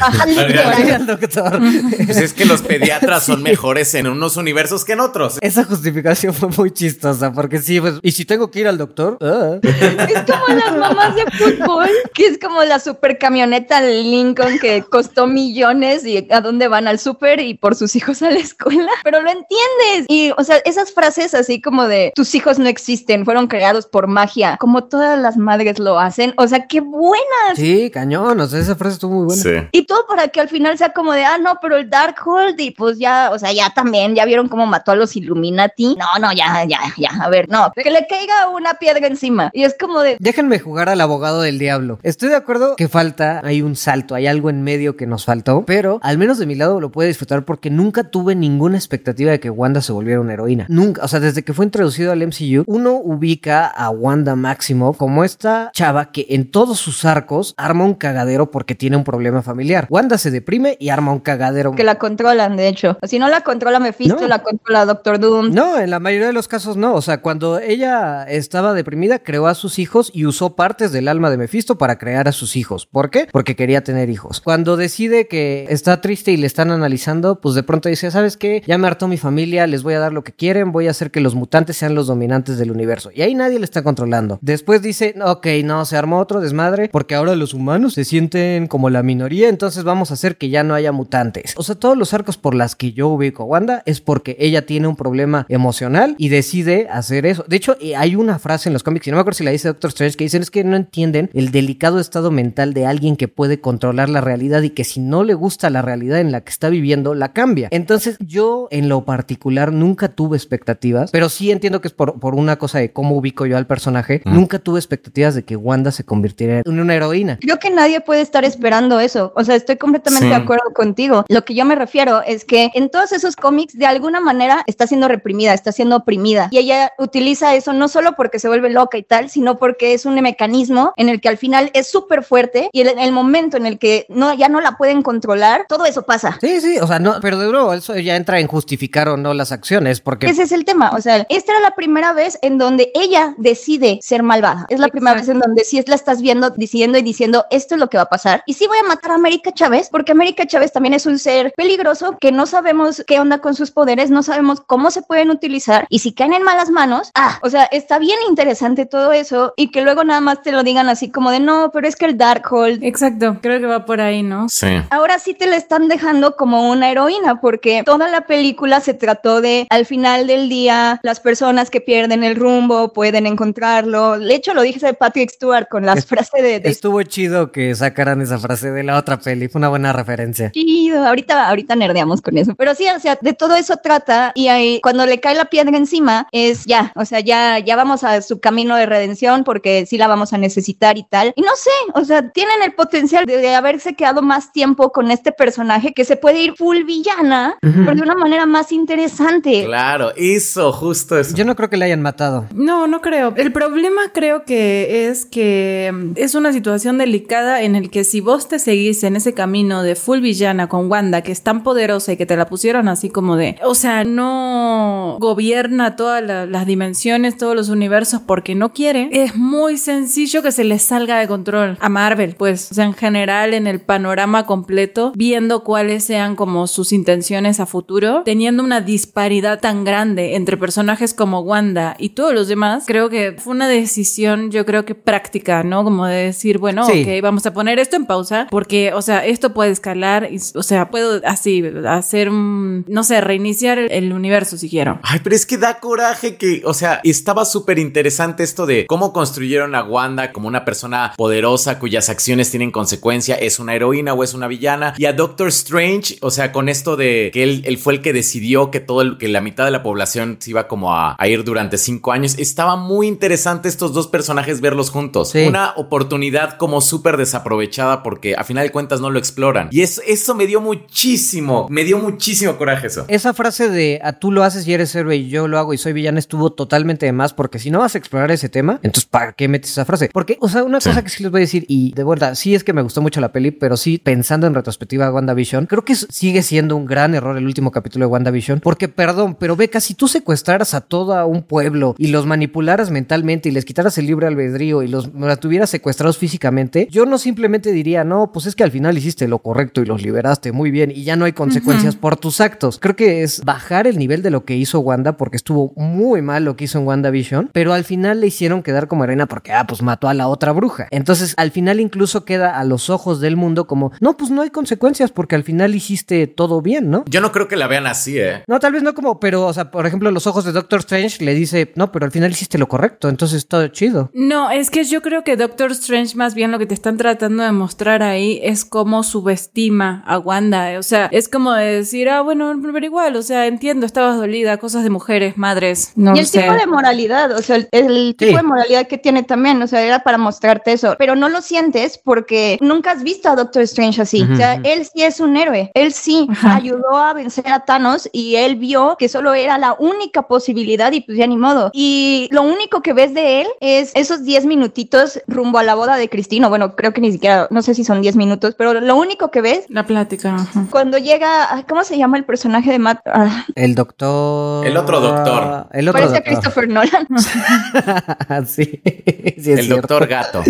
Ajá, 0.00 0.24
para 0.24 0.80
ir 0.80 0.92
al 0.92 1.06
doctor. 1.06 1.60
Pues 2.06 2.16
es 2.16 2.32
que 2.32 2.44
los 2.44 2.62
pediatras 2.62 3.26
son 3.26 3.42
mejores 3.42 3.94
en 3.94 4.06
unos 4.06 4.36
universos 4.36 4.84
que 4.84 4.92
en 4.92 5.00
otros. 5.00 5.38
Esa 5.40 5.64
justificación 5.64 6.34
fue 6.34 6.48
muy 6.56 6.70
chistosa, 6.70 7.32
porque 7.32 7.47
sí, 7.62 7.80
pues, 7.80 7.94
¿y 8.02 8.12
si 8.12 8.24
tengo 8.24 8.50
que 8.50 8.60
ir 8.60 8.68
al 8.68 8.78
doctor? 8.78 9.18
Ah. 9.20 9.58
Es 9.62 10.22
como 10.30 10.58
las 10.58 10.76
mamás 10.76 11.14
de 11.14 11.24
fútbol, 11.32 11.88
que 12.14 12.26
es 12.26 12.38
como 12.38 12.62
la 12.64 12.78
super 12.78 13.18
camioneta 13.18 13.80
Lincoln 13.80 14.58
que 14.58 14.82
costó 14.82 15.26
millones 15.26 16.04
y 16.04 16.26
a 16.30 16.40
dónde 16.40 16.68
van 16.68 16.88
al 16.88 16.98
súper 16.98 17.40
y 17.40 17.54
por 17.54 17.74
sus 17.74 17.96
hijos 17.96 18.22
a 18.22 18.30
la 18.30 18.38
escuela, 18.38 18.90
pero 19.04 19.20
lo 19.22 19.30
entiendes. 19.30 20.06
Y, 20.08 20.32
o 20.36 20.44
sea, 20.44 20.56
esas 20.64 20.92
frases 20.92 21.34
así 21.34 21.60
como 21.60 21.88
de 21.88 22.12
tus 22.14 22.34
hijos 22.34 22.58
no 22.58 22.68
existen, 22.68 23.24
fueron 23.24 23.46
creados 23.46 23.86
por 23.86 24.06
magia, 24.06 24.56
como 24.58 24.84
todas 24.84 25.18
las 25.18 25.36
madres 25.36 25.78
lo 25.78 25.98
hacen, 25.98 26.34
o 26.36 26.46
sea, 26.46 26.66
qué 26.66 26.80
buenas. 26.80 27.56
Sí, 27.56 27.90
cañón, 27.90 28.40
o 28.40 28.46
sea, 28.46 28.60
esa 28.60 28.76
frase 28.76 28.94
estuvo 28.94 29.14
muy 29.14 29.26
buena. 29.26 29.42
Sí. 29.42 29.68
Y 29.72 29.86
todo 29.86 30.06
para 30.06 30.28
que 30.28 30.40
al 30.40 30.48
final 30.48 30.76
sea 30.76 30.92
como 30.92 31.12
de, 31.12 31.24
ah, 31.24 31.38
no, 31.38 31.58
pero 31.60 31.76
el 31.76 31.88
Darkhold, 31.88 32.58
y 32.60 32.72
pues 32.72 32.98
ya, 32.98 33.30
o 33.32 33.38
sea, 33.38 33.52
ya 33.52 33.70
también, 33.70 34.14
ya 34.14 34.24
vieron 34.24 34.48
cómo 34.48 34.66
mató 34.66 34.92
a 34.92 34.96
los 34.96 35.16
Illuminati. 35.16 35.96
No, 35.96 36.18
no, 36.20 36.32
ya, 36.32 36.64
ya, 36.64 36.80
ya, 36.96 37.10
a 37.20 37.28
ver, 37.28 37.37
no, 37.48 37.72
que 37.74 37.90
le 37.90 38.06
caiga 38.06 38.48
una 38.48 38.74
piedra 38.74 39.06
encima. 39.06 39.50
Y 39.52 39.64
es 39.64 39.76
como 39.78 40.00
de, 40.00 40.16
Déjenme 40.20 40.58
jugar 40.58 40.88
al 40.88 41.00
abogado 41.00 41.42
del 41.42 41.58
diablo. 41.58 41.98
Estoy 42.02 42.28
de 42.30 42.36
acuerdo 42.36 42.76
que 42.76 42.88
falta, 42.88 43.40
hay 43.44 43.62
un 43.62 43.76
salto, 43.76 44.14
hay 44.14 44.26
algo 44.26 44.50
en 44.50 44.62
medio 44.62 44.96
que 44.96 45.06
nos 45.06 45.24
faltó, 45.24 45.64
pero 45.66 45.98
al 46.02 46.18
menos 46.18 46.38
de 46.38 46.46
mi 46.46 46.54
lado 46.54 46.80
lo 46.80 46.90
puedo 46.90 47.06
disfrutar 47.08 47.44
porque 47.44 47.70
nunca 47.70 48.04
tuve 48.04 48.34
ninguna 48.34 48.76
expectativa 48.76 49.30
de 49.30 49.40
que 49.40 49.50
Wanda 49.50 49.80
se 49.82 49.92
volviera 49.92 50.20
una 50.20 50.32
heroína. 50.32 50.66
Nunca, 50.68 51.04
o 51.04 51.08
sea, 51.08 51.20
desde 51.20 51.42
que 51.42 51.52
fue 51.52 51.64
introducido 51.64 52.12
al 52.12 52.26
MCU, 52.26 52.64
uno 52.66 52.94
ubica 52.94 53.66
a 53.66 53.90
Wanda 53.90 54.34
Maximoff 54.36 54.96
como 54.96 55.24
esta 55.24 55.70
chava 55.74 56.10
que 56.10 56.26
en 56.30 56.50
todos 56.50 56.78
sus 56.78 57.04
arcos 57.04 57.54
arma 57.56 57.84
un 57.84 57.94
cagadero 57.94 58.50
porque 58.50 58.74
tiene 58.74 58.96
un 58.96 59.04
problema 59.04 59.42
familiar. 59.42 59.86
Wanda 59.90 60.18
se 60.18 60.30
deprime 60.30 60.76
y 60.80 60.88
arma 60.90 61.12
un 61.12 61.20
cagadero. 61.20 61.72
que 61.72 61.84
la 61.84 61.96
controlan, 61.96 62.56
de 62.56 62.68
hecho. 62.68 62.98
Si 63.02 63.18
no 63.18 63.28
la 63.28 63.42
controla 63.42 63.78
Mephisto, 63.80 64.20
No. 64.20 64.26
la 64.28 64.42
controla 64.42 64.84
Doctor 64.84 65.18
Doom. 65.18 65.52
No, 65.52 65.78
en 65.78 65.90
la 65.90 65.98
mayoría 66.00 66.26
de 66.28 66.32
los 66.32 66.48
casos 66.48 66.76
no. 66.76 66.94
O 66.94 67.02
sea, 67.02 67.20
cuando 67.28 67.58
ella 67.58 68.24
estaba 68.24 68.72
deprimida, 68.72 69.18
creó 69.18 69.48
a 69.48 69.54
sus 69.54 69.78
hijos 69.78 70.10
y 70.14 70.24
usó 70.24 70.56
partes 70.56 70.92
del 70.92 71.08
alma 71.08 71.28
de 71.28 71.36
Mephisto 71.36 71.76
para 71.76 71.98
crear 71.98 72.26
a 72.26 72.32
sus 72.32 72.56
hijos. 72.56 72.86
¿Por 72.86 73.10
qué? 73.10 73.28
Porque 73.30 73.54
quería 73.54 73.84
tener 73.84 74.08
hijos. 74.08 74.40
Cuando 74.40 74.78
decide 74.78 75.28
que 75.28 75.66
está 75.68 76.00
triste 76.00 76.32
y 76.32 76.38
le 76.38 76.46
están 76.46 76.70
analizando, 76.70 77.38
pues 77.38 77.54
de 77.54 77.62
pronto 77.62 77.90
dice, 77.90 78.10
¿sabes 78.10 78.38
qué? 78.38 78.62
Ya 78.66 78.78
me 78.78 78.86
hartó 78.86 79.08
mi 79.08 79.18
familia, 79.18 79.66
les 79.66 79.82
voy 79.82 79.92
a 79.92 79.98
dar 79.98 80.14
lo 80.14 80.24
que 80.24 80.32
quieren, 80.32 80.72
voy 80.72 80.86
a 80.88 80.92
hacer 80.92 81.10
que 81.10 81.20
los 81.20 81.34
mutantes 81.34 81.76
sean 81.76 81.94
los 81.94 82.06
dominantes 82.06 82.56
del 82.56 82.70
universo. 82.70 83.10
Y 83.14 83.20
ahí 83.20 83.34
nadie 83.34 83.58
le 83.58 83.66
está 83.66 83.82
controlando. 83.82 84.38
Después 84.40 84.80
dice, 84.80 85.14
ok, 85.22 85.48
no, 85.64 85.84
se 85.84 85.98
armó 85.98 86.20
otro 86.20 86.40
desmadre 86.40 86.88
porque 86.90 87.14
ahora 87.14 87.36
los 87.36 87.52
humanos 87.52 87.92
se 87.92 88.06
sienten 88.06 88.68
como 88.68 88.88
la 88.88 89.02
minoría, 89.02 89.50
entonces 89.50 89.84
vamos 89.84 90.10
a 90.10 90.14
hacer 90.14 90.38
que 90.38 90.48
ya 90.48 90.64
no 90.64 90.72
haya 90.72 90.92
mutantes. 90.92 91.52
O 91.58 91.62
sea, 91.62 91.74
todos 91.74 91.98
los 91.98 92.14
arcos 92.14 92.38
por 92.38 92.54
las 92.54 92.74
que 92.74 92.92
yo 92.92 93.08
ubico 93.08 93.42
a 93.42 93.46
Wanda 93.46 93.82
es 93.84 94.00
porque 94.00 94.34
ella 94.40 94.64
tiene 94.64 94.88
un 94.88 94.96
problema 94.96 95.44
emocional 95.50 96.14
y 96.16 96.30
decide 96.30 96.88
hacer 96.90 97.07
eso. 97.10 97.44
De 97.48 97.56
hecho, 97.56 97.76
eh, 97.80 97.96
hay 97.96 98.16
una 98.16 98.38
frase 98.38 98.68
en 98.68 98.72
los 98.72 98.82
cómics, 98.82 99.06
y 99.06 99.10
no 99.10 99.16
me 99.16 99.20
acuerdo 99.20 99.38
si 99.38 99.44
la 99.44 99.50
dice 99.50 99.68
Doctor 99.68 99.88
Strange, 99.88 100.16
que 100.16 100.24
dicen 100.24 100.42
es 100.42 100.50
que 100.50 100.64
no 100.64 100.76
entienden 100.76 101.30
el 101.34 101.50
delicado 101.50 101.98
estado 102.00 102.30
mental 102.30 102.74
de 102.74 102.86
alguien 102.86 103.16
que 103.16 103.28
puede 103.28 103.60
controlar 103.60 104.08
la 104.08 104.20
realidad 104.20 104.62
y 104.62 104.70
que 104.70 104.84
si 104.84 105.00
no 105.00 105.24
le 105.24 105.34
gusta 105.34 105.70
la 105.70 105.82
realidad 105.82 106.20
en 106.20 106.32
la 106.32 106.40
que 106.42 106.50
está 106.50 106.68
viviendo, 106.68 107.14
la 107.14 107.32
cambia. 107.32 107.68
Entonces, 107.70 108.16
yo 108.20 108.68
en 108.70 108.88
lo 108.88 109.04
particular 109.04 109.72
nunca 109.72 110.08
tuve 110.08 110.36
expectativas, 110.36 111.10
pero 111.10 111.28
sí 111.28 111.50
entiendo 111.50 111.80
que 111.80 111.88
es 111.88 111.94
por, 111.94 112.18
por 112.20 112.34
una 112.34 112.56
cosa 112.56 112.78
de 112.78 112.92
cómo 112.92 113.16
ubico 113.16 113.46
yo 113.46 113.56
al 113.56 113.66
personaje. 113.66 114.22
Nunca 114.24 114.58
tuve 114.58 114.78
expectativas 114.78 115.34
de 115.34 115.44
que 115.44 115.56
Wanda 115.56 115.90
se 115.92 116.04
convirtiera 116.04 116.62
en 116.64 116.80
una 116.80 116.94
heroína. 116.94 117.38
Creo 117.40 117.58
que 117.58 117.70
nadie 117.70 118.00
puede 118.00 118.20
estar 118.20 118.44
esperando 118.44 119.00
eso. 119.00 119.32
O 119.36 119.44
sea, 119.44 119.54
estoy 119.54 119.76
completamente 119.76 120.26
Sí. 120.26 120.30
de 120.30 120.34
acuerdo 120.34 120.72
contigo. 120.74 121.24
Lo 121.28 121.44
que 121.44 121.54
yo 121.54 121.64
me 121.64 121.74
refiero 121.74 122.22
es 122.22 122.44
que 122.44 122.70
en 122.74 122.90
todos 122.90 123.12
esos 123.12 123.36
cómics, 123.36 123.78
de 123.78 123.86
alguna 123.86 124.20
manera, 124.20 124.62
está 124.66 124.86
siendo 124.86 125.06
reprimida, 125.08 125.54
está 125.54 125.70
siendo 125.72 125.96
oprimida. 125.96 126.48
Y 126.50 126.58
ella 126.58 126.90
utiliza 126.98 127.54
eso 127.54 127.72
no 127.72 127.88
solo 127.88 128.14
porque 128.14 128.38
se 128.38 128.48
vuelve 128.48 128.70
loca 128.70 128.98
y 128.98 129.02
tal, 129.02 129.30
sino 129.30 129.58
porque 129.58 129.94
es 129.94 130.04
un 130.04 130.20
mecanismo 130.20 130.92
en 130.96 131.08
el 131.08 131.20
que 131.20 131.28
al 131.28 131.38
final 131.38 131.70
es 131.74 131.88
súper 131.88 132.24
fuerte 132.24 132.68
y 132.72 132.80
en 132.80 132.98
el 132.98 133.12
momento 133.12 133.56
en 133.56 133.66
el 133.66 133.78
que 133.78 134.06
no, 134.08 134.34
ya 134.34 134.48
no 134.48 134.60
la 134.60 134.76
pueden 134.76 135.02
controlar, 135.02 135.66
todo 135.68 135.84
eso 135.86 136.02
pasa. 136.02 136.38
Sí, 136.40 136.60
sí, 136.60 136.78
o 136.78 136.86
sea, 136.86 136.98
no, 136.98 137.16
pero 137.22 137.38
de 137.38 137.50
nuevo, 137.50 137.72
eso 137.72 137.96
ya 137.96 138.16
entra 138.16 138.40
en 138.40 138.48
justificar 138.48 139.08
o 139.08 139.16
no 139.16 139.34
las 139.34 139.52
acciones, 139.52 140.00
porque 140.00 140.26
Ese 140.26 140.42
es 140.42 140.52
el 140.52 140.64
tema. 140.64 140.90
O 140.94 141.00
sea, 141.00 141.26
esta 141.28 141.52
era 141.52 141.60
la 141.60 141.74
primera 141.74 142.12
vez 142.12 142.38
en 142.42 142.58
donde 142.58 142.90
ella 142.94 143.34
decide 143.38 143.98
ser 144.02 144.22
malvada. 144.22 144.66
Es 144.68 144.80
la 144.80 144.88
primera 144.88 145.16
vez 145.16 145.28
en 145.28 145.38
donde 145.38 145.64
sí 145.64 145.82
la 145.86 145.94
estás 145.94 146.20
viendo, 146.20 146.50
diciendo 146.50 146.98
y 146.98 147.02
diciendo 147.02 147.46
esto 147.50 147.74
es 147.76 147.80
lo 147.80 147.88
que 147.88 147.96
va 147.96 148.04
a 148.04 148.08
pasar. 148.08 148.42
Y 148.46 148.54
sí 148.54 148.66
voy 148.66 148.78
a 148.78 148.88
matar 148.88 149.12
a 149.12 149.14
América 149.14 149.52
Chávez, 149.52 149.88
porque 149.90 150.12
América 150.12 150.46
Chávez 150.46 150.72
también 150.72 150.94
es 150.94 151.06
un 151.06 151.18
ser 151.18 151.52
peligroso 151.56 152.16
que 152.20 152.32
no 152.32 152.46
sabemos 152.46 153.04
qué 153.06 153.20
onda 153.20 153.38
con 153.38 153.54
sus 153.54 153.70
poderes, 153.70 154.10
no 154.10 154.22
sabemos 154.22 154.60
cómo 154.60 154.90
se 154.90 155.02
pueden 155.02 155.30
utilizar. 155.30 155.86
Y 155.88 156.00
si 156.00 156.12
caen 156.12 156.32
en 156.32 156.42
malas 156.42 156.70
manos, 156.70 156.87
ah, 157.14 157.38
o 157.42 157.50
sea, 157.50 157.64
está 157.64 157.98
bien 157.98 158.18
interesante 158.28 158.86
todo 158.86 159.12
eso 159.12 159.54
y 159.56 159.70
que 159.70 159.82
luego 159.82 160.04
nada 160.04 160.20
más 160.20 160.42
te 160.42 160.52
lo 160.52 160.62
digan 160.62 160.88
así 160.88 161.10
como 161.10 161.30
de 161.30 161.40
no, 161.40 161.70
pero 161.72 161.86
es 161.86 161.96
que 161.96 162.06
el 162.06 162.18
Darkhold 162.18 162.82
Exacto, 162.82 163.38
creo 163.40 163.60
que 163.60 163.66
va 163.66 163.84
por 163.84 164.00
ahí, 164.00 164.22
¿no? 164.22 164.48
Sí. 164.48 164.66
Ahora 164.90 165.18
sí 165.18 165.34
te 165.34 165.46
la 165.46 165.56
están 165.56 165.88
dejando 165.88 166.36
como 166.36 166.70
una 166.70 166.90
heroína, 166.90 167.40
porque 167.40 167.82
toda 167.84 168.08
la 168.08 168.22
película 168.22 168.80
se 168.80 168.94
trató 168.94 169.40
de, 169.40 169.66
al 169.70 169.86
final 169.86 170.26
del 170.26 170.48
día, 170.48 171.00
las 171.02 171.20
personas 171.20 171.70
que 171.70 171.80
pierden 171.80 172.24
el 172.24 172.36
rumbo 172.36 172.92
pueden 172.92 173.26
encontrarlo. 173.26 174.18
De 174.18 174.34
hecho, 174.34 174.54
lo 174.54 174.62
dije 174.62 174.94
Patrick 174.94 175.30
Stewart 175.30 175.68
con 175.68 175.84
las 175.84 176.06
frases 176.06 176.42
de, 176.42 176.60
de 176.60 176.68
estuvo 176.68 177.02
chido 177.02 177.52
que 177.52 177.74
sacaran 177.74 178.22
esa 178.22 178.38
frase 178.38 178.70
de 178.70 178.82
la 178.82 178.96
otra 178.96 179.18
peli, 179.18 179.48
fue 179.48 179.58
una 179.58 179.68
buena 179.68 179.92
referencia. 179.92 180.50
chido. 180.52 181.06
Ahorita, 181.06 181.48
ahorita 181.48 181.76
nerdeamos 181.76 182.22
con 182.22 182.38
eso. 182.38 182.54
Pero 182.54 182.74
sí, 182.74 182.86
o 182.94 183.00
sea, 183.00 183.18
de 183.20 183.32
todo 183.32 183.56
eso 183.56 183.76
trata 183.76 184.32
y 184.34 184.48
ahí 184.48 184.80
cuando 184.82 185.06
le 185.06 185.20
cae 185.20 185.34
la 185.34 185.46
piedra 185.46 185.76
encima 185.76 186.28
es 186.32 186.64
ya, 186.64 186.77
o 186.94 187.04
sea, 187.04 187.20
ya, 187.20 187.58
ya 187.58 187.76
vamos 187.76 188.04
a 188.04 188.20
su 188.22 188.40
camino 188.40 188.76
de 188.76 188.86
redención 188.86 189.44
porque 189.44 189.86
sí 189.86 189.98
la 189.98 190.06
vamos 190.08 190.32
a 190.32 190.38
necesitar 190.38 190.98
y 190.98 191.04
tal. 191.04 191.32
Y 191.36 191.42
no 191.42 191.54
sé, 191.56 191.70
o 191.94 192.04
sea, 192.04 192.30
tienen 192.30 192.62
el 192.64 192.72
potencial 192.72 193.24
de, 193.26 193.38
de 193.38 193.54
haberse 193.54 193.94
quedado 193.94 194.22
más 194.22 194.52
tiempo 194.52 194.92
con 194.92 195.10
este 195.10 195.32
personaje 195.32 195.92
que 195.92 196.04
se 196.04 196.16
puede 196.16 196.42
ir 196.42 196.54
full 196.56 196.82
villana, 196.84 197.56
pero 197.60 197.94
de 197.94 198.02
una 198.02 198.14
manera 198.14 198.46
más 198.46 198.72
interesante. 198.72 199.64
Claro, 199.64 200.12
hizo 200.16 200.72
justo 200.72 201.18
eso. 201.18 201.34
Yo 201.34 201.44
no 201.44 201.54
creo 201.56 201.68
que 201.70 201.76
la 201.76 201.84
hayan 201.86 202.02
matado. 202.02 202.46
No, 202.54 202.86
no 202.86 203.00
creo. 203.00 203.32
El 203.36 203.52
problema 203.52 204.02
creo 204.12 204.44
que 204.44 205.08
es 205.08 205.24
que 205.26 205.90
mm, 205.92 206.12
es 206.16 206.34
una 206.34 206.52
situación 206.52 206.98
delicada 206.98 207.62
en 207.62 207.76
el 207.76 207.90
que 207.90 208.04
si 208.04 208.20
vos 208.20 208.48
te 208.48 208.58
seguís 208.58 209.02
en 209.04 209.16
ese 209.16 209.34
camino 209.34 209.82
de 209.82 209.94
full 209.94 210.20
villana 210.20 210.68
con 210.68 210.90
Wanda, 210.90 211.22
que 211.22 211.32
es 211.32 211.42
tan 211.42 211.62
poderosa 211.62 212.12
y 212.12 212.16
que 212.16 212.26
te 212.26 212.36
la 212.36 212.46
pusieron 212.46 212.88
así 212.88 213.08
como 213.10 213.36
de, 213.36 213.56
o 213.64 213.74
sea, 213.74 214.04
no 214.04 215.16
gobierna 215.20 215.96
todas 215.96 216.22
la- 216.22 216.46
las 216.46 216.66
dimensiones, 216.68 217.36
todos 217.36 217.56
los 217.56 217.68
universos 217.68 218.20
porque 218.24 218.54
no 218.54 218.72
quiere, 218.72 219.08
es 219.10 219.34
muy 219.34 219.76
sencillo 219.78 220.42
que 220.42 220.52
se 220.52 220.62
le 220.62 220.78
salga 220.78 221.18
de 221.18 221.26
control 221.26 221.76
a 221.80 221.88
Marvel, 221.88 222.36
pues, 222.38 222.70
o 222.70 222.74
sea, 222.74 222.84
en 222.84 222.94
general 222.94 223.54
en 223.54 223.66
el 223.66 223.80
panorama 223.80 224.46
completo, 224.46 225.12
viendo 225.16 225.64
cuáles 225.64 226.04
sean 226.04 226.36
como 226.36 226.66
sus 226.68 226.92
intenciones 226.92 227.58
a 227.58 227.66
futuro, 227.66 228.22
teniendo 228.24 228.62
una 228.62 228.80
disparidad 228.80 229.58
tan 229.60 229.84
grande 229.84 230.36
entre 230.36 230.56
personajes 230.56 231.14
como 231.14 231.40
Wanda 231.40 231.96
y 231.98 232.10
todos 232.10 232.32
los 232.34 232.46
demás, 232.48 232.84
creo 232.86 233.08
que 233.08 233.34
fue 233.38 233.52
una 233.54 233.66
decisión, 233.68 234.50
yo 234.50 234.64
creo 234.66 234.84
que 234.84 234.94
práctica, 234.94 235.62
¿no? 235.62 235.82
Como 235.84 236.06
de 236.06 236.16
decir, 236.26 236.58
bueno, 236.58 236.84
Sí. 236.84 237.02
ok, 237.02 237.22
vamos 237.22 237.44
a 237.46 237.52
poner 237.52 237.78
esto 237.78 237.96
en 237.96 238.06
pausa, 238.06 238.46
porque, 238.50 238.92
o 238.92 239.02
sea, 239.02 239.24
esto 239.24 239.52
puede 239.54 239.70
escalar, 239.70 240.28
y, 240.30 240.38
o 240.54 240.62
sea, 240.62 240.90
puedo 240.90 241.20
así 241.24 241.64
hacer 241.88 242.28
un, 242.28 242.84
no 242.88 243.02
sé, 243.02 243.20
reiniciar 243.20 243.78
el, 243.78 243.90
el 243.90 244.12
universo 244.12 244.56
si 244.58 244.68
quiero. 244.68 245.00
Ay, 245.02 245.20
pero 245.22 245.34
es 245.34 245.46
que 245.46 245.56
da 245.58 245.80
coraje 245.80 246.36
que, 246.36 246.57
o 246.64 246.74
sea, 246.74 247.00
estaba 247.04 247.44
súper 247.44 247.78
interesante 247.78 248.42
esto 248.42 248.66
de 248.66 248.86
cómo 248.86 249.12
construyeron 249.12 249.74
a 249.74 249.82
Wanda 249.82 250.32
como 250.32 250.48
una 250.48 250.64
persona 250.64 251.14
poderosa 251.16 251.78
cuyas 251.78 252.08
acciones 252.08 252.50
tienen 252.50 252.70
consecuencia, 252.70 253.34
es 253.34 253.58
una 253.58 253.74
heroína 253.74 254.14
o 254.14 254.24
es 254.24 254.34
una 254.34 254.46
villana, 254.46 254.94
y 254.96 255.06
a 255.06 255.12
Doctor 255.12 255.48
Strange, 255.48 256.16
o 256.20 256.30
sea, 256.30 256.52
con 256.52 256.68
esto 256.68 256.96
de 256.96 257.30
que 257.32 257.42
él, 257.42 257.62
él 257.64 257.78
fue 257.78 257.94
el 257.94 258.02
que 258.02 258.12
decidió 258.12 258.70
que 258.70 258.80
todo 258.80 259.02
el, 259.02 259.18
que 259.18 259.28
la 259.28 259.40
mitad 259.40 259.64
de 259.64 259.70
la 259.70 259.82
población 259.82 260.36
se 260.40 260.50
iba 260.50 260.68
como 260.68 260.94
a, 260.94 261.16
a 261.18 261.28
ir 261.28 261.44
durante 261.44 261.78
cinco 261.78 262.12
años, 262.12 262.36
estaba 262.38 262.76
muy 262.76 263.06
interesante 263.06 263.68
estos 263.68 263.92
dos 263.92 264.08
personajes 264.08 264.60
verlos 264.60 264.90
juntos. 264.90 265.30
Sí. 265.30 265.46
Una 265.46 265.72
oportunidad 265.76 266.56
como 266.56 266.80
súper 266.80 267.16
desaprovechada 267.16 268.02
porque 268.02 268.34
a 268.36 268.44
final 268.44 268.64
de 268.64 268.72
cuentas 268.72 269.00
no 269.00 269.10
lo 269.10 269.18
exploran. 269.18 269.68
Y 269.70 269.82
eso, 269.82 270.02
eso 270.06 270.34
me 270.34 270.46
dio 270.46 270.60
muchísimo, 270.60 271.66
me 271.70 271.84
dio 271.84 271.98
muchísimo 271.98 272.56
coraje 272.56 272.86
eso. 272.86 273.04
Esa 273.08 273.34
frase 273.34 273.68
de 273.68 274.00
a 274.02 274.12
tú 274.14 274.32
lo 274.32 274.42
haces 274.42 274.66
y 274.66 274.72
eres 274.72 274.94
héroe 274.94 275.16
y 275.16 275.28
yo 275.28 275.48
lo 275.48 275.58
hago 275.58 275.74
y 275.74 275.78
soy 275.78 275.92
villana 275.92 276.18
estuvo 276.18 276.47
estuvo 276.48 276.52
totalmente 276.52 277.06
de 277.06 277.12
más 277.12 277.32
porque 277.32 277.58
si 277.58 277.70
no 277.70 277.80
vas 277.80 277.94
a 277.94 277.98
explorar 277.98 278.30
ese 278.30 278.48
tema, 278.48 278.80
entonces 278.82 279.06
¿para 279.06 279.32
qué 279.32 279.48
metes 279.48 279.70
esa 279.70 279.84
frase? 279.84 280.10
Porque, 280.12 280.36
o 280.40 280.48
sea, 280.48 280.64
una 280.64 280.78
cosa 280.78 281.02
que 281.02 281.08
sí 281.08 281.22
les 281.22 281.32
voy 281.32 281.40
a 281.40 281.42
decir 281.42 281.64
y 281.68 281.92
de 281.92 282.04
verdad, 282.04 282.34
sí 282.34 282.54
es 282.54 282.64
que 282.64 282.72
me 282.72 282.82
gustó 282.82 283.02
mucho 283.02 283.20
la 283.20 283.32
peli, 283.32 283.50
pero 283.50 283.76
sí 283.76 283.98
pensando 283.98 284.46
en 284.46 284.54
retrospectiva 284.54 285.06
de 285.06 285.12
WandaVision, 285.12 285.66
creo 285.66 285.84
que 285.84 285.94
sigue 285.94 286.42
siendo 286.42 286.76
un 286.76 286.86
gran 286.86 287.14
error 287.14 287.36
el 287.36 287.46
último 287.46 287.70
capítulo 287.70 288.06
de 288.06 288.12
WandaVision 288.12 288.60
porque, 288.60 288.88
perdón, 288.88 289.36
pero 289.38 289.56
Beca, 289.56 289.80
si 289.80 289.94
tú 289.94 290.08
secuestraras 290.08 290.74
a 290.74 290.80
todo 290.80 291.26
un 291.26 291.42
pueblo 291.42 291.94
y 291.98 292.08
los 292.08 292.26
manipularas 292.26 292.90
mentalmente 292.90 293.48
y 293.48 293.52
les 293.52 293.64
quitaras 293.64 293.98
el 293.98 294.06
libre 294.06 294.26
albedrío 294.26 294.82
y 294.82 294.88
los 294.88 295.10
tuvieras 295.40 295.70
secuestrados 295.70 296.18
físicamente, 296.18 296.88
yo 296.90 297.06
no 297.06 297.18
simplemente 297.18 297.72
diría, 297.72 298.04
no, 298.04 298.32
pues 298.32 298.46
es 298.46 298.54
que 298.54 298.64
al 298.64 298.70
final 298.70 298.96
hiciste 298.96 299.28
lo 299.28 299.38
correcto 299.40 299.80
y 299.80 299.86
los 299.86 300.02
liberaste 300.02 300.52
muy 300.52 300.70
bien 300.70 300.90
y 300.90 301.04
ya 301.04 301.16
no 301.16 301.24
hay 301.24 301.32
consecuencias 301.32 301.96
por 301.96 302.16
tus 302.16 302.40
actos. 302.40 302.78
Creo 302.78 302.96
que 302.96 303.22
es 303.22 303.44
bajar 303.44 303.86
el 303.86 303.98
nivel 303.98 304.22
de 304.22 304.30
lo 304.30 304.44
que 304.44 304.56
hizo 304.56 304.80
Wanda 304.80 305.16
porque 305.16 305.36
estuvo 305.36 305.72
muy 305.76 306.22
mal 306.22 306.37
lo 306.40 306.56
que 306.56 306.64
hizo 306.64 306.78
en 306.78 306.86
WandaVision, 306.86 307.50
pero 307.52 307.72
al 307.72 307.84
final 307.84 308.20
le 308.20 308.28
hicieron 308.28 308.62
quedar 308.62 308.88
como 308.88 309.04
arena 309.04 309.26
porque, 309.26 309.52
ah, 309.52 309.66
pues 309.66 309.82
mató 309.82 310.08
a 310.08 310.14
la 310.14 310.28
otra 310.28 310.52
bruja. 310.52 310.88
Entonces, 310.90 311.34
al 311.36 311.50
final 311.50 311.80
incluso 311.80 312.24
queda 312.24 312.58
a 312.58 312.64
los 312.64 312.90
ojos 312.90 313.20
del 313.20 313.36
mundo 313.36 313.66
como, 313.66 313.92
no, 314.00 314.16
pues 314.16 314.30
no 314.30 314.42
hay 314.42 314.50
consecuencias 314.50 315.10
porque 315.10 315.34
al 315.34 315.44
final 315.44 315.74
hiciste 315.74 316.26
todo 316.26 316.62
bien, 316.62 316.90
¿no? 316.90 317.04
Yo 317.08 317.20
no 317.20 317.32
creo 317.32 317.48
que 317.48 317.56
la 317.56 317.66
vean 317.66 317.86
así, 317.86 318.18
¿eh? 318.18 318.42
No, 318.46 318.60
tal 318.60 318.72
vez 318.72 318.82
no 318.82 318.94
como, 318.94 319.20
pero, 319.20 319.46
o 319.46 319.52
sea, 319.52 319.70
por 319.70 319.86
ejemplo, 319.86 320.10
los 320.10 320.26
ojos 320.26 320.44
de 320.44 320.52
Doctor 320.52 320.80
Strange 320.80 321.24
le 321.24 321.34
dice, 321.34 321.72
no, 321.76 321.92
pero 321.92 322.06
al 322.06 322.12
final 322.12 322.30
hiciste 322.30 322.58
lo 322.58 322.68
correcto, 322.68 323.08
entonces 323.08 323.46
todo 323.46 323.66
chido. 323.68 324.10
No, 324.14 324.50
es 324.50 324.70
que 324.70 324.84
yo 324.84 325.02
creo 325.02 325.24
que 325.24 325.36
Doctor 325.36 325.72
Strange 325.72 326.16
más 326.16 326.34
bien 326.34 326.50
lo 326.52 326.58
que 326.58 326.66
te 326.66 326.74
están 326.74 326.96
tratando 326.96 327.42
de 327.42 327.52
mostrar 327.52 328.02
ahí 328.02 328.40
es 328.42 328.64
cómo 328.64 329.02
subestima 329.02 330.02
a 330.06 330.18
Wanda. 330.18 330.78
O 330.78 330.82
sea, 330.82 331.08
es 331.12 331.28
como 331.28 331.52
decir, 331.52 332.08
ah, 332.08 332.20
bueno, 332.20 332.54
pero 332.60 332.84
igual, 332.84 333.16
o 333.16 333.22
sea, 333.22 333.46
entiendo, 333.46 333.86
estabas 333.86 334.16
dolida, 334.16 334.58
cosas 334.58 334.82
de 334.84 334.90
mujeres, 334.90 335.36
madres. 335.36 335.92
No 335.96 336.14
y 336.18 336.20
el 336.20 336.30
tipo 336.30 336.52
de 336.52 336.66
moralidad, 336.66 337.32
o 337.32 337.42
sea, 337.42 337.56
el, 337.70 338.14
tipo 338.16 338.36
de 338.36 338.42
moralidad 338.42 338.86
que 338.86 338.98
tiene 338.98 339.22
también, 339.22 339.60
o 339.62 339.66
sea, 339.66 339.82
era 339.82 340.00
para 340.00 340.18
mostrarte 340.18 340.72
eso, 340.72 340.94
pero 340.98 341.14
no 341.14 341.28
lo 341.28 341.42
sientes 341.42 341.98
porque 341.98 342.58
nunca 342.60 342.92
has 342.92 343.02
visto 343.02 343.28
a 343.28 343.36
Doctor 343.36 343.62
Strange 343.62 344.02
así. 344.02 344.22
O 344.22 344.36
sea, 344.36 344.60
él 344.64 344.84
sí 344.84 345.02
es 345.02 345.20
un 345.20 345.36
héroe, 345.36 345.70
él 345.74 345.92
sí 345.92 346.28
ayudó 346.42 346.96
a 346.96 347.12
vencer 347.12 347.48
a 347.48 347.60
Thanos 347.60 348.08
y 348.12 348.36
él 348.36 348.56
vio 348.56 348.96
que 348.98 349.08
solo 349.08 349.34
era 349.34 349.58
la 349.58 349.74
única 349.78 350.22
posibilidad 350.22 350.92
y 350.92 351.00
pues 351.00 351.18
ya 351.18 351.26
ni 351.26 351.36
modo. 351.36 351.70
Y 351.72 352.28
lo 352.30 352.42
único 352.42 352.82
que 352.82 352.92
ves 352.92 353.14
de 353.14 353.42
él 353.42 353.48
es 353.60 353.92
esos 353.94 354.24
10 354.24 354.46
minutitos 354.46 355.20
rumbo 355.26 355.58
a 355.58 355.62
la 355.62 355.74
boda 355.74 355.96
de 355.96 356.08
Cristino. 356.08 356.48
Bueno, 356.48 356.74
creo 356.76 356.92
que 356.92 357.00
ni 357.00 357.12
siquiera, 357.12 357.48
no 357.50 357.62
sé 357.62 357.74
si 357.74 357.84
son 357.84 358.00
10 358.00 358.16
minutos, 358.16 358.54
pero 358.56 358.74
lo 358.74 358.96
único 358.96 359.30
que 359.30 359.40
ves. 359.40 359.66
La 359.68 359.86
plática. 359.86 360.36
Cuando 360.70 360.98
llega, 360.98 361.64
¿cómo 361.68 361.84
se 361.84 361.96
llama 361.98 362.16
el 362.16 362.24
personaje 362.24 362.70
de 362.70 362.78
Matt? 362.78 363.00
Ah. 363.06 363.44
El 363.54 363.74
doctor. 363.74 364.66
El 364.66 364.76
otro 364.76 365.00
doctor. 365.00 365.66
El 365.72 365.88
otro 365.88 366.07
Parece 366.12 366.30
Christopher 366.30 366.68
Nolan. 366.68 367.06
sí. 368.46 368.80
el 368.84 369.68
doctor 369.68 370.06
gato. 370.06 370.42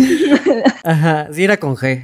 Ajá, 0.83 1.27
sí 1.31 1.43
era 1.43 1.57
con 1.57 1.75
G. 1.75 2.03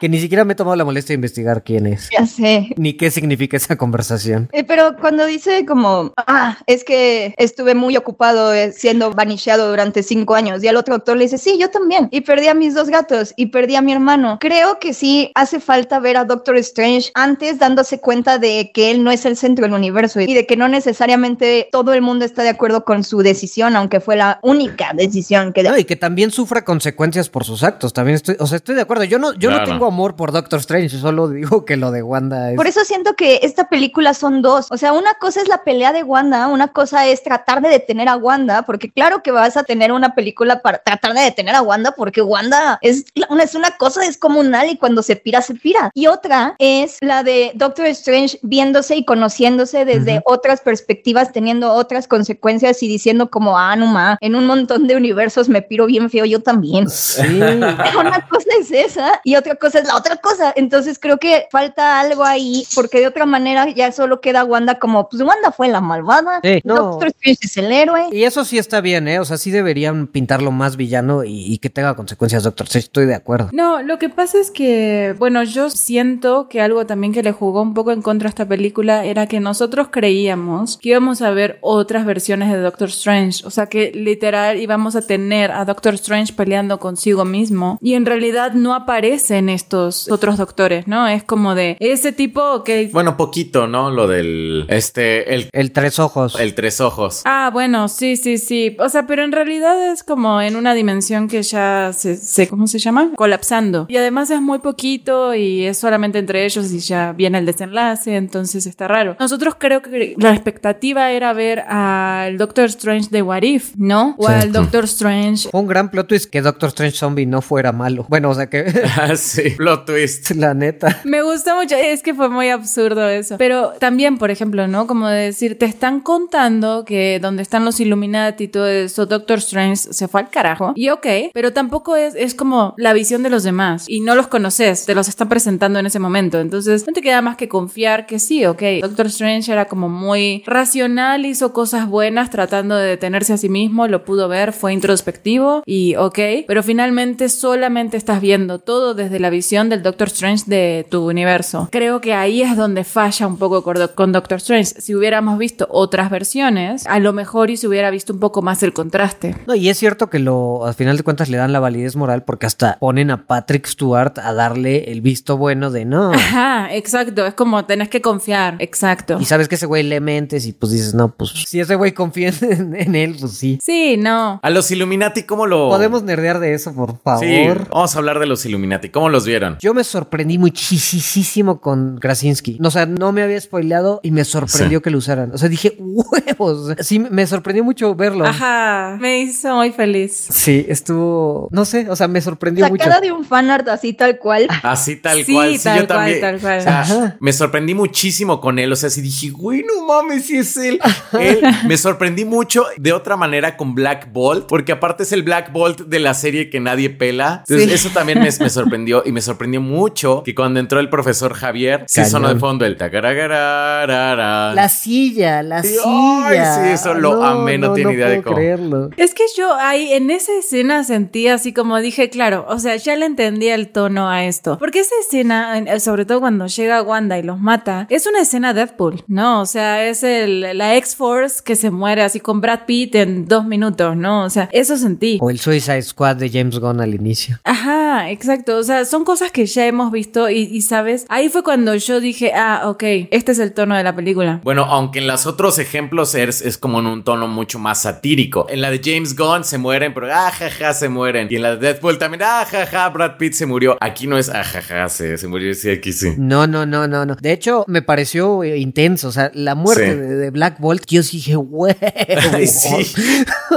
Que 0.00 0.08
ni 0.08 0.20
siquiera 0.20 0.44
me 0.44 0.52
he 0.52 0.56
tomado 0.56 0.76
la 0.76 0.84
molestia 0.84 1.12
de 1.12 1.16
investigar 1.16 1.62
quién 1.62 1.86
es. 1.86 2.08
Ya 2.10 2.26
sé. 2.26 2.70
Ni 2.76 2.94
qué 2.94 3.10
significa 3.10 3.56
esa 3.56 3.76
conversación. 3.76 4.48
Eh, 4.52 4.64
pero 4.64 4.96
cuando 4.96 5.26
dice 5.26 5.64
como, 5.66 6.12
ah, 6.16 6.58
es 6.66 6.84
que 6.84 7.34
estuve 7.38 7.74
muy 7.74 7.96
ocupado 7.96 8.52
eh, 8.54 8.72
siendo 8.72 9.12
vaniciado 9.12 9.68
durante 9.70 10.02
cinco 10.02 10.34
años, 10.34 10.62
y 10.62 10.68
al 10.68 10.76
otro 10.76 10.94
doctor 10.94 11.16
le 11.16 11.24
dice, 11.24 11.38
sí, 11.38 11.58
yo 11.58 11.70
también. 11.70 12.08
Y 12.10 12.22
perdí 12.22 12.48
a 12.48 12.54
mis 12.54 12.74
dos 12.74 12.88
gatos 12.88 13.34
y 13.36 13.46
perdí 13.46 13.76
a 13.76 13.82
mi 13.82 13.92
hermano. 13.92 14.38
Creo 14.40 14.78
que 14.78 14.94
sí 14.94 15.30
hace 15.34 15.60
falta 15.60 16.00
ver 16.00 16.16
a 16.16 16.24
Doctor 16.24 16.56
Strange 16.56 17.10
antes 17.14 17.58
dándose 17.58 18.00
cuenta 18.00 18.38
de 18.38 18.70
que 18.72 18.90
él 18.90 19.04
no 19.04 19.10
es 19.10 19.24
el 19.24 19.36
centro 19.36 19.64
del 19.64 19.74
universo 19.74 20.20
y 20.20 20.34
de 20.34 20.46
que 20.46 20.56
no 20.56 20.68
necesariamente 20.68 21.68
todo 21.70 21.92
el 21.92 22.02
mundo 22.02 22.24
está 22.24 22.42
de 22.42 22.50
acuerdo 22.50 22.84
con 22.84 22.89
su 23.04 23.22
decisión, 23.22 23.76
aunque 23.76 24.00
fue 24.00 24.16
la 24.16 24.38
única 24.42 24.92
decisión 24.94 25.52
que... 25.52 25.62
No, 25.62 25.78
y 25.78 25.84
que 25.84 25.96
también 25.96 26.30
sufra 26.30 26.64
consecuencias 26.64 27.28
por 27.28 27.44
sus 27.44 27.62
actos. 27.62 27.92
También 27.92 28.16
estoy, 28.16 28.36
o 28.38 28.46
sea, 28.46 28.56
estoy 28.56 28.74
de 28.74 28.82
acuerdo. 28.82 29.04
Yo 29.04 29.18
no, 29.18 29.32
yo 29.34 29.50
no 29.50 29.62
tengo 29.64 29.86
amor 29.86 30.16
por 30.16 30.32
Doctor 30.32 30.60
Strange, 30.60 30.98
solo 30.98 31.28
digo 31.28 31.64
que 31.64 31.76
lo 31.76 31.90
de 31.90 32.02
Wanda 32.02 32.50
es... 32.50 32.56
Por 32.56 32.66
eso 32.66 32.84
siento 32.84 33.14
que 33.14 33.40
esta 33.42 33.68
película 33.68 34.14
son 34.14 34.42
dos. 34.42 34.66
O 34.70 34.76
sea, 34.76 34.92
una 34.92 35.14
cosa 35.14 35.40
es 35.40 35.48
la 35.48 35.64
pelea 35.64 35.92
de 35.92 36.02
Wanda, 36.02 36.48
una 36.48 36.68
cosa 36.68 37.06
es 37.06 37.22
tratar 37.22 37.62
de 37.62 37.68
detener 37.68 38.08
a 38.08 38.16
Wanda, 38.16 38.62
porque 38.62 38.90
claro 38.90 39.22
que 39.22 39.30
vas 39.30 39.56
a 39.56 39.64
tener 39.64 39.92
una 39.92 40.14
película 40.14 40.62
para 40.62 40.78
tratar 40.78 41.14
de 41.14 41.20
detener 41.22 41.54
a 41.54 41.62
Wanda, 41.62 41.94
porque 41.96 42.22
Wanda 42.22 42.78
es 42.82 43.04
una, 43.28 43.44
es 43.44 43.54
una 43.54 43.76
cosa 43.76 44.00
descomunal 44.00 44.68
y 44.68 44.76
cuando 44.76 45.02
se 45.02 45.16
pira, 45.16 45.42
se 45.42 45.54
pira. 45.54 45.90
Y 45.94 46.06
otra 46.06 46.54
es 46.58 46.98
la 47.00 47.22
de 47.22 47.52
Doctor 47.54 47.86
Strange 47.86 48.38
viéndose 48.42 48.96
y 48.96 49.04
conociéndose 49.04 49.84
desde 49.84 50.20
otras 50.24 50.60
perspectivas, 50.60 51.32
teniendo 51.32 51.72
otras 51.72 52.08
consecuencias 52.08 52.79
y 52.82 52.88
diciendo 52.88 53.30
como, 53.30 53.58
ah, 53.58 53.76
no 53.76 53.86
ma, 53.86 54.18
en 54.20 54.34
un 54.34 54.46
montón 54.46 54.86
de 54.86 54.96
universos 54.96 55.48
me 55.48 55.62
piro 55.62 55.86
bien 55.86 56.10
feo 56.10 56.24
yo 56.24 56.40
también. 56.40 56.88
Sí. 56.88 57.22
una 57.98 58.26
cosa 58.28 58.48
es 58.60 58.70
esa 58.70 59.20
y 59.24 59.36
otra 59.36 59.54
cosa 59.56 59.80
es 59.80 59.86
la 59.86 59.96
otra 59.96 60.16
cosa. 60.16 60.52
Entonces 60.56 60.98
creo 60.98 61.18
que 61.18 61.46
falta 61.50 62.00
algo 62.00 62.24
ahí, 62.24 62.66
porque 62.74 63.00
de 63.00 63.06
otra 63.06 63.26
manera 63.26 63.68
ya 63.70 63.92
solo 63.92 64.20
queda 64.20 64.44
Wanda 64.44 64.78
como, 64.78 65.08
pues 65.08 65.22
Wanda 65.22 65.52
fue 65.52 65.68
la 65.68 65.80
malvada, 65.80 66.40
Doctor 66.64 67.08
Strange 67.08 67.38
es 67.42 67.56
el 67.56 67.72
héroe. 67.72 68.08
Y 68.12 68.24
eso 68.24 68.44
sí 68.44 68.58
está 68.58 68.80
bien, 68.80 69.08
¿eh? 69.08 69.20
O 69.20 69.24
sea, 69.24 69.38
sí 69.38 69.50
deberían 69.50 70.06
pintarlo 70.06 70.50
más 70.50 70.76
villano 70.76 71.24
y, 71.24 71.58
que 71.58 71.68
tenga 71.68 71.94
consecuencias, 71.94 72.42
Doctor 72.42 72.66
Strange, 72.66 72.86
estoy 72.86 73.06
de 73.06 73.14
acuerdo. 73.14 73.50
No, 73.52 73.82
lo 73.82 73.98
que 73.98 74.08
pasa 74.08 74.38
es 74.38 74.50
que, 74.50 75.14
bueno, 75.18 75.42
yo 75.44 75.68
siento 75.70 76.48
que 76.48 76.60
algo 76.60 76.86
también 76.86 77.12
que 77.12 77.22
le 77.22 77.32
jugó 77.32 77.62
un 77.62 77.74
poco 77.74 77.92
en 77.92 78.02
contra 78.02 78.28
a 78.28 78.30
esta 78.30 78.46
película 78.46 79.04
era 79.04 79.26
que 79.26 79.40
nosotros 79.40 79.88
creíamos 79.90 80.78
que 80.80 80.90
íbamos 80.90 81.22
a 81.22 81.30
ver 81.30 81.58
otras 81.60 82.04
versiones 82.04 82.50
de 82.50 82.58
Doctor 82.58 82.69
Strange, 82.88 83.44
o 83.44 83.50
sea, 83.50 83.66
que 83.66 83.92
literal 83.94 84.58
íbamos 84.58 84.96
a 84.96 85.02
tener 85.02 85.50
a 85.50 85.64
Doctor 85.64 85.94
Strange 85.94 86.32
peleando 86.32 86.78
consigo 86.78 87.24
mismo 87.24 87.78
y 87.80 87.94
en 87.94 88.06
realidad 88.06 88.52
no 88.52 88.74
aparecen 88.74 89.48
estos 89.48 90.10
otros 90.10 90.36
doctores, 90.36 90.86
¿no? 90.86 91.06
Es 91.08 91.24
como 91.24 91.54
de 91.54 91.76
ese 91.80 92.12
tipo 92.12 92.64
que... 92.64 92.88
Bueno, 92.92 93.16
poquito, 93.16 93.66
¿no? 93.66 93.90
Lo 93.90 94.06
del... 94.06 94.66
Este... 94.68 95.34
El, 95.34 95.48
el 95.52 95.72
tres 95.72 95.98
ojos. 95.98 96.38
El 96.38 96.54
tres 96.54 96.80
ojos. 96.80 97.22
Ah, 97.24 97.50
bueno, 97.52 97.88
sí, 97.88 98.16
sí, 98.16 98.38
sí. 98.38 98.76
O 98.78 98.88
sea, 98.88 99.06
pero 99.06 99.24
en 99.24 99.32
realidad 99.32 99.92
es 99.92 100.02
como 100.02 100.40
en 100.40 100.56
una 100.56 100.74
dimensión 100.74 101.28
que 101.28 101.42
ya 101.42 101.92
se, 101.92 102.16
se 102.16 102.48
¿cómo 102.48 102.66
se 102.66 102.78
llama? 102.78 103.10
Colapsando. 103.16 103.86
Y 103.88 103.96
además 103.96 104.30
es 104.30 104.40
muy 104.40 104.58
poquito 104.58 105.34
y 105.34 105.64
es 105.64 105.78
solamente 105.78 106.18
entre 106.18 106.44
ellos 106.44 106.72
y 106.72 106.78
ya 106.78 107.12
viene 107.12 107.38
el 107.38 107.46
desenlace, 107.46 108.16
entonces 108.16 108.66
está 108.66 108.88
raro. 108.88 109.16
Nosotros 109.18 109.54
creo 109.58 109.82
que 109.82 110.14
la 110.18 110.32
expectativa 110.32 111.10
era 111.12 111.32
ver 111.32 111.60
al 111.60 112.38
Doctor 112.38 112.59
Strange 112.66 113.08
de 113.10 113.22
What 113.22 113.42
If, 113.42 113.72
¿no? 113.76 114.14
O 114.18 114.28
al 114.28 114.52
Doctor 114.52 114.84
Strange. 114.84 115.48
un 115.52 115.66
gran 115.66 115.90
plot 115.90 116.08
twist 116.08 116.30
que 116.30 116.42
Doctor 116.42 116.68
Strange 116.68 116.96
Zombie 116.96 117.26
no 117.26 117.42
fuera 117.42 117.72
malo. 117.72 118.06
Bueno, 118.08 118.30
o 118.30 118.34
sea 118.34 118.48
que... 118.48 118.72
ah, 119.00 119.16
sí, 119.16 119.50
plot 119.56 119.86
twist. 119.86 120.30
La 120.36 120.54
neta. 120.54 121.00
Me 121.04 121.22
gusta 121.22 121.54
mucho, 121.54 121.76
es 121.76 122.02
que 122.02 122.14
fue 122.14 122.28
muy 122.28 122.48
absurdo 122.48 123.08
eso. 123.08 123.36
Pero 123.38 123.72
también, 123.78 124.18
por 124.18 124.30
ejemplo, 124.30 124.66
¿no? 124.68 124.86
Como 124.86 125.08
decir, 125.08 125.58
te 125.58 125.66
están 125.66 126.00
contando 126.00 126.84
que 126.84 127.18
donde 127.20 127.42
están 127.42 127.64
los 127.64 127.80
Illuminati 127.80 128.44
y 128.44 128.48
todo 128.48 128.66
eso, 128.66 129.06
Doctor 129.06 129.38
Strange 129.38 129.76
se 129.76 130.08
fue 130.08 130.20
al 130.20 130.30
carajo. 130.30 130.72
Y 130.76 130.90
ok, 130.90 131.06
pero 131.32 131.52
tampoco 131.52 131.96
es, 131.96 132.14
es 132.14 132.34
como 132.34 132.74
la 132.76 132.92
visión 132.92 133.22
de 133.22 133.30
los 133.30 133.42
demás. 133.42 133.84
Y 133.88 134.00
no 134.00 134.14
los 134.14 134.28
conoces, 134.28 134.86
te 134.86 134.94
los 134.94 135.08
están 135.08 135.28
presentando 135.28 135.78
en 135.78 135.86
ese 135.86 135.98
momento. 135.98 136.40
Entonces, 136.40 136.86
no 136.86 136.92
te 136.92 137.02
queda 137.02 137.22
más 137.22 137.36
que 137.36 137.48
confiar 137.48 138.06
que 138.06 138.18
sí, 138.18 138.44
ok. 138.44 138.62
Doctor 138.82 139.06
Strange 139.06 139.52
era 139.52 139.66
como 139.66 139.88
muy 139.88 140.42
racional, 140.46 141.26
hizo 141.26 141.52
cosas 141.52 141.88
buenas 141.88 142.30
tratando 142.50 142.76
de 142.76 142.88
detenerse 142.88 143.32
a 143.32 143.36
sí 143.36 143.48
mismo, 143.48 143.86
lo 143.86 144.04
pudo 144.04 144.28
ver, 144.28 144.52
fue 144.52 144.72
introspectivo 144.72 145.62
y 145.64 145.94
ok. 145.94 146.18
Pero 146.48 146.62
finalmente 146.64 147.28
solamente 147.28 147.96
estás 147.96 148.20
viendo 148.20 148.58
todo 148.58 148.94
desde 148.94 149.20
la 149.20 149.30
visión 149.30 149.68
del 149.68 149.82
Doctor 149.82 150.08
Strange 150.08 150.44
de 150.46 150.84
tu 150.90 151.08
universo. 151.08 151.68
Creo 151.70 152.00
que 152.00 152.12
ahí 152.12 152.42
es 152.42 152.56
donde 152.56 152.82
falla 152.82 153.28
un 153.28 153.38
poco 153.38 153.62
con 153.62 154.12
Doctor 154.12 154.38
Strange. 154.38 154.80
Si 154.80 154.94
hubiéramos 154.96 155.38
visto 155.38 155.68
otras 155.70 156.10
versiones, 156.10 156.86
a 156.88 156.98
lo 156.98 157.12
mejor 157.12 157.50
y 157.50 157.56
se 157.56 157.68
hubiera 157.68 157.90
visto 157.90 158.12
un 158.12 158.18
poco 158.18 158.42
más 158.42 158.64
el 158.64 158.72
contraste. 158.72 159.36
No, 159.46 159.54
y 159.54 159.68
es 159.68 159.78
cierto 159.78 160.10
que 160.10 160.18
lo, 160.18 160.66
al 160.66 160.74
final 160.74 160.96
de 160.96 161.04
cuentas 161.04 161.28
le 161.28 161.36
dan 161.36 161.52
la 161.52 161.60
validez 161.60 161.94
moral 161.94 162.24
porque 162.24 162.46
hasta 162.46 162.78
ponen 162.80 163.12
a 163.12 163.26
Patrick 163.28 163.66
Stewart 163.66 164.18
a 164.18 164.32
darle 164.32 164.90
el 164.90 165.02
visto 165.02 165.36
bueno 165.36 165.70
de 165.70 165.84
no. 165.84 166.12
Ajá, 166.12 166.74
exacto. 166.74 167.24
Es 167.26 167.34
como 167.34 167.64
tenés 167.64 167.88
que 167.88 168.00
confiar. 168.00 168.56
Exacto. 168.58 169.18
Y 169.20 169.24
sabes 169.24 169.46
que 169.46 169.54
ese 169.54 169.66
güey 169.66 169.84
le 169.84 170.00
mentes 170.00 170.46
y 170.46 170.52
pues 170.52 170.72
dices, 170.72 170.94
no, 170.94 171.14
pues 171.14 171.30
si 171.46 171.60
ese 171.60 171.76
güey 171.76 171.92
confía 171.92 172.28
en, 172.28 172.34
él, 172.94 173.16
pues 173.18 173.32
sí. 173.32 173.58
Sí, 173.62 173.96
no. 173.96 174.40
A 174.42 174.50
los 174.50 174.70
Illuminati, 174.70 175.24
¿cómo 175.24 175.46
lo. 175.46 175.68
Podemos 175.68 176.02
nerdear 176.02 176.40
de 176.40 176.54
eso, 176.54 176.74
por 176.74 176.98
favor. 177.02 177.24
Sí, 177.24 177.46
vamos 177.70 177.94
a 177.94 177.98
hablar 177.98 178.18
de 178.18 178.26
los 178.26 178.44
Illuminati. 178.46 178.88
¿Cómo 178.88 179.08
los 179.08 179.26
vieron? 179.26 179.58
Yo 179.60 179.74
me 179.74 179.84
sorprendí 179.84 180.38
muchísimo 180.38 181.60
con 181.60 181.98
Krasinski. 181.98 182.58
O 182.62 182.70
sea, 182.70 182.86
no 182.86 183.12
me 183.12 183.22
había 183.22 183.40
spoileado 183.40 184.00
y 184.02 184.10
me 184.10 184.24
sorprendió 184.24 184.82
que 184.82 184.90
lo 184.90 184.98
usaran. 184.98 185.32
O 185.32 185.38
sea, 185.38 185.48
dije, 185.48 185.76
huevos. 185.78 186.74
Sí, 186.80 186.98
me 186.98 187.26
sorprendió 187.26 187.64
mucho 187.64 187.94
verlo. 187.94 188.26
Ajá, 188.26 188.96
me 189.00 189.20
hizo 189.20 189.54
muy 189.56 189.72
feliz. 189.72 190.28
Sí, 190.30 190.64
estuvo, 190.68 191.48
no 191.50 191.64
sé, 191.64 191.88
o 191.88 191.96
sea, 191.96 192.08
me 192.08 192.20
sorprendió 192.20 192.68
mucho. 192.68 192.82
Sacada 192.82 193.00
de 193.00 193.12
un 193.12 193.24
fanart 193.24 193.68
así 193.68 193.92
tal 193.92 194.18
cual. 194.18 194.48
Así 194.62 194.96
tal 194.96 195.24
cual. 195.26 195.58
Sí, 195.58 195.68
yo 195.76 195.86
también. 195.86 196.20
Tal 196.20 197.16
me 197.20 197.32
sorprendí 197.32 197.74
muchísimo 197.74 198.40
con 198.40 198.58
él. 198.58 198.72
O 198.72 198.76
sea, 198.76 198.90
sí 198.90 199.00
dije, 199.00 199.30
güey, 199.30 199.64
no 199.64 199.86
mames, 199.86 200.26
si 200.26 200.36
es 200.36 200.56
él. 200.56 200.80
él. 201.18 201.42
Me 201.66 201.76
sorprendí 201.76 202.24
mucho 202.30 202.64
de 202.78 202.92
otra 202.92 203.16
manera 203.16 203.56
con 203.56 203.74
Black 203.74 204.12
Bolt, 204.12 204.46
porque 204.46 204.72
aparte 204.72 205.02
es 205.02 205.12
el 205.12 205.22
Black 205.22 205.52
Bolt 205.52 205.80
de 205.82 205.98
la 206.00 206.14
serie 206.14 206.48
que 206.48 206.60
nadie 206.60 206.88
pela. 206.90 207.44
Entonces, 207.48 207.68
Sí. 207.68 207.74
eso 207.74 207.90
también 207.92 208.18
me, 208.20 208.28
me 208.38 208.48
sorprendió 208.50 209.02
y 209.04 209.12
me 209.12 209.20
sorprendió 209.20 209.60
mucho 209.60 210.22
que 210.24 210.34
cuando 210.34 210.60
entró 210.60 210.80
el 210.80 210.88
profesor 210.88 211.34
Javier, 211.34 211.84
sí 211.88 211.96
Cañón. 211.96 212.10
sonó 212.10 212.28
de 212.34 212.40
fondo 212.40 212.64
el 212.64 212.76
tacaragara. 212.76 214.54
La 214.54 214.68
silla, 214.68 215.42
la 215.42 215.62
Sí, 215.62 215.68
silla. 215.74 216.26
ay, 216.26 216.38
sí, 216.66 216.72
eso 216.74 216.94
lo 216.94 217.22
amé, 217.22 217.58
no 217.58 217.72
tiene 217.72 217.92
idea 217.94 218.08
de 218.08 218.22
cómo. 218.22 218.36
creerlo. 218.36 218.90
Es 218.96 219.14
que 219.14 219.24
yo 219.36 219.54
ahí 219.54 219.92
en 219.92 220.10
esa 220.10 220.32
escena 220.38 220.84
sentí 220.84 221.28
así 221.28 221.52
como 221.52 221.78
dije, 221.78 222.10
claro, 222.10 222.46
o 222.48 222.58
sea, 222.58 222.76
ya 222.76 222.96
le 222.96 223.06
entendía 223.06 223.54
el 223.54 223.68
tono 223.70 224.08
a 224.08 224.24
esto. 224.24 224.58
Porque 224.58 224.80
esa 224.80 224.94
escena, 225.00 225.58
en- 225.58 225.80
sobre 225.80 226.04
todo 226.04 226.20
cuando 226.20 226.46
llega 226.46 226.82
Wanda 226.82 227.18
y 227.18 227.22
los 227.22 227.38
mata, 227.40 227.86
es 227.90 228.06
una 228.06 228.20
escena 228.20 228.54
Deadpool, 228.54 229.04
¿no? 229.06 229.40
O 229.40 229.46
sea, 229.46 229.86
es 229.88 230.02
el, 230.02 230.56
la 230.56 230.76
X-Force 230.76 231.42
que 231.44 231.56
se 231.56 231.70
muere 231.70 232.02
así 232.10 232.20
con 232.20 232.40
Brad 232.40 232.60
Pitt 232.66 232.94
en 232.96 233.26
dos 233.26 233.44
minutos, 233.44 233.96
¿no? 233.96 234.24
O 234.24 234.30
sea, 234.30 234.48
eso 234.52 234.76
sentí. 234.76 235.18
O 235.20 235.30
el 235.30 235.38
Suicide 235.38 235.82
Squad 235.82 236.16
de 236.16 236.28
James 236.28 236.58
Gunn 236.58 236.80
al 236.80 236.94
inicio. 236.94 237.38
Ajá, 237.44 238.10
exacto. 238.10 238.56
O 238.56 238.62
sea, 238.62 238.84
son 238.84 239.04
cosas 239.04 239.30
que 239.30 239.46
ya 239.46 239.66
hemos 239.66 239.92
visto 239.92 240.28
y, 240.28 240.38
y, 240.42 240.62
sabes, 240.62 241.06
ahí 241.08 241.28
fue 241.28 241.42
cuando 241.42 241.74
yo 241.76 242.00
dije, 242.00 242.32
ah, 242.34 242.62
ok, 242.66 242.82
este 243.10 243.32
es 243.32 243.38
el 243.38 243.52
tono 243.52 243.76
de 243.76 243.84
la 243.84 243.94
película. 243.94 244.40
Bueno, 244.42 244.64
aunque 244.64 244.98
en 244.98 245.06
los 245.06 245.26
otros 245.26 245.58
ejemplos 245.58 246.14
es, 246.14 246.42
es 246.42 246.58
como 246.58 246.80
en 246.80 246.86
un 246.86 247.04
tono 247.04 247.28
mucho 247.28 247.58
más 247.58 247.82
satírico. 247.82 248.46
En 248.48 248.60
la 248.60 248.70
de 248.70 248.80
James 248.84 249.16
Gunn 249.16 249.44
se 249.44 249.58
mueren, 249.58 249.94
pero 249.94 250.08
ah, 250.12 250.30
jaja, 250.30 250.74
se 250.74 250.88
mueren. 250.88 251.28
Y 251.30 251.36
en 251.36 251.42
la 251.42 251.56
de 251.56 251.58
Deadpool 251.58 251.98
también, 251.98 252.22
ah, 252.24 252.44
jaja, 252.50 252.88
Brad 252.88 253.16
Pitt 253.18 253.34
se 253.34 253.46
murió. 253.46 253.76
Aquí 253.80 254.06
no 254.06 254.18
es, 254.18 254.28
ah, 254.28 254.42
jaja, 254.42 254.88
se, 254.88 255.16
se 255.16 255.28
murió, 255.28 255.54
sí, 255.54 255.70
aquí 255.70 255.92
sí. 255.92 256.14
No, 256.18 256.46
no, 256.46 256.66
no, 256.66 256.88
no, 256.88 257.06
no. 257.06 257.14
De 257.14 257.32
hecho, 257.32 257.64
me 257.68 257.82
pareció 257.82 258.42
eh, 258.42 258.58
intenso. 258.58 259.08
O 259.08 259.12
sea, 259.12 259.30
la 259.34 259.54
muerte 259.54 259.80
Sí. 259.80 259.96
de, 260.00 260.16
de 260.16 260.30
Black 260.30 260.58
Bolt, 260.58 260.84
yo 260.88 261.02
sí 261.02 261.18
dije, 261.18 261.36
güey. 261.36 261.74
Ay, 262.34 262.46
sí. 262.46 262.94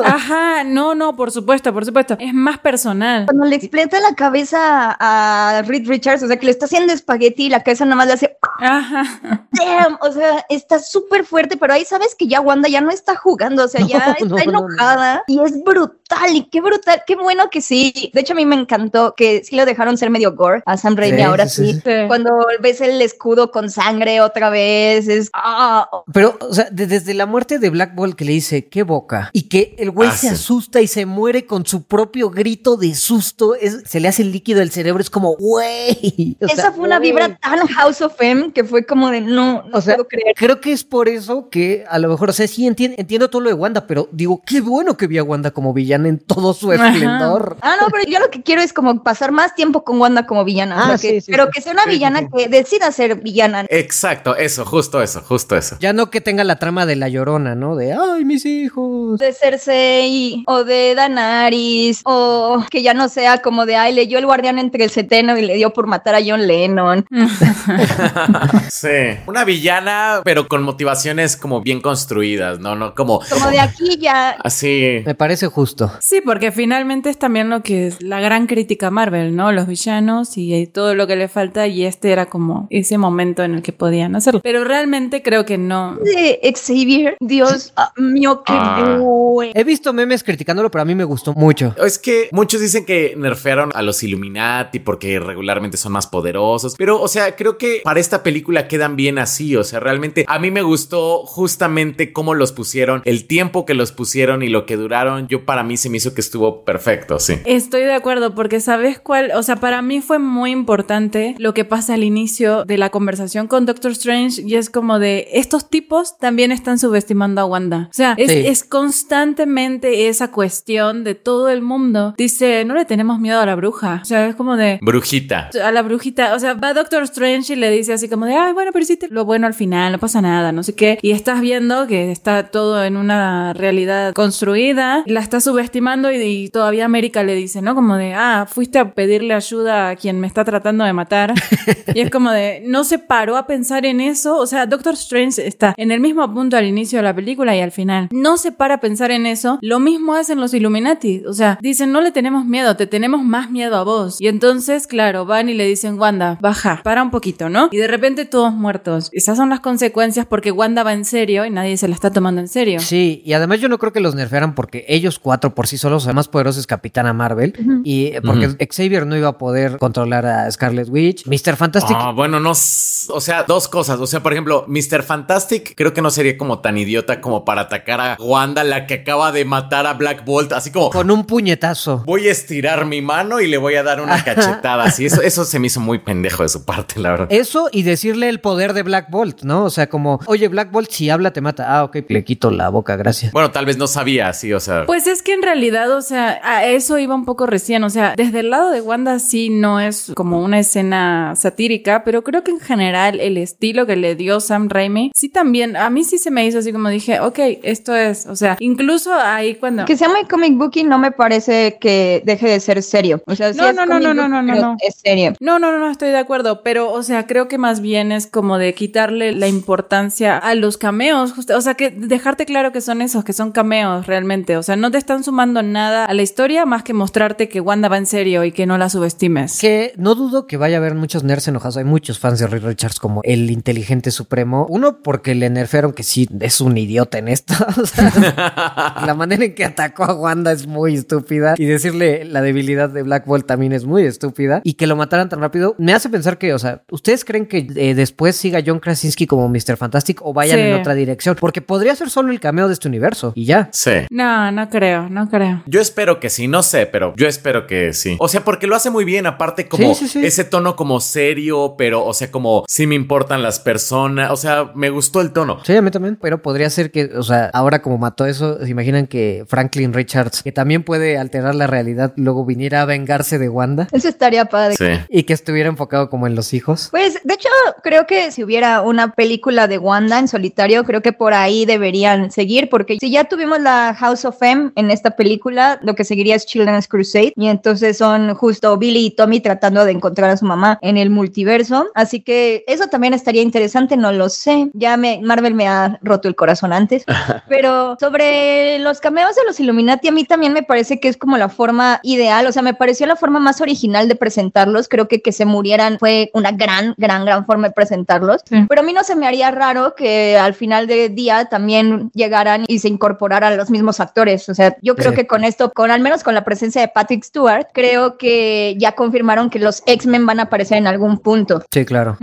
Ajá, 0.03 0.63
no, 0.63 0.95
no, 0.95 1.15
por 1.15 1.31
supuesto, 1.31 1.73
por 1.73 1.85
supuesto. 1.85 2.15
Es 2.19 2.33
más 2.33 2.59
personal. 2.59 3.25
Cuando 3.25 3.45
le 3.45 3.55
explota 3.55 3.99
la 3.99 4.15
cabeza 4.15 4.95
a 4.99 5.61
Reed 5.63 5.87
Richards, 5.87 6.23
o 6.23 6.27
sea, 6.27 6.37
que 6.37 6.45
le 6.45 6.51
está 6.51 6.65
haciendo 6.65 6.93
espagueti 6.93 7.45
y 7.45 7.49
la 7.49 7.63
cabeza 7.63 7.85
nada 7.85 7.95
más 7.95 8.07
le 8.07 8.13
hace 8.13 8.37
Ajá. 8.59 9.47
damn, 9.51 9.97
o 10.01 10.11
sea, 10.11 10.45
está 10.49 10.79
súper 10.79 11.25
fuerte, 11.25 11.57
pero 11.57 11.73
ahí 11.73 11.85
sabes 11.85 12.15
que 12.15 12.27
ya 12.27 12.41
Wanda 12.41 12.69
ya 12.69 12.81
no 12.81 12.91
está 12.91 13.15
jugando, 13.15 13.65
o 13.65 13.67
sea, 13.67 13.85
ya 13.85 14.15
No, 14.25 14.37
está 14.37 14.51
no, 14.51 14.51
no, 14.59 14.67
enojada 14.69 15.23
y 15.27 15.39
es 15.39 15.63
brutal 15.63 16.35
y 16.35 16.43
qué 16.49 16.61
brutal, 16.61 17.01
qué 17.07 17.15
bueno 17.15 17.49
que 17.49 17.61
sí. 17.61 18.11
De 18.13 18.21
hecho, 18.21 18.33
a 18.33 18.35
mí 18.35 18.45
me 18.45 18.55
encantó 18.55 19.13
que 19.15 19.43
sí 19.43 19.55
lo 19.55 19.65
dejaron 19.65 19.97
ser 19.97 20.09
medio 20.09 20.35
gore 20.35 20.61
a 20.65 20.77
Sam 20.77 20.95
Raimi 20.95 21.17
Sí, 21.17 21.23
ahora 21.23 21.47
sí, 21.47 21.65
sí. 21.65 21.73
sí. 21.73 21.81
Sí. 21.83 21.91
Cuando 22.07 22.31
ves 22.61 22.81
el 22.81 23.01
escudo 23.01 23.51
con 23.51 23.69
sangre 23.69 24.21
otra 24.21 24.49
vez, 24.49 25.07
es 25.07 25.29
ah, 25.33 25.89
Pero, 26.13 26.37
o 26.41 26.53
sea, 26.53 26.69
de- 26.71 26.87
desde 26.87 27.13
la 27.13 27.25
muerte 27.25 27.59
de 27.59 27.69
Black 27.69 27.95
Bolt 27.95 28.15
que 28.15 28.25
le 28.25 28.33
dice, 28.33 28.67
qué 28.67 28.83
boca, 28.83 29.29
y 29.33 29.43
que 29.49 29.75
el 29.77 29.91
güey 29.91 30.09
Ah, 30.09 30.13
se 30.13 30.27
sí. 30.29 30.33
asusta 30.33 30.81
y 30.81 30.87
se 30.87 31.05
muere 31.05 31.45
con 31.45 31.65
su 31.65 31.83
propio 31.83 32.29
grito 32.29 32.77
de 32.77 32.93
susto, 32.95 33.55
es- 33.55 33.83
se 33.85 33.99
le 33.99 34.07
hace 34.07 34.21
el 34.21 34.31
líquido 34.31 34.59
del 34.59 34.71
cerebro, 34.71 35.01
es 35.01 35.09
como, 35.09 35.35
güey. 35.35 36.37
O 36.41 36.45
esa 36.45 36.71
fue 36.71 36.83
una 36.85 36.99
vibra 36.99 37.35
tan 37.37 37.65
House 37.67 38.01
of 38.01 38.13
M 38.19 38.42
que 38.51 38.63
fue 38.63 38.85
como 38.85 39.09
de 39.09 39.21
no, 39.21 39.63
no 39.63 39.77
O 39.77 39.81
sea, 39.81 39.95
puedo 39.95 40.07
creer. 40.07 40.35
creo 40.35 40.59
que 40.61 40.71
es 40.71 40.83
por 40.83 41.07
eso 41.09 41.49
que 41.49 41.85
a 41.89 41.99
lo 41.99 42.09
mejor, 42.09 42.29
o 42.29 42.33
sea, 42.33 42.47
sí 42.47 42.67
enti- 42.67 42.93
entiendo 42.97 43.29
todo 43.29 43.41
lo 43.41 43.49
de 43.49 43.53
Wanda, 43.55 43.87
pero 43.87 44.09
digo, 44.11 44.41
qué 44.45 44.61
bueno 44.61 44.97
que 44.97 45.07
vi 45.07 45.17
a 45.17 45.23
Wanda 45.23 45.51
como 45.51 45.73
villana 45.73 46.09
en 46.09 46.19
todo 46.19 46.53
su 46.53 46.71
Ajá. 46.71 46.89
esplendor. 46.89 47.57
Ah, 47.61 47.75
no, 47.81 47.87
pero 47.91 48.03
yo 48.09 48.19
lo 48.19 48.29
que 48.29 48.41
quiero 48.43 48.61
es 48.61 48.73
como 48.73 49.03
pasar 49.03 49.31
más 49.31 49.55
tiempo 49.55 49.83
con 49.83 49.99
Wanda 49.99 50.25
como 50.25 50.43
villana. 50.43 50.75
Ah, 50.77 50.83
pero 50.87 50.97
sí, 50.97 51.07
que, 51.09 51.21
sí, 51.21 51.31
pero 51.31 51.45
sí. 51.45 51.51
que 51.55 51.61
sea 51.61 51.73
una 51.73 51.85
villana 51.85 52.19
sí. 52.19 52.27
que 52.35 52.49
decida 52.49 52.91
ser 52.91 53.15
villana. 53.21 53.65
Exacto, 53.69 54.35
eso, 54.35 54.65
justo 54.65 55.01
eso, 55.01 55.21
justo 55.21 55.55
eso. 55.55 55.77
Ya 55.79 55.93
no 55.93 56.09
que 56.09 56.21
tenga 56.21 56.43
la 56.43 56.57
trama 56.57 56.85
de 56.85 56.95
la 56.95 57.09
llorona, 57.09 57.55
¿no? 57.55 57.75
De, 57.75 57.93
ay, 57.93 58.25
mis 58.25 58.45
hijos. 58.45 59.19
De 59.19 59.33
Cersei 59.33 60.43
o 60.47 60.63
de 60.63 60.95
Danaris 60.95 62.01
o 62.05 62.63
que 62.69 62.81
ya 62.81 62.93
no 62.93 63.09
sea 63.09 63.41
como 63.41 63.65
de 63.65 63.75
ay 63.75 63.93
leyó 63.93 64.17
el 64.17 64.25
guardián 64.25 64.59
entre 64.59 64.83
el 64.85 64.89
seteno 64.89 65.37
y 65.37 65.41
le 65.41 65.55
dio 65.55 65.71
por 65.73 65.87
matar 65.87 66.15
a 66.15 66.19
John 66.25 66.47
Lennon. 66.47 67.05
Sí. 68.69 68.87
Una 69.27 69.43
villana, 69.45 70.21
pero 70.23 70.47
con 70.47 70.63
motivaciones 70.63 71.37
como 71.37 71.61
bien 71.61 71.81
construidas, 71.81 72.59
¿no? 72.59 72.75
No 72.75 72.93
como 72.95 73.21
Como 73.29 73.49
de 73.49 73.59
aquí 73.59 73.97
ya 73.99 74.31
así. 74.43 75.01
Me 75.05 75.15
parece 75.15 75.47
justo. 75.47 75.91
Sí, 75.99 76.21
porque 76.23 76.51
finalmente 76.51 77.09
es 77.09 77.17
también 77.19 77.49
lo 77.49 77.61
que 77.63 77.87
es 77.87 78.01
la 78.01 78.19
gran 78.19 78.47
crítica 78.47 78.87
a 78.87 78.91
Marvel, 78.91 79.35
¿no? 79.35 79.51
Los 79.51 79.67
villanos 79.67 80.37
y 80.37 80.67
todo 80.67 80.95
lo 80.95 81.07
que 81.07 81.15
le 81.15 81.27
falta 81.27 81.67
y 81.67 81.85
este 81.85 82.11
era 82.11 82.25
como 82.27 82.67
ese 82.69 82.97
momento 82.97 83.43
en 83.43 83.55
el 83.55 83.61
que 83.61 83.73
podían 83.73 84.15
hacerlo. 84.15 84.41
Pero 84.43 84.63
realmente 84.63 85.21
creo 85.21 85.45
que 85.45 85.57
no. 85.57 85.95
de 86.03 86.39
Xavier, 86.55 87.17
Dios 87.19 87.73
ah, 87.75 87.91
mío, 87.97 88.43
qué 88.45 88.53
Ah. 88.55 88.97
bueno. 88.99 89.51
He 89.55 89.63
visto 89.63 89.93
memes 89.93 90.23
criticándolo, 90.23 90.71
pero 90.71 90.81
a 90.81 90.85
mí 90.85 90.95
me 90.95 91.03
gustó 91.03 91.33
mucho. 91.33 91.75
Es 91.83 91.99
que 91.99 92.29
muchos 92.31 92.61
dicen 92.61 92.85
que 92.85 93.13
nerfearon 93.17 93.71
a 93.75 93.81
los 93.81 94.01
Illuminati 94.03 94.79
porque 94.79 95.19
regularmente 95.19 95.77
son 95.77 95.91
más 95.91 96.07
poderosos. 96.07 96.75
Pero, 96.77 97.01
o 97.01 97.07
sea, 97.07 97.35
creo 97.35 97.57
que 97.57 97.81
para 97.83 97.99
esta 97.99 98.22
película 98.23 98.67
quedan 98.67 98.95
bien 98.95 99.19
así. 99.19 99.55
O 99.55 99.63
sea, 99.63 99.79
realmente 99.79 100.25
a 100.27 100.39
mí 100.39 100.51
me 100.51 100.61
gustó 100.61 101.25
justamente 101.25 102.13
cómo 102.13 102.33
los 102.33 102.51
pusieron, 102.51 103.01
el 103.05 103.25
tiempo 103.25 103.65
que 103.65 103.73
los 103.73 103.91
pusieron 103.91 104.41
y 104.43 104.49
lo 104.49 104.65
que 104.65 104.77
duraron. 104.77 105.27
Yo 105.27 105.45
para 105.45 105.63
mí 105.63 105.77
se 105.77 105.89
me 105.89 105.97
hizo 105.97 106.13
que 106.13 106.21
estuvo 106.21 106.63
perfecto, 106.63 107.19
sí. 107.19 107.35
Estoy 107.45 107.81
de 107.81 107.93
acuerdo 107.93 108.33
porque 108.35 108.59
sabes 108.59 108.99
cuál, 108.99 109.31
o 109.35 109.43
sea, 109.43 109.57
para 109.57 109.81
mí 109.81 110.01
fue 110.01 110.19
muy 110.19 110.51
importante 110.51 111.35
lo 111.37 111.53
que 111.53 111.65
pasa 111.65 111.93
al 111.95 112.03
inicio 112.03 112.65
de 112.65 112.77
la 112.77 112.89
conversación 112.89 113.47
con 113.47 113.65
Doctor 113.65 113.91
Strange 113.91 114.41
y 114.41 114.55
es 114.55 114.69
como 114.69 114.99
de 114.99 115.27
estos 115.33 115.69
tipos 115.69 116.17
también 116.17 116.51
están 116.51 116.79
subestimando 116.79 117.41
a 117.41 117.45
Wanda. 117.45 117.87
O 117.89 117.93
sea, 117.93 118.15
es, 118.17 118.31
Sí. 118.31 118.43
es 118.47 118.63
constantemente 118.63 120.07
esa 120.07 120.31
cuestión 120.31 121.03
de 121.03 121.15
todo 121.15 121.49
el 121.49 121.61
mundo. 121.61 122.13
Dice, 122.17 122.65
no 122.65 122.73
le 122.73 122.85
tenemos 122.85 123.19
miedo 123.19 123.39
a 123.39 123.45
la 123.45 123.55
bruja. 123.55 123.99
O 124.01 124.05
sea, 124.05 124.27
es 124.27 124.35
como 124.35 124.55
de 124.57 124.79
Brujita. 124.81 125.49
a 125.63 125.71
la 125.71 125.81
brujita, 125.81 126.33
o 126.35 126.39
sea, 126.39 126.53
va 126.55 126.73
Doctor 126.73 127.03
Strange 127.03 127.53
y 127.53 127.55
le 127.55 127.69
dice 127.71 127.93
así 127.93 128.09
como 128.13 128.25
de, 128.25 128.35
ay, 128.35 128.53
bueno, 128.53 128.71
pero 128.71 128.83
hiciste 128.83 129.07
lo 129.09 129.25
bueno 129.25 129.47
al 129.47 129.53
final, 129.53 129.91
no 129.91 129.99
pasa 129.99 130.21
nada, 130.21 130.51
no 130.51 130.63
sé 130.63 130.75
qué. 130.75 130.99
Y 131.01 131.11
estás 131.11 131.41
viendo 131.41 131.87
que 131.87 132.11
está 132.11 132.47
todo 132.47 132.83
en 132.83 132.97
una 132.97 133.53
realidad 133.53 134.13
construida, 134.13 135.03
la 135.05 135.19
está 135.19 135.39
subestimando 135.39 136.11
y, 136.11 136.21
y 136.21 136.49
todavía 136.49 136.85
América 136.85 137.23
le 137.23 137.35
dice, 137.35 137.61
¿no? 137.61 137.75
Como 137.75 137.95
de, 137.95 138.13
ah, 138.13 138.45
fuiste 138.49 138.79
a 138.79 138.93
pedirle 138.93 139.33
ayuda 139.33 139.89
a 139.89 139.95
quien 139.95 140.19
me 140.19 140.27
está 140.27 140.43
tratando 140.43 140.83
de 140.83 140.93
matar. 140.93 141.33
y 141.93 142.01
es 142.01 142.09
como 142.09 142.31
de, 142.31 142.63
no 142.65 142.83
se 142.83 142.99
paró 142.99 143.37
a 143.37 143.47
pensar 143.47 143.85
en 143.85 144.01
eso, 144.01 144.37
o 144.37 144.45
sea, 144.45 144.65
Doctor 144.65 144.93
Strange 144.93 145.45
está 145.45 145.73
en 145.77 145.91
el 145.91 145.99
mismo 145.99 146.31
punto 146.33 146.57
al 146.57 146.65
inicio 146.65 146.99
de 146.99 147.03
la 147.03 147.15
película 147.15 147.55
y 147.55 147.61
al 147.61 147.71
final. 147.71 148.09
No 148.11 148.37
se 148.37 148.51
para 148.51 148.75
a 148.75 148.79
pensar 148.79 149.11
en 149.11 149.25
eso, 149.25 149.59
lo 149.61 149.79
mismo 149.79 150.15
hacen 150.15 150.39
los 150.39 150.53
Illuminati, 150.53 151.23
o 151.27 151.33
sea, 151.33 151.57
dicen, 151.61 151.91
no 151.91 152.01
le 152.01 152.11
tenemos 152.11 152.45
miedo, 152.45 152.75
te 152.75 152.87
tenemos 152.87 153.23
más 153.23 153.49
miedo 153.49 153.77
a 153.77 153.83
vos. 153.83 154.19
Y 154.19 154.27
entonces, 154.27 154.87
claro, 154.87 155.25
van 155.25 155.49
y 155.49 155.53
le 155.53 155.65
dicen, 155.65 155.99
Wanda, 155.99 156.37
baja, 156.41 156.81
para 156.83 157.03
un 157.03 157.11
poquito, 157.11 157.49
¿no? 157.49 157.69
Y 157.71 157.77
de 157.77 157.87
repente 157.87 158.02
todos 158.29 158.53
muertos. 158.53 159.09
Esas 159.13 159.37
son 159.37 159.49
las 159.49 159.61
consecuencias 159.61 160.25
porque 160.25 160.51
Wanda 160.51 160.83
va 160.83 160.93
en 160.93 161.05
serio 161.05 161.45
y 161.45 161.49
nadie 161.49 161.77
se 161.77 161.87
la 161.87 161.95
está 161.95 162.11
tomando 162.11 162.41
en 162.41 162.47
serio. 162.49 162.79
Sí, 162.81 163.21
y 163.25 163.33
además 163.33 163.61
yo 163.61 163.69
no 163.69 163.77
creo 163.79 163.93
que 163.93 164.01
los 164.01 164.13
nerfearan 164.13 164.55
porque 164.55 164.85
ellos 164.89 165.19
cuatro 165.19 165.55
por 165.55 165.67
sí 165.67 165.77
solos, 165.77 166.05
el 166.05 166.13
más 166.13 166.27
poderoso 166.27 166.59
es 166.59 166.67
Capitana 166.67 167.13
Marvel, 167.13 167.53
y 167.85 168.07
eh, 168.07 168.21
porque 168.21 168.67
Xavier 168.69 169.07
no 169.07 169.15
iba 169.15 169.29
a 169.29 169.37
poder 169.37 169.77
controlar 169.77 170.25
a 170.25 170.51
Scarlet 170.51 170.89
Witch. 170.89 171.25
Mr. 171.27 171.55
Fantastic, 171.55 171.95
Ah, 171.97 172.11
bueno, 172.11 172.39
no. 172.39 172.51
O 172.51 173.21
sea, 173.21 173.43
dos 173.43 173.67
cosas. 173.67 173.99
O 173.99 174.07
sea, 174.07 174.21
por 174.21 174.33
ejemplo, 174.33 174.65
Mr. 174.67 175.03
Fantastic 175.03 175.73
creo 175.75 175.93
que 175.93 176.01
no 176.01 176.09
sería 176.11 176.37
como 176.37 176.59
tan 176.59 176.77
idiota 176.77 177.21
como 177.21 177.45
para 177.45 177.61
atacar 177.61 178.01
a 178.01 178.17
Wanda, 178.19 178.63
la 178.63 178.85
que 178.85 178.95
acaba 178.95 179.31
de 179.31 179.45
matar 179.45 179.87
a 179.87 179.93
Black 179.93 180.25
Bolt. 180.25 180.51
Así 180.51 180.71
como. 180.71 180.89
con 180.89 181.09
un 181.09 181.25
puñetazo. 181.25 182.03
Voy 182.05 182.27
a 182.27 182.31
estirar 182.31 182.85
mi 182.85 183.01
mano 183.01 183.39
y 183.39 183.47
le 183.47 183.57
voy 183.57 183.75
a 183.75 183.83
dar 183.83 184.01
una 184.01 184.21
cachetada. 184.25 184.83
Así, 184.83 185.05
eso, 185.05 185.21
eso 185.21 185.45
se 185.45 185.59
me 185.59 185.67
hizo 185.67 185.79
muy 185.79 185.99
pendejo 185.99 186.43
de 186.43 186.49
su 186.49 186.65
parte, 186.65 186.99
la 186.99 187.11
verdad. 187.11 187.27
Eso 187.29 187.69
y 187.71 187.83
decirle 187.93 188.29
el 188.29 188.39
poder 188.39 188.73
de 188.73 188.83
Black 188.83 189.09
Bolt, 189.09 189.43
¿no? 189.43 189.65
O 189.65 189.69
sea, 189.69 189.87
como, 189.87 190.19
oye, 190.25 190.47
Black 190.47 190.71
Bolt, 190.71 190.89
si 190.89 191.09
habla 191.09 191.31
te 191.31 191.41
mata. 191.41 191.77
Ah, 191.77 191.83
ok, 191.83 191.97
le 192.09 192.23
quito 192.23 192.51
la 192.51 192.69
boca, 192.69 192.95
gracias. 192.95 193.31
Bueno, 193.31 193.51
tal 193.51 193.65
vez 193.65 193.77
no 193.77 193.87
sabía 193.87 194.29
así, 194.29 194.53
o 194.53 194.59
sea. 194.59 194.85
Pues 194.85 195.07
es 195.07 195.21
que 195.21 195.33
en 195.33 195.41
realidad, 195.41 195.91
o 195.95 196.01
sea, 196.01 196.39
a 196.43 196.65
eso 196.65 196.97
iba 196.97 197.15
un 197.15 197.25
poco 197.25 197.45
recién. 197.45 197.83
O 197.83 197.89
sea, 197.89 198.13
desde 198.17 198.41
el 198.41 198.49
lado 198.49 198.71
de 198.71 198.81
Wanda 198.81 199.19
sí 199.19 199.49
no 199.49 199.79
es 199.79 200.11
como 200.15 200.41
una 200.41 200.59
escena 200.59 201.33
satírica, 201.35 202.03
pero 202.03 202.23
creo 202.23 202.43
que 202.43 202.51
en 202.51 202.59
general 202.59 203.19
el 203.19 203.37
estilo 203.37 203.85
que 203.85 203.95
le 203.95 204.15
dio 204.15 204.39
Sam 204.39 204.69
Raimi, 204.69 205.11
sí 205.15 205.29
también, 205.29 205.75
a 205.75 205.89
mí 205.89 206.03
sí 206.03 206.17
se 206.17 206.31
me 206.31 206.45
hizo 206.45 206.59
así 206.59 206.71
como 206.71 206.89
dije, 206.89 207.19
ok, 207.19 207.39
esto 207.63 207.95
es, 207.95 208.25
o 208.25 208.35
sea, 208.35 208.57
incluso 208.59 209.13
ahí 209.13 209.55
cuando... 209.55 209.85
Que 209.85 209.97
sea 209.97 210.09
muy 210.09 210.25
comic 210.25 210.57
booky 210.57 210.83
no 210.83 210.97
me 210.97 211.11
parece 211.11 211.77
que 211.79 212.21
deje 212.25 212.47
de 212.47 212.59
ser 212.59 212.81
serio. 212.83 213.21
O 213.25 213.35
sea, 213.35 213.53
sí 213.53 213.59
No, 213.59 213.67
es 213.67 213.75
no, 213.75 213.85
no, 213.85 213.93
comic 213.93 214.07
no, 214.07 214.13
no, 214.13 214.21
book, 214.21 214.31
no, 214.31 214.41
no, 214.41 214.61
no. 214.61 214.77
Es 214.79 214.95
serio. 214.95 215.33
No, 215.39 215.59
no, 215.59 215.71
no, 215.71 215.79
no 215.79 215.89
estoy 215.89 216.09
de 216.09 216.17
acuerdo, 216.17 216.63
pero, 216.63 216.91
o 216.91 217.03
sea, 217.03 217.27
creo 217.27 217.47
que 217.47 217.57
más 217.57 217.81
bien 217.83 218.11
es 218.11 218.25
como 218.25 218.57
de 218.57 218.73
quitarle 218.73 219.33
la 219.33 219.47
importancia 219.47 220.39
a 220.39 220.55
los 220.55 220.77
cameos, 220.77 221.33
o 221.49 221.61
sea, 221.61 221.75
que 221.75 221.91
dejarte 221.91 222.47
claro 222.47 222.71
que 222.71 222.81
son 222.81 223.03
esos, 223.03 223.23
que 223.23 223.33
son 223.33 223.51
cameos 223.51 224.07
realmente, 224.07 224.57
o 224.57 224.63
sea, 224.63 224.75
no 224.75 224.89
te 224.89 224.97
están 224.97 225.23
sumando 225.23 225.61
nada 225.61 226.05
a 226.05 226.13
la 226.15 226.23
historia 226.23 226.65
más 226.65 226.81
que 226.81 226.93
mostrarte 226.93 227.49
que 227.49 227.61
Wanda 227.61 227.89
va 227.89 227.97
en 227.97 228.07
serio 228.07 228.43
y 228.43 228.51
que 228.51 228.65
no 228.65 228.79
la 228.79 228.89
subestimes. 228.89 229.59
Que 229.59 229.93
no 229.97 230.15
dudo 230.15 230.47
que 230.47 230.57
vaya 230.57 230.77
a 230.77 230.79
haber 230.79 230.95
muchos 230.95 231.23
nerds 231.23 231.47
enojados. 231.47 231.77
Hay 231.77 231.83
muchos 231.83 232.17
fans 232.17 232.39
de 232.39 232.47
Reed 232.47 232.63
Richards 232.63 232.99
como 232.99 233.21
el 233.23 233.51
inteligente 233.51 234.11
supremo. 234.11 234.65
Uno, 234.69 235.01
porque 235.03 235.35
le 235.35 235.49
nerfearon 235.49 235.93
que 235.93 236.03
sí 236.03 236.27
es 236.39 236.61
un 236.61 236.77
idiota 236.77 237.17
en 237.17 237.27
esto. 237.27 237.53
La 239.05 239.13
manera 239.17 239.45
en 239.45 239.55
que 239.55 239.65
atacó 239.65 240.05
a 240.05 240.13
Wanda 240.13 240.51
es 240.51 240.67
muy 240.67 240.95
estúpida. 240.95 241.55
Y 241.57 241.65
decirle 241.65 242.25
la 242.25 242.41
debilidad 242.41 242.89
de 242.89 243.03
Black 243.03 243.25
Bolt 243.25 243.45
también 243.45 243.73
es 243.73 243.85
muy 243.85 244.05
estúpida. 244.05 244.61
Y 244.63 244.73
que 244.73 244.87
lo 244.87 244.95
mataran 244.95 245.29
tan 245.29 245.39
rápido 245.39 245.75
me 245.77 245.93
hace 245.93 246.09
pensar 246.09 246.37
que, 246.37 246.53
o 246.53 246.59
sea, 246.59 246.83
¿ustedes 246.91 247.25
creen 247.25 247.45
que 247.45 247.62
eh, 247.75 247.93
después 247.95 248.35
siga 248.35 248.61
John 248.65 248.79
Krasinski 248.79 249.27
como 249.27 249.47
Mr. 249.49 249.77
Fantastic 249.77 250.19
o 250.21 250.33
vayan 250.33 250.57
Sí. 250.59 250.65
en 250.65 250.73
otra 250.73 250.93
dirección? 250.95 251.35
Porque 251.39 251.61
podría 251.61 251.95
ser 251.95 252.09
solo 252.09 252.31
el 252.31 252.39
cameo 252.39 252.67
de 252.67 252.73
este 252.73 252.87
universo 252.87 253.33
y 253.35 253.45
ya. 253.45 253.69
Sí. 253.71 253.91
No, 254.09 254.51
no 254.51 254.69
creo, 254.69 255.09
no 255.09 255.29
creo. 255.29 255.63
Yo 255.65 255.81
espero 255.81 256.19
que 256.19 256.29
sí, 256.29 256.47
no 256.47 256.63
sé, 256.63 256.85
pero 256.85 257.13
yo 257.15 257.27
espero 257.27 257.67
que 257.67 257.93
sí. 257.93 258.15
O 258.19 258.27
sea, 258.27 258.43
porque 258.43 258.67
lo 258.67 258.75
hace 258.75 258.89
muy 258.89 259.05
bien, 259.05 259.25
aparte 259.25 259.67
como 259.67 259.93
Sí, 259.95 260.07
sí, 260.07 260.19
sí. 260.19 260.25
ese 260.25 260.43
tono 260.43 260.75
como 260.75 260.99
serio, 260.99 261.75
pero, 261.77 262.05
o 262.05 262.13
sea, 262.13 262.31
como 262.31 262.63
sí 262.67 262.87
me 262.87 262.95
importan 262.95 263.41
las 263.43 263.59
personas, 263.59 264.31
o 264.31 264.35
sea, 264.35 264.71
me 264.75 264.89
gustó 264.89 265.21
el 265.21 265.31
tono. 265.31 265.59
Sí, 265.63 265.75
a 265.75 265.81
mí 265.81 265.91
también, 265.91 266.17
pero 266.21 266.41
podría 266.41 266.69
ser 266.69 266.91
que, 266.91 267.05
o 267.15 267.23
sea, 267.23 267.49
ahora 267.53 267.81
como 267.81 267.97
mató 267.97 268.25
eso, 268.25 268.59
se 268.63 268.69
imaginan 268.69 269.07
que 269.07 269.45
Franklin 269.47 269.93
Richards, 269.93 270.43
que 270.43 270.51
también 270.51 270.83
puede 270.83 271.17
alterar 271.17 271.55
la 271.55 271.67
realidad, 271.67 272.13
luego 272.15 272.45
viniera 272.45 272.81
a 272.81 272.85
vengarse 272.85 273.37
de 273.39 273.49
Wanda 273.49 273.87
Eso 273.91 274.07
estaría 274.09 274.45
padre. 274.45 274.75
Sí. 274.77 274.85
y 275.09 275.23
que 275.23 275.33
estuviera 275.33 275.69
enfocado 275.69 276.09
como 276.09 276.27
en 276.27 276.35
los 276.35 276.53
hijos. 276.53 276.89
Pues, 276.91 277.19
de 277.23 277.33
hecho, 277.33 277.49
creo 277.81 278.05
que 278.05 278.31
si 278.31 278.43
hubiera 278.43 278.81
una 278.81 279.13
película 279.13 279.67
de 279.67 279.77
Wanda 279.77 280.19
en 280.19 280.27
solitario, 280.27 280.83
creo 280.83 281.01
que 281.01 281.13
por 281.13 281.33
ahí 281.33 281.65
deberían 281.65 282.31
seguir, 282.31 282.69
porque 282.69 282.97
si 282.99 283.11
ya 283.11 283.25
tuvimos 283.25 283.59
la 283.59 283.95
House 283.97 284.25
of 284.25 284.41
M 284.41 284.71
en 284.75 284.91
esta 284.91 285.11
película, 285.11 285.79
lo 285.81 285.95
que 285.95 286.03
seguiría 286.03 286.35
es 286.35 286.45
Children's 286.45 286.87
Crusade, 286.87 287.33
y 287.35 287.47
entonces 287.47 287.97
son 287.97 288.35
justo 288.35 288.77
Billy 288.77 289.07
y 289.07 289.11
Tommy 289.11 289.39
tratando 289.39 289.85
de 289.85 289.91
encontrar 289.91 290.29
a 290.29 290.37
su 290.37 290.45
mamá 290.45 290.79
en 290.81 290.97
el 290.97 291.09
multiverso, 291.09 291.87
así 291.95 292.21
que 292.21 292.63
eso 292.67 292.87
también 292.87 293.13
estaría 293.13 293.41
interesante, 293.41 293.97
no 293.97 294.11
lo 294.11 294.29
sé, 294.29 294.69
ya 294.73 294.97
me, 294.97 295.19
Marvel 295.21 295.53
me 295.53 295.67
ha 295.67 295.99
roto 296.01 296.27
el 296.27 296.35
corazón 296.35 296.73
antes, 296.73 297.05
pero 297.49 297.97
sobre 297.99 298.79
los 298.79 298.99
cameos 298.99 299.35
de 299.35 299.43
los 299.45 299.59
Illuminati, 299.59 300.07
a 300.07 300.11
mí 300.11 300.25
también 300.25 300.53
me 300.53 300.63
parece 300.63 300.99
que 300.99 301.07
es 301.07 301.17
como 301.17 301.37
la 301.37 301.49
forma 301.49 301.99
ideal, 302.03 302.45
o 302.45 302.51
sea, 302.51 302.61
me 302.61 302.73
pareció 302.73 303.07
la 303.07 303.15
forma 303.15 303.39
más 303.39 303.61
original 303.61 304.07
de 304.07 304.15
presentarlos. 304.15 304.87
Creo 304.87 305.07
que 305.07 305.23
que 305.23 305.31
se 305.31 305.45
murieran 305.45 305.97
fue 305.97 306.29
una 306.33 306.51
gran, 306.51 306.93
gran, 306.97 307.25
gran 307.25 307.45
forma 307.45 307.52
de 307.61 307.71
presentarlos. 307.71 308.41
Sí. 308.49 308.65
Pero 308.67 308.81
a 308.81 308.83
mí 308.83 308.93
no 308.93 309.03
se 309.03 309.15
me 309.15 309.27
haría 309.27 309.51
raro 309.51 309.93
que 309.95 310.37
al 310.37 310.53
final 310.53 310.87
del 310.87 311.13
día 311.15 311.45
también 311.45 312.09
llegaran 312.13 312.65
y 312.67 312.79
se 312.79 312.87
incorporaran 312.87 313.55
los 313.57 313.69
mismos 313.69 313.99
actores. 313.99 314.49
O 314.49 314.55
sea, 314.55 314.75
yo 314.81 314.95
creo 314.95 315.11
Sí. 315.11 315.17
que 315.17 315.27
con 315.27 315.43
esto, 315.43 315.71
con 315.71 315.91
al 315.91 316.01
menos 316.01 316.23
con 316.23 316.33
la 316.33 316.43
presencia 316.43 316.81
de 316.81 316.87
Patrick 316.87 317.23
Stewart, 317.23 317.67
creo 317.73 318.17
que 318.17 318.75
ya 318.79 318.93
confirmaron 318.93 319.49
que 319.49 319.59
los 319.59 319.83
X-Men 319.85 320.25
van 320.25 320.39
a 320.39 320.43
aparecer 320.43 320.77
en 320.77 320.87
algún 320.87 321.19
punto. 321.19 321.63
Sí, 321.71 321.85
claro. 321.85 322.17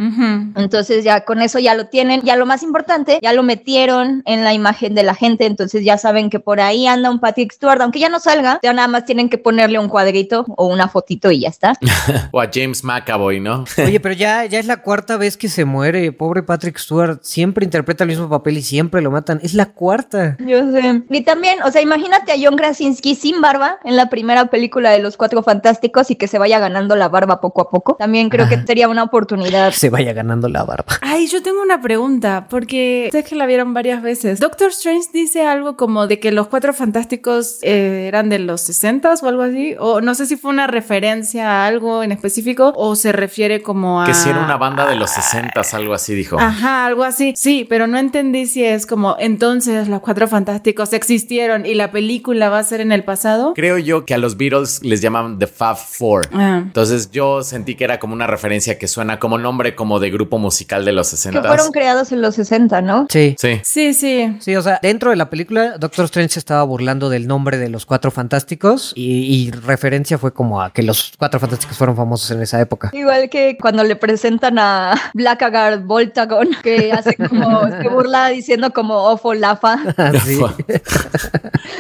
Entonces 0.57 1.05
ya 1.05 1.25
con 1.25 1.43
eso 1.43 1.59
ya 1.59 1.75
lo 1.75 1.87
tienen, 1.87 2.23
ya 2.23 2.37
lo 2.37 2.47
más 2.47 2.63
importante, 2.63 3.19
ya 3.23 3.33
lo 3.33 3.43
metieron 3.43 4.23
en 4.27 4.45
la 4.45 4.53
imagen 4.55 4.95
de 4.95 5.03
la 5.03 5.15
gente, 5.15 5.47
entonces 5.47 5.85
ya 5.85 5.99
saben 5.99 6.31
que 6.31 6.41
por 6.41 6.61
ahí 6.61 6.87
anda 6.87 7.11
un 7.11 7.21
Patrick 7.21 7.53
Stewart, 7.53 7.81
aunque 7.83 7.99
ya 8.01 8.09
no 8.09 8.19
salga, 8.21 8.59
ya 8.63 8.73
nada 8.73 8.89
más 8.89 9.05
tienen 9.05 9.29
que 9.29 9.39
ponerle 9.39 9.79
un 9.79 9.89
cuadrito 9.89 10.45
o 10.57 10.67
una 10.67 10.89
fotito 10.89 11.31
y 11.31 11.41
ya 11.41 11.49
está. 11.49 11.75
O 12.33 12.41
a 12.41 12.49
James 12.53 12.85
McAvoy, 12.85 13.41
¿no? 13.41 13.65
Oye, 13.85 14.01
pero 14.01 14.15
ya, 14.15 14.45
ya 14.45 14.59
es 14.59 14.67
la 14.67 14.79
cuarta 14.83 15.10
vez 15.17 15.37
que 15.37 15.49
se 15.49 15.65
muere. 15.65 16.13
Pobre 16.13 16.43
Patrick 16.43 16.79
Stewart. 16.79 17.21
Siempre 17.23 17.65
interpreta 17.65 18.05
el 18.05 18.09
mismo 18.11 18.29
papel 18.29 18.59
y 18.59 18.63
siempre 18.63 19.03
lo 19.03 19.11
matan. 19.11 19.41
Es 19.43 19.55
la 19.55 19.67
cuarta. 19.67 20.37
Yo 20.41 20.71
sé. 20.71 21.03
Y 21.11 21.23
también, 21.23 21.63
o 21.63 21.71
sea, 21.71 21.83
imagínate 21.83 22.33
a 22.33 22.37
John 22.41 22.57
Krasinski 22.57 23.15
sin 23.15 23.41
barba 23.41 23.79
en 23.85 23.97
la 23.97 24.09
primera 24.11 24.47
película 24.47 24.91
de 24.91 24.99
Los 25.01 25.17
Cuatro 25.17 25.43
Fantásticos 25.43 26.11
y 26.11 26.17
que 26.17 26.29
se 26.29 26.39
vaya 26.39 26.59
ganando 26.59 26.97
la 26.97 27.09
barba 27.09 27.41
poco 27.41 27.63
a 27.63 27.71
poco. 27.71 27.97
También 27.97 28.29
creo 28.29 28.49
que 28.49 28.65
sería 28.67 28.89
una 28.89 29.03
oportunidad. 29.03 29.73
Se 29.73 29.91
vaya 29.91 30.13
ganando 30.13 30.49
la 30.49 30.65
barba. 30.65 30.99
Ay, 31.01 31.27
yo 31.27 31.43
tengo 31.43 31.63
una 31.63 31.81
pregunta, 31.81 32.47
porque 32.49 33.09
sé 33.13 33.25
que 33.25 33.35
la 33.35 33.47
vieron 33.47 33.75
varias 33.75 34.03
veces. 34.03 34.41
Doctor 34.41 34.71
Strange 34.71 35.09
dice 35.13 35.47
algo 35.47 35.77
como 35.77 36.07
de 36.07 36.21
que 36.21 36.33
los 36.33 36.49
cuatro 36.49 36.73
fantásticos 36.73 37.59
eh, 37.63 38.07
eran 38.09 38.29
de 38.29 38.39
los 38.39 38.61
60 38.63 39.13
o 39.23 39.27
algo 39.27 39.43
así, 39.43 39.77
o 39.79 40.01
no 40.01 40.15
sé 40.15 40.27
si 40.27 40.37
fue 40.37 40.51
una 40.51 40.67
referencia 40.67 41.51
a 41.51 41.67
algo 41.67 42.03
en 42.03 42.13
específico 42.13 42.73
o 42.77 42.97
se 42.97 43.13
refiere 43.13 43.63
como 43.63 44.03
a... 44.03 44.07
Que 44.07 44.15
si 44.15 44.29
era 44.29 44.41
una 44.41 44.57
banda 44.57 44.87
de 44.87 44.97
los 45.01 45.11
60 45.11 45.61
algo 45.73 45.95
así 45.95 46.15
dijo. 46.15 46.39
Ajá, 46.39 46.87
algo 46.87 47.05
así. 47.05 47.35
Sí, 47.37 47.67
pero 47.69 47.87
no 47.87 47.99
entendí 47.99 48.47
si 48.47 48.65
es 48.65 48.87
como 48.87 49.17
entonces 49.19 49.89
los 49.89 50.01
cuatro 50.01 50.27
fantásticos 50.29 50.93
existieron 50.93 51.67
y 51.67 51.75
la 51.75 51.91
película 51.91 52.49
va 52.49 52.59
a 52.59 52.65
ser 52.65 52.81
en 52.81 52.93
el 52.93 53.05
pasado. 53.05 53.53
Creo 53.55 53.79
yo 53.79 54.05
que 54.05 54.15
a 54.15 54.19
los 54.19 54.37
Beatles 54.37 54.81
les 54.83 55.01
llaman 55.01 55.39
The 55.39 55.47
Fab 55.47 55.77
Four. 55.77 56.29
Ah. 56.33 56.61
Entonces 56.63 57.11
yo 57.11 57.43
sentí 57.43 57.75
que 57.75 57.85
era 57.85 57.99
como 57.99 58.15
una 58.15 58.27
referencia 58.27 58.79
que 58.79 58.89
suena 58.89 59.19
como 59.19 59.39
nombre 59.39 59.75
como 59.75 60.01
de 60.01 60.11
grupo 60.11 60.39
musical 60.39 60.85
de 60.85 60.93
los 60.93 61.11
Que 61.11 61.17
60. 61.17 61.43
fueron 61.43 61.71
creados 61.73 62.13
en 62.13 62.23
los 62.23 62.35
60, 62.35 62.81
¿no? 62.83 63.07
Sí. 63.11 63.37
Sí. 63.39 63.61
Sí, 63.65 63.95
sí. 63.95 64.37
Sí, 64.41 64.57
o 64.57 64.63
sea, 64.63 64.79
dentro 64.83 65.11
de 65.11 65.17
la 65.17 65.31
película, 65.31 65.79
Doctor 65.79 66.05
Strange 66.07 66.35
se 66.35 66.39
estaba 66.39 66.63
burlando 66.65 67.09
del 67.09 67.27
nombre 67.27 67.59
de 67.59 67.69
los 67.69 67.87
cuatro 67.87 68.11
fantásticos 68.11 68.93
y, 68.97 69.23
y 69.47 69.51
referencia 69.51 70.19
fue 70.19 70.33
como 70.33 70.63
a 70.63 70.73
que 70.73 70.83
los 70.83 71.13
cuatro 71.19 71.39
fantásticos 71.41 71.77
fueron 71.77 71.97
famosos 71.97 72.31
en 72.31 72.43
esa 72.43 72.61
época. 72.61 72.91
Igual 72.93 73.29
que 73.29 73.57
cuando 73.61 73.85
le 73.85 73.97
presentan 73.97 74.59
a 74.59 74.90
Blackguard 75.15 75.85
Voltagon, 75.85 76.49
que 76.63 76.93
hace 76.93 77.17
como, 77.17 77.69
se 77.69 77.89
burla 77.89 78.29
diciendo 78.29 78.73
como 78.73 78.95
Ofo 79.05 79.35
Lafa. 79.35 79.79
Así. 79.97 80.41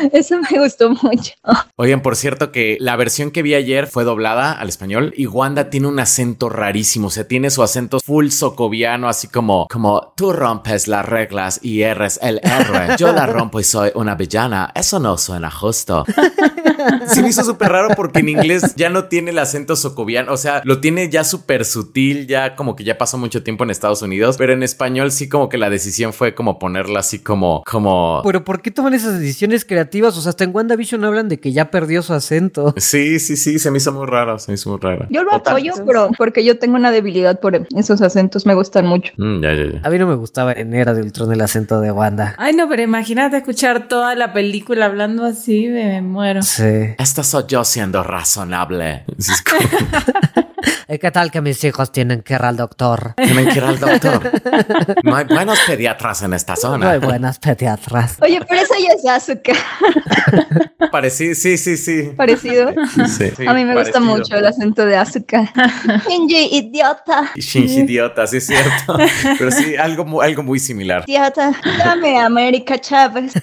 Eso 0.13 0.37
me 0.39 0.59
gustó 0.61 0.91
mucho. 0.91 1.33
Oigan, 1.77 2.01
por 2.01 2.17
cierto 2.17 2.53
que 2.53 2.77
la 2.81 2.97
versión 2.97 3.31
que 3.31 3.43
vi 3.43 3.55
ayer 3.55 3.87
fue 3.87 4.05
doblada 4.05 4.53
al 4.53 4.69
español 4.69 5.13
y 5.17 5.27
Wanda 5.27 5.71
tiene 5.71 5.89
un 5.89 5.99
acento 5.99 6.49
rarísimo, 6.49 7.09
o 7.09 7.11
sea, 7.11 7.27
tiene 7.27 7.51
su 7.51 7.63
acento 7.63 8.01
full 8.01 8.29
socoviano, 8.29 9.09
así 9.09 9.29
como, 9.29 9.67
como 9.69 10.13
tú 10.17 10.33
rompes 10.33 10.89
las 10.89 11.05
reglas 11.05 11.61
y 11.63 11.83
eres 11.83 12.19
el 12.23 12.41
héroe, 12.43 12.97
yo 12.99 13.13
la 13.13 13.27
rompo 13.27 13.61
y 13.61 13.65
soy 13.65 13.91
una 13.95 14.15
villana, 14.15 14.73
eso 14.75 14.99
no 14.99 15.19
suena 15.19 15.51
justo. 15.51 16.05
Se 17.07 17.23
me 17.23 17.29
hizo 17.29 17.45
súper 17.45 17.71
raro 17.71 17.89
porque 17.95 18.21
en 18.21 18.31
inglés 18.31 18.75
ya 18.77 18.89
no 18.89 19.05
tiene 19.05 19.31
el 19.31 19.39
acento 19.39 19.77
socoviano, 19.77 20.33
o 20.33 20.37
sea, 20.37 20.63
lo 20.65 20.81
tiene 20.81 21.11
ya 21.11 21.25
súper 21.25 21.65
sutil, 21.65 22.27
ya 22.27 22.57
como 22.57 22.77
que 22.77 22.85
ya 22.85 22.97
pasó 23.01 23.17
mucho 23.17 23.43
tiempo 23.43 23.65
en 23.65 23.71
Estados 23.71 24.03
Unidos, 24.03 24.37
pero 24.37 24.53
en 24.53 24.63
español 24.63 25.11
sí 25.11 25.27
como 25.27 25.49
que 25.49 25.57
la 25.57 25.71
decisión 25.71 26.13
fue 26.13 26.35
como 26.35 26.59
ponerla 26.59 27.01
así 27.01 27.21
como, 27.21 27.63
como... 27.65 28.21
Pero 28.23 28.45
¿por 28.45 28.61
qué 28.61 28.71
toman 28.71 28.93
esas 28.93 29.19
decisiones 29.19 29.65
creativas? 29.65 30.19
O 30.19 30.21
sea, 30.21 30.29
hasta 30.29 30.45
en 30.45 30.55
WandaVision 30.55 31.03
hablan 31.07 31.31
de 31.31 31.41
que 31.41 31.51
ya 31.53 31.71
perdió 31.71 32.03
su 32.03 32.13
acento. 32.13 32.75
Sí, 32.91 33.21
sí, 33.21 33.37
sí, 33.37 33.59
se 33.59 33.71
me 33.71 33.79
hizo 33.79 33.93
muy 33.93 34.07
raro, 34.07 34.39
se 34.39 34.51
me 34.51 34.57
hizo 34.57 34.69
muy 34.69 34.81
raro. 34.81 35.07
Yo 35.09 35.23
lo 35.23 35.33
apoyo, 35.33 35.73
pero 35.87 36.11
porque 36.19 36.45
yo 36.45 36.59
tengo 36.59 36.77
una 36.77 36.91
debilidad 36.91 37.41
por 37.41 37.67
esos 37.75 38.03
acentos, 38.03 38.45
me 38.45 38.55
gustan 38.55 38.85
mucho. 38.85 39.13
Mm, 39.17 39.43
ya, 39.43 39.55
ya, 39.55 39.73
ya. 39.73 39.81
A 39.83 39.89
mí 39.89 39.99
no 39.99 40.07
me 40.07 40.17
gustaba 40.17 40.53
en 40.53 40.75
Era 40.75 40.93
de 40.93 41.01
Ultron 41.03 41.33
el 41.33 41.41
acento 41.41 41.81
de 41.81 41.93
Wanda. 41.93 42.35
Ay, 42.37 42.53
no, 42.53 42.69
pero 42.69 42.83
imagínate 42.83 43.39
escuchar 43.39 43.89
toda 43.89 44.15
la 44.15 44.35
película 44.35 44.87
hablando 44.87 45.25
así, 45.25 45.69
me 45.69 46.03
muero. 46.03 46.43
Sí. 46.43 46.95
Esta 46.99 47.23
soy 47.23 47.45
yo 47.49 47.65
siendo 47.65 48.03
razonable. 48.03 49.05
Sí, 50.91 50.95
Eh, 50.95 50.99
¿Qué 50.99 51.11
tal 51.13 51.31
que 51.31 51.41
mis 51.41 51.63
hijos 51.65 51.93
tienen 51.93 52.23
que 52.23 52.35
ir 52.35 52.43
al 52.43 52.57
doctor? 52.57 53.15
Tienen 53.17 53.49
que 53.49 53.59
ir 53.59 53.65
al 53.65 53.79
doctor. 53.79 54.33
No 55.05 55.15
hay 55.17 55.25
buenos 55.25 55.59
pediatras 55.67 56.23
en 56.23 56.33
esta 56.35 56.55
No 56.55 56.75
hay 56.75 56.99
zona. 56.99 56.99
buenas 56.99 57.39
pediatras. 57.39 58.17
Oye, 58.21 58.41
pero 58.49 58.61
esa 58.63 58.75
ya 58.79 58.93
es 58.95 59.07
Asuka, 59.07 59.53
Parecido, 60.91 61.35
sí, 61.35 61.57
sí, 61.57 61.77
sí. 61.77 62.11
parecido. 62.17 62.71
Sí, 63.07 63.31
A 63.47 63.55
mí 63.55 63.65
me 63.65 63.77
gusta 63.79 64.01
mucho 64.01 64.37
el 64.37 64.47
acento 64.47 64.85
de 64.85 64.97
Asuka. 64.97 65.53
Shinji, 66.09 66.49
idiota. 66.57 67.31
Shinji 67.37 67.81
idiota, 67.83 68.27
sí 68.27 68.39
es 68.39 68.47
cierto. 68.47 68.97
Pero 69.39 69.51
sí, 69.53 69.77
algo, 69.77 70.21
algo 70.23 70.43
muy 70.43 70.59
similar. 70.59 71.05
Idiota. 71.07 71.53
Dame 71.79 72.19
a 72.19 72.27
América 72.27 72.79
Chávez. 72.81 73.35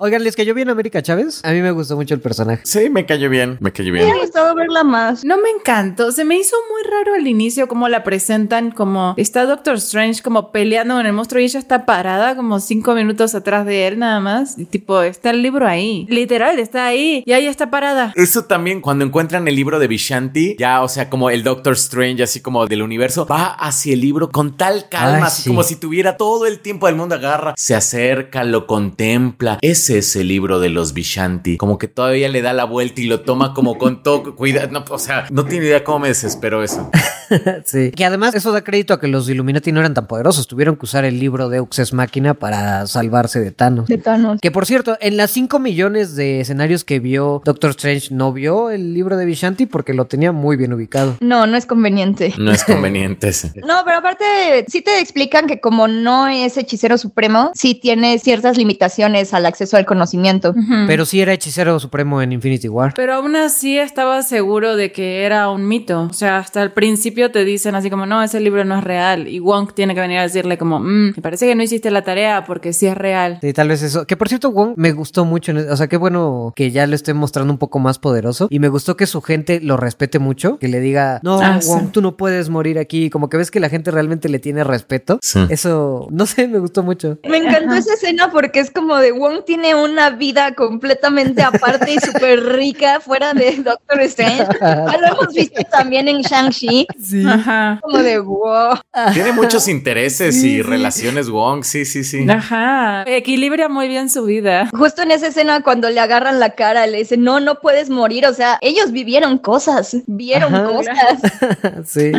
Oigan, 0.00 0.24
les 0.24 0.34
cayó 0.34 0.54
bien 0.54 0.68
América 0.70 1.00
Chávez. 1.02 1.44
A 1.44 1.52
mí 1.52 1.60
me 1.62 1.70
gustó 1.70 1.94
mucho 1.96 2.14
el 2.14 2.20
personaje. 2.20 2.62
Sí, 2.64 2.90
me 2.90 3.06
cayó 3.06 3.30
bien, 3.30 3.56
me 3.60 3.70
cayó 3.72 3.92
Me 3.92 4.00
bien. 4.04 4.10
ha 4.16 4.18
gustado 4.18 4.54
verla 4.56 4.82
más. 4.82 5.24
No 5.24 5.36
me 5.36 5.50
encantó, 5.50 6.10
se 6.10 6.24
me 6.24 6.36
hizo 6.36 6.56
muy 6.72 6.82
raro 6.90 7.14
al 7.14 7.26
inicio 7.26 7.68
como 7.68 7.88
la 7.88 8.04
presentan, 8.04 8.70
como 8.70 9.14
está 9.16 9.46
Doctor 9.46 9.76
Strange 9.76 10.22
como 10.22 10.50
peleando 10.52 10.94
con 10.94 11.06
el 11.06 11.12
monstruo 11.12 11.40
y 11.40 11.44
ella 11.44 11.58
está 11.58 11.86
parada 11.86 12.36
como 12.36 12.60
cinco 12.60 12.94
minutos 12.94 13.34
atrás 13.34 13.66
de 13.66 13.86
él 13.86 13.98
nada 13.98 14.20
más. 14.20 14.58
Y 14.58 14.64
tipo, 14.64 15.02
está 15.02 15.30
el 15.30 15.42
libro 15.42 15.66
ahí. 15.66 16.06
Literal, 16.08 16.58
está 16.58 16.86
ahí 16.86 17.22
y 17.26 17.32
ahí 17.32 17.46
está 17.46 17.70
parada. 17.70 18.12
Eso 18.16 18.44
también, 18.44 18.80
cuando 18.80 19.04
encuentran 19.04 19.46
el 19.48 19.56
libro 19.56 19.78
de 19.78 19.88
Vishanti, 19.88 20.56
ya, 20.58 20.82
o 20.82 20.88
sea, 20.88 21.10
como 21.10 21.30
el 21.30 21.42
Doctor 21.42 21.74
Strange, 21.74 22.22
así 22.22 22.40
como 22.40 22.66
del 22.66 22.82
universo, 22.82 23.26
va 23.26 23.46
hacia 23.46 23.94
el 23.94 24.00
libro 24.00 24.30
con 24.30 24.56
tal 24.56 24.88
calma, 24.88 25.18
Ay, 25.18 25.22
así 25.24 25.42
sí. 25.42 25.48
como 25.48 25.62
si 25.62 25.76
tuviera 25.76 26.16
todo 26.16 26.46
el 26.46 26.60
tiempo 26.60 26.86
del 26.86 26.96
mundo, 26.96 27.14
agarra, 27.14 27.54
se 27.56 27.74
acerca, 27.74 28.44
lo 28.44 28.66
contempla. 28.66 29.58
Ese 29.62 29.98
es 29.98 30.16
el 30.16 30.28
libro 30.28 30.60
de 30.60 30.68
los 30.68 30.92
Vishanti. 30.92 31.56
Como 31.56 31.78
que 31.78 31.88
todavía 31.88 32.28
le 32.28 32.42
da 32.42 32.52
la 32.52 32.64
vuelta 32.64 33.00
y 33.00 33.04
lo 33.04 33.20
toma 33.20 33.54
como 33.54 33.78
con 33.78 34.02
todo 34.02 34.34
cuidado. 34.34 34.68
No, 34.70 34.84
o 34.88 34.98
sea, 34.98 35.26
no 35.30 35.44
tiene 35.44 35.66
idea 35.66 35.84
cómo 35.84 36.00
me 36.00 36.08
desesperó 36.08 36.62
eso. 36.62 36.77
Eso. 36.78 36.90
sí. 37.64 37.90
Que 37.92 38.04
además 38.04 38.34
eso 38.34 38.52
da 38.52 38.62
crédito 38.62 38.94
a 38.94 39.00
que 39.00 39.08
los 39.08 39.28
Illuminati 39.28 39.72
no 39.72 39.80
eran 39.80 39.94
tan 39.94 40.06
poderosos. 40.06 40.46
Tuvieron 40.46 40.76
que 40.76 40.84
usar 40.84 41.04
el 41.04 41.18
libro 41.18 41.48
de 41.48 41.60
Uxes 41.60 41.92
Máquina 41.92 42.34
para 42.34 42.86
salvarse 42.86 43.40
de 43.40 43.50
Thanos. 43.50 43.86
De 43.86 43.98
Thanos. 43.98 44.40
Que 44.40 44.50
por 44.50 44.66
cierto, 44.66 44.96
en 45.00 45.16
las 45.16 45.30
5 45.32 45.58
millones 45.58 46.16
de 46.16 46.40
escenarios 46.40 46.84
que 46.84 47.00
vio 47.00 47.42
Doctor 47.44 47.70
Strange, 47.70 48.14
no 48.14 48.32
vio 48.32 48.70
el 48.70 48.94
libro 48.94 49.16
de 49.16 49.24
Vishanti 49.24 49.66
porque 49.66 49.94
lo 49.94 50.06
tenía 50.06 50.32
muy 50.32 50.56
bien 50.56 50.72
ubicado. 50.72 51.16
No, 51.20 51.46
no 51.46 51.56
es 51.56 51.66
conveniente. 51.66 52.34
No 52.38 52.52
es 52.52 52.64
conveniente. 52.64 53.28
No, 53.68 53.82
pero 53.84 53.98
aparte 53.98 54.64
sí 54.68 54.80
te 54.80 55.00
explican 55.00 55.46
que 55.46 55.60
como 55.60 55.88
no 55.88 56.28
es 56.28 56.56
hechicero 56.56 56.96
supremo, 56.96 57.50
sí 57.54 57.74
tiene 57.74 58.18
ciertas 58.18 58.56
limitaciones 58.56 59.34
al 59.34 59.46
acceso 59.46 59.76
al 59.76 59.84
conocimiento. 59.84 60.54
Pero 60.86 61.04
sí 61.04 61.20
era 61.20 61.32
hechicero 61.32 61.78
supremo 61.80 62.22
en 62.22 62.32
Infinity 62.32 62.68
War. 62.68 62.94
Pero 62.94 63.14
aún 63.14 63.36
así 63.36 63.78
estaba 63.78 64.22
seguro 64.22 64.76
de 64.76 64.92
que 64.92 65.24
era 65.24 65.50
un 65.50 65.66
mito. 65.66 66.08
O 66.10 66.12
sea, 66.12 66.38
hasta 66.38 66.57
el 66.62 66.72
principio 66.72 67.30
te 67.30 67.44
dicen 67.44 67.74
así 67.74 67.90
como, 67.90 68.06
no, 68.06 68.22
ese 68.22 68.40
libro 68.40 68.64
no 68.64 68.78
es 68.78 68.84
real. 68.84 69.28
Y 69.28 69.40
Wong 69.40 69.72
tiene 69.74 69.94
que 69.94 70.00
venir 70.00 70.18
a 70.18 70.22
decirle 70.22 70.58
como, 70.58 70.80
"Mm, 70.80 71.12
me 71.16 71.22
parece 71.22 71.46
que 71.46 71.54
no 71.54 71.62
hiciste 71.62 71.90
la 71.90 72.02
tarea 72.02 72.44
porque 72.44 72.72
sí 72.72 72.86
es 72.86 72.96
real. 72.96 73.38
Sí, 73.40 73.52
tal 73.52 73.68
vez 73.68 73.82
eso. 73.82 74.06
Que 74.06 74.16
por 74.16 74.28
cierto, 74.28 74.50
Wong 74.50 74.74
me 74.76 74.92
gustó 74.92 75.24
mucho. 75.24 75.52
en- 75.52 75.70
O 75.70 75.76
sea, 75.76 75.86
qué 75.88 75.96
bueno 75.96 76.52
que 76.56 76.70
ya 76.70 76.86
lo 76.86 76.94
esté 76.94 77.14
mostrando 77.14 77.52
un 77.52 77.58
poco 77.58 77.78
más 77.78 77.98
poderoso. 77.98 78.48
Y 78.50 78.58
me 78.58 78.68
gustó 78.68 78.96
que 78.96 79.06
su 79.06 79.20
gente 79.22 79.60
lo 79.60 79.76
respete 79.76 80.18
mucho. 80.18 80.58
Que 80.58 80.68
le 80.68 80.80
diga, 80.80 81.20
no, 81.22 81.40
Ah, 81.40 81.58
Wong, 81.66 81.82
sí. 81.84 81.88
tú 81.92 82.00
no 82.02 82.16
puedes 82.16 82.48
morir 82.48 82.78
aquí. 82.78 83.10
Como 83.10 83.28
que 83.28 83.36
ves 83.36 83.50
que 83.50 83.60
la 83.60 83.68
gente 83.68 83.90
realmente 83.90 84.28
le 84.28 84.38
tiene 84.38 84.64
respeto. 84.64 85.18
Sí. 85.22 85.40
Eso, 85.50 86.08
no 86.10 86.26
sé, 86.26 86.48
me 86.48 86.58
gustó 86.58 86.82
mucho. 86.82 87.18
Me 87.28 87.38
encantó 87.38 87.74
esa 87.74 87.94
escena 87.94 88.30
porque 88.30 88.60
es 88.60 88.70
como 88.70 88.96
de 88.96 89.12
Wong 89.12 89.44
tiene 89.46 89.74
una 89.74 90.10
vida 90.10 90.54
completamente 90.54 91.42
aparte 91.42 91.92
y 91.94 91.98
súper 91.98 92.42
rica 92.44 93.00
fuera 93.00 93.32
de 93.34 93.56
Doctor 93.56 94.00
Strange. 94.02 94.46
Lo 94.60 95.06
hemos 95.06 95.34
visto 95.34 95.62
también 95.70 96.08
en 96.08 96.22
Shang-Chi. 96.50 96.86
Sí. 97.08 97.24
Ajá. 97.26 97.78
Como 97.82 97.98
de 97.98 98.18
wow. 98.18 98.74
Tiene 99.14 99.32
muchos 99.32 99.68
intereses 99.68 100.42
y 100.42 100.62
relaciones 100.62 101.30
Wong, 101.30 101.64
sí, 101.64 101.84
sí, 101.84 102.04
sí. 102.04 102.28
Ajá. 102.28 103.04
Equilibra 103.06 103.68
muy 103.68 103.88
bien 103.88 104.10
su 104.10 104.24
vida. 104.24 104.68
Justo 104.76 105.02
en 105.02 105.10
esa 105.10 105.28
escena 105.28 105.62
cuando 105.62 105.88
le 105.90 106.00
agarran 106.00 106.38
la 106.40 106.50
cara, 106.50 106.86
le 106.86 106.98
dicen, 106.98 107.22
no, 107.22 107.40
no 107.40 107.60
puedes 107.60 107.88
morir. 107.88 108.26
O 108.26 108.34
sea, 108.34 108.58
ellos 108.60 108.92
vivieron 108.92 109.38
cosas, 109.38 109.96
vieron 110.06 110.54
Ajá. 110.54 110.64
cosas. 110.66 111.86
sí. 111.86 112.12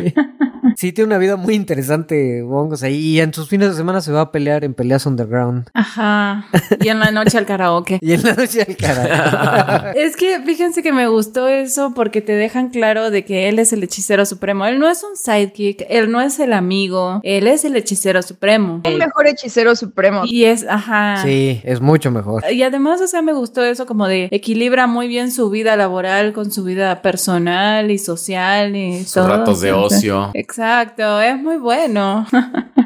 Sí, 0.76 0.94
tiene 0.94 1.08
una 1.08 1.18
vida 1.18 1.36
muy 1.36 1.56
interesante, 1.56 2.42
Wong. 2.42 2.74
O 2.74 2.78
sea, 2.78 2.90
y 2.90 3.20
en 3.20 3.34
sus 3.34 3.50
fines 3.50 3.70
de 3.70 3.76
semana 3.76 4.02
se 4.02 4.12
va 4.12 4.22
a 4.22 4.32
pelear 4.32 4.64
en 4.64 4.74
peleas 4.74 5.06
underground. 5.06 5.70
Ajá. 5.74 6.46
Y 6.80 6.88
en 6.88 7.00
la 7.00 7.12
noche 7.12 7.38
al 7.38 7.46
karaoke. 7.46 8.00
Y 8.10 8.14
en 8.14 8.24
la 8.24 8.34
noche 8.34 8.66
al 8.68 8.76
carajo. 8.78 9.88
Es 9.96 10.16
que 10.16 10.40
fíjense 10.42 10.82
que 10.82 10.94
me 10.94 11.08
gustó 11.08 11.48
eso 11.48 11.94
porque 11.94 12.22
te 12.22 12.32
dejan 12.32 12.70
claro 12.70 13.12
de 13.12 13.26
que 13.26 13.50
él 13.50 13.60
es 13.60 13.74
el 13.74 13.84
hechicero 13.84 14.19
supremo. 14.26 14.66
Él 14.66 14.80
no 14.80 14.90
es 14.90 15.04
un 15.04 15.16
sidekick, 15.16 15.86
él 15.90 16.12
no 16.12 16.22
es 16.22 16.40
el 16.40 16.54
amigo, 16.54 17.20
él 17.24 17.48
es 17.48 17.66
el 17.66 17.76
hechicero 17.76 18.22
supremo. 18.22 18.82
Un 18.86 18.98
mejor 18.98 19.28
hechicero 19.28 19.76
supremo. 19.76 20.22
Y 20.26 20.46
es, 20.46 20.66
ajá. 20.68 21.22
Sí, 21.24 21.62
es 21.64 21.82
mucho 21.82 22.12
mejor. 22.12 22.44
Y 22.52 22.64
además, 22.64 23.02
o 23.02 23.08
sea, 23.08 23.22
me 23.22 23.34
gustó 23.34 23.64
eso 23.64 23.86
como 23.86 24.08
de 24.08 24.28
equilibra 24.32 24.88
muy 24.88 25.08
bien 25.08 25.32
su 25.32 25.50
vida 25.50 25.76
laboral 25.76 26.34
con 26.34 26.52
su 26.52 26.64
vida 26.64 27.02
personal 27.02 27.91
y 27.91 27.98
social 27.98 28.76
y 28.76 29.04
Sus 29.04 29.14
todo. 29.14 29.28
ratos 29.28 29.62
de 29.62 29.72
ocio. 29.74 30.32
Exacto, 30.34 31.22
es 31.22 31.38
muy 31.38 31.58
bueno. 31.58 32.26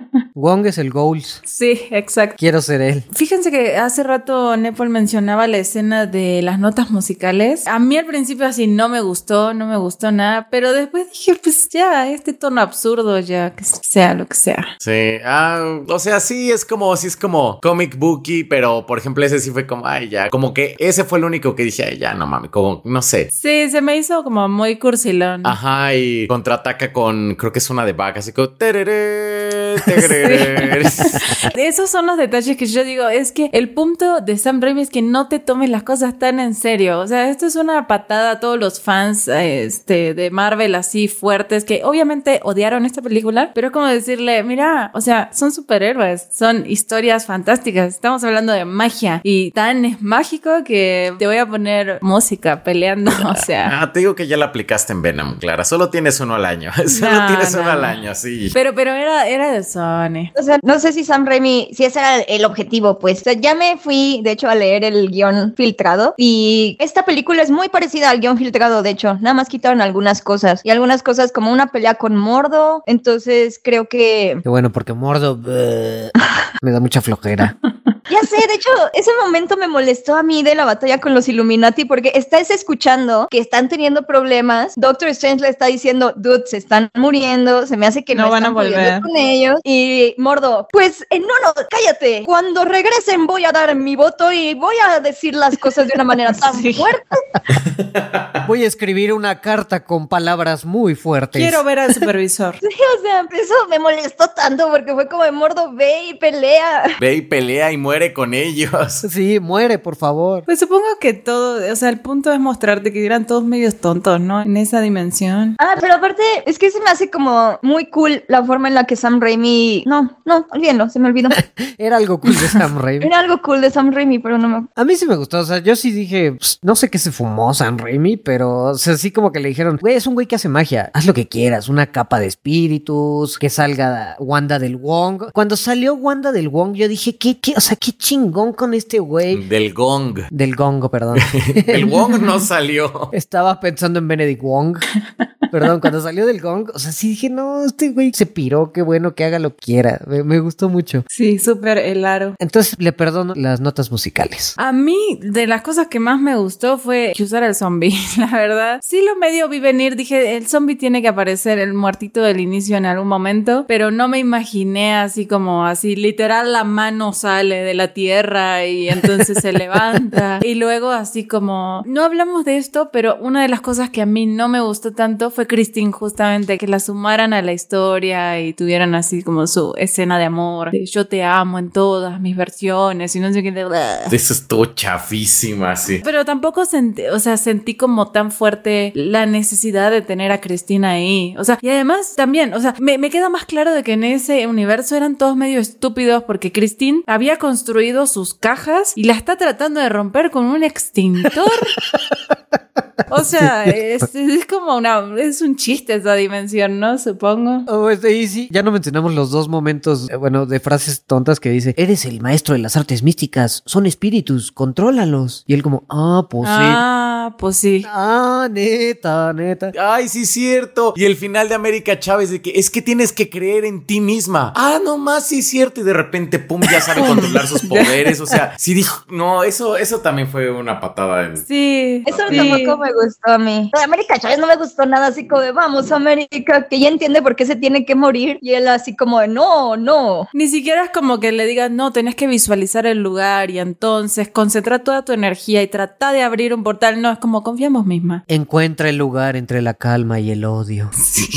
Wong 0.43 0.65
es 0.65 0.77
el 0.77 0.89
goals. 0.89 1.41
sí, 1.45 1.83
exacto. 1.89 2.35
Quiero 2.37 2.61
ser 2.61 2.81
él. 2.81 3.05
Fíjense 3.13 3.49
que 3.49 3.77
hace 3.77 4.03
rato 4.03 4.57
Nepal 4.57 4.89
mencionaba 4.89 5.47
la 5.47 5.57
escena 5.57 6.05
de 6.05 6.41
las 6.41 6.59
notas 6.59 6.91
musicales. 6.91 7.65
A 7.65 7.79
mí 7.79 7.95
al 7.95 8.05
principio 8.05 8.45
así 8.45 8.67
no 8.67 8.89
me 8.89 8.99
gustó, 8.99 9.53
no 9.53 9.65
me 9.67 9.77
gustó 9.77 10.11
nada, 10.11 10.49
pero 10.51 10.73
después 10.73 11.09
dije, 11.09 11.39
pues 11.41 11.69
ya, 11.69 12.09
este 12.11 12.33
tono 12.33 12.59
absurdo 12.59 13.17
ya, 13.19 13.55
que 13.55 13.63
sea 13.63 14.15
lo 14.15 14.27
que 14.27 14.35
sea. 14.35 14.65
Sí, 14.79 15.13
ah, 15.23 15.79
o 15.87 15.99
sea, 15.99 16.19
sí 16.19 16.51
es 16.51 16.65
como, 16.65 16.93
sí 16.97 17.07
es 17.07 17.15
como 17.15 17.61
comic 17.61 17.97
booky, 17.97 18.43
pero 18.43 18.85
por 18.85 18.97
ejemplo 18.97 19.23
ese 19.23 19.39
sí 19.39 19.49
fue 19.49 19.65
como, 19.65 19.87
ay, 19.87 20.09
ya, 20.09 20.29
como 20.29 20.53
que 20.53 20.75
ese 20.77 21.05
fue 21.05 21.19
el 21.19 21.23
único 21.23 21.55
que 21.55 21.63
dije, 21.63 21.85
ay, 21.85 21.97
ya, 21.97 22.15
no 22.15 22.27
mames, 22.27 22.51
como, 22.51 22.81
no 22.83 23.01
sé. 23.01 23.29
Sí, 23.31 23.69
se 23.71 23.81
me 23.81 23.95
hizo 23.95 24.21
como 24.25 24.49
muy 24.49 24.77
cursilón. 24.77 25.47
Ajá, 25.47 25.95
y 25.95 26.27
contraataca 26.27 26.91
con, 26.91 27.35
creo 27.35 27.53
que 27.53 27.59
es 27.59 27.69
una 27.69 27.85
de 27.85 27.93
vaca, 27.93 28.19
así 28.19 28.33
como, 28.33 28.49
tereré, 28.49 29.75
tereré. 29.85 30.32
Esos 31.55 31.89
son 31.89 32.05
los 32.05 32.17
detalles 32.17 32.57
que 32.57 32.65
yo 32.65 32.83
digo, 32.83 33.07
es 33.07 33.31
que 33.31 33.49
el 33.53 33.69
punto 33.69 34.19
de 34.21 34.37
Sam 34.37 34.61
Raimi 34.61 34.81
es 34.81 34.89
que 34.89 35.01
no 35.01 35.27
te 35.27 35.39
tomes 35.39 35.69
las 35.69 35.83
cosas 35.83 36.17
tan 36.19 36.39
en 36.39 36.55
serio. 36.55 36.99
O 36.99 37.07
sea, 37.07 37.29
esto 37.29 37.45
es 37.45 37.55
una 37.55 37.87
patada 37.87 38.31
a 38.31 38.39
todos 38.39 38.59
los 38.59 38.81
fans 38.81 39.27
este, 39.27 40.13
de 40.13 40.31
Marvel 40.31 40.75
así 40.75 41.07
fuertes 41.07 41.65
que 41.65 41.81
obviamente 41.83 42.39
odiaron 42.43 42.85
esta 42.85 43.01
película, 43.01 43.51
pero 43.53 43.67
es 43.67 43.73
como 43.73 43.87
decirle, 43.87 44.43
mira, 44.43 44.91
o 44.93 45.01
sea, 45.01 45.29
son 45.33 45.51
superhéroes, 45.51 46.27
son 46.31 46.65
historias 46.69 47.25
fantásticas, 47.25 47.89
estamos 47.93 48.23
hablando 48.23 48.53
de 48.53 48.65
magia 48.65 49.21
y 49.23 49.51
tan 49.51 49.85
es 49.85 50.01
mágico 50.01 50.63
que 50.63 51.13
te 51.19 51.27
voy 51.27 51.37
a 51.37 51.45
poner 51.45 51.99
música 52.01 52.63
peleando, 52.63 53.11
o 53.29 53.35
sea. 53.35 53.81
Ah, 53.81 53.91
te 53.93 53.99
digo 53.99 54.15
que 54.15 54.27
ya 54.27 54.37
la 54.37 54.45
aplicaste 54.45 54.93
en 54.93 55.01
Venom, 55.01 55.37
Clara. 55.39 55.63
Solo 55.63 55.89
tienes 55.89 56.19
uno 56.19 56.35
al 56.35 56.45
año. 56.45 56.71
Solo 56.87 57.11
No, 57.11 57.27
tienes 57.27 57.53
uno 57.53 57.63
no, 57.63 57.71
al 57.71 57.81
no. 57.81 57.87
año, 57.87 58.15
sí. 58.15 58.49
Pero, 58.53 58.73
pero 58.73 58.91
era, 58.93 59.27
era 59.27 59.51
de 59.51 59.63
Sony. 59.63 60.22
O 60.37 60.43
sea, 60.43 60.59
no 60.63 60.79
sé 60.79 60.93
si 60.93 61.03
Sam 61.03 61.25
Raimi, 61.25 61.69
si 61.73 61.85
ese 61.85 61.99
era 61.99 62.19
el 62.21 62.45
objetivo, 62.45 62.99
pues. 62.99 63.21
O 63.21 63.23
sea, 63.23 63.33
ya 63.33 63.55
me 63.55 63.77
fui, 63.77 64.21
de 64.23 64.31
hecho, 64.31 64.49
a 64.49 64.55
leer 64.55 64.83
el 64.83 65.09
guion 65.09 65.53
filtrado 65.55 66.13
y 66.17 66.77
esta 66.79 67.03
película 67.03 67.41
es 67.41 67.51
muy 67.51 67.69
parecida 67.69 68.09
al 68.09 68.19
guion 68.19 68.37
filtrado, 68.37 68.83
de 68.83 68.91
hecho. 68.91 69.15
Nada 69.15 69.33
más 69.33 69.49
quitaron 69.49 69.81
algunas 69.81 70.21
cosas 70.21 70.61
y 70.63 70.69
algunas 70.69 71.03
cosas 71.03 71.31
como 71.31 71.51
una 71.51 71.67
pelea 71.67 71.95
con 71.95 72.15
Mordo. 72.15 72.83
Entonces 72.85 73.59
creo 73.63 73.87
que... 73.87 74.39
Qué 74.41 74.49
bueno, 74.49 74.71
porque 74.71 74.93
Mordo 74.93 75.37
me 75.37 76.71
da 76.71 76.79
mucha 76.79 77.01
flojera. 77.01 77.57
Ya 78.09 78.19
sé, 78.21 78.35
de 78.47 78.53
hecho, 78.55 78.69
ese 78.93 79.11
momento 79.23 79.55
me 79.57 79.67
molestó 79.67 80.15
a 80.15 80.23
mí 80.23 80.43
de 80.43 80.55
la 80.55 80.65
batalla 80.65 80.99
con 80.99 81.13
los 81.13 81.27
Illuminati 81.27 81.85
porque 81.85 82.11
estás 82.15 82.49
escuchando 82.51 83.27
que 83.31 83.39
están 83.39 83.69
teniendo 83.69 84.03
problemas. 84.05 84.73
Doctor 84.75 85.09
Strange 85.09 85.41
le 85.41 85.49
está 85.49 85.67
diciendo, 85.67 86.13
dude, 86.15 86.43
se 86.45 86.57
están 86.57 86.89
muriendo, 86.95 87.65
se 87.67 87.77
me 87.77 87.87
hace 87.87 88.03
que 88.03 88.15
no, 88.15 88.23
No 88.25 88.29
van 88.31 88.43
a 88.43 88.47
están 88.47 88.53
pudiendo 88.55 88.77
volver. 88.79 89.01
con 89.01 89.15
ellos. 89.17 89.59
Y 89.63 90.15
Mordo, 90.17 90.67
pues, 90.71 91.05
eh, 91.09 91.19
no, 91.19 91.27
no, 91.27 91.53
cállate. 91.69 92.23
Cuando 92.25 92.65
regresen 92.65 93.25
voy 93.25 93.45
a 93.45 93.51
dar 93.51 93.73
mi 93.75 93.95
voto 93.95 94.31
y 94.31 94.53
voy 94.53 94.75
a 94.87 94.99
decir 94.99 95.35
las 95.35 95.57
cosas 95.57 95.87
de 95.87 95.93
una 95.95 96.03
manera 96.03 96.33
tan 96.39 96.53
Sí. 96.61 96.73
fuerte. 96.73 97.03
Voy 98.47 98.63
a 98.63 98.67
escribir 98.67 99.13
una 99.13 99.39
carta 99.39 99.85
con 99.85 100.07
palabras 100.09 100.65
muy 100.65 100.95
fuertes. 100.95 101.41
Quiero 101.41 101.63
ver 101.63 101.79
al 101.79 101.93
supervisor. 101.93 102.55
Sí, 102.59 102.67
o 102.97 103.01
sea, 103.01 103.25
eso 103.31 103.53
me 103.69 103.79
molestó 103.79 104.27
tanto 104.29 104.69
porque 104.69 104.93
fue 104.93 105.07
como 105.07 105.23
de 105.23 105.31
Mordo, 105.31 105.71
ve 105.73 106.05
y 106.09 106.13
pelea. 106.15 106.83
Ve 106.99 107.15
y 107.15 107.21
pelea 107.21 107.71
y 107.71 107.77
muere 107.77 107.92
con 108.13 108.33
ellos. 108.33 108.71
Sí, 109.13 109.39
muere, 109.39 109.77
por 109.79 109.95
favor. 109.95 110.43
Pues 110.45 110.59
supongo 110.59 110.85
que 110.99 111.13
todo, 111.13 111.71
o 111.71 111.75
sea, 111.75 111.89
el 111.89 111.99
punto 111.99 112.31
es 112.31 112.39
mostrarte 112.39 112.91
que 112.91 113.05
eran 113.05 113.27
todos 113.27 113.43
medios 113.43 113.75
tontos, 113.75 114.19
¿no? 114.19 114.41
En 114.41 114.57
esa 114.57 114.81
dimensión. 114.81 115.55
Ah, 115.59 115.75
pero 115.79 115.93
aparte, 115.95 116.23
es 116.45 116.57
que 116.57 116.71
se 116.71 116.79
me 116.79 116.89
hace 116.89 117.09
como 117.11 117.59
muy 117.61 117.87
cool 117.87 118.23
la 118.27 118.43
forma 118.43 118.69
en 118.69 118.73
la 118.75 118.85
que 118.85 118.95
Sam 118.95 119.19
Raimi. 119.19 119.83
No, 119.85 120.17
no, 120.25 120.47
olvídenlo, 120.51 120.89
se 120.89 120.99
me 120.99 121.09
olvidó. 121.09 121.29
Era 121.77 121.97
algo 121.97 122.19
cool 122.19 122.33
de 122.33 122.47
Sam 122.47 122.79
Raimi. 122.79 123.05
Era 123.05 123.19
algo 123.19 123.41
cool 123.41 123.61
de 123.61 123.69
Sam 123.69 123.91
Raimi, 123.91 124.19
pero 124.19 124.37
no 124.37 124.47
me. 124.49 124.67
A 124.75 124.83
mí 124.83 124.95
sí 124.95 125.05
me 125.05 125.15
gustó, 125.15 125.39
o 125.39 125.45
sea, 125.45 125.59
yo 125.59 125.75
sí 125.75 125.91
dije, 125.91 126.33
"Pss, 126.39 126.59
no 126.63 126.75
sé 126.75 126.89
qué 126.89 126.97
se 126.97 127.11
fumó 127.11 127.53
Sam 127.53 127.77
Raimi, 127.77 128.17
pero 128.17 128.63
o 128.65 128.77
sea, 128.77 128.97
sí 128.97 129.11
como 129.11 129.31
que 129.31 129.39
le 129.39 129.49
dijeron, 129.49 129.77
güey, 129.79 129.95
es 129.95 130.07
un 130.07 130.15
güey 130.15 130.25
que 130.27 130.35
hace 130.35 130.49
magia, 130.49 130.89
haz 130.93 131.05
lo 131.05 131.13
que 131.13 131.27
quieras, 131.27 131.69
una 131.69 131.87
capa 131.91 132.19
de 132.19 132.27
espíritus, 132.27 133.37
que 133.37 133.49
salga 133.49 134.15
Wanda 134.19 134.59
del 134.59 134.77
Wong. 134.77 135.31
Cuando 135.33 135.55
salió 135.57 135.93
Wanda 135.95 136.31
del 136.31 136.49
Wong, 136.49 136.73
yo 136.73 136.87
dije, 136.87 137.17
¿qué, 137.17 137.39
qué, 137.39 137.53
o 137.55 137.61
sea, 137.61 137.77
qué 137.83 137.91
chingón 137.91 138.53
con 138.53 138.73
este 138.73 138.99
güey. 138.99 139.43
Del 139.49 139.73
gong. 139.73 140.21
Del 140.29 140.55
Gongo, 140.55 140.89
perdón. 140.89 141.17
El 141.67 141.85
Wong 141.85 142.21
no 142.21 142.39
salió. 142.39 143.09
Estaba 143.11 143.59
pensando 143.59 143.99
en 143.99 144.07
Benedict 144.07 144.41
Wong. 144.41 144.77
Perdón, 145.53 145.81
cuando 145.81 146.01
salió 146.01 146.25
del 146.25 146.41
Gong, 146.41 146.71
o 146.73 146.79
sea, 146.79 146.91
sí 146.91 147.09
dije, 147.09 147.29
no, 147.29 147.63
este 147.63 147.89
güey 147.91 148.11
se 148.11 148.25
piró, 148.25 148.71
qué 148.71 148.81
bueno 148.81 149.13
que 149.13 149.23
haga 149.23 149.37
lo 149.37 149.51
que 149.55 149.65
quiera. 149.65 150.01
Me, 150.07 150.23
me 150.23 150.39
gustó 150.39 150.67
mucho. 150.67 151.05
Sí, 151.07 151.37
súper 151.37 151.77
el 151.77 152.05
aro. 152.05 152.33
Entonces 152.39 152.75
le 152.79 152.91
perdono 152.91 153.33
las 153.35 153.61
notas 153.61 153.91
musicales. 153.91 154.55
A 154.57 154.71
mí, 154.71 155.19
de 155.21 155.45
las 155.45 155.61
cosas 155.61 155.89
que 155.89 155.99
más 155.99 156.19
me 156.19 156.35
gustó 156.35 156.79
fue 156.79 157.13
que 157.15 157.21
usara 157.21 157.45
el 157.45 157.53
zombie, 157.53 157.93
la 158.17 158.31
verdad. 158.31 158.79
Sí 158.83 159.03
lo 159.05 159.15
medio 159.15 159.47
vi 159.47 159.59
venir, 159.59 159.95
dije, 159.95 160.35
el 160.35 160.47
zombie 160.47 160.75
tiene 160.75 161.03
que 161.03 161.07
aparecer, 161.07 161.59
el 161.59 161.75
muertito 161.75 162.23
del 162.23 162.39
inicio 162.39 162.75
en 162.75 162.87
algún 162.87 163.07
momento, 163.07 163.65
pero 163.67 163.91
no 163.91 164.07
me 164.07 164.17
imaginé 164.17 164.95
así 164.95 165.27
como 165.27 165.67
así, 165.67 165.95
literal 165.95 166.51
la 166.51 166.63
mano 166.63 167.13
sale 167.13 167.63
de 167.63 167.75
la 167.75 167.93
tierra 167.93 168.65
y 168.65 168.89
entonces 168.89 169.37
se 169.39 169.53
levanta. 169.53 170.39
Y 170.41 170.55
luego 170.55 170.89
así 170.89 171.27
como, 171.27 171.83
no 171.85 172.03
hablamos 172.03 172.43
de 172.43 172.57
esto, 172.57 172.89
pero 172.91 173.17
una 173.17 173.43
de 173.43 173.49
las 173.49 173.61
cosas 173.61 173.91
que 173.91 174.01
a 174.01 174.07
mí 174.07 174.25
no 174.25 174.47
me 174.47 174.59
gustó 174.59 174.93
tanto 174.93 175.29
fue 175.29 175.42
fue 175.43 175.47
Christine 175.47 175.91
justamente 175.91 176.57
que 176.57 176.67
la 176.67 176.79
sumaran 176.79 177.33
a 177.33 177.41
la 177.41 177.51
historia 177.53 178.39
y 178.39 178.53
tuvieran 178.53 178.95
así 178.95 179.23
como 179.23 179.45
su 179.47 179.73
escena 179.77 180.17
de 180.17 180.25
amor. 180.25 180.71
de 180.71 180.85
yo 180.85 181.05
te 181.07 181.23
amo 181.23 181.59
en 181.59 181.69
todas 181.69 182.19
mis 182.21 182.35
versiones 182.37 183.15
y 183.15 183.19
no 183.19 183.31
sé 183.33 183.43
qué. 183.43 183.51
de- 183.51 183.63
Eso 184.11 184.33
estuvo 184.33 184.65
chafísima, 184.65 185.75
sí. 185.75 186.01
Pero 186.03 186.23
tampoco 186.23 186.65
sentí, 186.65 187.03
o 187.07 187.19
sea, 187.19 187.35
sentí 187.37 187.75
como 187.75 188.11
tan 188.11 188.31
fuerte 188.31 188.91
la 188.95 189.25
necesidad 189.25 189.91
de 189.91 190.01
tener 190.01 190.31
a 190.31 190.39
Cristina 190.39 190.91
ahí. 190.91 191.35
O 191.37 191.43
sea, 191.43 191.57
y 191.61 191.69
además 191.69 192.13
también, 192.15 192.53
o 192.53 192.59
sea, 192.61 192.73
me, 192.79 192.97
me 192.97 193.09
queda 193.09 193.29
más 193.29 193.45
claro 193.45 193.73
de 193.73 193.83
que 193.83 193.93
en 193.93 194.03
ese 194.05 194.47
universo 194.47 194.95
eran 194.95 195.17
todos 195.17 195.35
medio 195.35 195.59
estúpidos 195.59 196.23
porque 196.23 196.51
Christine 196.51 197.01
había 197.07 197.37
construido 197.37 198.07
sus 198.07 198.33
cajas 198.33 198.93
y 198.95 199.03
la 199.03 199.13
está 199.13 199.35
tratando 199.37 199.79
de 199.81 199.89
romper 199.89 200.31
con 200.31 200.45
un 200.45 200.63
extintor. 200.63 201.51
O 203.09 203.23
sea, 203.23 203.65
es, 203.65 204.15
es 204.15 204.45
como 204.45 204.77
una, 204.77 205.03
es 205.17 205.41
un 205.41 205.55
chiste 205.55 205.95
esa 205.95 206.15
dimensión, 206.15 206.79
¿no? 206.79 206.97
Supongo. 206.97 207.63
Oh, 207.67 207.89
este, 207.89 208.15
y 208.15 208.27
sí, 208.27 208.47
ya 208.51 208.63
no 208.63 208.71
mencionamos 208.71 209.13
los 209.13 209.31
dos 209.31 209.47
momentos, 209.47 210.09
eh, 210.09 210.15
bueno, 210.15 210.45
de 210.45 210.59
frases 210.59 211.03
tontas 211.05 211.39
que 211.39 211.49
dice, 211.49 211.73
eres 211.77 212.05
el 212.05 212.21
maestro 212.21 212.53
de 212.53 212.59
las 212.59 212.77
artes 212.77 213.03
místicas, 213.03 213.63
son 213.65 213.85
espíritus, 213.85 214.51
contrólalos. 214.51 215.43
Y 215.47 215.53
él 215.53 215.63
como, 215.63 215.83
ah, 215.89 216.27
pues 216.29 216.49
sí. 216.49 216.55
Ah, 216.57 217.35
pues 217.37 217.57
sí. 217.57 217.85
Ah, 217.87 218.47
neta, 218.51 219.33
neta. 219.33 219.71
Ay, 219.79 220.07
sí, 220.07 220.25
cierto. 220.25 220.93
Y 220.95 221.05
el 221.05 221.15
final 221.15 221.49
de 221.49 221.55
América 221.55 221.99
Chávez 221.99 222.29
de 222.29 222.41
que 222.41 222.51
es 222.55 222.69
que 222.69 222.81
tienes 222.81 223.13
que 223.13 223.29
creer 223.29 223.65
en 223.65 223.85
ti 223.85 224.01
misma. 224.01 224.53
Ah, 224.55 224.79
no 224.83 224.97
más, 224.97 225.27
sí, 225.27 225.41
cierto. 225.41 225.81
Y 225.81 225.83
de 225.83 225.93
repente, 225.93 226.39
pum, 226.39 226.61
ya 226.61 226.81
sabe 226.81 227.01
controlar 227.07 227.47
sus 227.47 227.63
poderes. 227.63 228.19
O 228.19 228.25
sea, 228.25 228.55
sí 228.57 228.73
dijo, 228.73 229.05
no, 229.09 229.43
eso, 229.43 229.77
eso 229.77 229.99
también 229.99 230.27
fue 230.27 230.51
una 230.51 230.79
patada 230.79 231.25
en. 231.25 231.37
Sí. 231.37 232.03
Eso 232.05 232.17
sí. 232.29 232.37
tampoco 232.37 232.82
me 232.83 232.93
gustó 232.93 233.31
a 233.31 233.37
mí. 233.37 233.71
De 233.73 233.83
América 233.83 234.19
Chávez 234.19 234.39
no 234.39 234.47
me 234.47 234.55
gustó 234.55 234.85
nada 234.85 235.07
así 235.07 235.27
como 235.27 235.41
de 235.41 235.51
vamos, 235.51 235.91
América, 235.91 236.67
que 236.67 236.79
ya 236.79 236.89
entiende 236.89 237.21
por 237.21 237.35
qué 237.35 237.45
se 237.45 237.55
tiene 237.55 237.85
que 237.85 237.95
morir. 237.95 238.37
Y 238.41 238.53
él 238.53 238.67
así 238.67 238.95
como 238.95 239.19
de 239.19 239.27
no, 239.27 239.77
no. 239.77 240.27
Ni 240.33 240.47
siquiera 240.47 240.85
es 240.85 240.89
como 240.91 241.19
que 241.19 241.31
le 241.31 241.45
digas, 241.45 241.71
no, 241.71 241.91
tenés 241.91 242.15
que 242.15 242.27
visualizar 242.27 242.85
el 242.85 243.01
lugar 243.01 243.49
y 243.49 243.59
entonces 243.59 244.29
concentra 244.29 244.79
toda 244.79 245.05
tu 245.05 245.13
energía 245.13 245.61
y 245.61 245.67
trata 245.67 246.11
de 246.11 246.21
abrir 246.21 246.53
un 246.53 246.63
portal. 246.63 247.01
No, 247.01 247.11
es 247.11 247.19
como 247.19 247.43
confiamos 247.43 247.85
misma. 247.85 248.23
Encuentra 248.27 248.89
el 248.89 248.97
lugar 248.97 249.35
entre 249.35 249.61
la 249.61 249.73
calma 249.73 250.19
y 250.19 250.31
el 250.31 250.45
odio. 250.45 250.89
Sí. 250.93 251.27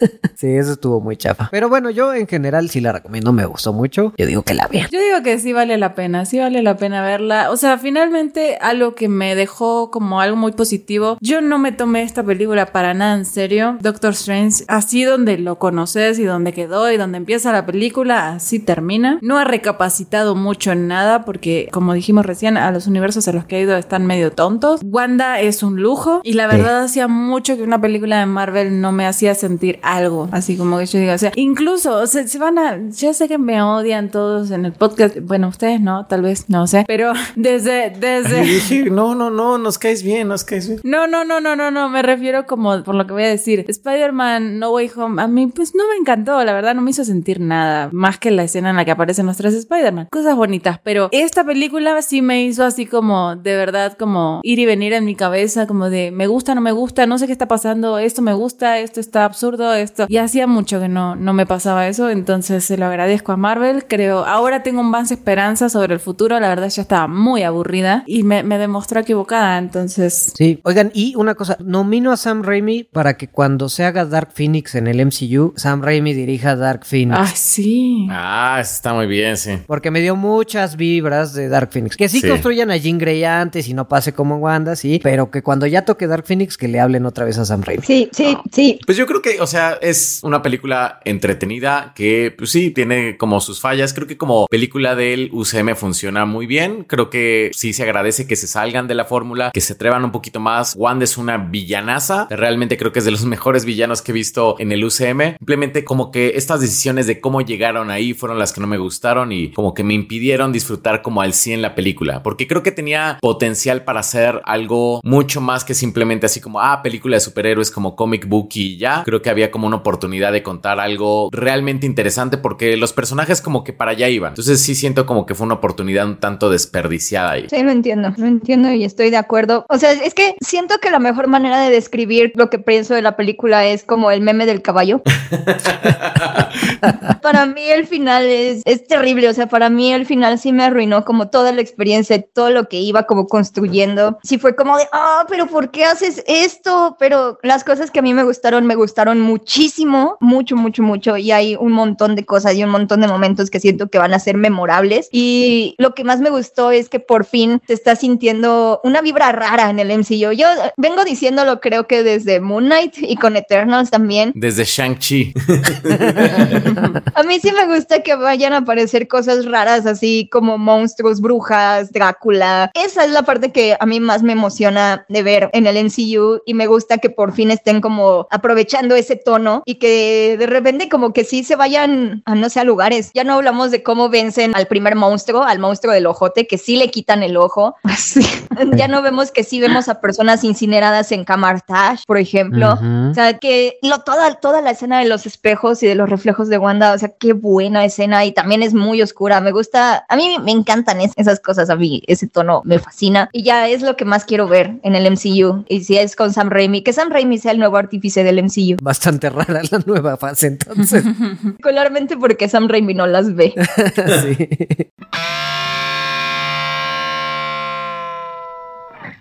Sí, 0.34 0.48
eso 0.48 0.72
estuvo 0.72 1.00
muy 1.00 1.16
chafa. 1.16 1.48
Pero 1.50 1.68
bueno, 1.70 1.88
yo 1.88 2.12
en 2.12 2.26
general 2.26 2.68
sí 2.68 2.80
la 2.80 2.92
recomiendo, 2.92 3.32
me 3.32 3.46
gustó 3.46 3.72
mucho. 3.72 4.12
Yo 4.18 4.26
digo 4.26 4.42
que 4.42 4.54
la 4.54 4.66
vean. 4.68 4.88
Yo 4.90 5.00
digo 5.00 5.22
que 5.22 5.38
sí 5.38 5.52
vale 5.52 5.78
la 5.78 5.94
pena, 5.94 6.26
sí 6.26 6.38
vale 6.38 6.62
la 6.62 6.76
pena 6.76 7.02
verla. 7.02 7.50
O 7.50 7.56
sea, 7.56 7.78
finalmente 7.78 8.58
algo 8.60 8.94
que 8.94 9.08
me 9.08 9.34
dejó 9.34 9.90
como 9.90 10.20
algo 10.20 10.36
muy 10.36 10.52
positivo. 10.52 10.95
Yo 11.20 11.40
no 11.40 11.58
me 11.58 11.72
tomé 11.72 12.02
esta 12.02 12.22
película 12.22 12.66
para 12.66 12.94
nada 12.94 13.14
en 13.16 13.24
serio. 13.24 13.76
Doctor 13.80 14.12
Strange, 14.12 14.64
así 14.68 15.04
donde 15.04 15.38
lo 15.38 15.58
conoces 15.58 16.18
y 16.18 16.24
donde 16.24 16.52
quedó 16.52 16.90
y 16.90 16.96
donde 16.96 17.18
empieza 17.18 17.52
la 17.52 17.66
película, 17.66 18.32
así 18.34 18.58
termina. 18.58 19.18
No 19.22 19.38
ha 19.38 19.44
recapacitado 19.44 20.34
mucho 20.34 20.72
en 20.72 20.88
nada 20.88 21.24
porque, 21.24 21.68
como 21.72 21.92
dijimos 21.94 22.24
recién, 22.26 22.56
a 22.56 22.70
los 22.70 22.86
universos 22.86 23.28
a 23.28 23.32
los 23.32 23.44
que 23.44 23.56
ha 23.56 23.60
ido 23.60 23.76
están 23.76 24.06
medio 24.06 24.32
tontos. 24.32 24.80
Wanda 24.84 25.40
es 25.40 25.62
un 25.62 25.80
lujo 25.82 26.20
y 26.24 26.32
la 26.34 26.48
Sí. 26.50 26.56
verdad 26.56 26.82
hacía 26.84 27.08
mucho 27.08 27.56
que 27.56 27.62
una 27.62 27.80
película 27.80 28.18
de 28.20 28.26
Marvel 28.26 28.80
no 28.80 28.92
me 28.92 29.06
hacía 29.06 29.34
sentir 29.34 29.78
algo. 29.82 30.28
Así 30.32 30.56
como 30.56 30.78
que 30.78 30.86
yo 30.86 30.98
digo, 30.98 31.12
o 31.12 31.18
sea, 31.18 31.32
incluso, 31.36 31.96
o 31.98 32.06
sea, 32.06 32.26
se 32.26 32.38
van 32.38 32.58
a, 32.58 32.78
yo 32.90 33.12
sé 33.12 33.28
que 33.28 33.38
me 33.38 33.60
odian 33.62 34.10
todos 34.10 34.50
en 34.50 34.64
el 34.64 34.72
podcast. 34.72 35.16
Bueno, 35.20 35.48
ustedes 35.48 35.80
no, 35.80 36.06
tal 36.06 36.22
vez, 36.22 36.48
no 36.48 36.66
sé, 36.66 36.84
pero 36.86 37.12
desde, 37.36 37.90
desde... 37.90 38.40
dije, 38.42 38.90
no, 38.90 39.14
no, 39.14 39.30
no, 39.30 39.58
nos 39.58 39.78
caes 39.78 40.02
bien, 40.02 40.28
nos 40.28 40.44
caes 40.44 40.68
bien. 40.68 40.80
No, 40.86 41.08
no, 41.08 41.24
no, 41.24 41.40
no, 41.40 41.56
no, 41.56 41.72
no, 41.72 41.88
me 41.88 42.00
refiero 42.00 42.46
como 42.46 42.84
por 42.84 42.94
lo 42.94 43.08
que 43.08 43.12
voy 43.12 43.24
a 43.24 43.28
decir. 43.28 43.64
Spider-Man 43.66 44.60
No 44.60 44.70
Way 44.70 44.92
Home, 44.94 45.20
a 45.20 45.26
mí 45.26 45.48
pues 45.48 45.74
no 45.74 45.82
me 45.88 45.96
encantó, 45.96 46.44
la 46.44 46.52
verdad 46.52 46.76
no 46.76 46.80
me 46.80 46.92
hizo 46.92 47.04
sentir 47.04 47.40
nada, 47.40 47.88
más 47.92 48.20
que 48.20 48.30
la 48.30 48.44
escena 48.44 48.70
en 48.70 48.76
la 48.76 48.84
que 48.84 48.92
aparecen 48.92 49.26
los 49.26 49.36
tres 49.36 49.52
Spider-Man. 49.54 50.06
Cosas 50.12 50.36
bonitas, 50.36 50.78
pero 50.84 51.08
esta 51.10 51.42
película 51.42 52.00
sí 52.02 52.22
me 52.22 52.44
hizo 52.44 52.62
así 52.62 52.86
como, 52.86 53.34
de 53.34 53.56
verdad, 53.56 53.96
como 53.98 54.38
ir 54.44 54.60
y 54.60 54.64
venir 54.64 54.92
en 54.92 55.04
mi 55.04 55.16
cabeza, 55.16 55.66
como 55.66 55.90
de 55.90 56.12
me 56.12 56.28
gusta, 56.28 56.54
no 56.54 56.60
me 56.60 56.70
gusta, 56.70 57.04
no 57.04 57.18
sé 57.18 57.26
qué 57.26 57.32
está 57.32 57.48
pasando, 57.48 57.98
esto 57.98 58.22
me 58.22 58.34
gusta, 58.34 58.78
esto 58.78 59.00
está 59.00 59.24
absurdo, 59.24 59.74
esto. 59.74 60.06
Y 60.08 60.18
hacía 60.18 60.46
mucho 60.46 60.78
que 60.78 60.88
no, 60.88 61.16
no 61.16 61.32
me 61.32 61.46
pasaba 61.46 61.88
eso, 61.88 62.10
entonces 62.10 62.62
se 62.62 62.78
lo 62.78 62.86
agradezco 62.86 63.32
a 63.32 63.36
Marvel, 63.36 63.86
creo, 63.88 64.24
ahora 64.24 64.62
tengo 64.62 64.84
más 64.84 65.10
esperanza 65.10 65.68
sobre 65.68 65.94
el 65.94 66.00
futuro, 66.00 66.38
la 66.38 66.48
verdad 66.48 66.68
ya 66.68 66.82
estaba 66.82 67.08
muy 67.08 67.42
aburrida 67.42 68.04
y 68.06 68.22
me, 68.22 68.44
me 68.44 68.56
demostró 68.56 69.00
equivocada, 69.00 69.58
entonces... 69.58 70.32
Sí, 70.36 70.60
oigan, 70.76 70.90
y 70.94 71.14
una 71.16 71.34
cosa, 71.34 71.56
nomino 71.60 72.12
a 72.12 72.16
Sam 72.16 72.42
Raimi 72.42 72.84
para 72.84 73.16
que 73.16 73.28
cuando 73.28 73.68
se 73.68 73.84
haga 73.84 74.04
Dark 74.04 74.30
Phoenix 74.34 74.74
en 74.74 74.86
el 74.86 75.04
MCU, 75.04 75.54
Sam 75.56 75.82
Raimi 75.82 76.12
dirija 76.12 76.54
Dark 76.56 76.84
Phoenix. 76.84 77.18
Ay, 77.18 77.32
sí. 77.34 78.06
Ah, 78.10 78.58
está 78.60 78.92
muy 78.92 79.06
bien, 79.06 79.36
sí. 79.38 79.52
Porque 79.66 79.90
me 79.90 80.00
dio 80.00 80.16
muchas 80.16 80.76
vibras 80.76 81.32
de 81.32 81.48
Dark 81.48 81.70
Phoenix. 81.72 81.96
Que 81.96 82.08
sí, 82.08 82.20
Sí. 82.20 82.28
construyan 82.28 82.70
a 82.70 82.76
Jean 82.76 82.98
Grey 82.98 83.24
antes 83.24 83.68
y 83.68 83.74
no 83.74 83.88
pase 83.88 84.12
como 84.12 84.36
en 84.36 84.42
Wanda, 84.42 84.76
sí. 84.76 85.00
Pero 85.02 85.30
que 85.30 85.42
cuando 85.42 85.66
ya 85.66 85.84
toque 85.84 86.06
Dark 86.06 86.26
Phoenix, 86.26 86.56
que 86.58 86.68
le 86.68 86.80
hablen 86.80 87.06
otra 87.06 87.24
vez 87.24 87.38
a 87.38 87.44
Sam 87.44 87.62
Raimi. 87.62 87.82
Sí, 87.84 88.08
sí, 88.12 88.36
sí. 88.52 88.78
Pues 88.84 88.98
yo 88.98 89.06
creo 89.06 89.22
que, 89.22 89.40
o 89.40 89.46
sea, 89.46 89.78
es 89.80 90.20
una 90.24 90.42
película 90.42 91.00
entretenida 91.04 91.92
que, 91.94 92.34
pues 92.36 92.50
sí, 92.50 92.70
tiene 92.70 93.16
como 93.16 93.40
sus 93.40 93.60
fallas. 93.60 93.94
Creo 93.94 94.06
que 94.06 94.16
como 94.16 94.46
película 94.48 94.94
del 94.94 95.30
UCM 95.32 95.74
funciona 95.76 96.24
muy 96.26 96.46
bien. 96.46 96.84
Creo 96.84 97.08
que 97.10 97.50
sí 97.54 97.72
se 97.72 97.82
agradece 97.82 98.26
que 98.26 98.36
se 98.36 98.46
salgan 98.46 98.86
de 98.88 98.94
la 98.94 99.04
fórmula, 99.04 99.50
que 99.52 99.60
se 99.60 99.72
atrevan 99.74 100.04
un 100.04 100.12
poquito 100.12 100.40
más. 100.40 100.65
Wanda 100.74 101.04
es 101.04 101.16
una 101.16 101.36
villanaza. 101.36 102.26
Realmente 102.30 102.76
creo 102.76 102.92
que 102.92 102.98
es 103.00 103.04
de 103.04 103.10
los 103.10 103.24
mejores 103.26 103.64
villanos 103.64 104.02
que 104.02 104.12
he 104.12 104.14
visto 104.14 104.56
en 104.58 104.72
el 104.72 104.84
UCM. 104.84 105.36
Simplemente 105.38 105.84
como 105.84 106.10
que 106.10 106.32
estas 106.36 106.60
decisiones 106.60 107.06
de 107.06 107.20
cómo 107.20 107.40
llegaron 107.40 107.90
ahí 107.90 108.14
fueron 108.14 108.38
las 108.38 108.52
que 108.52 108.60
no 108.60 108.66
me 108.66 108.78
gustaron 108.78 109.32
y 109.32 109.52
como 109.52 109.74
que 109.74 109.84
me 109.84 109.94
impidieron 109.94 110.52
disfrutar 110.52 111.02
como 111.02 111.20
al 111.20 111.34
100 111.34 111.62
la 111.62 111.74
película. 111.74 112.22
Porque 112.22 112.46
creo 112.46 112.62
que 112.62 112.72
tenía 112.72 113.18
potencial 113.20 113.84
para 113.84 114.00
hacer 114.00 114.40
algo 114.44 115.00
mucho 115.04 115.40
más 115.40 115.64
que 115.64 115.74
simplemente 115.74 116.26
así 116.26 116.40
como, 116.40 116.60
ah, 116.60 116.82
película 116.82 117.16
de 117.16 117.20
superhéroes 117.20 117.70
como 117.70 117.96
comic 117.96 118.28
book 118.28 118.48
y 118.54 118.76
ya. 118.76 119.02
Creo 119.04 119.22
que 119.22 119.30
había 119.30 119.50
como 119.50 119.66
una 119.66 119.76
oportunidad 119.76 120.32
de 120.32 120.42
contar 120.42 120.80
algo 120.80 121.28
realmente 121.32 121.86
interesante 121.86 122.38
porque 122.38 122.76
los 122.76 122.92
personajes 122.92 123.40
como 123.40 123.64
que 123.64 123.72
para 123.72 123.92
allá 123.92 124.08
iban. 124.08 124.30
Entonces 124.30 124.60
sí 124.60 124.74
siento 124.74 125.06
como 125.06 125.26
que 125.26 125.34
fue 125.34 125.46
una 125.46 125.54
oportunidad 125.54 126.06
un 126.06 126.16
tanto 126.16 126.50
desperdiciada 126.50 127.32
ahí. 127.32 127.46
Sí, 127.48 127.62
lo 127.62 127.70
entiendo, 127.70 128.12
lo 128.16 128.26
entiendo 128.26 128.72
y 128.72 128.84
estoy 128.84 129.10
de 129.10 129.16
acuerdo. 129.16 129.66
O 129.68 129.78
sea, 129.78 129.92
es 129.92 130.14
que 130.14 130.34
siento 130.56 130.78
que 130.78 130.90
la 130.90 130.98
mejor 130.98 131.26
manera 131.26 131.60
de 131.60 131.68
describir 131.68 132.32
lo 132.34 132.48
que 132.48 132.58
pienso 132.58 132.94
de 132.94 133.02
la 133.02 133.14
película 133.14 133.66
es 133.66 133.84
como 133.84 134.10
el 134.10 134.22
meme 134.22 134.46
del 134.46 134.62
caballo. 134.62 135.02
para 137.20 137.44
mí 137.44 137.60
el 137.68 137.86
final 137.86 138.24
es, 138.24 138.62
es 138.64 138.86
terrible, 138.86 139.28
o 139.28 139.34
sea, 139.34 139.48
para 139.48 139.68
mí 139.68 139.92
el 139.92 140.06
final 140.06 140.38
sí 140.38 140.52
me 140.52 140.64
arruinó 140.64 141.04
como 141.04 141.28
toda 141.28 141.52
la 141.52 141.60
experiencia, 141.60 142.22
todo 142.22 142.48
lo 142.48 142.70
que 142.70 142.78
iba 142.80 143.02
como 143.02 143.26
construyendo. 143.26 144.18
Sí 144.22 144.38
fue 144.38 144.56
como 144.56 144.78
de, 144.78 144.88
ah, 144.92 145.26
pero 145.28 145.46
¿por 145.46 145.70
qué 145.70 145.84
haces 145.84 146.24
esto? 146.26 146.96
Pero 146.98 147.38
las 147.42 147.62
cosas 147.62 147.90
que 147.90 147.98
a 147.98 148.02
mí 148.02 148.14
me 148.14 148.22
gustaron, 148.22 148.66
me 148.66 148.76
gustaron 148.76 149.20
muchísimo, 149.20 150.16
mucho, 150.20 150.56
mucho, 150.56 150.82
mucho. 150.82 151.18
Y 151.18 151.32
hay 151.32 151.56
un 151.56 151.72
montón 151.72 152.16
de 152.16 152.24
cosas 152.24 152.54
y 152.54 152.64
un 152.64 152.70
montón 152.70 153.02
de 153.02 153.08
momentos 153.08 153.50
que 153.50 153.60
siento 153.60 153.88
que 153.88 153.98
van 153.98 154.14
a 154.14 154.20
ser 154.20 154.38
memorables. 154.38 155.10
Y 155.12 155.74
lo 155.76 155.94
que 155.94 156.04
más 156.04 156.20
me 156.20 156.30
gustó 156.30 156.70
es 156.70 156.88
que 156.88 156.98
por 156.98 157.26
fin 157.26 157.60
se 157.66 157.74
está 157.74 157.94
sintiendo 157.94 158.80
una 158.84 159.02
vibra 159.02 159.32
rara 159.32 159.68
en 159.68 159.80
el 159.80 159.90
MCU. 159.98 160.32
Yo 160.32 160.45
eh, 160.52 160.72
vengo 160.76 161.04
diciéndolo 161.04 161.60
creo 161.60 161.86
que 161.86 162.02
desde 162.02 162.40
Moon 162.40 162.66
Knight 162.66 162.94
y 162.98 163.16
con 163.16 163.36
Eternals 163.36 163.90
también. 163.90 164.32
Desde 164.34 164.64
Shang-Chi. 164.64 165.34
A 167.14 167.22
mí 167.22 167.40
sí 167.40 167.52
me 167.52 167.66
gusta 167.66 168.02
que 168.02 168.14
vayan 168.14 168.52
a 168.52 168.58
aparecer 168.58 169.08
cosas 169.08 169.44
raras, 169.46 169.86
así 169.86 170.28
como 170.30 170.58
monstruos, 170.58 171.20
brujas, 171.20 171.92
Drácula. 171.92 172.70
Esa 172.74 173.04
es 173.04 173.10
la 173.10 173.22
parte 173.22 173.52
que 173.52 173.76
a 173.78 173.86
mí 173.86 174.00
más 174.00 174.22
me 174.22 174.32
emociona 174.32 175.04
de 175.08 175.22
ver 175.22 175.50
en 175.52 175.66
el 175.66 175.82
MCU 175.84 176.42
y 176.44 176.54
me 176.54 176.66
gusta 176.66 176.98
que 176.98 177.10
por 177.10 177.32
fin 177.32 177.50
estén 177.50 177.80
como 177.80 178.26
aprovechando 178.30 178.94
ese 178.94 179.16
tono 179.16 179.62
y 179.64 179.76
que 179.76 180.36
de 180.38 180.46
repente 180.46 180.88
como 180.88 181.12
que 181.12 181.24
sí 181.24 181.44
se 181.44 181.56
vayan 181.56 182.22
a 182.24 182.34
no 182.34 182.50
sé 182.50 182.60
a 182.60 182.64
lugares. 182.64 183.10
Ya 183.14 183.24
no 183.24 183.34
hablamos 183.34 183.70
de 183.70 183.82
cómo 183.82 184.08
vencen 184.08 184.54
al 184.54 184.66
primer 184.66 184.94
monstruo, 184.94 185.42
al 185.42 185.58
monstruo 185.58 185.92
del 185.92 186.06
ojote, 186.06 186.46
que 186.46 186.58
sí 186.58 186.76
le 186.76 186.90
quitan 186.90 187.22
el 187.22 187.36
ojo. 187.36 187.76
Así. 187.82 188.26
ya 188.74 188.88
no 188.88 189.02
vemos 189.02 189.30
que 189.30 189.44
sí 189.44 189.60
vemos 189.60 189.88
a 189.88 190.00
personas 190.00 190.35
incineradas 190.44 191.12
en 191.12 191.24
Camartage, 191.24 192.02
por 192.06 192.18
ejemplo. 192.18 192.78
O 193.10 193.14
sea, 193.14 193.38
que 193.38 193.78
lo, 193.82 194.00
toda, 194.00 194.34
toda 194.34 194.60
la 194.60 194.70
escena 194.70 194.98
de 195.00 195.06
los 195.06 195.26
espejos 195.26 195.82
y 195.82 195.86
de 195.86 195.94
los 195.94 196.08
reflejos 196.08 196.48
de 196.48 196.58
Wanda, 196.58 196.92
o 196.92 196.98
sea, 196.98 197.10
qué 197.18 197.32
buena 197.32 197.84
escena 197.84 198.24
y 198.24 198.32
también 198.32 198.62
es 198.62 198.74
muy 198.74 199.02
oscura. 199.02 199.40
Me 199.40 199.52
gusta, 199.52 200.04
a 200.08 200.16
mí 200.16 200.36
me 200.42 200.52
encantan 200.52 201.00
es- 201.00 201.12
esas 201.16 201.40
cosas, 201.40 201.70
a 201.70 201.76
mí 201.76 202.02
ese 202.06 202.26
tono 202.28 202.62
me 202.64 202.78
fascina 202.78 203.28
y 203.32 203.42
ya 203.42 203.68
es 203.68 203.82
lo 203.82 203.96
que 203.96 204.04
más 204.04 204.24
quiero 204.24 204.48
ver 204.48 204.74
en 204.82 204.94
el 204.94 205.06
MCU. 205.10 205.64
Y 205.68 205.84
si 205.84 205.96
es 205.98 206.16
con 206.16 206.32
Sam 206.32 206.50
Raimi, 206.50 206.82
que 206.82 206.92
Sam 206.92 207.10
Raimi 207.10 207.38
sea 207.38 207.52
el 207.52 207.58
nuevo 207.58 207.76
artífice 207.76 208.24
del 208.24 208.38
MCU. 208.42 208.76
Bastante 208.82 209.30
rara 209.30 209.60
la 209.70 209.78
nueva 209.86 210.16
fase, 210.16 210.46
entonces. 210.48 211.04
Particularmente 211.42 212.16
porque 212.16 212.48
Sam 212.48 212.68
Raimi 212.68 212.94
no 212.94 213.06
las 213.06 213.34
ve. 213.34 213.54
sí. 214.36 214.88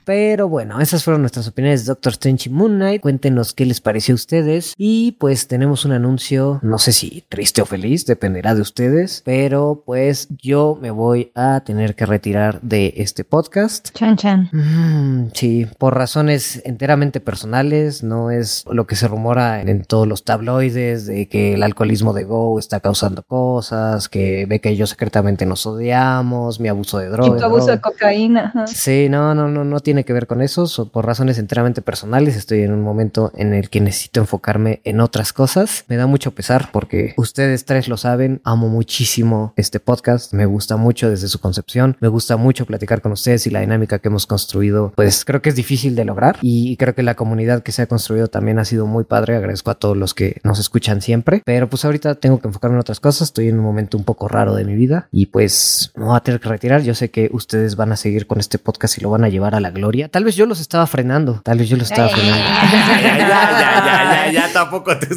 Pero 0.05 0.47
bueno, 0.47 0.79
esas 0.81 1.03
fueron 1.03 1.21
nuestras 1.21 1.47
opiniones 1.47 1.85
de 1.85 1.89
Doctor 1.89 2.11
Strange 2.13 2.49
y 2.49 2.53
Moon 2.53 2.75
Knight. 2.75 3.01
Cuéntenos 3.01 3.53
qué 3.53 3.65
les 3.65 3.81
pareció 3.81 4.13
a 4.13 4.15
ustedes. 4.15 4.73
Y 4.77 5.13
pues 5.13 5.47
tenemos 5.47 5.83
un 5.85 5.91
anuncio, 5.93 6.59
no 6.61 6.77
sé 6.77 6.93
si 6.93 7.23
triste 7.27 7.61
o 7.61 7.65
feliz, 7.65 8.05
dependerá 8.05 8.55
de 8.55 8.61
ustedes. 8.61 9.21
Pero 9.25 9.83
pues 9.85 10.27
yo 10.41 10.77
me 10.81 10.91
voy 10.91 11.31
a 11.35 11.61
tener 11.61 11.95
que 11.95 12.05
retirar 12.05 12.61
de 12.61 12.93
este 12.97 13.23
podcast. 13.23 13.89
Chan 13.93 14.15
chan. 14.17 14.49
Mm, 14.51 15.31
sí, 15.33 15.65
por 15.77 15.95
razones 15.95 16.61
enteramente 16.65 17.19
personales, 17.19 18.03
no 18.03 18.29
es 18.31 18.63
lo 18.69 18.85
que 18.87 18.95
se 18.95 19.07
rumora 19.07 19.61
en, 19.61 19.69
en 19.69 19.83
todos 19.83 20.07
los 20.07 20.23
tabloides 20.23 21.05
de 21.07 21.27
que 21.27 21.53
el 21.55 21.63
alcoholismo 21.63 22.13
de 22.13 22.23
Go 22.25 22.59
está 22.59 22.79
causando 22.79 23.23
cosas, 23.23 24.07
que 24.09 24.45
ve 24.45 24.59
que 24.61 24.75
yo 24.75 24.85
secretamente 24.87 25.45
nos 25.45 25.65
odiamos, 25.65 26.59
mi 26.59 26.67
abuso 26.67 26.99
de 26.99 27.07
Y 27.07 27.09
drogas. 27.09 27.39
tu 27.39 27.45
abuso 27.45 27.67
de 27.71 27.81
cocaína. 27.81 28.53
Sí, 28.67 29.07
no, 29.09 29.33
no, 29.33 29.47
no, 29.47 29.63
no 29.63 29.79
tiene 29.79 29.94
que 30.03 30.13
ver 30.13 30.27
con 30.27 30.41
eso. 30.41 30.67
so- 30.67 30.89
por 30.89 31.05
razones 31.05 31.37
enteramente 31.37 31.81
personales, 31.81 32.35
estoy 32.35 32.61
en 32.61 32.71
un 32.73 32.81
momento 32.81 33.31
en 33.35 33.53
el 33.53 33.69
que 33.69 33.81
necesito 33.81 34.19
enfocarme 34.19 34.81
en 34.83 34.99
otras 34.99 35.33
cosas. 35.33 35.85
Me 35.87 35.95
da 35.95 36.07
mucho 36.07 36.31
pesar 36.31 36.69
porque 36.71 37.13
ustedes 37.17 37.65
tres 37.65 37.87
lo 37.87 37.97
saben. 37.97 38.41
Amo 38.43 38.67
muchísimo 38.69 39.53
este 39.55 39.79
podcast. 39.79 40.33
Me 40.33 40.45
gusta 40.45 40.77
mucho 40.77 41.09
desde 41.09 41.27
su 41.27 41.39
concepción. 41.39 41.97
Me 41.99 42.07
gusta 42.07 42.37
mucho 42.37 42.65
platicar 42.65 43.01
con 43.01 43.11
ustedes 43.11 43.45
y 43.47 43.49
la 43.49 43.61
dinámica 43.61 43.99
que 43.99 44.07
hemos 44.09 44.25
construido. 44.27 44.93
Pues 44.95 45.25
creo 45.25 45.41
que 45.41 45.49
es 45.49 45.55
difícil 45.55 45.95
de 45.95 46.05
lograr 46.05 46.37
y 46.41 46.77
creo 46.77 46.95
que 46.95 47.03
la 47.03 47.15
comunidad 47.15 47.63
que 47.63 47.71
se 47.71 47.81
ha 47.81 47.87
construido 47.87 48.27
también 48.27 48.59
ha 48.59 48.65
sido 48.65 48.85
muy 48.85 49.03
padre. 49.03 49.35
Agradezco 49.35 49.71
a 49.71 49.75
todos 49.75 49.97
los 49.97 50.13
que 50.13 50.39
nos 50.43 50.59
escuchan 50.59 51.01
siempre. 51.01 51.41
Pero 51.45 51.69
pues 51.69 51.85
ahorita 51.85 52.15
tengo 52.15 52.39
que 52.39 52.47
enfocarme 52.47 52.75
en 52.75 52.81
otras 52.81 52.99
cosas. 52.99 53.29
Estoy 53.29 53.49
en 53.49 53.57
un 53.59 53.65
momento 53.65 53.97
un 53.97 54.03
poco 54.03 54.27
raro 54.27 54.55
de 54.55 54.65
mi 54.65 54.75
vida 54.75 55.07
y 55.11 55.27
pues 55.27 55.91
me 55.95 56.05
voy 56.05 56.15
a 56.15 56.19
tener 56.21 56.39
que 56.39 56.49
retirar. 56.49 56.81
Yo 56.81 56.93
sé 56.95 57.09
que 57.11 57.29
ustedes 57.33 57.75
van 57.75 57.91
a 57.91 57.95
seguir 57.97 58.27
con 58.27 58.39
este 58.39 58.57
podcast 58.59 58.97
y 58.97 59.01
lo 59.01 59.09
van 59.09 59.23
a 59.23 59.29
llevar 59.29 59.55
a 59.55 59.59
la 59.59 59.71
gloria. 59.71 59.84
Tal 60.09 60.23
vez 60.23 60.35
yo 60.35 60.45
los 60.45 60.59
estaba 60.59 60.87
frenando. 60.87 61.41
Tal 61.43 61.57
vez 61.59 61.69
yo 61.69 61.77
los 61.77 61.91
estaba 61.91 62.09
frenando. 62.09 62.37
Ya, 62.37 63.01
ya, 63.01 63.17
ya, 63.17 63.19
ya, 63.19 64.25
ya, 64.25 64.31
ya, 64.31 64.53
tampoco 64.53 64.97
te 64.97 65.07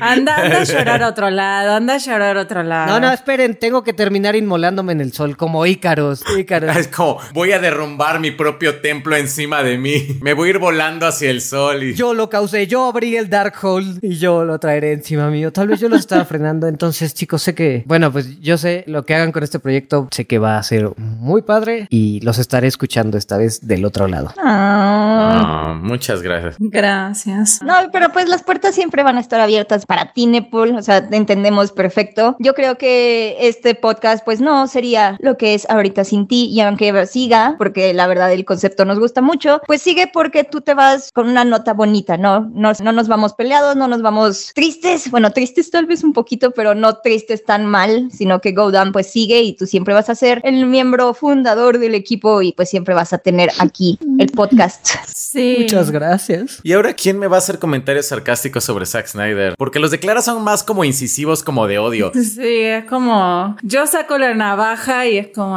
Anda, 0.00 0.36
anda 0.36 0.60
a 0.60 0.64
llorar 0.64 1.02
a 1.02 1.08
otro 1.08 1.30
lado, 1.30 1.74
anda 1.74 1.94
a 1.94 1.98
llorar 1.98 2.38
a 2.38 2.40
otro 2.42 2.62
lado. 2.62 2.86
No, 2.92 3.00
no, 3.00 3.12
esperen, 3.12 3.56
tengo 3.56 3.82
que 3.84 3.92
terminar 3.92 4.36
inmolándome 4.36 4.92
en 4.92 5.00
el 5.00 5.12
sol 5.12 5.36
como 5.36 5.66
Ícaros. 5.66 6.22
Ícaros. 6.38 6.76
Es 6.84 6.88
como, 6.88 7.18
voy 7.32 7.52
a 7.52 7.58
derrumbar 7.58 8.20
mi 8.20 8.30
propio 8.30 8.80
templo 8.80 9.16
encima 9.16 9.62
de 9.62 9.78
mí. 9.78 10.18
Me 10.20 10.34
voy 10.34 10.48
a 10.48 10.50
ir 10.50 10.58
volando 10.58 11.06
hacia 11.06 11.30
el 11.30 11.40
sol 11.40 11.82
y... 11.82 11.94
Yo 11.94 12.14
lo 12.14 12.28
causé, 12.28 12.66
yo 12.66 12.86
abrí 12.86 13.16
el 13.16 13.28
Darkhold 13.28 14.02
y 14.02 14.16
yo 14.16 14.44
lo 14.44 14.58
traeré 14.58 14.92
encima 14.92 15.30
mío. 15.30 15.52
Tal 15.52 15.68
vez 15.68 15.80
yo 15.80 15.88
los 15.88 16.00
estaba 16.00 16.24
frenando. 16.24 16.66
Entonces, 16.66 17.14
chicos, 17.14 17.42
sé 17.42 17.54
que, 17.54 17.84
bueno, 17.86 18.10
pues 18.12 18.40
yo 18.40 18.58
sé 18.58 18.84
lo 18.86 19.04
que 19.04 19.14
hagan 19.14 19.32
con 19.32 19.42
este 19.42 19.58
proyecto, 19.58 20.08
sé 20.10 20.26
que 20.26 20.38
va 20.38 20.58
a 20.58 20.62
ser 20.62 20.90
muy 20.96 21.42
padre 21.42 21.86
y 21.90 22.20
los 22.20 22.38
estaré 22.38 22.68
escuchando 22.68 23.18
esta 23.18 23.36
vez 23.36 23.66
del 23.66 23.84
otro 23.84 24.08
lado. 24.08 24.13
Ah. 24.38 25.74
Ah, 25.76 25.78
muchas 25.80 26.22
gracias. 26.22 26.56
Gracias. 26.58 27.62
No, 27.62 27.74
pero 27.92 28.10
pues 28.12 28.28
las 28.28 28.42
puertas 28.42 28.74
siempre 28.74 29.02
van 29.02 29.16
a 29.16 29.20
estar 29.20 29.40
abiertas 29.40 29.86
para 29.86 30.12
ti, 30.12 30.26
Nepal. 30.26 30.76
O 30.76 30.82
sea, 30.82 31.08
te 31.08 31.16
entendemos 31.16 31.72
perfecto. 31.72 32.36
Yo 32.38 32.54
creo 32.54 32.78
que 32.78 33.36
este 33.40 33.74
podcast, 33.74 34.24
pues 34.24 34.40
no 34.40 34.66
sería 34.66 35.16
lo 35.20 35.36
que 35.36 35.54
es 35.54 35.68
ahorita 35.68 36.04
sin 36.04 36.26
ti. 36.28 36.46
Y 36.46 36.60
aunque 36.60 37.06
siga, 37.06 37.54
porque 37.58 37.92
la 37.94 38.06
verdad 38.06 38.32
el 38.32 38.44
concepto 38.44 38.84
nos 38.84 38.98
gusta 38.98 39.20
mucho, 39.20 39.60
pues 39.66 39.82
sigue 39.82 40.10
porque 40.12 40.44
tú 40.44 40.60
te 40.60 40.74
vas 40.74 41.10
con 41.12 41.28
una 41.28 41.44
nota 41.44 41.72
bonita, 41.72 42.16
¿no? 42.16 42.40
No, 42.52 42.72
no 42.82 42.92
nos 42.92 43.08
vamos 43.08 43.34
peleados, 43.34 43.76
no 43.76 43.88
nos 43.88 44.02
vamos 44.02 44.52
tristes. 44.54 45.10
Bueno, 45.10 45.32
tristes 45.32 45.70
tal 45.70 45.86
vez 45.86 46.04
un 46.04 46.12
poquito, 46.12 46.52
pero 46.52 46.74
no 46.74 46.98
tristes 46.98 47.44
tan 47.44 47.66
mal, 47.66 48.10
sino 48.12 48.40
que 48.40 48.52
Go 48.52 48.70
Down 48.70 48.92
pues 48.92 49.10
sigue 49.10 49.42
y 49.42 49.56
tú 49.56 49.66
siempre 49.66 49.94
vas 49.94 50.08
a 50.08 50.14
ser 50.14 50.40
el 50.44 50.66
miembro 50.66 51.14
fundador 51.14 51.78
del 51.78 51.94
equipo 51.94 52.42
y 52.42 52.52
pues 52.52 52.68
siempre 52.70 52.94
vas 52.94 53.12
a 53.12 53.18
tener 53.18 53.50
aquí 53.58 53.98
el 54.18 54.28
podcast. 54.28 54.86
Sí. 55.14 55.56
Muchas 55.60 55.90
gracias. 55.90 56.60
¿Y 56.62 56.72
ahora 56.72 56.94
quién 56.94 57.18
me 57.18 57.26
va 57.26 57.36
a 57.36 57.38
hacer 57.38 57.58
comentarios 57.58 58.06
sarcásticos 58.06 58.64
sobre 58.64 58.86
Zack 58.86 59.06
Snyder? 59.08 59.54
Porque 59.58 59.78
los 59.78 59.90
declaras 59.90 60.24
son 60.26 60.42
más 60.44 60.62
como 60.62 60.84
incisivos 60.84 61.42
como 61.42 61.66
de 61.66 61.78
odio. 61.78 62.12
Sí, 62.34 62.62
es 62.62 62.84
como. 62.86 63.56
Yo 63.62 63.86
saco 63.86 64.18
la 64.18 64.34
navaja 64.34 65.06
y 65.06 65.18
es 65.18 65.28
como. 65.28 65.56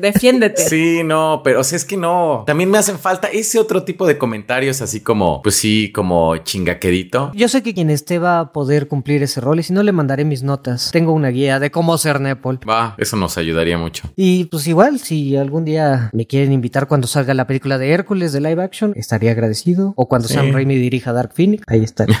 defiéndete. 0.00 0.66
Sí, 0.66 1.02
no, 1.04 1.42
pero 1.44 1.60
o 1.60 1.64
sea, 1.64 1.76
es 1.76 1.84
que 1.84 1.96
no. 1.96 2.44
También 2.46 2.70
me 2.70 2.78
hacen 2.78 2.98
falta 2.98 3.28
ese 3.28 3.58
otro 3.58 3.82
tipo 3.82 4.06
de 4.06 4.16
comentarios 4.16 4.80
así 4.80 5.00
como, 5.00 5.42
pues 5.42 5.56
sí, 5.56 5.92
como 5.92 6.36
chingaquedito. 6.38 7.32
Yo 7.34 7.48
sé 7.48 7.62
que 7.62 7.74
quien 7.74 7.90
esté 7.90 8.18
va 8.18 8.40
a 8.40 8.52
poder 8.52 8.88
cumplir 8.88 9.22
ese 9.22 9.40
rol 9.40 9.60
y 9.60 9.62
si 9.62 9.72
no 9.72 9.82
le 9.82 9.92
mandaré 9.92 10.24
mis 10.24 10.42
notas. 10.42 10.90
Tengo 10.92 11.12
una 11.12 11.28
guía 11.28 11.58
de 11.58 11.70
cómo 11.70 11.98
ser 11.98 12.20
Nepal. 12.20 12.60
Va, 12.68 12.94
eso 12.98 13.16
nos 13.16 13.36
ayudaría 13.36 13.76
mucho. 13.76 14.04
Y 14.16 14.44
pues 14.46 14.66
igual, 14.66 14.98
si 14.98 15.36
algún 15.36 15.64
día 15.64 16.10
me 16.12 16.26
quieren 16.26 16.52
invitar 16.52 16.88
cuando 16.88 17.06
salga 17.06 17.34
la 17.34 17.46
película 17.46 17.75
de 17.78 17.90
Hércules 17.92 18.32
de 18.32 18.40
live 18.40 18.62
action, 18.62 18.92
estaría 18.96 19.30
agradecido. 19.32 19.92
O 19.96 20.08
cuando 20.08 20.28
Sí. 20.28 20.34
Sam 20.34 20.52
Raimi 20.52 20.76
dirija 20.76 21.12
Dark 21.12 21.32
Phoenix, 21.34 21.62
ahí 21.68 21.82
estaré. 21.84 22.12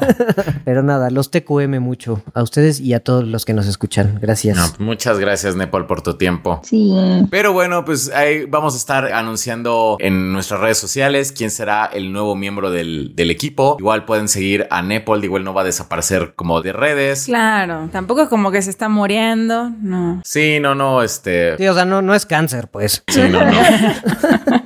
Pero 0.64 0.82
nada, 0.82 1.10
los 1.10 1.30
TQM 1.30 1.78
mucho. 1.80 2.22
A 2.34 2.42
ustedes 2.42 2.80
y 2.80 2.94
a 2.94 3.00
todos 3.00 3.24
los 3.26 3.44
que 3.44 3.52
nos 3.54 3.66
escuchan. 3.66 4.18
Gracias. 4.20 4.56
No, 4.56 4.84
muchas 4.86 5.18
gracias, 5.18 5.56
Nepal, 5.56 5.86
por 5.86 6.02
tu 6.02 6.14
tiempo. 6.16 6.60
Sí. 6.64 6.92
Pero 7.30 7.52
bueno, 7.52 7.84
pues 7.84 8.10
ahí 8.12 8.44
vamos 8.46 8.74
a 8.74 8.76
estar 8.78 9.12
anunciando 9.12 9.96
en 10.00 10.32
nuestras 10.32 10.60
redes 10.60 10.78
sociales 10.78 11.32
quién 11.32 11.50
será 11.50 11.86
el 11.86 12.12
nuevo 12.12 12.34
miembro 12.34 12.70
del, 12.70 13.12
del 13.14 13.30
equipo. 13.30 13.76
Igual 13.78 14.04
pueden 14.04 14.28
seguir 14.28 14.66
a 14.70 14.82
Nepal, 14.82 15.24
igual 15.24 15.44
no 15.44 15.54
va 15.54 15.62
a 15.62 15.64
desaparecer 15.64 16.34
como 16.34 16.60
de 16.62 16.72
redes. 16.72 17.24
Claro, 17.26 17.88
tampoco 17.92 18.22
es 18.22 18.28
como 18.28 18.50
que 18.50 18.62
se 18.62 18.70
está 18.70 18.88
muriendo, 18.88 19.70
no. 19.80 20.20
Sí, 20.24 20.58
no, 20.60 20.74
no, 20.74 21.02
este. 21.02 21.56
Sí, 21.56 21.66
o 21.68 21.74
sea, 21.74 21.84
no, 21.84 22.02
no 22.02 22.14
es 22.14 22.26
cáncer, 22.26 22.68
pues. 22.68 23.02
Sí, 23.08 23.20
no, 23.30 23.40
no. 23.44 23.52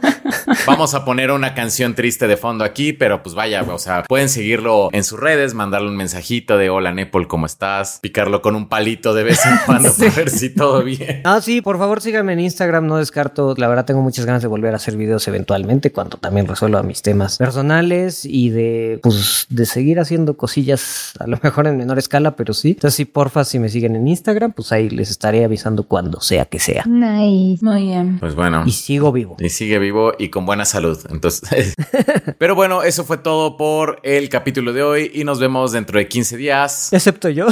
Vamos 0.69 0.93
a 0.93 1.05
poner 1.05 1.31
una 1.31 1.55
canción 1.55 1.95
triste 1.95 2.27
de 2.27 2.37
fondo 2.37 2.63
aquí, 2.63 2.93
pero 2.93 3.23
pues 3.23 3.35
vaya, 3.35 3.63
o 3.63 3.79
sea, 3.79 4.03
pueden 4.03 4.29
seguirlo 4.29 4.91
en 4.93 5.03
sus 5.03 5.19
redes, 5.19 5.55
mandarle 5.55 5.89
un 5.89 5.97
mensajito 5.97 6.59
de 6.59 6.69
hola 6.69 6.93
Nepal, 6.93 7.27
¿cómo 7.27 7.47
estás? 7.47 8.01
Picarlo 8.03 8.43
con 8.43 8.55
un 8.55 8.69
palito 8.69 9.15
de 9.15 9.25
vez 9.25 9.45
en 9.47 9.57
cuando 9.67 9.91
para 9.93 10.11
ver 10.11 10.29
si 10.29 10.51
todo 10.55 10.83
bien. 10.85 11.23
Ah, 11.25 11.41
sí, 11.41 11.63
por 11.63 11.79
favor 11.79 12.03
síganme 12.03 12.35
en 12.35 12.41
Instagram, 12.41 12.87
no 12.87 12.99
descarto, 12.99 13.55
la 13.57 13.67
verdad 13.67 13.87
tengo 13.87 14.03
muchas 14.03 14.27
ganas 14.27 14.43
de 14.43 14.49
volver 14.49 14.75
a 14.75 14.77
hacer 14.77 14.97
videos 14.97 15.27
eventualmente 15.27 15.91
cuando 15.91 16.19
también 16.19 16.47
resuelva 16.47 16.83
mis 16.83 17.01
temas 17.01 17.39
personales 17.39 18.27
y 18.27 18.51
de 18.51 19.01
pues 19.03 19.47
de 19.49 19.65
seguir 19.65 20.01
haciendo 20.01 20.37
cosillas 20.37 21.15
a 21.19 21.27
lo 21.27 21.39
mejor 21.43 21.67
en 21.67 21.79
menor 21.79 21.99
escala, 21.99 22.37
pero 22.37 22.53
sí. 22.53 22.71
Entonces 22.71 22.95
sí, 22.95 23.05
porfa, 23.07 23.45
si 23.45 23.59
me 23.59 23.71
siguen 23.71 23.97
en 23.97 24.07
Instagram, 24.07 24.53
pues 24.53 24.71
ahí 24.73 24.91
les 24.91 25.11
estaré 25.11 25.45
avisando 25.45 25.85
cuando 25.85 26.21
sea 26.21 26.45
que 26.45 26.59
sea. 26.59 26.85
Nice. 26.87 27.65
Muy 27.65 27.85
bien. 27.85 28.19
Pues 28.19 28.35
bueno. 28.35 28.65
Y 28.67 28.73
sigo 28.73 29.13
vivo. 29.13 29.37
Y 29.41 29.49
sigue 29.49 29.79
vivo 29.79 30.13
y 30.19 30.29
con 30.29 30.45
buena 30.47 30.58
salud. 30.65 30.99
Entonces, 31.11 31.75
pero 32.39 32.55
bueno, 32.55 32.83
eso 32.83 33.05
fue 33.05 33.19
todo 33.19 33.57
por 33.57 34.01
el 34.03 34.29
capítulo 34.29 34.73
de 34.73 34.83
hoy 34.83 35.11
y 35.15 35.25
nos 35.25 35.39
vemos 35.41 35.73
dentro 35.73 35.99
de 35.99 36.09
15 36.09 36.37
días, 36.37 36.93
Excepto 36.93 37.29
yo. 37.29 37.47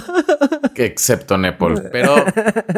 que 0.75 0.85
excepto 0.85 1.37
Nepal. 1.39 1.89
Pero, 1.93 2.15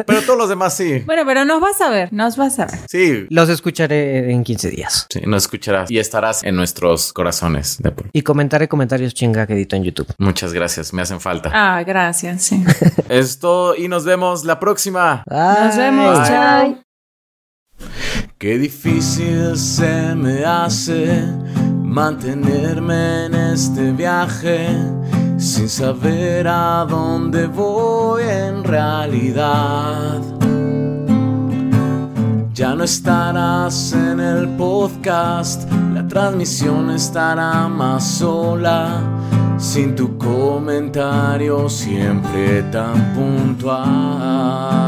pero 0.05 0.21
todos 0.21 0.37
los 0.37 0.49
demás 0.49 0.73
sí. 0.75 0.99
Bueno, 1.05 1.23
pero 1.25 1.43
nos 1.45 1.59
vas 1.59 1.81
a 1.81 1.89
ver, 1.89 2.11
nos 2.13 2.37
vas 2.37 2.59
a 2.59 2.65
ver. 2.65 2.79
Sí, 2.89 3.25
Los 3.29 3.49
escucharé 3.49 4.31
en 4.31 4.43
15 4.43 4.69
días. 4.69 5.07
sí, 5.11 5.21
nos 5.25 5.43
escucharás 5.43 5.91
y 5.91 5.99
estarás 5.99 6.43
en 6.43 6.55
nuestros 6.55 7.11
corazones, 7.13 7.79
Nepal. 7.81 8.09
Y 8.13 8.21
comentaré 8.21 8.67
comentarios 8.67 9.13
chinga 9.13 9.45
que 9.47 9.53
edito 9.53 9.75
en 9.75 9.83
YouTube. 9.83 10.07
Muchas 10.17 10.53
gracias, 10.53 10.93
me 10.93 11.01
hacen 11.01 11.19
falta. 11.19 11.51
Ah, 11.53 11.83
gracias, 11.83 12.43
sí. 12.43 12.63
Esto 13.09 13.75
y 13.75 13.87
nos 13.87 14.05
vemos 14.05 14.45
la 14.45 14.59
próxima. 14.59 15.23
Nos 15.29 15.75
vemos, 15.77 16.19
Bye. 16.19 16.27
chao. 16.27 16.77
Qué 18.39 18.57
difícil 18.57 19.57
se 19.57 20.15
me 20.15 20.45
hace 20.45 21.25
mantenerme 21.83 23.25
en 23.25 23.33
este 23.33 23.91
viaje 23.91 24.69
sin 25.37 25.67
saber 25.67 26.47
a 26.47 26.85
dónde 26.87 27.47
voy 27.47 28.23
en 28.23 28.63
realidad. 28.63 30.21
Ya 32.53 32.75
no 32.75 32.85
estarás 32.85 33.91
en 33.91 34.21
el 34.21 34.47
podcast, 34.55 35.69
la 35.93 36.07
transmisión 36.07 36.91
estará 36.91 37.67
más 37.67 38.05
sola, 38.07 39.01
sin 39.57 39.97
tu 39.97 40.17
comentario 40.17 41.67
siempre 41.67 42.63
tan 42.71 43.13
puntual. 43.13 44.79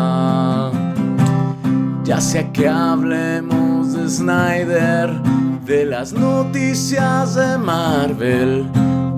Ya 2.04 2.20
sea 2.20 2.52
que 2.52 2.68
hablemos 2.68 3.94
de 3.94 4.10
Snyder, 4.10 5.12
de 5.66 5.86
las 5.86 6.12
noticias 6.14 7.36
de 7.36 7.60
Marvel 7.60 8.66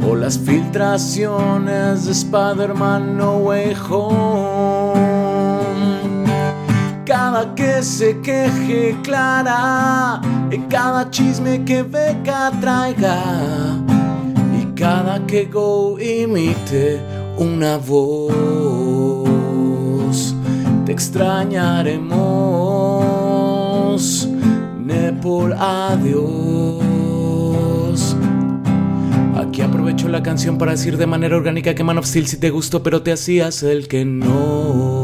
o 0.05 0.15
las 0.15 0.37
filtraciones 0.37 2.05
de 2.05 2.11
Spider-Man 2.11 3.17
No 3.17 3.37
Way 3.37 3.73
Home. 3.89 5.63
Cada 7.05 7.55
que 7.55 7.81
se 7.81 8.19
queje 8.19 8.97
Clara, 9.01 10.19
y 10.51 10.57
cada 10.69 11.09
chisme 11.09 11.63
que 11.63 11.83
Beca 11.83 12.51
traiga, 12.59 13.17
y 14.61 14.65
cada 14.75 15.25
que 15.25 15.45
Go 15.45 15.97
imite 15.99 17.01
una 17.37 17.77
voz 17.77 18.43
te 20.85 20.91
extrañaremos. 20.91 22.72
Nepal, 23.93 25.53
adiós. 25.53 26.83
Aquí 29.35 29.61
aprovecho 29.61 30.07
la 30.09 30.23
canción 30.23 30.57
para 30.57 30.71
decir 30.71 30.97
de 30.97 31.05
manera 31.05 31.37
orgánica 31.37 31.75
que 31.75 31.83
Man 31.83 31.99
of 31.99 32.07
Steel 32.07 32.25
sí 32.25 32.37
te 32.37 32.49
gustó, 32.49 32.81
pero 32.81 33.03
te 33.03 33.11
hacías 33.11 33.61
el 33.61 33.87
que 33.87 34.03
no. 34.03 35.02